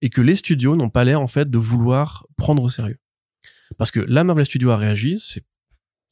et 0.00 0.10
que 0.10 0.20
les 0.20 0.36
studios 0.36 0.76
n'ont 0.76 0.90
pas 0.90 1.04
l'air 1.04 1.20
en 1.20 1.26
fait 1.26 1.50
de 1.50 1.58
vouloir 1.58 2.26
prendre 2.36 2.62
au 2.62 2.68
sérieux. 2.68 2.98
Parce 3.76 3.90
que 3.90 4.00
là, 4.00 4.24
Marvel 4.24 4.46
Studios 4.46 4.70
a 4.70 4.76
réagi, 4.76 5.18
c'est 5.20 5.44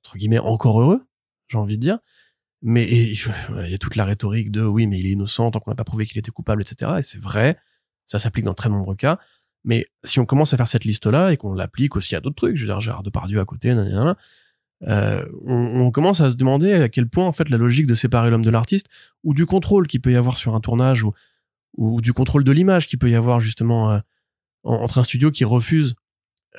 entre 0.05 0.17
guillemets 0.19 0.39
encore 0.39 0.81
heureux, 0.81 1.07
j'ai 1.49 1.59
envie 1.59 1.79
de 1.79 1.83
dire, 1.83 1.99
mais 2.63 2.89
il, 2.91 3.15
y 3.69 3.75
a 3.75 3.79
toute 3.79 3.97
la 3.97 4.05
rhétorique 4.05 4.51
de 4.51 4.63
oui, 4.63 4.87
mais 4.87 4.99
il 4.99 5.07
est 5.07 5.11
innocent 5.11 5.51
tant 5.51 5.61
qu'on 5.61 5.71
n'a 5.71 5.77
pas 5.77 5.85
prouvé 5.85 6.07
qu'il 6.07 6.19
était 6.19 6.31
coupable, 6.31 6.63
etc. 6.63 6.93
Et 6.99 7.03
c'est 7.03 7.21
vrai, 7.21 7.59
ça 8.07 8.19
s'applique 8.19 8.45
dans 8.45 8.55
très 8.55 8.69
nombreux 8.69 8.97
cas. 8.97 9.19
Mais 9.65 9.87
si 10.05 10.21
on 10.21 10.27
commence 10.27 10.55
à 10.55 10.57
faire 10.57 10.69
cette 10.69 10.85
liste-là 10.85 11.33
et 11.33 11.37
qu'on 11.37 11.53
l'applique 11.53 11.97
aussi 11.97 12.15
à 12.15 12.21
d'autres 12.21 12.37
trucs, 12.37 12.57
je 12.57 12.63
veux 12.63 12.69
dire 12.69 12.81
Gérard 12.81 13.03
Depardieu 13.03 13.41
à 13.41 13.45
côté, 13.45 13.75
nanana, 13.75 14.17
euh, 14.87 15.25
on, 15.45 15.91
commence 15.91 16.21
à 16.21 16.31
se 16.31 16.37
demander 16.37 16.73
à 16.75 16.89
quel 16.89 17.09
point 17.09 17.27
en 17.27 17.33
fait 17.33 17.49
la 17.49 17.57
logique 17.57 17.87
de 17.87 17.95
séparer 17.95 18.31
l'homme 18.31 18.45
de 18.45 18.51
l'artiste 18.51 18.87
ou 19.25 19.33
du 19.33 19.47
contrôle 19.47 19.87
qu'il 19.87 20.03
peut 20.03 20.13
y 20.13 20.17
avoir 20.17 20.37
sur 20.37 20.55
un 20.55 20.61
tournage 20.61 21.03
ou, 21.03 21.13
ou 21.79 22.03
du 22.03 22.13
contrôle 22.13 22.45
de 22.45 22.53
l'image 22.53 22.87
qu'il 22.87 22.99
peut 22.99 23.09
y 23.09 23.15
avoir 23.15 23.41
justement 23.41 23.91
euh, 23.91 23.99
entre 24.65 24.99
un 24.99 25.05
studio 25.05 25.31
qui 25.31 25.45
refuse 25.45 25.95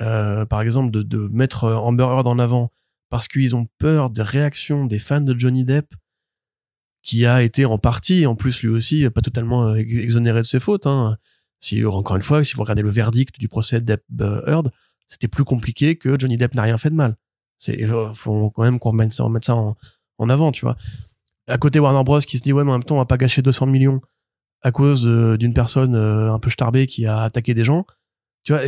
euh, 0.01 0.45
par 0.45 0.61
exemple 0.61 0.89
de, 0.89 1.03
de 1.03 1.29
mettre 1.31 1.71
Amber 1.71 2.05
Heard 2.05 2.27
en 2.27 2.39
avant 2.39 2.71
parce 3.09 3.27
qu'ils 3.27 3.55
ont 3.55 3.67
peur 3.77 4.09
des 4.09 4.21
réactions 4.21 4.85
des 4.85 4.99
fans 4.99 5.21
de 5.21 5.37
Johnny 5.37 5.65
Depp 5.65 5.93
qui 7.01 7.25
a 7.25 7.41
été 7.41 7.65
en 7.65 7.77
partie 7.77 8.25
en 8.25 8.35
plus 8.35 8.61
lui 8.61 8.69
aussi 8.69 9.09
pas 9.09 9.21
totalement 9.21 9.75
exonéré 9.75 10.39
de 10.39 10.45
ses 10.45 10.59
fautes 10.59 10.87
hein. 10.87 11.17
Si, 11.59 11.83
encore 11.85 12.15
une 12.15 12.21
fois, 12.21 12.43
si 12.43 12.53
vous 12.53 12.61
regardez 12.61 12.81
le 12.81 12.89
verdict 12.89 13.39
du 13.39 13.47
procès 13.47 13.81
Depp 13.81 14.03
euh, 14.21 14.41
Heard, 14.45 14.71
c'était 15.07 15.27
plus 15.27 15.43
compliqué 15.43 15.95
que 15.95 16.19
Johnny 16.19 16.37
Depp 16.37 16.53
n'a 16.55 16.63
rien 16.63 16.77
fait 16.77 16.89
de 16.89 16.95
mal. 16.95 17.17
C'est, 17.57 17.83
euh, 17.83 18.13
faut 18.13 18.51
quand 18.51 18.63
même 18.63 18.79
qu'on 18.79 18.91
remette 18.91 19.13
ça, 19.13 19.25
ça 19.41 19.55
en, 19.55 19.75
en 20.19 20.29
avant, 20.29 20.51
tu 20.51 20.65
vois. 20.65 20.77
À 21.47 21.57
côté 21.57 21.79
Warner 21.79 22.03
Bros 22.03 22.19
qui 22.19 22.37
se 22.37 22.43
dit, 22.43 22.53
ouais, 22.53 22.63
mais 22.63 22.71
en 22.71 22.73
même 22.73 22.83
temps, 22.83 22.95
on 22.95 22.99
va 22.99 23.05
pas 23.05 23.17
gâcher 23.17 23.41
200 23.41 23.67
millions 23.67 24.01
à 24.61 24.71
cause 24.71 25.05
euh, 25.07 25.37
d'une 25.37 25.53
personne 25.53 25.95
un 25.95 26.39
peu 26.39 26.49
starbée 26.49 26.87
qui 26.87 27.05
a 27.05 27.21
attaqué 27.21 27.53
des 27.53 27.63
gens. 27.63 27.85
Tu 28.43 28.53
vois, 28.53 28.61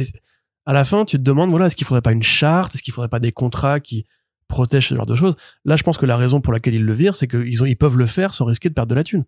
à 0.65 0.73
la 0.73 0.85
fin, 0.85 1.05
tu 1.05 1.17
te 1.17 1.21
demandes, 1.21 1.49
voilà, 1.49 1.67
est-ce 1.67 1.75
qu'il 1.75 1.85
faudrait 1.85 2.01
pas 2.01 2.11
une 2.11 2.23
charte? 2.23 2.73
Est-ce 2.73 2.83
qu'il 2.83 2.93
faudrait 2.93 3.09
pas 3.09 3.19
des 3.19 3.31
contrats 3.31 3.79
qui 3.79 4.05
protègent 4.49 4.89
ce 4.89 4.95
genre 4.95 5.05
de 5.05 5.15
choses? 5.15 5.37
Là, 5.63 5.77
je 5.77 5.83
pense 5.83 5.97
que 5.97 6.05
la 6.05 6.17
raison 6.17 6.41
pour 6.41 6.51
laquelle 6.51 6.75
ils 6.75 6.83
le 6.83 6.93
virent, 6.93 7.15
c'est 7.15 7.27
qu'ils 7.27 7.63
ont, 7.63 7.65
ils 7.65 7.77
peuvent 7.77 7.97
le 7.97 8.05
faire 8.05 8.33
sans 8.33 8.43
risquer 8.43 8.67
de 8.67 8.73
perdre 8.73 8.89
de 8.89 8.95
la 8.95 9.05
thune. 9.05 9.23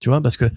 Tu 0.00 0.10
vois, 0.10 0.20
parce 0.20 0.36
que 0.36 0.50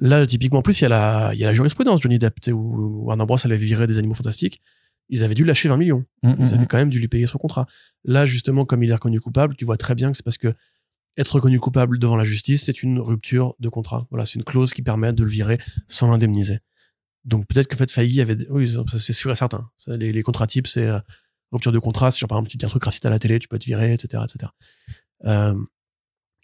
Là, 0.00 0.26
typiquement, 0.26 0.60
en 0.60 0.62
plus, 0.62 0.80
il 0.80 0.84
y 0.84 0.86
a 0.86 0.88
la, 0.88 1.30
il 1.34 1.40
y 1.40 1.44
a 1.44 1.48
la 1.48 1.54
jurisprudence 1.54 2.00
Johnny 2.00 2.18
Depp, 2.18 2.38
où 2.48 3.06
Warner 3.06 3.26
Bros. 3.26 3.36
allait 3.44 3.56
virer 3.56 3.86
des 3.86 3.98
animaux 3.98 4.14
fantastiques. 4.14 4.62
Ils 5.08 5.24
avaient 5.24 5.34
dû 5.34 5.44
lâcher 5.44 5.68
20 5.68 5.76
millions. 5.76 6.04
Mm, 6.22 6.34
Ils 6.38 6.44
mm, 6.44 6.48
avaient 6.48 6.58
mm. 6.58 6.66
quand 6.66 6.78
même 6.78 6.90
dû 6.90 6.98
lui 6.98 7.08
payer 7.08 7.26
son 7.26 7.38
contrat. 7.38 7.66
Là, 8.04 8.24
justement, 8.24 8.64
comme 8.64 8.82
il 8.82 8.90
est 8.90 8.94
reconnu 8.94 9.20
coupable, 9.20 9.54
tu 9.56 9.64
vois 9.64 9.76
très 9.76 9.94
bien 9.94 10.10
que 10.10 10.16
c'est 10.16 10.22
parce 10.22 10.38
que 10.38 10.54
être 11.18 11.34
reconnu 11.34 11.60
coupable 11.60 11.98
devant 11.98 12.16
la 12.16 12.24
justice, 12.24 12.64
c'est 12.64 12.82
une 12.82 12.98
rupture 12.98 13.54
de 13.60 13.68
contrat. 13.68 14.06
Voilà, 14.10 14.24
c'est 14.24 14.36
une 14.36 14.44
clause 14.44 14.72
qui 14.72 14.80
permet 14.80 15.12
de 15.12 15.22
le 15.22 15.28
virer 15.28 15.58
sans 15.88 16.10
l'indemniser. 16.10 16.60
Donc 17.26 17.46
peut-être 17.46 17.68
que 17.68 17.76
fait 17.76 17.90
Feige 17.90 18.18
avait, 18.18 18.38
oui, 18.48 18.74
c'est 18.96 19.12
sûr 19.12 19.30
et 19.30 19.36
certain. 19.36 19.68
Ça, 19.76 19.96
les, 19.96 20.10
les 20.10 20.22
contrats 20.22 20.46
types, 20.46 20.66
c'est 20.66 20.86
euh, 20.86 20.98
rupture 21.52 21.72
de 21.72 21.78
contrat. 21.78 22.10
Genre 22.10 22.28
par 22.28 22.38
exemple 22.38 22.50
tu 22.50 22.56
dis 22.56 22.66
un 22.66 22.68
truc 22.68 22.84
raciste 22.84 23.06
à 23.06 23.10
la 23.10 23.18
télé, 23.18 23.38
tu 23.38 23.46
peux 23.48 23.56
être 23.56 23.64
viré, 23.64 23.92
etc., 23.92 24.22
etc. 24.24 24.50
Euh, 25.26 25.54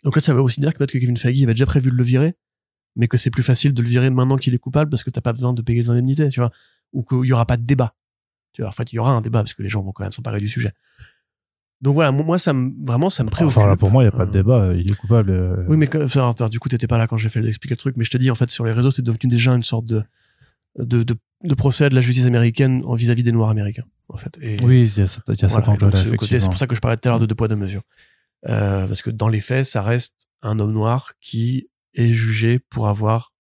donc 0.05 0.15
là, 0.15 0.21
ça 0.23 0.33
veut 0.33 0.41
aussi 0.41 0.61
dire 0.61 0.73
que 0.73 0.79
peut-être 0.79 0.93
que 0.93 0.99
Kevin 0.99 1.17
Feige 1.17 1.43
avait 1.43 1.55
déjà 1.55 1.67
prévu 1.67 1.91
de 1.91 1.97
le 1.97 2.05
virer, 2.05 2.35
mais 2.95 3.09
que 3.09 3.17
c'est 3.17 3.31
plus 3.31 3.43
facile 3.43 3.75
de 3.75 3.83
le 3.83 3.89
virer 3.89 4.11
maintenant 4.11 4.37
qu'il 4.37 4.55
est 4.55 4.59
coupable 4.59 4.91
parce 4.91 5.03
que 5.03 5.11
t'as 5.11 5.21
pas 5.21 5.33
besoin 5.33 5.53
de 5.53 5.63
payer 5.63 5.81
les 5.81 5.91
indemnités, 5.91 6.29
tu 6.29 6.39
vois, 6.41 6.53
ou 6.93 7.03
qu'il 7.03 7.25
y 7.25 7.33
aura 7.33 7.47
pas 7.47 7.57
de 7.57 7.65
débat. 7.65 7.95
Tu 8.53 8.63
vois, 8.63 8.69
en 8.69 8.73
fait, 8.73 8.93
il 8.93 8.97
y 8.97 8.99
aura 9.01 9.11
un 9.13 9.21
débat 9.21 9.41
parce 9.41 9.55
que 9.55 9.63
les 9.63 9.69
gens 9.69 9.83
vont 9.83 9.93
quand 9.93 10.05
même 10.05 10.13
s'emparer 10.13 10.39
du 10.41 10.49
sujet. 10.49 10.73
Donc 11.81 11.95
voilà, 11.95 12.11
moi, 12.13 12.39
ça 12.39 12.53
me, 12.53 12.73
vraiment, 12.85 13.09
ça 13.11 13.23
me 13.25 13.29
préoccupe. 13.31 13.57
Enfin, 13.57 13.69
là, 13.69 13.77
pour 13.77 13.91
moi, 13.91 14.03
il 14.03 14.07
n'y 14.07 14.15
a 14.15 14.17
pas 14.17 14.25
de 14.25 14.31
Euh, 14.31 14.33
débat. 14.33 14.73
Il 14.75 14.91
est 14.91 14.95
coupable. 14.97 15.31
euh, 15.31 15.63
oui, 15.69 15.77
mais 15.77 15.89
enfin, 16.03 16.33
du 16.49 16.59
coup, 16.59 16.69
t'étais 16.69 16.87
pas 16.89 16.99
là 16.99 17.07
quand 17.07 17.17
j'ai 17.17 17.29
fait 17.29 17.45
expliquer 17.47 17.75
le 17.75 17.79
truc, 17.79 17.97
mais 17.97 18.05
je 18.05 18.11
te 18.11 18.19
dis, 18.19 18.31
en 18.31 18.35
fait, 18.35 18.51
sur 18.51 18.65
les 18.65 18.73
réseaux, 18.73 18.91
c'est 18.91 19.03
devenu 19.03 19.29
déjà 19.29 19.53
une 19.55 19.63
sorte 19.63 19.85
de, 19.87 20.03
de, 20.79 21.03
de, 21.05 21.15
de 21.45 21.55
procès 21.55 21.89
de 21.89 21.95
la 21.95 22.01
justice 22.01 22.25
américaine 22.27 22.83
en 22.85 22.95
vis-à-vis 22.95 23.23
des 23.23 23.33
Noirs 23.33 23.51
américains, 23.51 23.85
en 24.09 24.17
fait. 24.17 24.37
Et, 24.41 24.59
Oui, 24.65 24.91
il 24.95 24.99
y 25.01 25.03
a, 25.03 25.07
cet- 25.07 25.23
il 25.29 25.41
y 25.41 25.45
a 25.45 25.49
voilà, 25.49 25.65
cet 25.65 25.69
angle-là, 25.69 26.01
effectivement. 26.01 26.41
C'est 26.41 26.47
pour 26.49 26.59
ça 26.59 26.67
que 26.67 26.75
je 26.75 26.81
parlais 26.81 26.97
tout 26.97 27.09
à 27.09 27.13
l'heure 27.13 27.21
de 27.21 27.27
deux 27.27 27.35
poids, 27.35 27.49
deux 27.49 27.57
mesures. 27.57 27.83
Euh, 28.49 28.87
parce 28.87 29.03
que 29.03 29.11
dans 29.11 29.29
les 29.29 29.41
faits, 29.41 29.65
ça 29.67 29.83
reste 29.83 30.27
un 30.43 30.59
homme 30.59 30.73
noir 30.73 31.13
qui 31.21 31.69
est 31.95 32.13
jugé 32.13 32.59
pour 32.59 32.89
avoir 32.89 33.33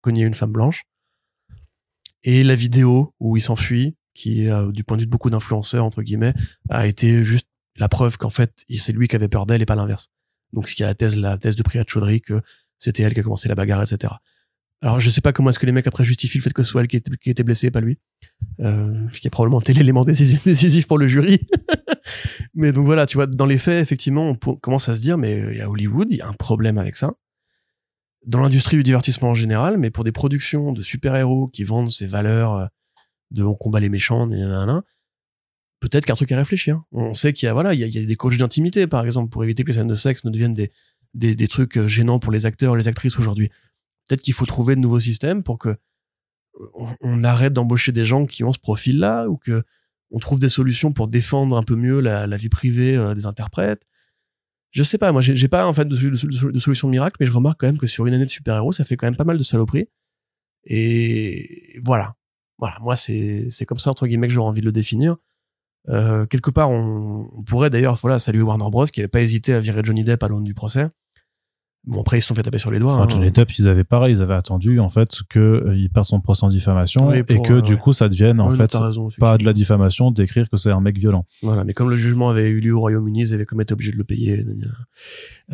cogné 0.00 0.22
une 0.24 0.34
femme 0.34 0.52
blanche. 0.52 0.84
Et 2.22 2.42
la 2.42 2.54
vidéo 2.54 3.14
où 3.20 3.36
il 3.36 3.40
s'enfuit, 3.40 3.96
qui, 4.14 4.48
euh, 4.48 4.70
du 4.72 4.84
point 4.84 4.96
de 4.96 5.02
vue 5.02 5.06
de 5.06 5.10
beaucoup 5.10 5.30
d'influenceurs, 5.30 5.84
entre 5.84 6.02
guillemets, 6.02 6.34
a 6.68 6.86
été 6.86 7.24
juste 7.24 7.46
la 7.76 7.88
preuve 7.88 8.18
qu'en 8.18 8.28
fait, 8.30 8.64
c'est 8.76 8.92
lui 8.92 9.08
qui 9.08 9.16
avait 9.16 9.28
peur 9.28 9.46
d'elle 9.46 9.62
et 9.62 9.66
pas 9.66 9.76
l'inverse. 9.76 10.08
Donc, 10.52 10.68
ce 10.68 10.74
qui 10.74 10.82
a 10.84 10.86
la 10.88 10.94
thèse, 10.94 11.16
la 11.16 11.38
thèse 11.38 11.56
de 11.56 11.62
Priya 11.62 11.84
Chaudhry 11.86 12.20
que 12.20 12.42
c'était 12.76 13.02
elle 13.02 13.14
qui 13.14 13.20
a 13.20 13.22
commencé 13.22 13.48
la 13.48 13.54
bagarre, 13.54 13.82
etc. 13.82 14.12
Alors, 14.82 14.98
je 14.98 15.10
sais 15.10 15.20
pas 15.20 15.32
comment 15.32 15.50
est-ce 15.50 15.58
que 15.58 15.66
les 15.66 15.72
mecs 15.72 15.86
après 15.86 16.04
justifient 16.04 16.38
le 16.38 16.42
fait 16.42 16.52
que 16.52 16.62
ce 16.62 16.70
soit 16.70 16.80
elle 16.80 16.88
qui 16.88 16.96
était, 16.96 17.42
blessée 17.42 17.70
pas 17.70 17.80
lui. 17.80 17.98
Euh, 18.60 19.06
qui 19.08 19.26
a 19.26 19.30
probablement 19.30 19.60
été 19.60 19.74
l'élément 19.74 20.04
décisif, 20.04 20.42
décisif 20.44 20.86
pour 20.86 20.96
le 20.96 21.06
jury. 21.06 21.40
mais 22.54 22.72
donc 22.72 22.86
voilà, 22.86 23.04
tu 23.04 23.16
vois, 23.18 23.26
dans 23.26 23.46
les 23.46 23.58
faits, 23.58 23.82
effectivement, 23.82 24.30
on 24.30 24.56
commence 24.56 24.88
à 24.88 24.94
se 24.94 25.00
dire, 25.00 25.18
mais 25.18 25.38
euh, 25.38 25.52
il 25.52 25.58
y 25.58 25.60
a 25.60 25.68
Hollywood, 25.68 26.08
il 26.10 26.18
y 26.18 26.20
a 26.22 26.28
un 26.28 26.32
problème 26.32 26.78
avec 26.78 26.96
ça. 26.96 27.12
Dans 28.26 28.40
l'industrie 28.40 28.76
du 28.76 28.82
divertissement 28.82 29.30
en 29.30 29.34
général, 29.34 29.76
mais 29.76 29.90
pour 29.90 30.04
des 30.04 30.12
productions 30.12 30.72
de 30.72 30.82
super-héros 30.82 31.48
qui 31.48 31.64
vendent 31.64 31.90
ces 31.90 32.06
valeurs 32.06 32.54
euh, 32.54 32.66
de 33.30 33.42
on 33.42 33.54
combat 33.54 33.80
les 33.80 33.90
méchants, 33.90 34.28
peut-être 35.80 36.06
qu'un 36.06 36.14
truc 36.14 36.32
à 36.32 36.36
réfléchir. 36.36 36.82
On 36.92 37.14
sait 37.14 37.32
qu'il 37.32 37.46
y 37.46 37.50
a, 37.50 37.52
voilà, 37.52 37.74
il 37.74 37.80
y 37.80 37.98
a, 37.98 38.04
des 38.04 38.16
coachs 38.16 38.36
d'intimité, 38.36 38.86
par 38.86 39.04
exemple, 39.04 39.30
pour 39.30 39.44
éviter 39.44 39.62
que 39.62 39.68
les 39.68 39.74
scènes 39.74 39.88
de 39.88 39.94
sexe 39.94 40.24
ne 40.24 40.30
deviennent 40.30 40.54
des, 40.54 40.72
des, 41.14 41.34
des 41.34 41.48
trucs 41.48 41.76
euh, 41.76 41.88
gênants 41.88 42.18
pour 42.18 42.32
les 42.32 42.46
acteurs 42.46 42.76
les 42.76 42.88
actrices 42.88 43.18
aujourd'hui. 43.18 43.50
Peut-être 44.10 44.22
qu'il 44.22 44.34
faut 44.34 44.44
trouver 44.44 44.74
de 44.74 44.80
nouveaux 44.80 44.98
systèmes 44.98 45.44
pour 45.44 45.56
que 45.56 45.68
euh, 45.68 46.86
on, 47.00 47.22
arrête 47.22 47.52
d'embaucher 47.52 47.92
des 47.92 48.04
gens 48.04 48.26
qui 48.26 48.42
ont 48.42 48.52
ce 48.52 48.58
profil-là 48.58 49.28
ou 49.28 49.36
que 49.36 49.62
on 50.10 50.18
trouve 50.18 50.40
des 50.40 50.48
solutions 50.48 50.90
pour 50.90 51.06
défendre 51.06 51.56
un 51.56 51.62
peu 51.62 51.76
mieux 51.76 52.00
la, 52.00 52.26
vie 52.36 52.48
privée 52.48 52.96
euh, 52.96 53.14
des 53.14 53.26
interprètes. 53.26 53.86
Je 54.72 54.82
sais 54.82 54.98
pas, 54.98 55.12
moi 55.12 55.22
j'ai 55.22 55.46
pas 55.46 55.64
en 55.64 55.72
fait 55.72 55.84
de, 55.84 55.94
solution 56.58 56.88
miracle, 56.88 57.18
mais 57.20 57.26
je 57.26 57.30
remarque 57.30 57.60
quand 57.60 57.68
même 57.68 57.78
que 57.78 57.86
sur 57.86 58.04
une 58.04 58.14
année 58.14 58.24
de 58.24 58.30
super-héros, 58.30 58.72
ça 58.72 58.82
fait 58.82 58.96
quand 58.96 59.06
même 59.06 59.14
pas 59.14 59.22
mal 59.22 59.38
de 59.38 59.44
saloperies. 59.44 59.88
Et 60.64 61.78
voilà, 61.84 62.16
voilà, 62.58 62.78
moi 62.80 62.96
c'est 62.96 63.64
comme 63.64 63.78
ça 63.78 63.90
entre 63.90 64.08
guillemets 64.08 64.26
que 64.26 64.34
j'aurais 64.34 64.48
envie 64.48 64.60
de 64.60 64.66
le 64.66 64.72
définir. 64.72 65.18
Euh, 65.88 66.26
quelque 66.26 66.50
part, 66.50 66.72
on, 66.72 67.44
pourrait 67.46 67.70
d'ailleurs 67.70 67.94
voilà 67.94 68.18
saluer 68.18 68.42
Warner 68.42 68.70
Bros 68.70 68.86
qui 68.86 69.02
avait 69.02 69.08
pas 69.08 69.22
hésité 69.22 69.54
à 69.54 69.60
virer 69.60 69.82
Johnny 69.84 70.02
Depp 70.02 70.24
à 70.24 70.26
l'aune 70.26 70.42
du 70.42 70.54
procès. 70.54 70.88
Bon 71.86 72.02
après 72.02 72.18
ils 72.18 72.20
se 72.20 72.28
sont 72.28 72.34
fait 72.34 72.42
taper 72.42 72.58
sur 72.58 72.70
les 72.70 72.78
doigts. 72.78 72.92
Enfin, 72.92 73.04
hein. 73.04 73.08
Johnny 73.08 73.30
Depp, 73.30 73.56
ils 73.58 73.66
avaient 73.66 73.84
pareil, 73.84 74.14
ils 74.14 74.20
avaient 74.20 74.34
attendu 74.34 74.80
en 74.80 74.90
fait 74.90 75.22
que 75.30 75.38
euh, 75.38 75.74
il 75.76 75.88
perd 75.88 76.04
son 76.04 76.20
procès 76.20 76.44
en 76.44 76.50
diffamation 76.50 77.08
Oui, 77.08 77.20
et 77.26 77.40
que 77.40 77.54
euh, 77.54 77.62
du 77.62 77.72
ouais. 77.72 77.78
coup 77.78 77.94
ça 77.94 78.08
devienne 78.10 78.38
en 78.38 78.50
Ouais, 78.50 78.56
fait 78.56 78.74
raison, 78.74 79.08
pas 79.18 79.38
de 79.38 79.44
la 79.44 79.54
diffamation 79.54 80.10
d'écrire 80.10 80.50
que 80.50 80.58
c'est 80.58 80.70
un 80.70 80.80
mec 80.82 80.98
violent. 80.98 81.24
Voilà, 81.42 81.64
mais 81.64 81.72
comme 81.72 81.88
le 81.88 81.96
jugement 81.96 82.28
avait 82.28 82.48
eu 82.50 82.60
lieu 82.60 82.74
au 82.74 82.80
Royaume-Uni, 82.80 83.20
ils 83.22 83.34
avaient 83.34 83.46
même 83.50 83.62
été 83.62 83.72
obligés 83.72 83.92
de 83.92 83.96
le 83.96 84.04
payer. 84.04 84.44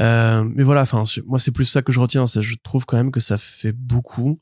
Euh, 0.01 0.43
mais 0.55 0.65
voilà, 0.65 0.83
enfin, 0.83 1.05
moi 1.27 1.39
c'est 1.39 1.53
plus 1.53 1.65
ça 1.65 1.83
que 1.83 1.93
je 1.93 2.01
retiens. 2.01 2.27
Je 2.27 2.55
trouve 2.63 2.87
quand 2.87 2.97
même 2.97 3.13
que 3.13 3.21
ça 3.21 3.39
fait 3.39 3.73
beaucoup 3.73 4.41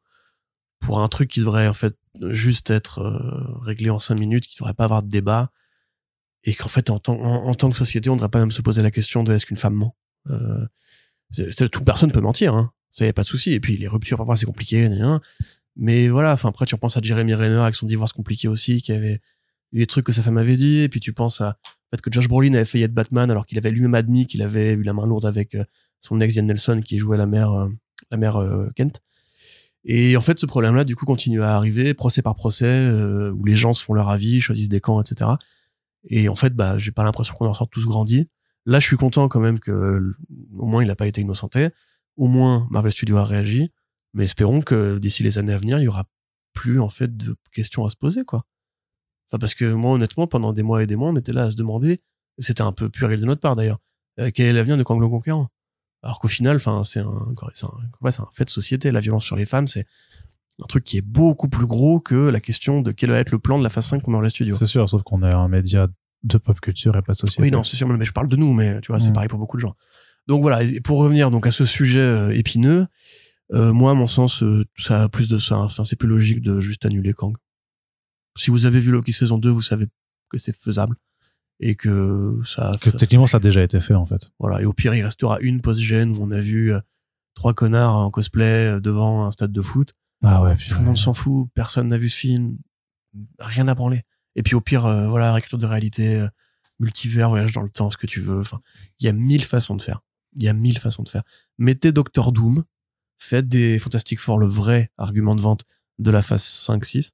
pour 0.80 1.00
un 1.02 1.08
truc 1.08 1.28
qui 1.30 1.40
devrait 1.40 1.68
en 1.68 1.72
fait 1.74 1.96
juste 2.30 2.70
être 2.70 3.00
euh, 3.00 3.58
réglé 3.62 3.90
en 3.90 3.98
cinq 3.98 4.18
minutes, 4.18 4.46
qui 4.46 4.56
devrait 4.58 4.74
pas 4.74 4.84
avoir 4.84 5.02
de 5.02 5.08
débat, 5.10 5.50
et 6.44 6.54
qu'en 6.54 6.68
fait 6.68 6.88
en, 6.88 6.98
tant- 6.98 7.20
en, 7.20 7.46
en 7.46 7.54
tant 7.54 7.68
que 7.68 7.76
société, 7.76 8.08
on 8.08 8.16
devrait 8.16 8.30
pas 8.30 8.40
même 8.40 8.50
se 8.52 8.62
poser 8.62 8.80
la 8.82 8.90
question 8.90 9.22
de 9.22 9.34
est-ce 9.34 9.44
qu'une 9.44 9.56
femme 9.58 9.74
ment. 9.74 9.94
Toute 11.34 11.84
personne 11.84 12.12
peut 12.12 12.20
mentir, 12.20 12.54
hein. 12.54 12.72
Ça 12.92 13.04
y 13.04 13.08
a 13.08 13.12
pas 13.12 13.22
de 13.22 13.26
souci. 13.26 13.52
Et 13.52 13.60
puis 13.60 13.76
les 13.76 13.88
ruptures 13.88 14.16
parfois 14.16 14.36
c'est 14.36 14.46
compliqué, 14.46 14.88
mais 15.76 16.08
voilà. 16.08 16.32
Enfin 16.32 16.48
après 16.50 16.66
tu 16.66 16.74
repenses 16.74 16.96
à 16.96 17.00
Jeremy 17.02 17.34
Renner 17.34 17.56
avec 17.56 17.74
son 17.74 17.86
divorce 17.86 18.12
compliqué 18.12 18.48
aussi, 18.48 18.82
qui 18.82 18.92
avait 18.92 19.20
eu 19.72 19.78
des 19.78 19.86
trucs 19.86 20.06
que 20.06 20.12
sa 20.12 20.22
femme 20.22 20.38
avait 20.38 20.56
dit, 20.56 20.78
et 20.78 20.88
puis 20.88 21.00
tu 21.00 21.12
penses 21.12 21.40
à 21.40 21.56
fait 21.94 22.00
que 22.00 22.12
Josh 22.12 22.28
Brolin 22.28 22.54
avait 22.54 22.64
failli 22.64 22.84
être 22.84 22.94
Batman 22.94 23.30
alors 23.30 23.46
qu'il 23.46 23.58
avait 23.58 23.70
lui-même 23.70 23.94
admis 23.94 24.26
qu'il 24.26 24.42
avait 24.42 24.72
eu 24.72 24.82
la 24.82 24.92
main 24.92 25.06
lourde 25.06 25.26
avec 25.26 25.54
euh, 25.54 25.64
son 26.00 26.20
ex 26.20 26.36
Ian 26.36 26.44
Nelson 26.44 26.80
qui 26.84 26.98
jouait 26.98 27.16
la 27.16 27.26
mère 27.26 27.52
euh, 27.52 27.68
la 28.10 28.16
mère 28.16 28.36
euh, 28.36 28.70
Kent. 28.76 29.00
Et 29.86 30.16
en 30.16 30.22
fait, 30.22 30.38
ce 30.38 30.46
problème-là, 30.46 30.84
du 30.84 30.96
coup, 30.96 31.04
continue 31.04 31.42
à 31.42 31.56
arriver, 31.56 31.92
procès 31.92 32.22
par 32.22 32.36
procès, 32.36 32.88
où 32.88 33.44
les 33.44 33.54
gens 33.54 33.74
se 33.74 33.84
font 33.84 33.92
leur 33.92 34.08
avis, 34.08 34.40
choisissent 34.40 34.70
des 34.70 34.80
camps, 34.80 34.98
etc. 34.98 35.32
Et 36.08 36.30
en 36.30 36.34
fait, 36.34 36.54
bah, 36.54 36.78
j'ai 36.78 36.90
pas 36.90 37.04
l'impression 37.04 37.34
qu'on 37.34 37.46
en 37.46 37.52
sort 37.52 37.68
tous 37.68 37.84
grandis. 37.84 38.26
Là, 38.66 38.78
je 38.78 38.86
suis 38.86 38.96
content 38.96 39.28
quand 39.28 39.40
même 39.40 39.60
que, 39.60 39.70
euh, 39.70 40.16
au 40.56 40.66
moins, 40.66 40.82
il 40.82 40.90
a 40.90 40.96
pas 40.96 41.06
été 41.06 41.20
innocenté. 41.20 41.68
Au 42.16 42.28
moins, 42.28 42.66
Marvel 42.70 42.92
Studios 42.92 43.16
a 43.16 43.24
réagi. 43.24 43.72
Mais 44.14 44.24
espérons 44.24 44.60
que 44.60 44.98
d'ici 44.98 45.22
les 45.22 45.38
années 45.38 45.52
à 45.52 45.58
venir, 45.58 45.78
il 45.78 45.84
y 45.84 45.88
aura 45.88 46.06
plus, 46.52 46.80
en 46.80 46.88
fait, 46.88 47.16
de 47.16 47.36
questions 47.52 47.84
à 47.84 47.90
se 47.90 47.96
poser, 47.96 48.24
quoi. 48.24 48.46
Enfin, 49.30 49.38
parce 49.38 49.54
que 49.54 49.72
moi, 49.72 49.92
honnêtement, 49.92 50.26
pendant 50.26 50.52
des 50.52 50.62
mois 50.62 50.82
et 50.82 50.86
des 50.86 50.96
mois, 50.96 51.10
on 51.10 51.16
était 51.16 51.32
là 51.32 51.44
à 51.44 51.50
se 51.50 51.56
demander, 51.56 52.00
c'était 52.38 52.62
un 52.62 52.72
peu 52.72 52.88
puéril 52.88 53.20
de 53.20 53.26
notre 53.26 53.40
part 53.40 53.56
d'ailleurs, 53.56 53.80
euh, 54.20 54.30
quel 54.32 54.46
est 54.46 54.52
l'avenir 54.52 54.76
de 54.76 54.82
Kang 54.82 55.00
le 55.00 55.08
Conquérant? 55.08 55.48
Alors 56.02 56.20
qu'au 56.20 56.28
final, 56.28 56.56
enfin, 56.56 56.84
c'est 56.84 57.00
un, 57.00 57.34
c'est 57.54 57.66
un, 57.66 58.28
fait 58.32 58.44
de 58.44 58.50
société. 58.50 58.92
La 58.92 59.00
violence 59.00 59.24
sur 59.24 59.36
les 59.36 59.46
femmes, 59.46 59.66
c'est 59.66 59.86
un 60.62 60.66
truc 60.66 60.84
qui 60.84 60.98
est 60.98 61.02
beaucoup 61.02 61.48
plus 61.48 61.66
gros 61.66 61.98
que 61.98 62.28
la 62.28 62.40
question 62.40 62.82
de 62.82 62.92
quel 62.92 63.10
va 63.10 63.18
être 63.18 63.32
le 63.32 63.38
plan 63.38 63.58
de 63.58 63.64
la 63.64 63.70
phase 63.70 63.86
5 63.86 64.02
pour 64.02 64.10
Marvel 64.10 64.30
Studios. 64.30 64.56
C'est 64.56 64.66
sûr, 64.66 64.88
sauf 64.88 65.02
qu'on 65.02 65.22
est 65.22 65.32
un 65.32 65.48
média 65.48 65.88
de 66.24 66.38
pop 66.38 66.58
culture 66.60 66.96
et 66.96 67.02
pas 67.02 67.12
de 67.12 67.18
société. 67.18 67.42
Oui, 67.42 67.50
non, 67.50 67.62
c'est 67.62 67.76
sûr, 67.76 67.86
mais 67.88 68.04
je 68.04 68.12
parle 68.12 68.28
de 68.28 68.36
nous, 68.36 68.52
mais 68.52 68.80
tu 68.80 68.90
vois, 68.92 68.98
c'est 69.00 69.10
Mm. 69.10 69.14
pareil 69.14 69.28
pour 69.28 69.38
beaucoup 69.38 69.56
de 69.56 69.62
gens. 69.62 69.76
Donc 70.26 70.40
voilà, 70.42 70.62
et 70.62 70.80
pour 70.80 70.98
revenir 70.98 71.30
donc 71.30 71.46
à 71.46 71.50
ce 71.50 71.64
sujet 71.64 72.00
euh, 72.00 72.34
épineux, 72.34 72.86
euh, 73.52 73.72
moi, 73.74 73.90
à 73.90 73.94
mon 73.94 74.06
sens, 74.06 74.42
euh, 74.42 74.64
ça 74.78 75.02
a 75.04 75.08
plus 75.08 75.28
de 75.28 75.36
ça. 75.38 75.58
Enfin, 75.58 75.84
c'est 75.84 75.96
plus 75.96 76.08
logique 76.08 76.40
de 76.40 76.60
juste 76.60 76.86
annuler 76.86 77.12
Kang. 77.12 77.36
Si 78.36 78.50
vous 78.50 78.64
avez 78.66 78.80
vu 78.80 78.90
Loki 78.90 79.12
saison 79.12 79.36
2, 79.38 79.50
vous 79.50 79.60
savez 79.62 79.86
que 80.30 80.38
c'est 80.38 80.56
faisable 80.56 80.96
et 81.60 81.74
que 81.76 82.40
ça. 82.44 82.72
que 82.80 82.90
techniquement 82.90 83.26
ça 83.28 83.36
a 83.36 83.40
déjà 83.40 83.62
été 83.62 83.80
fait 83.80 83.94
en 83.94 84.06
fait. 84.06 84.30
Voilà, 84.40 84.62
et 84.62 84.64
au 84.64 84.72
pire, 84.72 84.94
il 84.94 85.02
restera 85.04 85.38
une 85.40 85.60
post-gène 85.60 86.16
où 86.16 86.22
on 86.22 86.30
a 86.30 86.40
vu 86.40 86.72
trois 87.34 87.52
connards 87.54 87.94
en 87.96 88.10
cosplay 88.10 88.80
devant 88.80 89.26
un 89.26 89.30
stade 89.30 89.52
de 89.52 89.62
foot. 89.62 89.94
Ah 90.24 90.42
ouais, 90.42 90.56
Tout 90.56 90.78
le 90.78 90.84
monde 90.86 90.96
s'en 90.96 91.12
fout, 91.12 91.48
personne 91.54 91.88
n'a 91.88 91.98
vu 91.98 92.08
ce 92.08 92.16
film, 92.16 92.56
rien 93.38 93.68
à 93.68 93.74
branler. 93.74 94.04
Et 94.36 94.42
puis 94.42 94.54
au 94.54 94.60
pire, 94.60 94.86
euh, 94.86 95.08
voilà, 95.08 95.32
réécriture 95.32 95.58
de 95.58 95.66
réalité, 95.66 96.16
euh, 96.16 96.28
multivers, 96.78 97.28
voyage 97.28 97.52
dans 97.52 97.62
le 97.62 97.70
temps, 97.70 97.90
ce 97.90 97.96
que 97.96 98.06
tu 98.06 98.20
veux. 98.20 98.40
Enfin, 98.40 98.60
il 98.98 99.06
y 99.06 99.08
a 99.08 99.12
mille 99.12 99.44
façons 99.44 99.76
de 99.76 99.82
faire. 99.82 100.00
Il 100.36 100.42
y 100.42 100.48
a 100.48 100.52
mille 100.52 100.78
façons 100.78 101.02
de 101.02 101.08
faire. 101.08 101.22
Mettez 101.58 101.92
Doctor 101.92 102.32
Doom, 102.32 102.64
faites 103.18 103.48
des 103.48 103.78
Fantastic 103.78 104.18
Four 104.18 104.38
le 104.38 104.46
vrai 104.46 104.90
argument 104.98 105.34
de 105.34 105.40
vente 105.40 105.64
de 105.98 106.10
la 106.10 106.22
phase 106.22 106.42
5-6, 106.42 107.10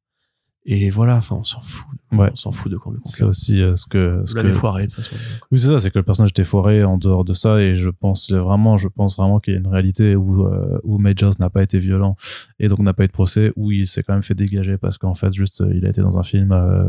Et 0.66 0.90
voilà, 0.90 1.16
enfin, 1.16 1.36
on 1.36 1.42
s'en 1.42 1.62
fout. 1.62 1.86
Ouais. 2.12 2.28
On 2.32 2.36
s'en 2.36 2.52
fout 2.52 2.70
de 2.70 2.76
quand 2.76 2.90
le 2.90 2.98
C'est 3.06 3.24
aussi 3.24 3.62
euh, 3.62 3.76
ce 3.76 3.86
que. 3.86 4.22
ce 4.26 4.34
que- 4.34 4.52
foiré, 4.52 4.86
de 4.86 4.92
toute 4.92 5.02
façon. 5.02 5.16
Oui, 5.50 5.58
c'est 5.58 5.68
ça, 5.68 5.78
c'est 5.78 5.90
que 5.90 5.98
le 5.98 6.04
personnage 6.04 6.30
était 6.30 6.44
foiré 6.44 6.84
en 6.84 6.98
dehors 6.98 7.24
de 7.24 7.32
ça, 7.32 7.60
et 7.62 7.76
je 7.76 7.88
pense 7.88 8.30
vraiment, 8.30 8.76
je 8.76 8.88
pense 8.88 9.16
vraiment 9.16 9.38
qu'il 9.40 9.54
y 9.54 9.56
a 9.56 9.60
une 9.60 9.68
réalité 9.68 10.16
où, 10.16 10.46
euh, 10.46 10.78
où 10.84 10.98
Majors 10.98 11.32
n'a 11.38 11.48
pas 11.48 11.62
été 11.62 11.78
violent, 11.78 12.14
et 12.58 12.68
donc 12.68 12.80
n'a 12.80 12.92
pas 12.92 13.04
eu 13.04 13.06
de 13.06 13.12
procès, 13.12 13.52
où 13.56 13.70
il 13.72 13.86
s'est 13.86 14.02
quand 14.02 14.12
même 14.12 14.22
fait 14.22 14.34
dégager 14.34 14.76
parce 14.76 14.98
qu'en 14.98 15.14
fait, 15.14 15.32
juste, 15.32 15.62
euh, 15.62 15.72
il 15.74 15.86
a 15.86 15.88
été 15.88 16.02
dans 16.02 16.18
un 16.18 16.22
film 16.22 16.52
euh, 16.52 16.88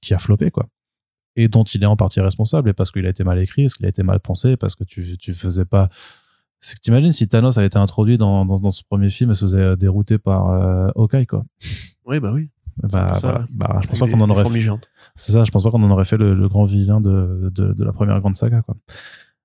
qui 0.00 0.14
a 0.14 0.18
floppé, 0.18 0.50
quoi. 0.52 0.68
Et 1.34 1.48
dont 1.48 1.64
il 1.64 1.82
est 1.82 1.86
en 1.86 1.96
partie 1.96 2.20
responsable, 2.20 2.70
et 2.70 2.72
parce 2.72 2.92
qu'il 2.92 3.04
a 3.04 3.10
été 3.10 3.24
mal 3.24 3.40
écrit, 3.40 3.64
parce 3.64 3.74
qu'il 3.74 3.86
a 3.86 3.88
été 3.88 4.04
mal 4.04 4.20
pensé, 4.20 4.56
parce 4.56 4.76
que 4.76 4.84
tu, 4.84 5.18
tu 5.18 5.34
faisais 5.34 5.64
pas. 5.64 5.88
C'est 6.60 6.76
que 6.76 6.80
t'imagines 6.80 7.12
si 7.12 7.26
Thanos 7.28 7.58
avait 7.58 7.66
été 7.66 7.78
introduit 7.78 8.16
dans, 8.16 8.46
dans, 8.46 8.58
dans 8.60 8.70
ce 8.70 8.82
premier 8.88 9.10
film 9.10 9.32
et 9.32 9.34
se 9.34 9.44
faisait 9.44 9.76
dérouter 9.76 10.18
par 10.18 10.46
Hawkeye, 10.96 11.26
quoi. 11.26 11.44
Oui, 12.06 12.18
bah 12.20 12.32
oui. 12.32 12.48
Bah, 12.82 13.14
ça, 13.14 13.46
bah, 13.50 13.80
je 13.82 13.88
pense 13.88 13.98
pas 13.98 14.06
qu'on 14.08 14.20
en 14.20 14.28
aurait 14.28 14.60
géantes. 14.60 14.90
c'est 15.14 15.32
ça, 15.32 15.44
je 15.44 15.50
pense 15.50 15.64
pas 15.64 15.70
qu'on 15.70 15.82
en 15.82 15.90
aurait 15.90 16.04
fait 16.04 16.18
le, 16.18 16.34
le 16.34 16.48
grand 16.48 16.64
vilain 16.64 17.00
de, 17.00 17.50
de, 17.54 17.72
de 17.72 17.84
la 17.84 17.92
première 17.92 18.20
grande 18.20 18.36
saga, 18.36 18.62
quoi. 18.62 18.76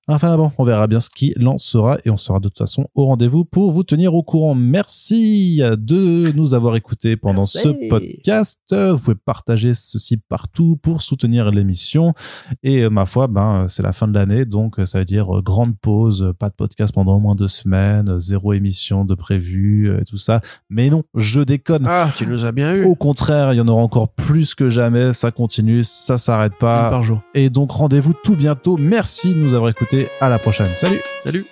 Enfin 0.08 0.36
bon, 0.36 0.52
on 0.58 0.64
verra 0.64 0.88
bien 0.88 1.00
ce 1.00 1.10
qu'il 1.10 1.48
en 1.48 1.58
sera 1.58 1.98
et 2.06 2.10
on 2.10 2.18
sera 2.18 2.40
de 2.40 2.50
toute 2.50 2.58
façon 2.58 2.88
au 2.96 3.06
rendez-vous 3.06 3.46
pour 3.46 3.72
vous 3.72 3.84
tenir 3.84 4.14
au 4.14 4.24
courant. 4.24 4.56
Merci 4.56 5.62
de 5.62 6.32
nous 6.32 6.54
avoir 6.54 6.76
écoutés 6.76 7.16
pendant 7.16 7.42
Merci. 7.44 7.60
ce 7.60 7.90
podcast. 7.90 8.60
Vous 8.72 8.98
pouvez 8.98 9.16
partager 9.16 9.74
ceci 9.74 10.18
partout 10.18 10.78
pour 10.82 11.02
soutenir 11.02 11.52
l'émission. 11.52 12.14
Et 12.64 12.82
euh, 12.82 12.90
ma 12.90 13.06
foi, 13.06 13.28
ben, 13.28 13.66
c'est 13.68 13.84
la 13.84 13.94
fin 13.94 14.08
de 14.08 14.14
l'année, 14.14 14.46
donc 14.46 14.80
euh, 14.80 14.86
ça 14.86 15.00
veut 15.00 15.06
dire 15.06 15.38
euh, 15.38 15.42
grande 15.42 15.78
pause, 15.80 16.34
pas 16.40 16.50
de 16.50 16.56
podcast 16.56 16.94
pendant 16.94 17.16
au 17.16 17.20
moins 17.20 17.36
deux 17.36 17.48
semaines, 17.48 18.20
zéro 18.20 18.54
émission 18.54 19.06
de 19.06 19.16
prévu, 19.16 19.96
et 20.00 20.04
tout 20.06 20.18
ça. 20.18 20.42
Mais 20.70 20.90
non, 20.90 21.04
je 21.16 21.42
déconne. 21.42 21.86
Ah, 21.88 22.10
tu 22.16 22.28
nous 22.28 22.46
as 22.46 22.52
bien 22.52 22.76
eu. 22.76 22.86
Au 22.86 22.96
contraire, 22.96 23.54
il 23.54 23.58
y 23.58 23.62
en 23.62 23.68
aura 23.68 23.82
encore 23.82 24.10
plus 24.10 24.56
que 24.56 24.70
jamais. 24.70 25.14
Ça 25.14 25.32
continue, 25.32 25.84
ça 25.84 26.18
s'arrête 26.18 26.54
Une 26.54 26.60
pas. 26.60 26.90
par 26.90 27.04
jour. 27.04 27.22
Et 27.34 27.50
donc 27.50 27.72
rendez-vous 27.72 28.14
tout 28.24 28.36
bientôt. 28.36 28.78
Merci 28.78 29.34
de 29.34 29.40
nous 29.40 29.54
avoir 29.54 29.70
À 30.20 30.30
la 30.30 30.40
prochaine. 30.40 30.74
Salut. 30.76 31.02
Salut. 31.24 31.46